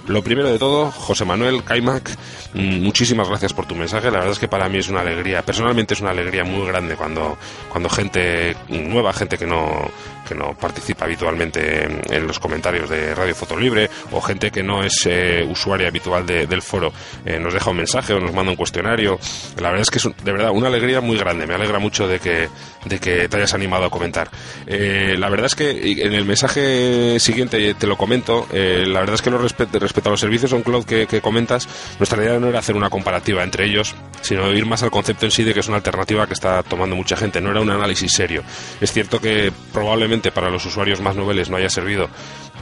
Lo 0.06 0.22
primero 0.22 0.50
de 0.50 0.58
todo, 0.58 0.90
José 0.90 1.24
Manuel 1.24 1.64
Caimac, 1.64 2.10
mm, 2.52 2.82
muchísimas 2.82 3.28
gracias 3.28 3.54
por 3.54 3.66
tu 3.66 3.74
mensaje. 3.74 4.10
La 4.10 4.18
verdad 4.18 4.32
es 4.32 4.38
que 4.38 4.48
para 4.48 4.68
mí 4.68 4.78
es 4.78 4.88
una 4.88 5.00
alegría, 5.00 5.42
personalmente 5.42 5.94
es 5.94 6.00
una 6.00 6.10
alegría 6.10 6.44
muy 6.44 6.66
grande 6.66 6.94
cuando, 6.94 7.38
cuando 7.70 7.88
gente 7.88 8.54
nueva, 8.68 9.14
gente 9.14 9.38
que 9.38 9.46
no, 9.46 9.90
que 10.24 10.34
no 10.34 10.54
participa 10.54 11.04
habitualmente 11.04 11.84
en, 11.84 12.26
los 12.26 12.38
comentarios 12.38 12.88
de 12.88 13.14
Radio 13.14 13.34
Fotolibre 13.34 13.90
o 14.12 14.20
gente 14.20 14.50
que 14.50 14.62
no 14.62 14.82
es 14.82 15.06
eh, 15.06 15.46
usuaria 15.48 15.88
habitual 15.88 16.26
del 16.26 16.62
foro 16.62 16.92
eh, 17.24 17.38
nos 17.38 17.52
deja 17.52 17.70
un 17.70 17.76
mensaje 17.76 18.14
o 18.14 18.20
nos 18.20 18.32
manda 18.32 18.50
un 18.50 18.56
cuestionario. 18.56 19.18
La 19.60 19.70
verdad 19.70 19.82
es 19.82 19.90
que 19.90 19.98
es 19.98 20.08
de 20.24 20.32
verdad 20.32 20.50
una 20.50 20.68
alegría 20.68 21.00
muy 21.00 21.18
grande. 21.18 21.46
Me 21.46 21.54
alegra 21.54 21.78
mucho 21.78 22.08
de 22.08 22.18
que, 22.18 22.48
de 22.84 22.98
que 22.98 23.28
te 23.28 23.36
hayas 23.36 23.54
animado 23.54 23.84
a 23.84 23.90
comentar. 23.90 24.30
Eh, 24.66 25.16
la 25.18 25.28
verdad 25.28 25.46
es 25.46 25.54
que 25.54 25.70
en 26.02 26.14
el 26.14 26.24
mensaje 26.24 27.18
siguiente 27.20 27.74
te 27.74 27.86
lo 27.86 27.96
comento. 27.96 28.46
la 28.52 29.00
verdad 29.00 29.14
es 29.14 29.22
que 29.22 29.30
no 29.30 29.38
respecto, 29.38 29.78
respecto 29.78 30.10
a 30.10 30.12
los 30.12 30.20
servicios 30.20 30.52
on 30.52 30.62
cloud 30.62 30.84
que, 30.84 31.06
que 31.06 31.20
comentas, 31.20 31.68
nuestra 31.98 32.22
idea 32.22 32.38
no 32.38 32.48
era 32.48 32.60
hacer 32.60 32.76
una 32.76 32.90
comparativa 32.90 33.42
entre 33.42 33.66
ellos, 33.66 33.94
sino 34.22 34.50
ir 34.52 34.66
más 34.66 34.82
al 34.82 34.90
concepto 34.90 35.26
en 35.26 35.30
sí 35.30 35.44
de 35.44 35.52
que 35.52 35.60
es 35.60 35.68
una 35.68 35.76
alternativa 35.76 36.26
que 36.26 36.34
está 36.34 36.62
tomando 36.62 36.96
mucha 36.96 37.16
gente. 37.16 37.40
No 37.40 37.50
era 37.50 37.60
un 37.60 37.70
análisis 37.70 38.12
serio. 38.12 38.42
Es 38.80 38.92
cierto 38.92 39.20
que 39.20 39.52
probablemente 39.72 40.13
para 40.20 40.50
los 40.50 40.64
usuarios 40.66 41.00
más 41.00 41.16
noveles 41.16 41.50
no 41.50 41.56
haya 41.56 41.68
servido 41.68 42.08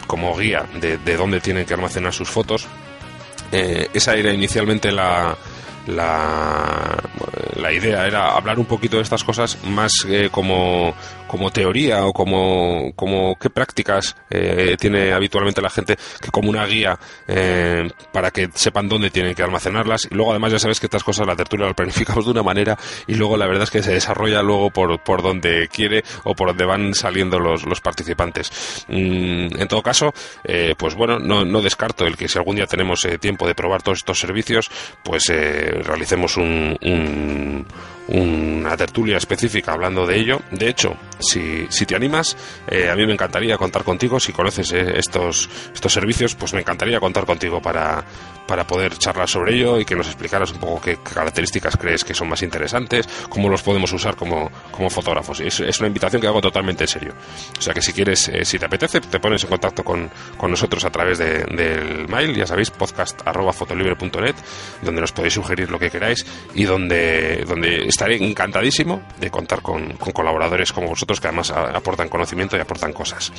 como 0.07 0.37
guía 0.37 0.67
de, 0.81 1.17
dónde 1.17 1.41
tienen 1.41 1.67
que 1.67 1.75
almacenar 1.75 2.13
sus 2.13 2.29
fotos. 2.29 2.67
Eh, 3.51 3.89
esa 3.93 4.15
era 4.15 4.33
inicialmente 4.33 4.91
la, 4.91 5.37
la, 5.87 6.97
la, 7.57 7.73
idea 7.73 8.07
era 8.07 8.35
hablar 8.35 8.59
un 8.59 8.65
poquito 8.65 8.97
de 8.97 9.03
estas 9.03 9.25
cosas 9.25 9.59
más 9.65 9.93
eh, 10.09 10.29
como, 10.31 10.95
como 11.33 11.51
teoría 11.51 12.05
o 12.05 12.13
como, 12.13 12.93
como 12.95 13.37
qué 13.37 13.49
prácticas 13.49 14.15
eh, 14.29 14.77
tiene 14.79 15.15
habitualmente 15.15 15.63
la 15.63 15.71
gente 15.71 15.97
que 16.21 16.31
como 16.31 16.51
una 16.51 16.67
guía 16.67 16.99
eh, 17.27 17.89
para 18.13 18.31
que 18.31 18.51
sepan 18.53 18.87
dónde 18.87 19.09
tienen 19.09 19.35
que 19.35 19.43
almacenarlas 19.43 20.09
y 20.11 20.15
luego 20.15 20.33
además 20.33 20.53
ya 20.53 20.59
sabes 20.59 20.79
que 20.79 20.85
estas 20.85 21.03
cosas 21.03 21.27
la 21.27 21.35
tertulia 21.35 21.67
la 21.67 21.73
planificamos 21.73 22.27
de 22.27 22.33
una 22.33 22.43
manera 22.43 22.77
y 23.07 23.15
luego 23.15 23.39
la 23.39 23.47
verdad 23.47 23.63
es 23.63 23.71
que 23.71 23.83
se 23.83 23.95
desarrolla 23.95 24.43
luego 24.43 24.69
por, 24.69 25.03
por 25.03 25.23
donde 25.23 25.69
quiere 25.69 26.05
o 26.25 26.35
por 26.35 26.49
donde 26.49 26.67
van 26.67 26.93
saliendo 26.93 27.39
los, 27.39 27.65
los 27.65 27.81
participantes. 27.81 28.85
Mm, 28.89 29.59
en 29.59 29.69
todo 29.69 29.83
caso 29.83 30.13
pues 30.77 30.95
bueno 30.95 31.19
no, 31.19 31.47
no 31.47 31.63
descarto 31.63 32.07
el 32.07 32.19
que 32.19 32.29
si 32.29 32.37
algún 32.37 32.57
día 32.57 32.67
tenemos 32.67 33.09
tiempo 33.21 33.47
de 33.47 33.55
probar 33.55 33.81
todos 33.81 34.01
estos 34.01 34.19
servicios 34.19 34.71
pues 35.03 35.29
realicemos 35.29 36.37
un, 36.37 37.67
una 38.09 38.77
tertulia 38.77 39.17
específica 39.17 39.73
hablando 39.73 40.07
de 40.07 40.19
ello. 40.19 40.41
De 40.51 40.69
hecho, 40.69 40.97
si, 41.19 41.67
si 41.69 41.87
te 41.87 41.95
animas, 41.95 42.37
eh, 42.69 42.91
a 42.91 42.97
mí 42.97 43.07
me 43.07 43.13
encantaría 43.13 43.57
contar 43.57 43.85
contigo. 43.85 44.19
Si 44.19 44.33
conoces 44.33 44.73
eh, 44.73 44.99
estos, 44.99 45.49
estos 45.73 45.93
servicios, 45.93 46.35
pues 46.35 46.53
me 46.53 46.61
encantaría 46.61 47.01
contar 47.01 47.25
contigo 47.25 47.61
para, 47.63 48.05
para 48.47 48.67
poder 48.67 48.97
charlar 48.99 49.29
sobre 49.29 49.55
ello 49.55 49.79
y 49.79 49.85
que 49.85 49.95
nos 49.95 50.07
explicaras 50.07 50.53
un 50.53 50.59
poco 50.59 50.81
qué 50.81 50.97
características 50.97 51.77
crees 51.77 52.05
que 52.05 52.15
son 52.15 52.29
más 52.29 52.43
interesantes, 52.43 53.09
cómo 53.29 53.49
los 53.49 53.63
podemos 53.63 53.93
usar 53.93 54.17
como, 54.17 54.51
como 54.71 54.91
fotógrafos. 54.91 55.41
Es, 55.41 55.61
es 55.61 55.79
una 55.81 55.89
invitación 55.89 56.21
que 56.21 56.29
hago 56.29 56.41
totalmente 56.41 56.85
en 56.85 56.89
serio. 56.89 57.15
O 57.59 57.61
sea 57.61 57.75
que 57.75 57.83
si 57.83 57.93
quieres, 57.93 58.29
eh, 58.29 58.45
si 58.45 58.59
te 58.59 58.67
apetece, 58.67 59.01
te 59.01 59.21
pones 59.21 59.43
en 59.45 59.51
contacto 59.51 59.85
con, 59.85 60.11
con 60.37 60.51
nosotros 60.51 60.85
a 60.85 60.91
través 60.91 61.19
de, 61.19 61.45
del 61.45 62.09
mail, 62.09 62.35
ya 62.35 62.47
sabéis, 62.47 62.71
podcast.fotolibre.net, 62.71 64.35
donde 64.83 65.01
nos 65.01 65.13
podéis 65.13 65.35
sugerir 65.35 65.71
lo 65.71 65.79
que 65.79 65.91
queráis 65.91 66.27
y 66.55 66.65
donde, 66.65 67.45
donde 67.47 67.87
estaré 67.87 68.17
encantadísimo 68.17 69.03
de 69.19 69.31
contar 69.31 69.63
con, 69.63 69.93
con 69.95 70.13
colaboradores 70.13 70.73
como 70.73 70.89
vosotros 70.89 71.21
que 71.21 71.29
además 71.29 71.51
aportan 71.51 72.09
conocimiento 72.09 72.57
y 72.57 72.61
aportan 72.61 72.93
cosas. 72.93 73.33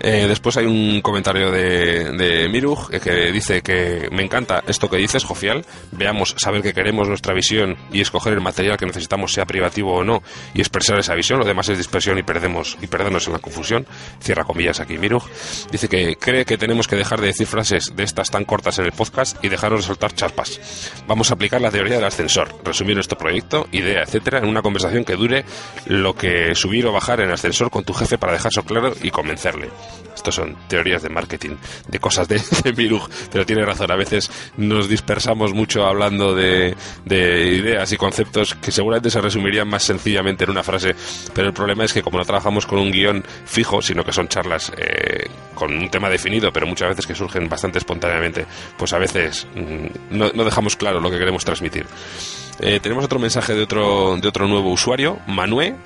Eh, 0.00 0.26
después 0.28 0.56
hay 0.56 0.66
un 0.66 1.00
comentario 1.00 1.50
de, 1.50 2.12
de 2.12 2.48
Miruj 2.48 2.90
eh, 2.92 3.00
que 3.00 3.32
dice 3.32 3.62
que 3.62 4.08
me 4.12 4.22
encanta 4.22 4.62
esto 4.66 4.88
que 4.88 4.96
dices, 4.96 5.24
Jofial. 5.24 5.64
Veamos, 5.92 6.34
saber 6.38 6.62
que 6.62 6.72
queremos 6.72 7.08
nuestra 7.08 7.34
visión 7.34 7.76
y 7.92 8.00
escoger 8.00 8.32
el 8.32 8.40
material 8.40 8.76
que 8.76 8.86
necesitamos, 8.86 9.32
sea 9.32 9.46
privativo 9.46 9.94
o 9.94 10.04
no, 10.04 10.22
y 10.54 10.60
expresar 10.60 10.98
esa 10.98 11.14
visión. 11.14 11.38
Lo 11.38 11.44
demás 11.44 11.68
es 11.68 11.78
dispersión 11.78 12.18
y 12.18 12.22
perdemos 12.22 12.76
y 12.80 12.86
perdernos 12.86 13.26
en 13.26 13.32
la 13.34 13.38
confusión. 13.38 13.86
Cierra 14.20 14.44
comillas 14.44 14.80
aquí 14.80 14.98
Miruj. 14.98 15.24
Dice 15.70 15.88
que 15.88 16.16
cree 16.16 16.44
que 16.44 16.58
tenemos 16.58 16.86
que 16.86 16.96
dejar 16.96 17.20
de 17.20 17.28
decir 17.28 17.46
frases 17.46 17.92
de 17.94 18.04
estas 18.04 18.30
tan 18.30 18.44
cortas 18.44 18.78
en 18.78 18.86
el 18.86 18.92
podcast 18.92 19.42
y 19.44 19.48
dejarnos 19.48 19.80
de 19.80 19.86
soltar 19.86 20.14
chaspas. 20.14 20.60
Vamos 21.06 21.30
a 21.30 21.34
aplicar 21.34 21.60
la 21.60 21.70
teoría 21.70 21.96
del 21.96 22.04
ascensor, 22.04 22.54
resumir 22.64 22.94
nuestro 22.94 23.18
proyecto, 23.18 23.66
idea, 23.72 24.02
etcétera, 24.02 24.38
en 24.38 24.46
una 24.46 24.62
conversación 24.62 25.04
que 25.04 25.16
dure 25.16 25.44
lo 25.86 26.14
que 26.14 26.54
subir 26.54 26.86
o 26.86 26.92
bajar 26.92 27.20
en 27.20 27.28
el 27.28 27.34
ascensor 27.34 27.70
con 27.70 27.84
tu 27.84 27.92
jefe 27.92 28.18
para 28.18 28.32
dejarlo 28.32 28.62
claro 28.62 28.94
y 29.02 29.10
convencerle. 29.10 29.68
Estos 30.18 30.34
son 30.34 30.56
teorías 30.66 31.00
de 31.00 31.10
marketing, 31.10 31.54
de 31.86 32.00
cosas 32.00 32.26
de, 32.26 32.38
de 32.64 33.00
pero 33.30 33.46
tiene 33.46 33.64
razón. 33.64 33.92
A 33.92 33.94
veces 33.94 34.28
nos 34.56 34.88
dispersamos 34.88 35.54
mucho 35.54 35.86
hablando 35.86 36.34
de, 36.34 36.74
ideas 37.08 37.92
y 37.92 37.96
conceptos 37.96 38.56
que 38.56 38.72
seguramente 38.72 39.10
se 39.10 39.20
resumirían 39.20 39.68
más 39.68 39.84
sencillamente 39.84 40.42
en 40.42 40.50
una 40.50 40.64
frase, 40.64 40.96
pero 41.32 41.46
el 41.46 41.54
problema 41.54 41.84
es 41.84 41.92
que 41.92 42.02
como 42.02 42.18
no 42.18 42.24
trabajamos 42.24 42.66
con 42.66 42.80
un 42.80 42.90
guion 42.90 43.22
fijo, 43.44 43.80
sino 43.80 44.04
que 44.04 44.12
son 44.12 44.26
charlas 44.26 44.72
eh, 44.76 45.28
con 45.54 45.72
un 45.72 45.88
tema 45.88 46.10
definido, 46.10 46.52
pero 46.52 46.66
muchas 46.66 46.88
veces 46.88 47.06
que 47.06 47.14
surgen 47.14 47.48
bastante 47.48 47.78
espontáneamente, 47.78 48.44
pues 48.76 48.92
a 48.92 48.98
veces 48.98 49.46
mm, 49.54 50.16
no, 50.18 50.44
dejamos 50.44 50.74
claro 50.74 50.98
lo 50.98 51.12
que 51.12 51.18
queremos 51.18 51.44
transmitir. 51.44 51.86
Eh, 52.58 52.80
tenemos 52.80 53.04
otro 53.04 53.20
mensaje 53.20 53.54
de 53.54 53.62
otro, 53.62 54.16
de 54.16 54.26
otro 54.26 54.48
nuevo 54.48 54.72
usuario, 54.72 55.20
Manuel 55.28 55.76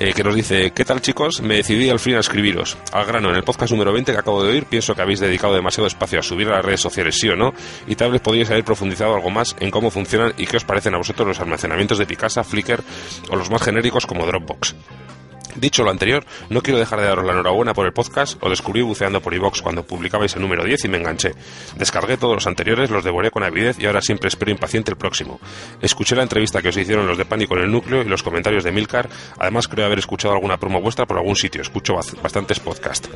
eh, 0.00 0.12
que 0.12 0.22
nos 0.22 0.36
dice, 0.36 0.70
¿qué 0.70 0.84
tal 0.84 1.00
chicos? 1.00 1.42
Me 1.42 1.56
decidí 1.56 1.90
al 1.90 1.98
fin 1.98 2.14
a 2.14 2.20
escribiros. 2.20 2.78
Al 2.92 3.04
grano, 3.04 3.30
en 3.30 3.34
el 3.36 3.42
podcast 3.42 3.72
número 3.72 3.92
20 3.92 4.12
que 4.12 4.18
acabo 4.18 4.44
de 4.44 4.52
oír, 4.52 4.64
pienso 4.64 4.94
que 4.94 5.02
habéis 5.02 5.18
dedicado 5.18 5.54
demasiado 5.54 5.88
espacio 5.88 6.20
a 6.20 6.22
subir 6.22 6.46
a 6.48 6.52
las 6.56 6.64
redes 6.64 6.80
sociales, 6.80 7.16
sí 7.18 7.28
o 7.28 7.34
no, 7.34 7.52
y 7.88 7.96
tal 7.96 8.12
vez 8.12 8.20
podríais 8.20 8.48
haber 8.50 8.62
profundizado 8.62 9.16
algo 9.16 9.30
más 9.30 9.56
en 9.58 9.72
cómo 9.72 9.90
funcionan 9.90 10.34
y 10.38 10.46
qué 10.46 10.56
os 10.56 10.64
parecen 10.64 10.94
a 10.94 10.98
vosotros 10.98 11.26
los 11.26 11.40
almacenamientos 11.40 11.98
de 11.98 12.06
Picasa, 12.06 12.44
Flickr 12.44 12.84
o 13.28 13.34
los 13.34 13.50
más 13.50 13.60
genéricos 13.60 14.06
como 14.06 14.24
Dropbox. 14.24 14.76
Dicho 15.60 15.82
lo 15.82 15.90
anterior, 15.90 16.24
no 16.50 16.62
quiero 16.62 16.78
dejar 16.78 17.00
de 17.00 17.06
daros 17.06 17.24
la 17.24 17.32
enhorabuena 17.32 17.74
por 17.74 17.84
el 17.84 17.92
podcast. 17.92 18.38
o 18.40 18.48
descubrí 18.48 18.80
buceando 18.80 19.20
por 19.20 19.34
iVox 19.34 19.60
cuando 19.60 19.82
publicabais 19.82 20.36
el 20.36 20.42
número 20.42 20.64
10 20.64 20.84
y 20.84 20.88
me 20.88 20.98
enganché. 20.98 21.34
Descargué 21.76 22.16
todos 22.16 22.34
los 22.34 22.46
anteriores, 22.46 22.90
los 22.90 23.02
devoré 23.02 23.32
con 23.32 23.42
avidez 23.42 23.76
y 23.80 23.86
ahora 23.86 24.00
siempre 24.00 24.28
espero 24.28 24.52
impaciente 24.52 24.92
el 24.92 24.96
próximo. 24.96 25.40
Escuché 25.82 26.14
la 26.14 26.22
entrevista 26.22 26.62
que 26.62 26.68
os 26.68 26.76
hicieron 26.76 27.08
los 27.08 27.18
de 27.18 27.24
Pánico 27.24 27.56
en 27.56 27.64
el 27.64 27.72
núcleo 27.72 28.02
y 28.02 28.04
los 28.04 28.22
comentarios 28.22 28.62
de 28.62 28.70
Milcar. 28.70 29.08
Además, 29.38 29.66
creo 29.66 29.86
haber 29.86 29.98
escuchado 29.98 30.34
alguna 30.34 30.58
promo 30.58 30.80
vuestra 30.80 31.06
por 31.06 31.18
algún 31.18 31.34
sitio. 31.34 31.60
Escucho 31.62 31.94
bastantes 31.94 32.60
podcasts. 32.60 33.08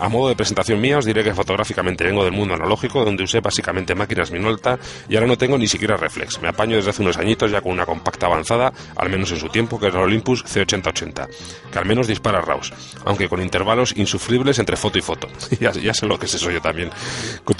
A 0.00 0.08
modo 0.08 0.30
de 0.30 0.34
presentación 0.34 0.80
mía 0.80 0.96
os 0.96 1.04
diré 1.04 1.22
que 1.22 1.34
fotográficamente 1.34 2.04
vengo 2.04 2.24
del 2.24 2.32
mundo 2.32 2.54
analógico, 2.54 3.04
donde 3.04 3.22
usé 3.22 3.40
básicamente 3.40 3.94
máquinas 3.94 4.30
Minolta 4.30 4.78
y 5.10 5.14
ahora 5.14 5.26
no 5.26 5.36
tengo 5.36 5.58
ni 5.58 5.68
siquiera 5.68 5.98
reflex. 5.98 6.40
Me 6.40 6.48
apaño 6.48 6.76
desde 6.76 6.88
hace 6.88 7.02
unos 7.02 7.18
añitos 7.18 7.50
ya 7.50 7.60
con 7.60 7.72
una 7.72 7.84
compacta 7.84 8.24
avanzada, 8.24 8.72
al 8.96 9.10
menos 9.10 9.30
en 9.32 9.38
su 9.38 9.50
tiempo, 9.50 9.78
que 9.78 9.88
es 9.88 9.94
la 9.94 10.00
Olympus 10.00 10.42
C8080, 10.46 11.28
que 11.70 11.78
al 11.78 11.84
menos 11.84 12.06
dispara 12.06 12.40
RAWs, 12.40 12.72
aunque 13.04 13.28
con 13.28 13.42
intervalos 13.42 13.94
insufribles 13.94 14.58
entre 14.58 14.78
foto 14.78 14.96
y 14.96 15.02
foto. 15.02 15.28
ya, 15.60 15.92
sé 15.92 16.06
lo 16.06 16.18
que 16.18 16.24
es 16.24 16.34
eso 16.34 16.50
yo 16.50 16.62
también. 16.62 16.90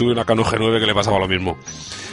Tuve 0.00 0.12
una 0.12 0.24
Canon 0.24 0.46
G9 0.46 0.80
que 0.80 0.86
le 0.86 0.94
pasaba 0.94 1.18
lo 1.18 1.28
mismo. 1.28 1.58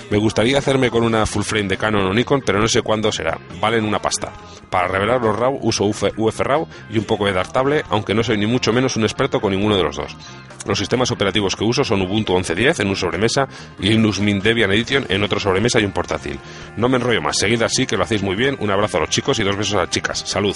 Me 0.10 0.18
gustaría 0.18 0.58
hacerme 0.58 0.90
con 0.90 1.04
una 1.04 1.26
full 1.26 1.44
frame 1.44 1.70
de 1.70 1.78
Canon 1.78 2.06
o 2.06 2.14
Nikon, 2.14 2.42
pero 2.46 2.60
no 2.60 2.68
sé 2.68 2.82
cuándo 2.82 3.14
será. 3.14 3.40
Valen 3.62 3.86
una 3.86 4.02
pasta. 4.02 4.34
Para 4.70 4.90
revelar 4.90 5.22
los 5.22 5.38
RAW 5.38 5.60
uso 5.62 5.86
UF, 5.86 6.40
RAW 6.40 6.68
y 6.90 6.98
un 6.98 7.06
poco 7.06 7.26
de 7.26 7.34
Dartable, 7.34 7.84
aunque 7.90 8.14
no 8.14 8.24
soy 8.24 8.38
ni 8.38 8.46
mucho 8.46 8.74
menos 8.74 8.98
un 8.98 9.04
experto 9.04 9.40
con 9.40 9.52
ninguno 9.52 9.78
de 9.78 9.84
los 9.84 9.96
dos. 9.96 10.17
Los 10.66 10.80
sistemas 10.80 11.12
operativos 11.12 11.56
que 11.56 11.64
uso 11.64 11.84
son 11.84 12.02
Ubuntu 12.02 12.34
11.10 12.34 12.82
en 12.82 12.90
un 12.90 12.96
sobremesa 12.96 13.48
y 13.80 13.90
Linux 13.90 14.20
Mint 14.20 14.44
Debian 14.44 14.72
Edition 14.72 15.06
en 15.08 15.24
otro 15.24 15.40
sobremesa 15.40 15.80
y 15.80 15.86
un 15.86 15.92
portátil. 15.92 16.40
No 16.76 16.90
me 16.90 16.98
enrollo 16.98 17.22
más, 17.22 17.38
seguid 17.38 17.62
así 17.62 17.86
que 17.86 17.96
lo 17.96 18.04
hacéis 18.04 18.22
muy 18.22 18.36
bien. 18.36 18.58
Un 18.60 18.70
abrazo 18.70 18.98
a 18.98 19.02
los 19.02 19.10
chicos 19.10 19.40
y 19.40 19.44
dos 19.44 19.56
besos 19.56 19.76
a 19.76 19.80
las 19.80 19.90
chicas. 19.90 20.20
Salud 20.20 20.56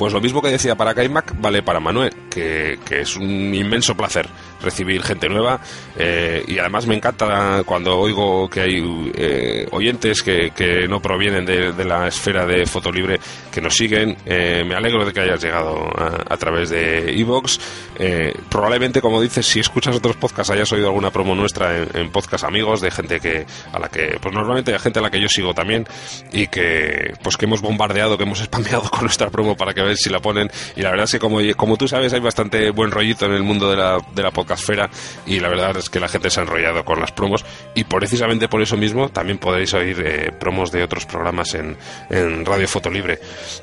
Pues 0.00 0.14
lo 0.14 0.20
mismo 0.22 0.40
que 0.40 0.48
decía 0.48 0.76
para 0.76 0.94
Kaimak, 0.94 1.38
vale 1.42 1.62
para 1.62 1.78
Manuel, 1.78 2.10
que, 2.30 2.78
que 2.86 3.02
es 3.02 3.16
un 3.16 3.54
inmenso 3.54 3.94
placer 3.94 4.26
recibir 4.62 5.02
gente 5.02 5.28
nueva 5.28 5.60
eh, 5.96 6.42
y 6.46 6.58
además 6.58 6.86
me 6.86 6.94
encanta 6.94 7.62
cuando 7.64 7.98
oigo 7.98 8.48
que 8.48 8.60
hay 8.60 9.10
eh, 9.14 9.66
oyentes 9.72 10.22
que, 10.22 10.50
que, 10.50 10.86
no 10.88 11.00
provienen 11.00 11.44
de, 11.44 11.72
de, 11.72 11.84
la 11.84 12.08
esfera 12.08 12.46
de 12.46 12.64
Fotolibre 12.66 13.20
que 13.50 13.60
nos 13.60 13.74
siguen. 13.74 14.16
Eh, 14.24 14.64
me 14.66 14.74
alegro 14.74 15.04
de 15.04 15.12
que 15.12 15.20
hayas 15.20 15.42
llegado 15.42 15.86
a, 15.94 16.32
a 16.32 16.36
través 16.38 16.70
de 16.70 17.18
Evox. 17.20 17.60
probablemente, 18.48 19.02
como 19.02 19.20
dices, 19.20 19.46
si 19.46 19.60
escuchas 19.60 19.96
otros 19.96 20.16
podcasts 20.16 20.50
hayas 20.50 20.72
oído 20.72 20.86
alguna 20.86 21.10
promo 21.10 21.34
nuestra 21.34 21.76
en, 21.76 21.88
en 21.94 22.10
podcast 22.10 22.44
amigos 22.44 22.80
de 22.80 22.90
gente 22.90 23.20
que 23.20 23.44
a 23.72 23.78
la 23.78 23.88
que, 23.88 24.18
pues 24.20 24.34
normalmente 24.34 24.72
hay 24.72 24.78
gente 24.78 24.98
a 24.98 25.02
la 25.02 25.10
que 25.10 25.20
yo 25.20 25.28
sigo 25.28 25.52
también 25.52 25.86
y 26.32 26.46
que, 26.46 27.14
pues 27.22 27.36
que 27.36 27.44
hemos 27.44 27.60
bombardeado, 27.60 28.16
que 28.16 28.24
hemos 28.24 28.38
spameado 28.44 28.88
con 28.88 29.02
nuestra 29.02 29.28
promo 29.28 29.56
para 29.56 29.74
que 29.74 29.89
vean 29.90 29.96
si 29.96 30.10
la 30.10 30.20
ponen. 30.20 30.50
Y 30.76 30.82
la 30.82 30.90
verdad 30.90 31.04
es 31.04 31.12
que 31.12 31.18
como, 31.18 31.38
como 31.56 31.76
tú 31.76 31.88
sabes 31.88 32.12
hay 32.12 32.20
bastante 32.20 32.70
buen 32.70 32.90
rollito 32.90 33.26
en 33.26 33.32
el 33.32 33.42
mundo 33.42 33.70
de 33.70 33.76
la, 33.76 33.98
de 34.14 34.22
la 34.22 34.30
podcast 34.30 34.60
esfera 34.60 34.90
y 35.26 35.40
la 35.40 35.48
verdad 35.48 35.76
es 35.76 35.88
que 35.88 35.98
la 35.98 36.08
gente 36.08 36.30
se 36.30 36.40
ha 36.40 36.42
enrollado 36.42 36.84
con 36.84 37.00
las 37.00 37.12
promos 37.12 37.44
y 37.74 37.84
precisamente 37.84 38.48
por 38.48 38.62
eso 38.62 38.76
mismo 38.76 39.08
también 39.08 39.38
podréis 39.38 39.72
oír 39.74 40.00
eh, 40.04 40.32
promos 40.38 40.70
de 40.70 40.82
otros 40.82 41.06
programas 41.06 41.54
en, 41.54 41.76
en 42.10 42.44
Radio 42.44 42.68
Fotolibre. 42.68 43.18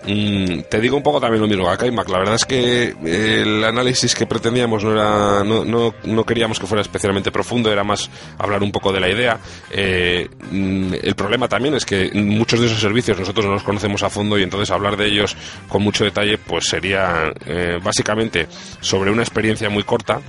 Mm, 0.06 0.62
te 0.70 0.82
digo 0.82 0.98
un 0.98 1.04
poco 1.04 1.22
también 1.22 1.42
lo 1.42 1.48
mismo 1.48 1.70
a 1.70 1.78
Kaimak, 1.78 2.10
la 2.10 2.20
verdad 2.20 2.36
es 2.36 2.46
que 2.46 2.96
eh, 3.06 3.44
el 3.44 3.64
análisis 3.64 4.16
que 4.16 4.26
pretendíamos 4.26 4.84
no 4.84 4.94
era 4.94 5.44
no, 5.44 5.64
no, 5.64 5.94
no, 6.04 6.24
queríamos 6.26 6.60
que 6.60 6.68
fuera 6.68 6.82
especialmente 6.82 7.32
profundo, 7.32 7.72
era 7.72 7.84
más 7.84 8.10
hablar 8.38 8.64
un 8.64 8.72
poco 8.72 8.92
de 8.92 9.00
la 9.00 9.10
idea. 9.10 9.40
Eh, 9.72 10.28
mm, 10.52 10.94
el 11.02 11.16
problema 11.16 11.48
también 11.48 11.76
es 11.76 11.86
que 11.86 12.12
muchos 12.14 12.60
de 12.60 12.66
esos 12.66 12.80
servicios 12.80 13.20
nosotros 13.20 13.46
no 13.46 13.54
los 13.54 13.64
conocemos 13.64 14.04
a 14.04 14.10
fondo 14.10 14.38
y 14.38 14.44
entonces 14.44 14.72
hablar 14.72 14.98
de 14.98 15.06
ellos 15.06 15.36
con 15.68 15.84
mucho 15.84 16.04
detalle 16.04 16.17
pues 16.46 16.68
sería 16.68 17.32
eh, 17.46 17.80
básicamente 17.84 18.48
sobre 18.80 19.12
una 19.12 19.22
experiencia 19.22 19.70
muy 19.70 19.84
corta 19.84 20.22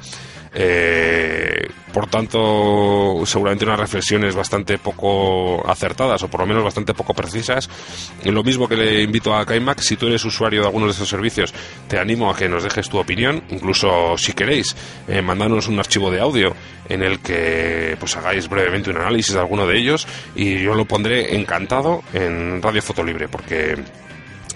eh, 0.53 1.69
por 1.93 2.09
tanto, 2.09 3.23
seguramente 3.25 3.65
unas 3.65 3.81
reflexiones 3.81 4.35
bastante 4.35 4.79
poco 4.79 5.69
acertadas 5.69 6.23
o 6.23 6.29
por 6.29 6.41
lo 6.41 6.47
menos 6.47 6.65
bastante 6.65 6.95
poco 6.95 7.15
precisas. 7.15 7.69
Lo 8.25 8.43
mismo 8.43 8.69
que 8.69 8.77
le 8.77 9.03
invito 9.03 9.35
a 9.35 9.45
Kaimak, 9.45 9.81
si 9.81 9.97
tú 9.97 10.07
eres 10.07 10.25
usuario 10.25 10.61
de 10.61 10.67
algunos 10.67 10.89
de 10.89 10.93
estos 10.93 11.09
servicios, 11.09 11.53
te 11.89 11.99
animo 11.99 12.31
a 12.31 12.37
que 12.37 12.49
nos 12.49 12.65
dejes 12.65 12.89
tu 12.89 12.99
opinión, 12.99 13.43
incluso 13.51 14.17
si 14.17 14.33
queréis, 14.33 14.77
eh, 15.09 15.23
mandarnos 15.23 15.69
un 15.69 15.79
archivo 15.79 16.11
de 16.11 16.21
audio 16.21 16.55
en 16.89 17.03
el 17.03 17.21
que 17.21 17.97
pues 17.99 18.17
hagáis 18.17 18.49
brevemente 18.49 18.91
un 18.91 18.97
análisis 18.97 19.35
de 19.35 19.41
alguno 19.41 19.67
de 19.67 19.79
ellos 19.79 20.07
y 20.35 20.59
yo 20.59 20.75
lo 20.75 20.87
pondré 20.87 21.37
encantado 21.37 22.03
en 22.13 22.63
Radio 22.63 22.83
Fotolibre 22.83 23.29
porque 23.29 23.77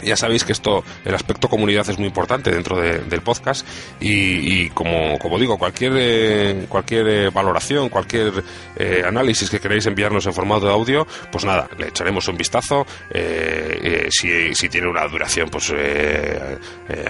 ya 0.03 0.17
sabéis 0.17 0.45
que 0.45 0.53
esto, 0.53 0.85
el 1.05 1.15
aspecto 1.15 1.49
comunidad 1.49 1.89
es 1.89 1.99
muy 1.99 2.09
importante 2.09 2.51
dentro 2.51 2.81
de, 2.81 2.99
del 2.99 3.23
podcast 3.23 3.67
y, 4.01 4.69
como, 4.71 5.19
como, 5.19 5.39
digo, 5.39 5.59
cualquier, 5.59 5.93
eh, 5.97 6.67
cualquier 6.69 7.09
eh, 7.09 7.31
valoración, 7.31 7.89
cualquier 7.89 8.43
eh, 8.77 9.03
análisis 9.07 9.51
que 9.51 9.61
queráis 9.61 9.87
enviarnos 9.87 10.27
en 10.27 10.33
formato 10.33 10.67
de 10.67 10.73
audio, 10.73 11.07
pues 11.31 11.45
nada, 11.45 11.69
le 11.79 11.89
echaremos 11.89 12.27
un 12.29 12.37
vistazo. 12.37 12.87
Eh, 13.11 13.79
eh, 13.83 14.09
si, 14.11 14.55
si, 14.55 14.69
tiene 14.69 14.89
una 14.89 15.07
duración 15.07 15.49
pues 15.51 15.73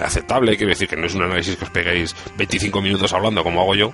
aceptable, 0.01 0.57
quiero 0.57 0.69
decir 0.69 0.87
que 0.87 0.95
no 0.95 1.05
es 1.05 1.15
un 1.15 1.23
análisis 1.23 1.55
que 1.55 1.65
os 1.65 1.71
peguéis 1.71 2.15
25 2.37 2.81
minutos 2.81 3.13
hablando 3.13 3.43
como 3.43 3.61
hago 3.61 3.75
yo, 3.75 3.93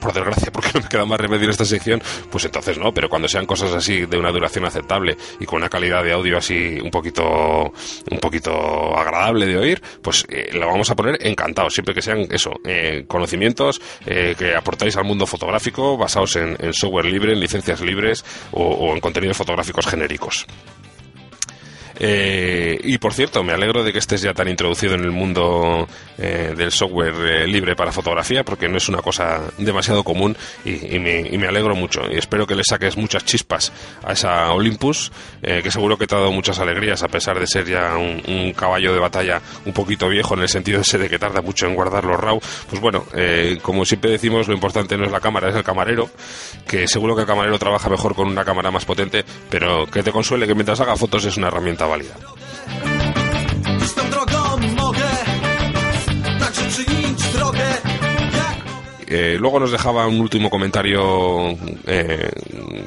por 0.00 0.12
desgracia, 0.12 0.50
porque 0.52 0.70
no 0.74 0.80
me 0.80 0.88
queda 0.88 1.04
más 1.04 1.20
remedio 1.20 1.44
en 1.44 1.50
esta 1.50 1.64
sección, 1.64 2.02
pues 2.30 2.44
entonces 2.44 2.78
no, 2.78 2.92
pero 2.92 3.08
cuando 3.08 3.28
sean 3.28 3.46
cosas 3.46 3.72
así 3.72 4.06
de 4.06 4.18
una 4.18 4.30
duración 4.30 4.64
aceptable 4.64 5.16
y 5.38 5.46
con 5.46 5.58
una 5.58 5.68
calidad 5.68 6.02
de 6.02 6.12
audio 6.12 6.38
así 6.38 6.78
un 6.82 6.90
poquito 6.90 7.72
un 8.10 8.18
poquito 8.18 8.96
agradable 8.96 9.46
de 9.46 9.56
oír, 9.56 9.82
pues 10.02 10.26
eh, 10.28 10.50
lo 10.52 10.66
vamos 10.66 10.90
a 10.90 10.96
poner 10.96 11.18
encantado, 11.26 11.70
siempre 11.70 11.94
que 11.94 12.02
sean 12.02 12.26
eso, 12.30 12.52
eh, 12.64 13.04
conocimientos 13.06 13.80
eh, 14.06 14.34
que 14.38 14.54
aportáis 14.54 14.96
al 14.96 15.04
mundo 15.04 15.26
fotográfico 15.26 15.96
basados 15.96 16.36
en, 16.36 16.56
software 16.72 17.06
libre, 17.06 17.32
en 17.32 17.40
licencias 17.40 17.80
libres 17.80 18.24
o 18.52 18.92
en 18.94 19.00
contenidos 19.00 19.36
fotográficos 19.36 19.86
genéricos. 19.86 20.46
Eh, 22.00 22.80
y 22.82 22.98
por 22.98 23.12
cierto, 23.12 23.44
me 23.44 23.52
alegro 23.52 23.84
de 23.84 23.92
que 23.92 23.98
estés 23.98 24.22
ya 24.22 24.32
tan 24.32 24.48
introducido 24.48 24.94
en 24.94 25.04
el 25.04 25.10
mundo 25.10 25.86
eh, 26.18 26.54
del 26.56 26.72
software 26.72 27.14
eh, 27.14 27.46
libre 27.46 27.76
para 27.76 27.92
fotografía, 27.92 28.42
porque 28.42 28.68
no 28.68 28.78
es 28.78 28.88
una 28.88 29.02
cosa 29.02 29.42
demasiado 29.58 30.02
común 30.02 30.36
y, 30.64 30.98
me, 30.98 31.20
y, 31.20 31.38
me, 31.38 31.46
alegro 31.46 31.74
mucho. 31.74 32.02
Y 32.10 32.16
espero 32.16 32.46
que 32.46 32.54
le 32.54 32.64
saques 32.64 32.96
muchas 32.96 33.24
chispas 33.24 33.72
a 34.02 34.12
esa 34.12 34.52
Olympus, 34.52 35.12
eh, 35.42 35.60
que 35.62 35.70
seguro 35.70 35.98
que 35.98 36.06
te 36.06 36.14
ha 36.14 36.18
dado 36.18 36.32
muchas 36.32 36.58
alegrías, 36.58 37.02
a 37.02 37.08
pesar 37.08 37.38
de 37.38 37.46
ser 37.46 37.66
ya 37.66 37.96
un, 37.96 38.22
un, 38.26 38.52
caballo 38.52 38.92
de 38.92 38.98
batalla 38.98 39.40
un 39.64 39.72
poquito 39.72 40.08
viejo 40.08 40.34
en 40.34 40.40
el 40.40 40.48
sentido 40.48 40.80
ese 40.80 40.98
de 40.98 41.08
que 41.08 41.18
tarda 41.18 41.42
mucho 41.42 41.66
en 41.66 41.74
guardar 41.74 42.04
los 42.04 42.18
RAW. 42.18 42.40
Pues 42.68 42.80
bueno, 42.80 43.04
eh, 43.14 43.58
como 43.62 43.84
siempre 43.84 44.10
decimos, 44.10 44.48
lo 44.48 44.54
importante 44.54 44.96
no 44.96 45.04
es 45.04 45.12
la 45.12 45.20
cámara, 45.20 45.48
es 45.48 45.56
el 45.56 45.64
camarero, 45.64 46.10
que 46.66 46.88
seguro 46.88 47.14
que 47.14 47.22
el 47.22 47.26
camarero 47.26 47.58
trabaja 47.58 47.88
mejor 47.88 48.14
con 48.14 48.28
una 48.28 48.44
cámara 48.44 48.70
más 48.70 48.84
potente, 48.84 49.24
pero 49.48 49.86
que 49.86 50.02
te 50.02 50.12
consuele 50.12 50.46
que 50.46 50.54
mientras 50.54 50.80
haga 50.80 50.96
fotos 50.96 51.24
es 51.24 51.36
una 51.36 51.48
herramienta 51.48 51.86
válida. 51.90 52.14
Eh, 59.12 59.36
luego 59.40 59.58
nos 59.58 59.72
dejaba 59.72 60.06
un 60.06 60.20
último 60.20 60.48
comentario, 60.48 61.50
eh, 61.84 62.30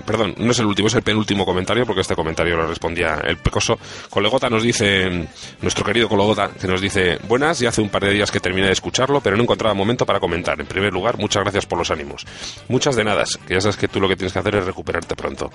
perdón, 0.05 0.33
no 0.37 0.51
es 0.51 0.59
el 0.59 0.67
último, 0.67 0.87
es 0.87 0.93
el 0.93 1.01
penúltimo 1.01 1.45
comentario, 1.45 1.85
porque 1.85 1.99
este 1.99 2.15
comentario 2.15 2.55
lo 2.55 2.65
respondía 2.65 3.19
el 3.25 3.35
pecoso. 3.35 3.77
Colegota 4.09 4.49
nos 4.49 4.63
dice, 4.63 5.27
nuestro 5.61 5.83
querido 5.83 6.07
Colegota, 6.07 6.49
que 6.49 6.65
nos 6.65 6.79
dice, 6.79 7.19
buenas, 7.27 7.59
ya 7.59 7.69
hace 7.69 7.81
un 7.81 7.89
par 7.89 8.05
de 8.05 8.13
días 8.13 8.31
que 8.31 8.39
terminé 8.39 8.67
de 8.67 8.73
escucharlo, 8.73 9.19
pero 9.19 9.35
no 9.35 9.43
encontraba 9.43 9.73
momento 9.73 10.05
para 10.05 10.21
comentar. 10.21 10.57
En 10.61 10.65
primer 10.65 10.93
lugar, 10.93 11.17
muchas 11.17 11.43
gracias 11.43 11.65
por 11.65 11.77
los 11.77 11.91
ánimos. 11.91 12.25
Muchas 12.69 12.95
de 12.95 13.03
nada, 13.03 13.25
que 13.45 13.55
ya 13.55 13.59
sabes 13.59 13.75
que 13.75 13.89
tú 13.89 13.99
lo 13.99 14.07
que 14.07 14.15
tienes 14.15 14.31
que 14.31 14.39
hacer 14.39 14.55
es 14.55 14.65
recuperarte 14.65 15.17
pronto. 15.17 15.51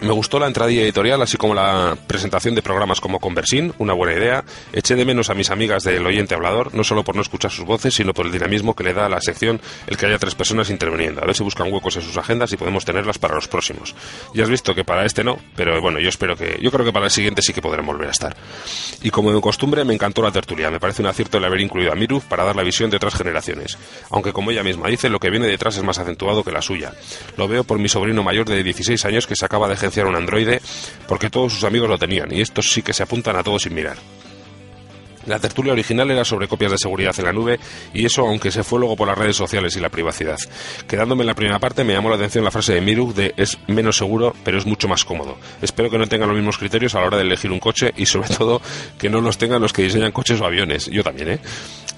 Me 0.00 0.12
gustó 0.12 0.38
la 0.38 0.46
entradilla 0.46 0.82
editorial, 0.82 1.20
así 1.20 1.36
como 1.36 1.54
la 1.54 1.96
presentación 2.06 2.54
de 2.54 2.62
programas 2.62 3.00
como 3.00 3.20
Conversin, 3.20 3.74
una 3.78 3.92
buena 3.92 4.14
idea. 4.18 4.44
Eché 4.72 4.94
de 4.94 5.04
menos 5.04 5.28
a 5.28 5.34
mis 5.34 5.50
amigas 5.50 5.84
del 5.84 6.06
oyente 6.06 6.34
hablador, 6.34 6.74
no 6.74 6.84
solo 6.84 7.04
por 7.04 7.16
no 7.16 7.22
escuchar 7.22 7.50
sus 7.50 7.66
voces, 7.66 7.94
sino 7.94 8.14
por 8.14 8.26
el 8.26 8.32
dinamismo 8.32 8.74
que 8.74 8.84
le 8.84 8.94
da 8.94 9.06
a 9.06 9.08
la 9.08 9.20
sección 9.20 9.60
el 9.86 9.96
que 9.96 10.06
haya 10.06 10.18
tres 10.18 10.34
personas 10.34 10.70
interviniendo. 10.70 11.22
A 11.22 11.26
ver 11.26 11.34
si 11.34 11.42
buscan 11.42 11.70
huecos 11.72 11.96
en 11.96 12.02
sus 12.02 12.16
agendas 12.16 12.52
y 12.52 12.56
podemos 12.56 12.84
tenerlas 12.84 13.18
para 13.18 13.34
los 13.34 13.48
próximos. 13.48 13.94
Ya 14.34 14.44
has 14.44 14.50
visto 14.50 14.74
que 14.74 14.84
para 14.84 15.04
este 15.04 15.22
no, 15.22 15.38
pero 15.54 15.80
bueno, 15.82 15.98
yo 15.98 16.08
espero 16.08 16.36
que, 16.36 16.58
yo 16.62 16.70
creo 16.70 16.84
que 16.86 16.92
para 16.92 17.06
el 17.06 17.10
siguiente 17.10 17.42
sí 17.42 17.52
que 17.52 17.60
podremos 17.60 17.94
volver 17.94 18.08
a 18.08 18.12
estar. 18.12 18.36
Y 19.02 19.10
como 19.10 19.32
de 19.32 19.40
costumbre, 19.40 19.84
me 19.84 19.94
encantó 19.94 20.22
la 20.22 20.30
tertulia. 20.30 20.70
Me 20.70 20.80
parece 20.80 21.02
un 21.02 21.08
acierto 21.08 21.38
el 21.38 21.44
haber 21.44 21.60
incluido 21.60 21.92
a 21.92 21.94
Miru 21.94 22.20
para 22.20 22.44
dar 22.44 22.56
la 22.56 22.62
visión 22.62 22.90
de 22.90 22.96
otras 22.96 23.14
generaciones. 23.14 23.76
Aunque 24.10 24.32
como 24.32 24.50
ella 24.50 24.62
misma 24.62 24.88
dice, 24.88 25.08
lo 25.08 25.18
que 25.18 25.30
viene 25.30 25.46
detrás 25.46 25.76
es 25.76 25.82
más 25.82 25.98
acentuado 25.98 26.44
que 26.44 26.52
la 26.52 26.62
suya. 26.62 26.94
Lo 27.36 27.48
veo 27.48 27.64
por 27.64 27.78
mi 27.78 27.88
sobrino 27.88 28.22
mayor 28.22 28.48
de 28.48 28.62
16 28.62 29.04
años 29.04 29.26
que 29.26 29.36
se 29.36 29.44
acaba 29.44 29.68
de 29.68 29.76
agenciar 29.80 30.06
un 30.06 30.16
androide 30.16 30.60
porque 31.08 31.30
todos 31.30 31.52
sus 31.52 31.64
amigos 31.64 31.88
lo 31.88 31.98
tenían 31.98 32.32
y 32.32 32.40
estos 32.40 32.70
sí 32.72 32.82
que 32.82 32.92
se 32.92 33.02
apuntan 33.02 33.36
a 33.36 33.42
todos 33.42 33.62
sin 33.62 33.74
mirar. 33.74 33.96
La 35.26 35.38
tertulia 35.38 35.74
original 35.74 36.10
era 36.10 36.24
sobre 36.24 36.48
copias 36.48 36.72
de 36.72 36.78
seguridad 36.78 37.14
en 37.18 37.24
la 37.26 37.32
nube 37.32 37.60
y 37.92 38.06
eso 38.06 38.26
aunque 38.26 38.50
se 38.50 38.64
fue 38.64 38.78
luego 38.78 38.96
por 38.96 39.06
las 39.06 39.18
redes 39.18 39.36
sociales 39.36 39.76
y 39.76 39.80
la 39.80 39.90
privacidad. 39.90 40.38
Quedándome 40.88 41.22
en 41.22 41.26
la 41.26 41.34
primera 41.34 41.58
parte 41.58 41.84
me 41.84 41.92
llamó 41.92 42.08
la 42.08 42.16
atención 42.16 42.42
la 42.42 42.50
frase 42.50 42.74
de 42.74 42.80
Miru 42.80 43.12
de 43.12 43.34
es 43.36 43.58
menos 43.66 43.98
seguro 43.98 44.34
pero 44.44 44.56
es 44.56 44.64
mucho 44.64 44.88
más 44.88 45.04
cómodo. 45.04 45.36
Espero 45.60 45.90
que 45.90 45.98
no 45.98 46.06
tengan 46.06 46.28
los 46.28 46.36
mismos 46.36 46.56
criterios 46.56 46.94
a 46.94 47.00
la 47.00 47.06
hora 47.06 47.18
de 47.18 47.24
elegir 47.24 47.52
un 47.52 47.60
coche 47.60 47.92
y 47.96 48.06
sobre 48.06 48.28
todo 48.36 48.62
que 48.98 49.10
no 49.10 49.20
los 49.20 49.36
tengan 49.36 49.60
los 49.60 49.72
que 49.72 49.82
diseñan 49.82 50.12
coches 50.12 50.40
o 50.40 50.46
aviones. 50.46 50.86
Yo 50.86 51.04
también, 51.04 51.32
¿eh? 51.32 51.40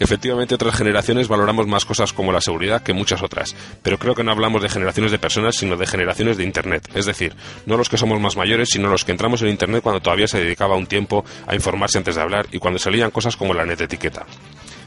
Efectivamente 0.02 0.56
otras 0.56 0.74
generaciones 0.74 1.28
valoramos 1.28 1.68
más 1.68 1.84
cosas 1.84 2.12
como 2.12 2.32
la 2.32 2.40
seguridad 2.40 2.82
que 2.82 2.92
muchas 2.92 3.22
otras, 3.22 3.54
pero 3.84 4.00
creo 4.00 4.16
que 4.16 4.24
no 4.24 4.32
hablamos 4.32 4.60
de 4.60 4.68
generaciones 4.68 5.12
de 5.12 5.20
personas 5.20 5.54
sino 5.54 5.76
de 5.76 5.86
generaciones 5.86 6.36
de 6.36 6.42
Internet. 6.42 6.90
Es 6.92 7.06
decir, 7.06 7.36
no 7.66 7.76
los 7.76 7.88
que 7.88 7.96
somos 7.96 8.20
más 8.20 8.36
mayores 8.36 8.70
sino 8.70 8.88
los 8.88 9.04
que 9.04 9.12
entramos 9.12 9.42
en 9.42 9.50
Internet 9.50 9.80
cuando 9.80 10.02
todavía 10.02 10.26
se 10.26 10.40
dedicaba 10.40 10.74
un 10.74 10.88
tiempo 10.88 11.24
a 11.46 11.54
informarse 11.54 11.98
antes 11.98 12.16
de 12.16 12.20
hablar 12.20 12.48
y 12.50 12.58
cuando 12.58 12.80
salían 12.80 13.12
cosas 13.12 13.36
como 13.36 13.54
la 13.54 13.62
etiqueta. 13.62 14.26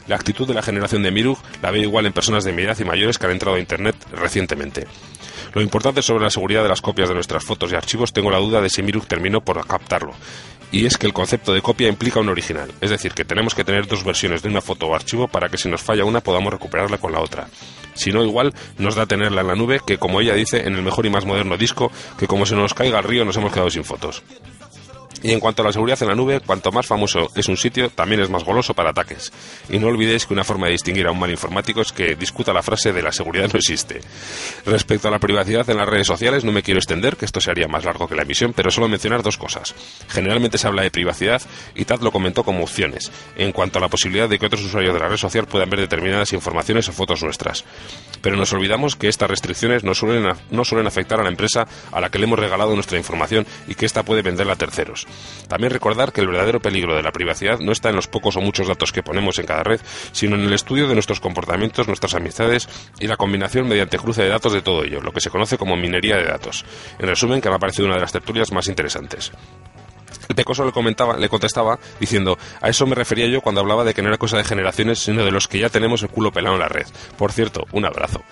La 0.06 0.16
actitud 0.16 0.46
de 0.46 0.52
la 0.52 0.62
generación 0.62 1.02
de 1.02 1.10
Mirug 1.10 1.38
la 1.62 1.70
veo 1.70 1.82
igual 1.82 2.04
en 2.04 2.12
personas 2.12 2.44
de 2.44 2.52
mi 2.52 2.64
edad 2.64 2.78
y 2.78 2.84
mayores 2.84 3.16
que 3.16 3.24
han 3.24 3.32
entrado 3.32 3.56
a 3.56 3.60
Internet 3.60 3.96
recientemente. 4.12 4.86
Lo 5.54 5.62
importante 5.62 6.02
sobre 6.02 6.24
la 6.24 6.30
seguridad 6.30 6.62
de 6.62 6.68
las 6.68 6.82
copias 6.82 7.08
de 7.08 7.14
nuestras 7.14 7.42
fotos 7.42 7.72
y 7.72 7.74
archivos 7.74 8.12
tengo 8.12 8.30
la 8.30 8.36
duda 8.36 8.60
de 8.60 8.68
si 8.68 8.82
Mirug 8.82 9.06
terminó 9.06 9.40
por 9.40 9.66
captarlo. 9.66 10.12
Y 10.72 10.86
es 10.86 10.98
que 10.98 11.06
el 11.06 11.12
concepto 11.12 11.54
de 11.54 11.62
copia 11.62 11.88
implica 11.88 12.20
un 12.20 12.28
original, 12.28 12.72
es 12.80 12.90
decir, 12.90 13.12
que 13.12 13.24
tenemos 13.24 13.54
que 13.54 13.64
tener 13.64 13.86
dos 13.86 14.04
versiones 14.04 14.42
de 14.42 14.48
una 14.48 14.60
foto 14.60 14.86
o 14.86 14.94
archivo 14.94 15.28
para 15.28 15.48
que 15.48 15.58
si 15.58 15.68
nos 15.68 15.80
falla 15.80 16.04
una 16.04 16.20
podamos 16.20 16.52
recuperarla 16.52 16.98
con 16.98 17.12
la 17.12 17.20
otra. 17.20 17.48
Si 17.94 18.12
no, 18.12 18.24
igual 18.24 18.52
nos 18.78 18.94
da 18.94 19.06
tenerla 19.06 19.40
en 19.40 19.46
la 19.46 19.54
nube 19.54 19.80
que, 19.86 19.98
como 19.98 20.20
ella 20.20 20.34
dice, 20.34 20.66
en 20.66 20.74
el 20.74 20.82
mejor 20.82 21.06
y 21.06 21.10
más 21.10 21.24
moderno 21.24 21.56
disco, 21.56 21.90
que 22.18 22.26
como 22.26 22.46
se 22.46 22.56
nos 22.56 22.74
caiga 22.74 22.98
al 22.98 23.04
río 23.04 23.24
nos 23.24 23.36
hemos 23.36 23.52
quedado 23.52 23.70
sin 23.70 23.84
fotos. 23.84 24.22
Y 25.26 25.32
en 25.32 25.40
cuanto 25.40 25.62
a 25.62 25.64
la 25.64 25.72
seguridad 25.72 26.00
en 26.02 26.08
la 26.08 26.14
nube, 26.14 26.38
cuanto 26.38 26.70
más 26.70 26.86
famoso 26.86 27.32
es 27.34 27.48
un 27.48 27.56
sitio, 27.56 27.90
también 27.90 28.20
es 28.20 28.30
más 28.30 28.44
goloso 28.44 28.74
para 28.74 28.90
ataques. 28.90 29.32
Y 29.68 29.80
no 29.80 29.88
olvidéis 29.88 30.24
que 30.24 30.32
una 30.32 30.44
forma 30.44 30.66
de 30.66 30.74
distinguir 30.74 31.08
a 31.08 31.10
un 31.10 31.18
mal 31.18 31.32
informático 31.32 31.80
es 31.80 31.90
que 31.90 32.14
discuta 32.14 32.52
la 32.52 32.62
frase 32.62 32.92
de 32.92 33.02
la 33.02 33.10
seguridad 33.10 33.50
no 33.52 33.58
existe. 33.58 34.00
Respecto 34.64 35.08
a 35.08 35.10
la 35.10 35.18
privacidad 35.18 35.68
en 35.68 35.78
las 35.78 35.88
redes 35.88 36.06
sociales, 36.06 36.44
no 36.44 36.52
me 36.52 36.62
quiero 36.62 36.78
extender, 36.78 37.16
que 37.16 37.24
esto 37.24 37.40
se 37.40 37.50
haría 37.50 37.66
más 37.66 37.84
largo 37.84 38.06
que 38.06 38.14
la 38.14 38.22
emisión, 38.22 38.52
pero 38.54 38.70
solo 38.70 38.86
mencionar 38.86 39.24
dos 39.24 39.36
cosas. 39.36 39.74
Generalmente 40.06 40.58
se 40.58 40.68
habla 40.68 40.82
de 40.82 40.92
privacidad 40.92 41.42
y 41.74 41.86
Tad 41.86 42.02
lo 42.02 42.12
comentó 42.12 42.44
como 42.44 42.62
opciones, 42.62 43.10
en 43.36 43.50
cuanto 43.50 43.80
a 43.80 43.82
la 43.82 43.88
posibilidad 43.88 44.28
de 44.28 44.38
que 44.38 44.46
otros 44.46 44.62
usuarios 44.62 44.94
de 44.94 45.00
la 45.00 45.08
red 45.08 45.16
social 45.16 45.48
puedan 45.48 45.68
ver 45.68 45.80
determinadas 45.80 46.32
informaciones 46.34 46.88
o 46.88 46.92
fotos 46.92 47.24
nuestras. 47.24 47.64
Pero 48.22 48.36
nos 48.36 48.52
olvidamos 48.52 48.96
que 48.96 49.08
estas 49.08 49.30
restricciones 49.30 49.84
no 49.84 49.94
suelen, 49.94 50.32
no 50.50 50.64
suelen 50.64 50.86
afectar 50.86 51.20
a 51.20 51.22
la 51.22 51.28
empresa 51.28 51.66
a 51.92 52.00
la 52.00 52.10
que 52.10 52.18
le 52.18 52.24
hemos 52.24 52.38
regalado 52.38 52.74
nuestra 52.74 52.98
información 52.98 53.46
y 53.66 53.74
que 53.74 53.86
ésta 53.86 54.02
puede 54.02 54.22
venderla 54.22 54.54
a 54.54 54.56
terceros. 54.56 55.06
También 55.48 55.72
recordar 55.72 56.12
que 56.12 56.20
el 56.20 56.28
verdadero 56.28 56.60
peligro 56.60 56.96
de 56.96 57.02
la 57.02 57.12
privacidad 57.12 57.58
no 57.58 57.72
está 57.72 57.90
en 57.90 57.96
los 57.96 58.08
pocos 58.08 58.36
o 58.36 58.40
muchos 58.40 58.68
datos 58.68 58.92
que 58.92 59.02
ponemos 59.02 59.38
en 59.38 59.46
cada 59.46 59.62
red, 59.62 59.80
sino 60.12 60.36
en 60.36 60.42
el 60.42 60.52
estudio 60.52 60.88
de 60.88 60.94
nuestros 60.94 61.20
comportamientos, 61.20 61.86
nuestras 61.86 62.14
amistades 62.14 62.68
y 62.98 63.06
la 63.06 63.16
combinación 63.16 63.68
mediante 63.68 63.98
cruce 63.98 64.22
de 64.22 64.28
datos 64.28 64.52
de 64.52 64.62
todo 64.62 64.84
ello, 64.84 65.00
lo 65.00 65.12
que 65.12 65.20
se 65.20 65.30
conoce 65.30 65.58
como 65.58 65.76
minería 65.76 66.16
de 66.16 66.24
datos. 66.24 66.64
En 66.98 67.08
resumen, 67.08 67.40
que 67.40 67.48
me 67.48 67.56
ha 67.56 67.58
parecido 67.58 67.86
una 67.86 67.96
de 67.96 68.02
las 68.02 68.12
tertulias 68.12 68.52
más 68.52 68.68
interesantes. 68.68 69.32
Pecoso 70.34 70.64
le, 70.64 70.72
comentaba, 70.72 71.16
le 71.16 71.28
contestaba 71.28 71.78
diciendo, 72.00 72.38
a 72.60 72.68
eso 72.68 72.86
me 72.86 72.94
refería 72.94 73.26
yo 73.26 73.40
cuando 73.40 73.60
hablaba 73.60 73.84
de 73.84 73.94
que 73.94 74.02
no 74.02 74.08
era 74.08 74.18
cosa 74.18 74.36
de 74.36 74.44
generaciones, 74.44 74.98
sino 74.98 75.24
de 75.24 75.30
los 75.30 75.48
que 75.48 75.58
ya 75.58 75.68
tenemos 75.68 76.02
el 76.02 76.08
culo 76.08 76.32
pelado 76.32 76.54
en 76.54 76.60
la 76.60 76.68
red. 76.68 76.86
Por 77.16 77.32
cierto, 77.32 77.64
un 77.72 77.84
abrazo. 77.84 78.22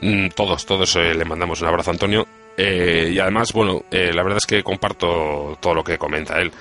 Mm, 0.00 0.28
todos, 0.28 0.66
todos 0.66 0.96
eh, 0.96 1.14
le 1.14 1.24
mandamos 1.24 1.60
un 1.62 1.68
abrazo 1.68 1.90
a 1.90 1.92
Antonio. 1.92 2.26
Eh, 2.56 3.10
y 3.12 3.18
además, 3.18 3.52
bueno, 3.52 3.84
eh, 3.90 4.12
la 4.12 4.22
verdad 4.22 4.38
es 4.38 4.46
que 4.46 4.62
comparto 4.62 5.58
todo 5.60 5.74
lo 5.74 5.84
que 5.84 5.98
comenta 5.98 6.40
él. 6.40 6.52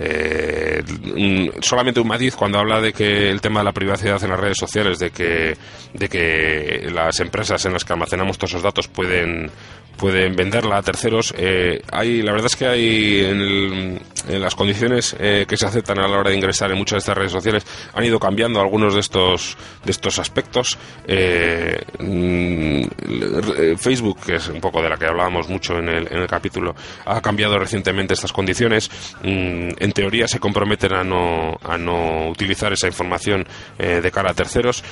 Mm, 0.00 1.60
solamente 1.60 1.98
un 2.00 2.06
matiz 2.06 2.36
cuando 2.36 2.58
habla 2.58 2.80
de 2.80 2.92
que 2.92 3.30
el 3.30 3.40
tema 3.40 3.60
de 3.60 3.64
la 3.64 3.72
privacidad 3.72 4.22
en 4.22 4.30
las 4.30 4.38
redes 4.38 4.56
sociales, 4.56 4.98
de 4.98 5.10
que, 5.10 5.56
de 5.92 6.08
que 6.08 6.88
las 6.92 7.18
empresas 7.20 7.64
en 7.66 7.72
las 7.72 7.84
que 7.84 7.92
almacenamos 7.92 8.38
todos 8.38 8.52
esos 8.52 8.62
datos 8.62 8.86
pueden 8.88 9.50
pueden 9.98 10.34
venderla 10.36 10.78
a 10.78 10.82
terceros. 10.82 11.34
Eh, 11.36 11.82
hay, 11.92 12.22
la 12.22 12.32
verdad 12.32 12.46
es 12.46 12.56
que 12.56 12.66
hay 12.66 13.24
en, 13.24 14.00
las 14.28 14.54
condiciones 14.54 15.16
eh, 15.18 15.46
que 15.48 15.56
se 15.56 15.66
aceptan 15.66 15.98
a 15.98 16.08
la 16.08 16.18
hora 16.18 16.30
de 16.30 16.36
ingresar 16.36 16.70
en 16.70 16.78
muchas 16.78 16.96
de 16.96 16.98
estas 16.98 17.16
redes 17.16 17.32
sociales 17.32 17.66
han 17.94 18.04
ido 18.04 18.18
cambiando 18.18 18.60
algunos 18.60 18.94
de 18.94 19.00
estos 19.00 19.56
de 19.84 19.90
estos 19.90 20.18
aspectos. 20.18 20.78
Eh, 21.06 21.80
mm, 21.98 23.76
Facebook, 23.76 24.20
que 24.26 24.36
es 24.36 24.48
un 24.48 24.60
poco 24.60 24.82
de 24.82 24.88
la 24.88 24.96
que 24.96 25.06
hablábamos 25.06 25.48
mucho 25.48 25.78
en 25.78 25.88
el, 25.88 26.08
en 26.08 26.18
el 26.18 26.26
capítulo, 26.26 26.74
ha 27.04 27.20
cambiado 27.20 27.58
recientemente 27.58 28.14
estas 28.14 28.32
condiciones. 28.32 28.90
Mm, 29.22 29.70
en 29.78 29.92
teoría 29.92 30.28
se 30.28 30.40
comprometen 30.40 30.92
a 30.92 31.04
no 31.04 31.58
a 31.62 31.76
no 31.78 32.28
utilizar 32.28 32.72
esa 32.72 32.86
información 32.86 33.46
de 33.78 34.10
cara 34.10 34.30
a 34.30 34.34
terceros. 34.34 34.82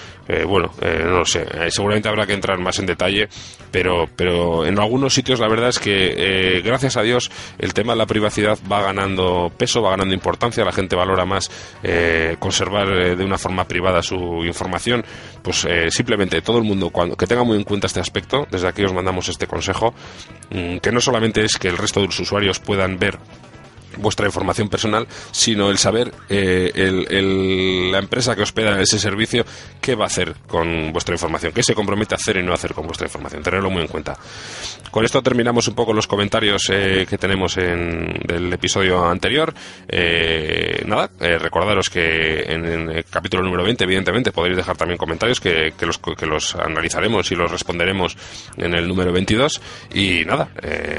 bueno, 0.47 0.70
no 0.81 1.19
lo 1.19 1.24
sé. 1.24 1.47
seguramente 1.70 2.09
habrá 2.09 2.27
que 2.27 2.32
entrar 2.32 2.59
más 2.59 2.78
en 2.78 2.86
detalle, 2.86 3.28
pero 3.70 4.09
pero 4.16 4.66
en 4.66 4.78
algunos 4.78 5.15
sitios 5.15 5.40
la 5.40 5.48
verdad 5.48 5.69
es 5.69 5.78
que, 5.78 6.15
eh, 6.16 6.62
gracias 6.62 6.97
a 6.97 7.03
Dios, 7.03 7.31
el 7.59 7.74
tema 7.74 7.93
de 7.93 7.98
la 7.98 8.07
privacidad 8.07 8.59
va 8.70 8.82
ganando 8.82 9.15
peso, 9.56 9.82
va 9.82 9.90
ganando 9.90 10.14
importancia, 10.14 10.64
la 10.64 10.72
gente 10.72 10.97
valora 10.97 11.24
más 11.24 11.51
eh, 11.82 12.36
conservar 12.38 12.88
eh, 12.88 13.16
de 13.16 13.24
una 13.24 13.38
forma 13.38 13.66
privada 13.66 14.02
su 14.02 14.44
información. 14.44 15.05
Pues 15.43 15.66
simplemente 15.90 16.43
todo 16.43 16.59
el 16.59 16.64
mundo 16.64 16.90
cuando, 16.90 17.16
que 17.16 17.26
tenga 17.26 17.44
muy 17.44 17.56
en 17.56 17.64
cuenta 17.64 17.86
este 17.86 18.01
aspecto, 18.01 18.47
desde 18.51 18.68
aquí 18.68 18.84
os 18.84 18.93
mandamos 18.93 19.28
este 19.28 19.47
consejo, 19.47 19.94
mm, 20.51 20.78
que 20.78 20.90
no 20.90 21.01
solamente 21.01 21.44
es 21.44 21.56
que 21.56 21.68
el 21.68 21.78
resto 21.78 22.01
de 22.01 22.06
los 22.06 22.18
usuarios 22.18 22.59
puedan 22.59 22.98
ver 22.98 23.18
vuestra 23.97 24.27
información 24.27 24.68
personal, 24.68 25.06
sino 25.32 25.70
el 25.70 25.78
saber 25.78 26.12
eh, 26.28 26.70
el, 26.74 27.93
la 27.93 27.98
empresa 27.98 28.35
que 28.35 28.43
hospeda 28.43 28.81
ese 28.81 28.98
servicio 28.98 29.44
qué 29.81 29.94
va 29.94 30.05
a 30.05 30.06
hacer 30.09 30.35
con 30.47 30.93
vuestra 30.93 31.14
información, 31.14 31.52
qué 31.52 31.62
se 31.62 31.74
compromete 31.74 32.14
a 32.14 32.16
hacer 32.16 32.36
y 32.36 32.43
no 32.43 32.52
hacer 32.52 32.74
con 32.74 32.86
vuestra 32.86 33.06
información. 33.06 33.43
Tenerlo 33.43 33.70
muy 33.70 33.82
en 33.82 33.89
cuenta. 33.89 34.16
Con 34.90 35.05
esto 35.05 35.23
terminamos 35.23 35.68
un 35.68 35.74
poco 35.74 35.93
los 35.93 36.06
comentarios 36.06 36.70
eh, 36.70 37.06
que 37.09 37.18
tenemos 37.18 37.56
en 37.56 38.20
del 38.27 38.52
episodio 38.52 39.05
anterior. 39.06 39.52
Eh, 39.89 40.82
nada, 40.86 41.10
recordaros 41.18 41.90
que 41.90 42.43
en, 42.43 42.64
el 42.90 43.05
capítulo 43.05 43.43
número 43.43 43.64
20, 43.64 43.85
evidentemente, 43.85 44.32
podéis 44.32 44.56
dejar 44.56 44.77
también 44.77 44.98
comentarios 44.98 45.40
que, 45.40 45.73
los, 45.81 45.98
que 45.98 46.27
los 46.27 46.55
analizaremos 46.56 47.31
y 47.31 47.35
los 47.35 47.51
responderemos 47.51 48.16
en 48.56 48.74
el 48.74 48.89
número 48.89 49.12
22. 49.12 49.60
Y 49.94 50.24
nada, 50.24 50.48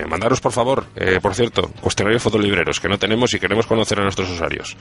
mandaros 0.08 0.42
por 0.42 0.52
favor, 0.52 0.86
por 1.22 1.36
cierto, 1.36 1.72
cuestionarios 1.82 2.22
fotolibreros 2.22 2.80
no 2.88 2.98
tenemos 2.98 3.34
y 3.34 3.40
queremos 3.40 3.68
conocer 3.68 4.00
a 4.00 4.04
nuestros 4.04 4.30
usuarios. 4.30 4.76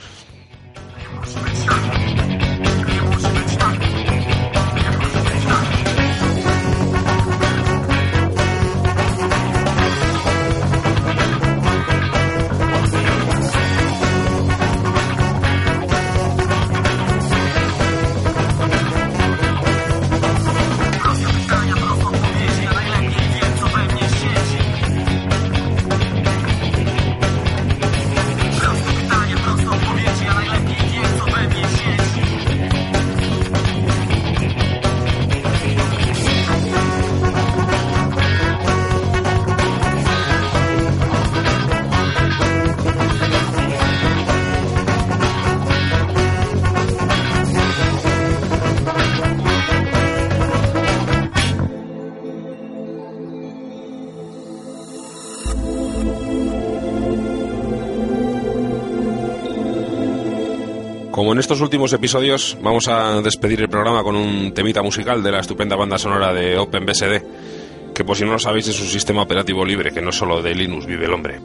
Estos 61.57 61.69
últimos 61.69 61.91
episodios, 61.91 62.55
vamos 62.61 62.87
a 62.87 63.19
despedir 63.19 63.61
el 63.61 63.67
programa 63.67 64.03
con 64.03 64.15
un 64.15 64.53
temita 64.53 64.83
musical 64.83 65.23
de 65.23 65.31
la 65.31 65.39
estupenda 65.39 65.75
banda 65.75 65.97
sonora 65.97 66.31
de 66.31 66.55
OpenBSD, 66.55 67.93
que 67.95 68.03
por 68.03 68.15
si 68.15 68.25
no 68.25 68.33
lo 68.33 68.37
sabéis 68.37 68.67
es 68.67 68.79
un 68.79 68.85
sistema 68.85 69.23
operativo 69.23 69.65
libre 69.65 69.91
que 69.91 69.99
no 69.99 70.11
solo 70.11 70.43
de 70.43 70.53
Linux 70.53 70.85
vive 70.85 71.05
el 71.05 71.13
hombre, 71.13 71.39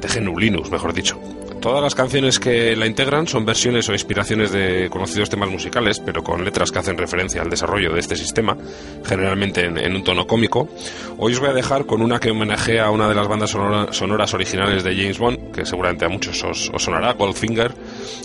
de 0.00 0.08
GNU 0.08 0.36
Linux, 0.36 0.72
mejor 0.72 0.92
dicho. 0.92 1.20
Todas 1.60 1.80
las 1.80 1.94
canciones 1.94 2.40
que 2.40 2.74
la 2.74 2.86
integran 2.86 3.28
son 3.28 3.44
versiones 3.44 3.88
o 3.88 3.92
inspiraciones 3.92 4.50
de 4.50 4.88
conocidos 4.90 5.30
temas 5.30 5.50
musicales, 5.50 6.00
pero 6.00 6.24
con 6.24 6.44
letras 6.44 6.72
que 6.72 6.80
hacen 6.80 6.98
referencia 6.98 7.40
al 7.40 7.50
desarrollo 7.50 7.92
de 7.92 8.00
este 8.00 8.16
sistema, 8.16 8.56
generalmente 9.04 9.66
en, 9.66 9.94
un 9.94 10.02
tono 10.02 10.26
cómico. 10.26 10.68
Hoy 11.16 11.34
os 11.34 11.38
voy 11.38 11.50
a 11.50 11.52
dejar 11.52 11.86
con 11.86 12.02
una 12.02 12.18
que 12.18 12.32
homenajea 12.32 12.86
a 12.86 12.90
una 12.90 13.08
de 13.08 13.14
las 13.14 13.28
bandas 13.28 13.50
sonoras 13.50 14.34
originales 14.34 14.82
de 14.82 14.96
James 14.96 15.18
Bond, 15.18 15.52
que 15.52 15.64
seguramente 15.64 16.04
a 16.04 16.08
muchos 16.08 16.42
os, 16.42 16.72
sonará, 16.76 17.12
Goldfinger. 17.12 17.72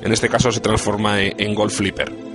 En 0.01 0.11
este 0.11 0.29
caso 0.29 0.51
se 0.51 0.59
transforma 0.59 1.21
en, 1.21 1.33
en 1.37 1.55
Gold 1.55 1.71
Flipper. 1.71 2.32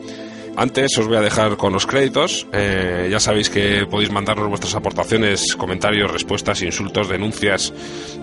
Antes 0.59 0.98
os 0.98 1.06
voy 1.06 1.16
a 1.16 1.20
dejar 1.20 1.56
con 1.56 1.72
los 1.72 1.86
créditos. 1.86 2.48
Eh, 2.52 3.06
ya 3.09 3.20
sabéis 3.20 3.48
que 3.48 3.86
podéis 3.89 4.10
mandarnos 4.10 4.48
vuestras 4.48 4.74
aportaciones, 4.74 5.55
comentarios, 5.55 6.10
respuestas, 6.10 6.62
insultos, 6.62 7.09
denuncias, 7.09 7.72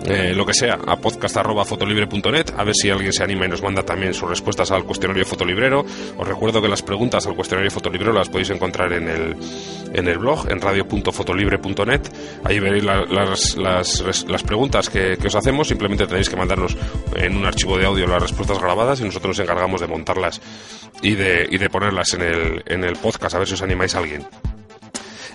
eh, 0.04 0.34
lo 0.36 0.44
que 0.44 0.52
sea, 0.52 0.78
a 0.86 0.96
podcast.fotolibre.net. 0.96 2.50
A 2.54 2.62
ver 2.62 2.74
si 2.74 2.90
alguien 2.90 3.14
se 3.14 3.24
anima 3.24 3.46
y 3.46 3.48
nos 3.48 3.62
manda 3.62 3.84
también 3.84 4.12
sus 4.12 4.28
respuestas 4.28 4.70
al 4.70 4.84
cuestionario 4.84 5.24
fotolibrero. 5.24 5.86
Os 6.18 6.28
recuerdo 6.28 6.60
que 6.60 6.68
las 6.68 6.82
preguntas 6.82 7.26
al 7.26 7.34
cuestionario 7.34 7.70
fotolibrero 7.70 8.12
las 8.12 8.28
podéis 8.28 8.50
encontrar 8.50 8.92
en 8.92 9.08
el, 9.08 9.34
en 9.94 10.06
el 10.06 10.18
blog, 10.18 10.46
en 10.50 10.60
radio.fotolibre.net. 10.60 12.02
Ahí 12.44 12.60
veréis 12.60 12.84
las, 12.84 13.56
las, 13.56 14.42
preguntas 14.42 14.90
que, 14.90 15.16
que 15.16 15.28
os 15.28 15.34
hacemos. 15.34 15.68
Simplemente 15.68 16.06
tenéis 16.06 16.28
que 16.28 16.36
mandarnos 16.36 16.76
en 17.14 17.34
un 17.34 17.46
archivo 17.46 17.78
de 17.78 17.86
audio 17.86 18.06
las 18.06 18.20
respuestas 18.20 18.58
grabadas 18.58 19.00
y 19.00 19.04
nosotros 19.04 19.38
nos 19.38 19.42
encargamos 19.42 19.80
de 19.80 19.86
montarlas 19.86 20.42
y 21.02 21.14
de, 21.14 21.46
y 21.50 21.58
de 21.58 21.70
ponerlas 21.70 22.12
en 22.14 22.22
el, 22.22 22.25
en 22.66 22.84
el 22.84 22.96
podcast, 22.96 23.34
a 23.34 23.38
ver 23.38 23.48
si 23.48 23.54
os 23.54 23.62
animáis 23.62 23.94
a 23.94 23.98
alguien. 23.98 24.26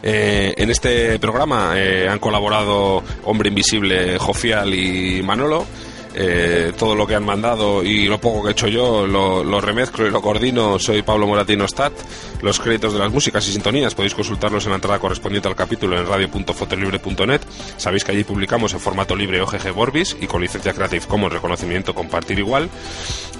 Eh, 0.04 0.54
en 0.58 0.70
este 0.70 1.20
programa 1.20 1.74
eh, 1.76 2.10
han 2.10 2.20
colaborado 2.20 3.04
Hombre 3.24 3.50
Invisible, 3.50 4.18
Jofial 4.18 4.74
y 4.74 5.22
Manolo. 5.22 5.66
Eh, 6.14 6.74
todo 6.78 6.96
lo 6.96 7.08
que 7.08 7.16
han 7.16 7.26
mandado 7.26 7.84
y 7.84 8.06
lo 8.06 8.20
poco 8.20 8.44
que 8.44 8.50
he 8.50 8.52
hecho 8.52 8.68
yo 8.68 9.08
lo, 9.08 9.44
lo 9.44 9.62
remezclo 9.62 10.08
y 10.08 10.12
lo 10.12 10.22
coordino. 10.22 10.80
Soy 10.80 11.02
Pablo 11.02 11.28
Moratino 11.28 11.68
Stat. 11.68 11.94
Los 12.42 12.60
créditos 12.60 12.94
de 12.94 13.00
las 13.00 13.12
músicas 13.12 13.48
y 13.48 13.52
sintonías 13.52 13.96
podéis 13.96 14.16
consultarlos 14.16 14.66
en 14.66 14.72
la 14.72 14.76
entrada 14.76 15.00
correspondiente 15.00 15.48
al 15.48 15.56
capítulo 15.56 15.98
en 15.98 16.08
radio.fotolibre.net. 16.08 17.42
Sabéis 17.78 18.04
que 18.04 18.12
allí 18.12 18.24
publicamos 18.24 18.74
en 18.74 18.80
formato 18.80 19.16
libre 19.16 19.42
OGG 19.42 19.72
Vorbis 19.74 20.18
y 20.20 20.28
con 20.28 20.42
licencia 20.42 20.74
Creative 20.74 21.06
Commons 21.08 21.34
reconocimiento 21.34 21.94
compartir 21.94 22.40
igual. 22.40 22.70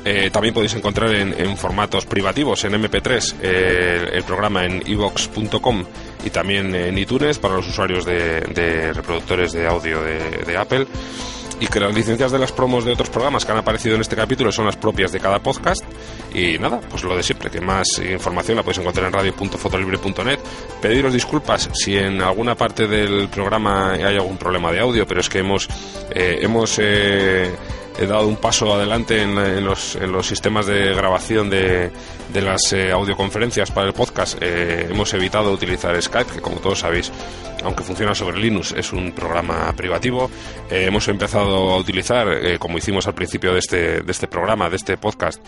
Eh, 0.04 0.30
también 0.32 0.54
podéis 0.54 0.74
encontrar 0.74 1.14
en, 1.14 1.58
formatos 1.58 2.06
privativos 2.06 2.64
en 2.64 2.74
MP3 2.74 3.36
eh, 3.42 4.10
el 4.14 4.24
programa 4.24 4.66
en 4.66 4.82
evox.com 4.86 5.84
y 6.26 6.30
también 6.32 6.74
en 6.74 6.98
iTunes 6.98 7.38
para 7.38 7.56
los 7.56 7.68
usuarios 7.68 8.06
de, 8.06 8.94
reproductores 8.94 9.52
de 9.52 9.68
audio 9.68 10.02
de 10.02 10.58
Apple 10.58 10.88
y 11.62 11.68
que 11.68 11.80
las 11.80 11.94
licencias 11.94 12.32
de 12.32 12.40
las 12.40 12.52
promos 12.52 12.84
de 12.84 12.92
otros 12.92 13.12
programas 13.12 13.46
que 13.46 13.52
han 13.52 13.60
aparecido 13.60 13.94
en 13.94 14.02
este 14.02 14.16
capítulo 14.16 14.52
son 14.52 14.66
las 14.66 14.76
propias 14.76 15.12
de 15.12 15.20
cada 15.20 15.40
podcast. 15.40 15.84
Y 16.34 16.58
nada, 16.58 16.82
pues 16.90 17.04
lo 17.04 17.16
de 17.16 17.22
siempre, 17.22 17.52
que 17.52 17.62
más 17.62 18.00
información 18.00 18.58
la 18.58 18.64
podéis 18.64 18.80
encontrar 18.80 19.06
en 19.06 19.14
radio.fotolibre.net. 19.14 20.40
Pediros 20.82 21.14
disculpas 21.14 21.70
si 21.74 21.96
en 21.96 22.20
alguna 22.20 22.56
parte 22.56 22.88
del 22.88 23.30
programa 23.30 23.94
hay 23.94 24.16
algún 24.16 24.38
problema 24.38 24.72
de 24.72 24.80
audio, 24.80 25.06
pero 25.06 25.22
es 25.22 25.30
que 25.30 25.38
hemos, 25.38 25.68
eh, 26.10 26.40
hemos 26.42 26.80
eh, 26.80 27.52
dado 28.00 28.28
un 28.28 28.38
paso 28.38 28.74
adelante 28.74 29.22
en, 29.22 29.64
los, 29.64 29.96
en 29.96 30.12
los 30.12 30.26
sistemas 30.26 30.66
de 30.66 30.96
grabación 30.96 31.52
de, 31.52 31.92
de 32.34 32.42
las 32.42 32.74
eh, 32.74 32.92
audioconferencias 32.92 33.72
para 33.72 33.88
el 33.88 33.94
podcast. 33.94 34.38
hemos 34.42 35.14
evitado 35.14 35.52
utilizar 35.52 36.00
Skype, 36.02 36.34
que 36.34 36.42
como 36.42 36.58
todos 36.58 36.80
sabéis 36.80 37.12
aunque 37.64 37.84
funciona 37.84 38.16
sobre 38.16 38.40
Linux, 38.40 38.74
es 38.76 38.94
un 38.94 39.12
programa 39.12 39.72
privativo. 39.76 40.30
Eh, 40.70 40.86
hemos 40.88 41.08
empezado 41.08 41.72
a 41.72 41.78
utilizar, 41.78 42.28
eh, 42.28 42.58
como 42.60 42.78
hicimos 42.78 43.08
al 43.08 43.14
principio 43.14 43.54
de 43.54 43.60
este, 43.60 44.02
de 44.02 44.12
este 44.12 44.28
programa, 44.28 44.70
de 44.70 44.76
este 44.76 44.98
podcast, 44.98 45.42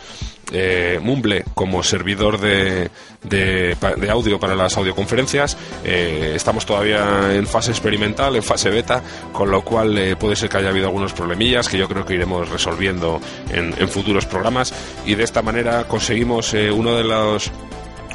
eh, 0.51 0.99
Mumble 1.01 1.45
como 1.53 1.81
servidor 1.83 2.39
de, 2.39 2.89
de, 3.23 3.75
audio 4.09 4.39
para 4.39 4.55
las 4.55 4.77
audioconferencias. 4.77 5.57
estamos 5.83 6.65
todavía 6.65 7.33
en 7.33 7.47
fase 7.47 7.71
experimental, 7.71 8.35
en 8.35 8.43
fase 8.43 8.69
beta, 8.69 9.01
con 9.31 9.49
lo 9.49 9.63
cual 9.63 10.15
puede 10.19 10.35
ser 10.35 10.49
que 10.49 10.57
haya 10.57 10.69
habido 10.69 10.87
algunos 10.87 11.13
problemillas 11.13 11.67
que 11.67 11.77
yo 11.77 11.87
creo 11.87 12.05
que 12.05 12.13
iremos 12.13 12.49
resolviendo 12.49 13.19
en, 13.51 13.73
en 13.77 13.89
futuros 13.89 14.25
programas. 14.25 14.73
Y 15.05 15.15
de 15.15 15.23
esta 15.23 15.41
manera 15.41 15.85
conseguimos 15.85 16.53
uno 16.73 16.95
de 16.95 17.03
los 17.03 17.51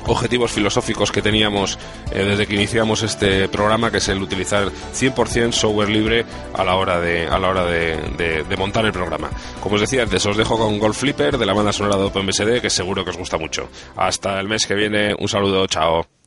objetivos 0.06 0.52
filosóficos 0.52 1.12
que 1.12 1.22
teníamos 1.22 1.78
eh, 2.10 2.24
desde 2.24 2.46
que 2.46 2.54
iniciamos 2.54 3.02
este 3.02 3.48
programa, 3.48 3.90
que 3.90 3.98
es 3.98 4.08
el 4.08 4.22
utilizar 4.22 4.68
100% 4.68 5.52
software 5.52 5.90
libre 5.90 6.24
a 6.54 6.64
la 6.64 6.76
hora 6.76 7.00
de 7.00 7.26
a 7.26 7.38
la 7.38 7.48
hora 7.48 7.64
de, 7.64 8.56
montar 8.58 8.84
el 8.86 8.92
programa. 8.92 9.30
Como 9.60 9.76
os 9.76 9.80
decía 9.80 10.02
antes, 10.02 10.24
os 10.26 10.36
dejo 10.36 10.58
con 10.58 10.78
Golf 10.78 10.98
Flipper 10.98 11.38
de 11.38 11.46
la 11.46 11.52
banda 11.52 11.72
sonora 11.72 11.96
de 11.96 12.04
OpenBSD, 12.04 12.60
que 12.60 12.70
seguro 12.70 13.04
que 13.04 13.10
os 13.10 13.18
gusta 13.18 13.38
mucho. 13.38 13.68
Hasta 13.96 14.40
el 14.40 14.48
mes 14.48 14.66
que 14.66 14.74
viene, 14.74 15.14
un 15.18 15.28
saludo, 15.28 15.66
chao. 15.66 16.17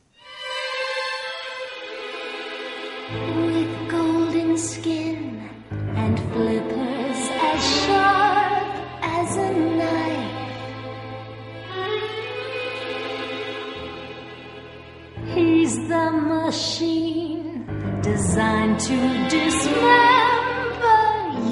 Designed 18.32 18.80
to 18.80 18.96
dismember 19.28 19.82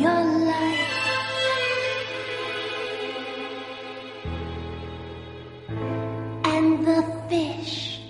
your 0.00 0.22
life. 0.48 0.96
And 6.44 6.86
the 6.86 7.02
fish 7.28 8.00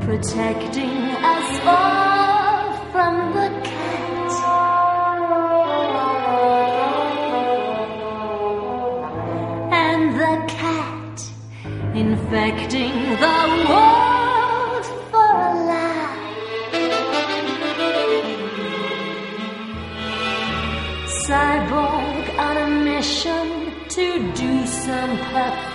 protecting 0.00 0.98
us 1.34 1.60
all 1.64 2.72
from 2.92 3.14
the 3.32 3.48
cat. 3.64 4.30
And 9.72 10.02
the 10.20 10.34
cat 10.52 11.16
infecting 11.94 12.92
the 13.22 13.66
world. 13.70 13.97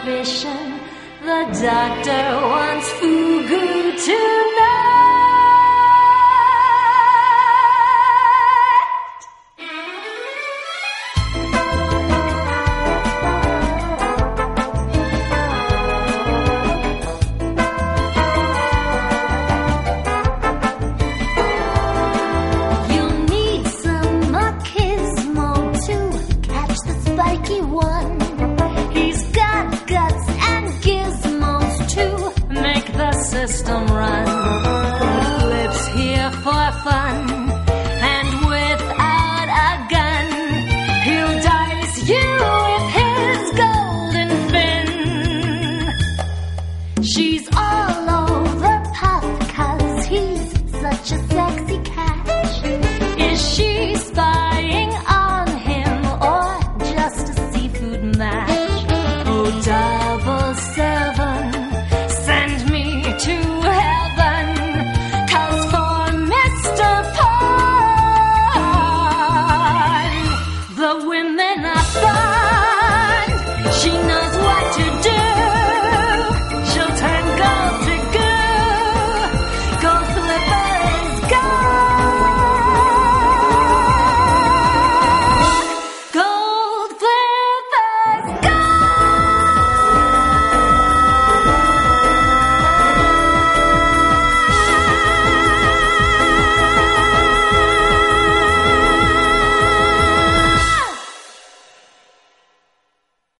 suspicion. 0.03 0.79
The 1.21 1.45
doctor 1.61 2.47
wants 2.47 2.89
fugu 2.99 4.05
too. 4.05 4.42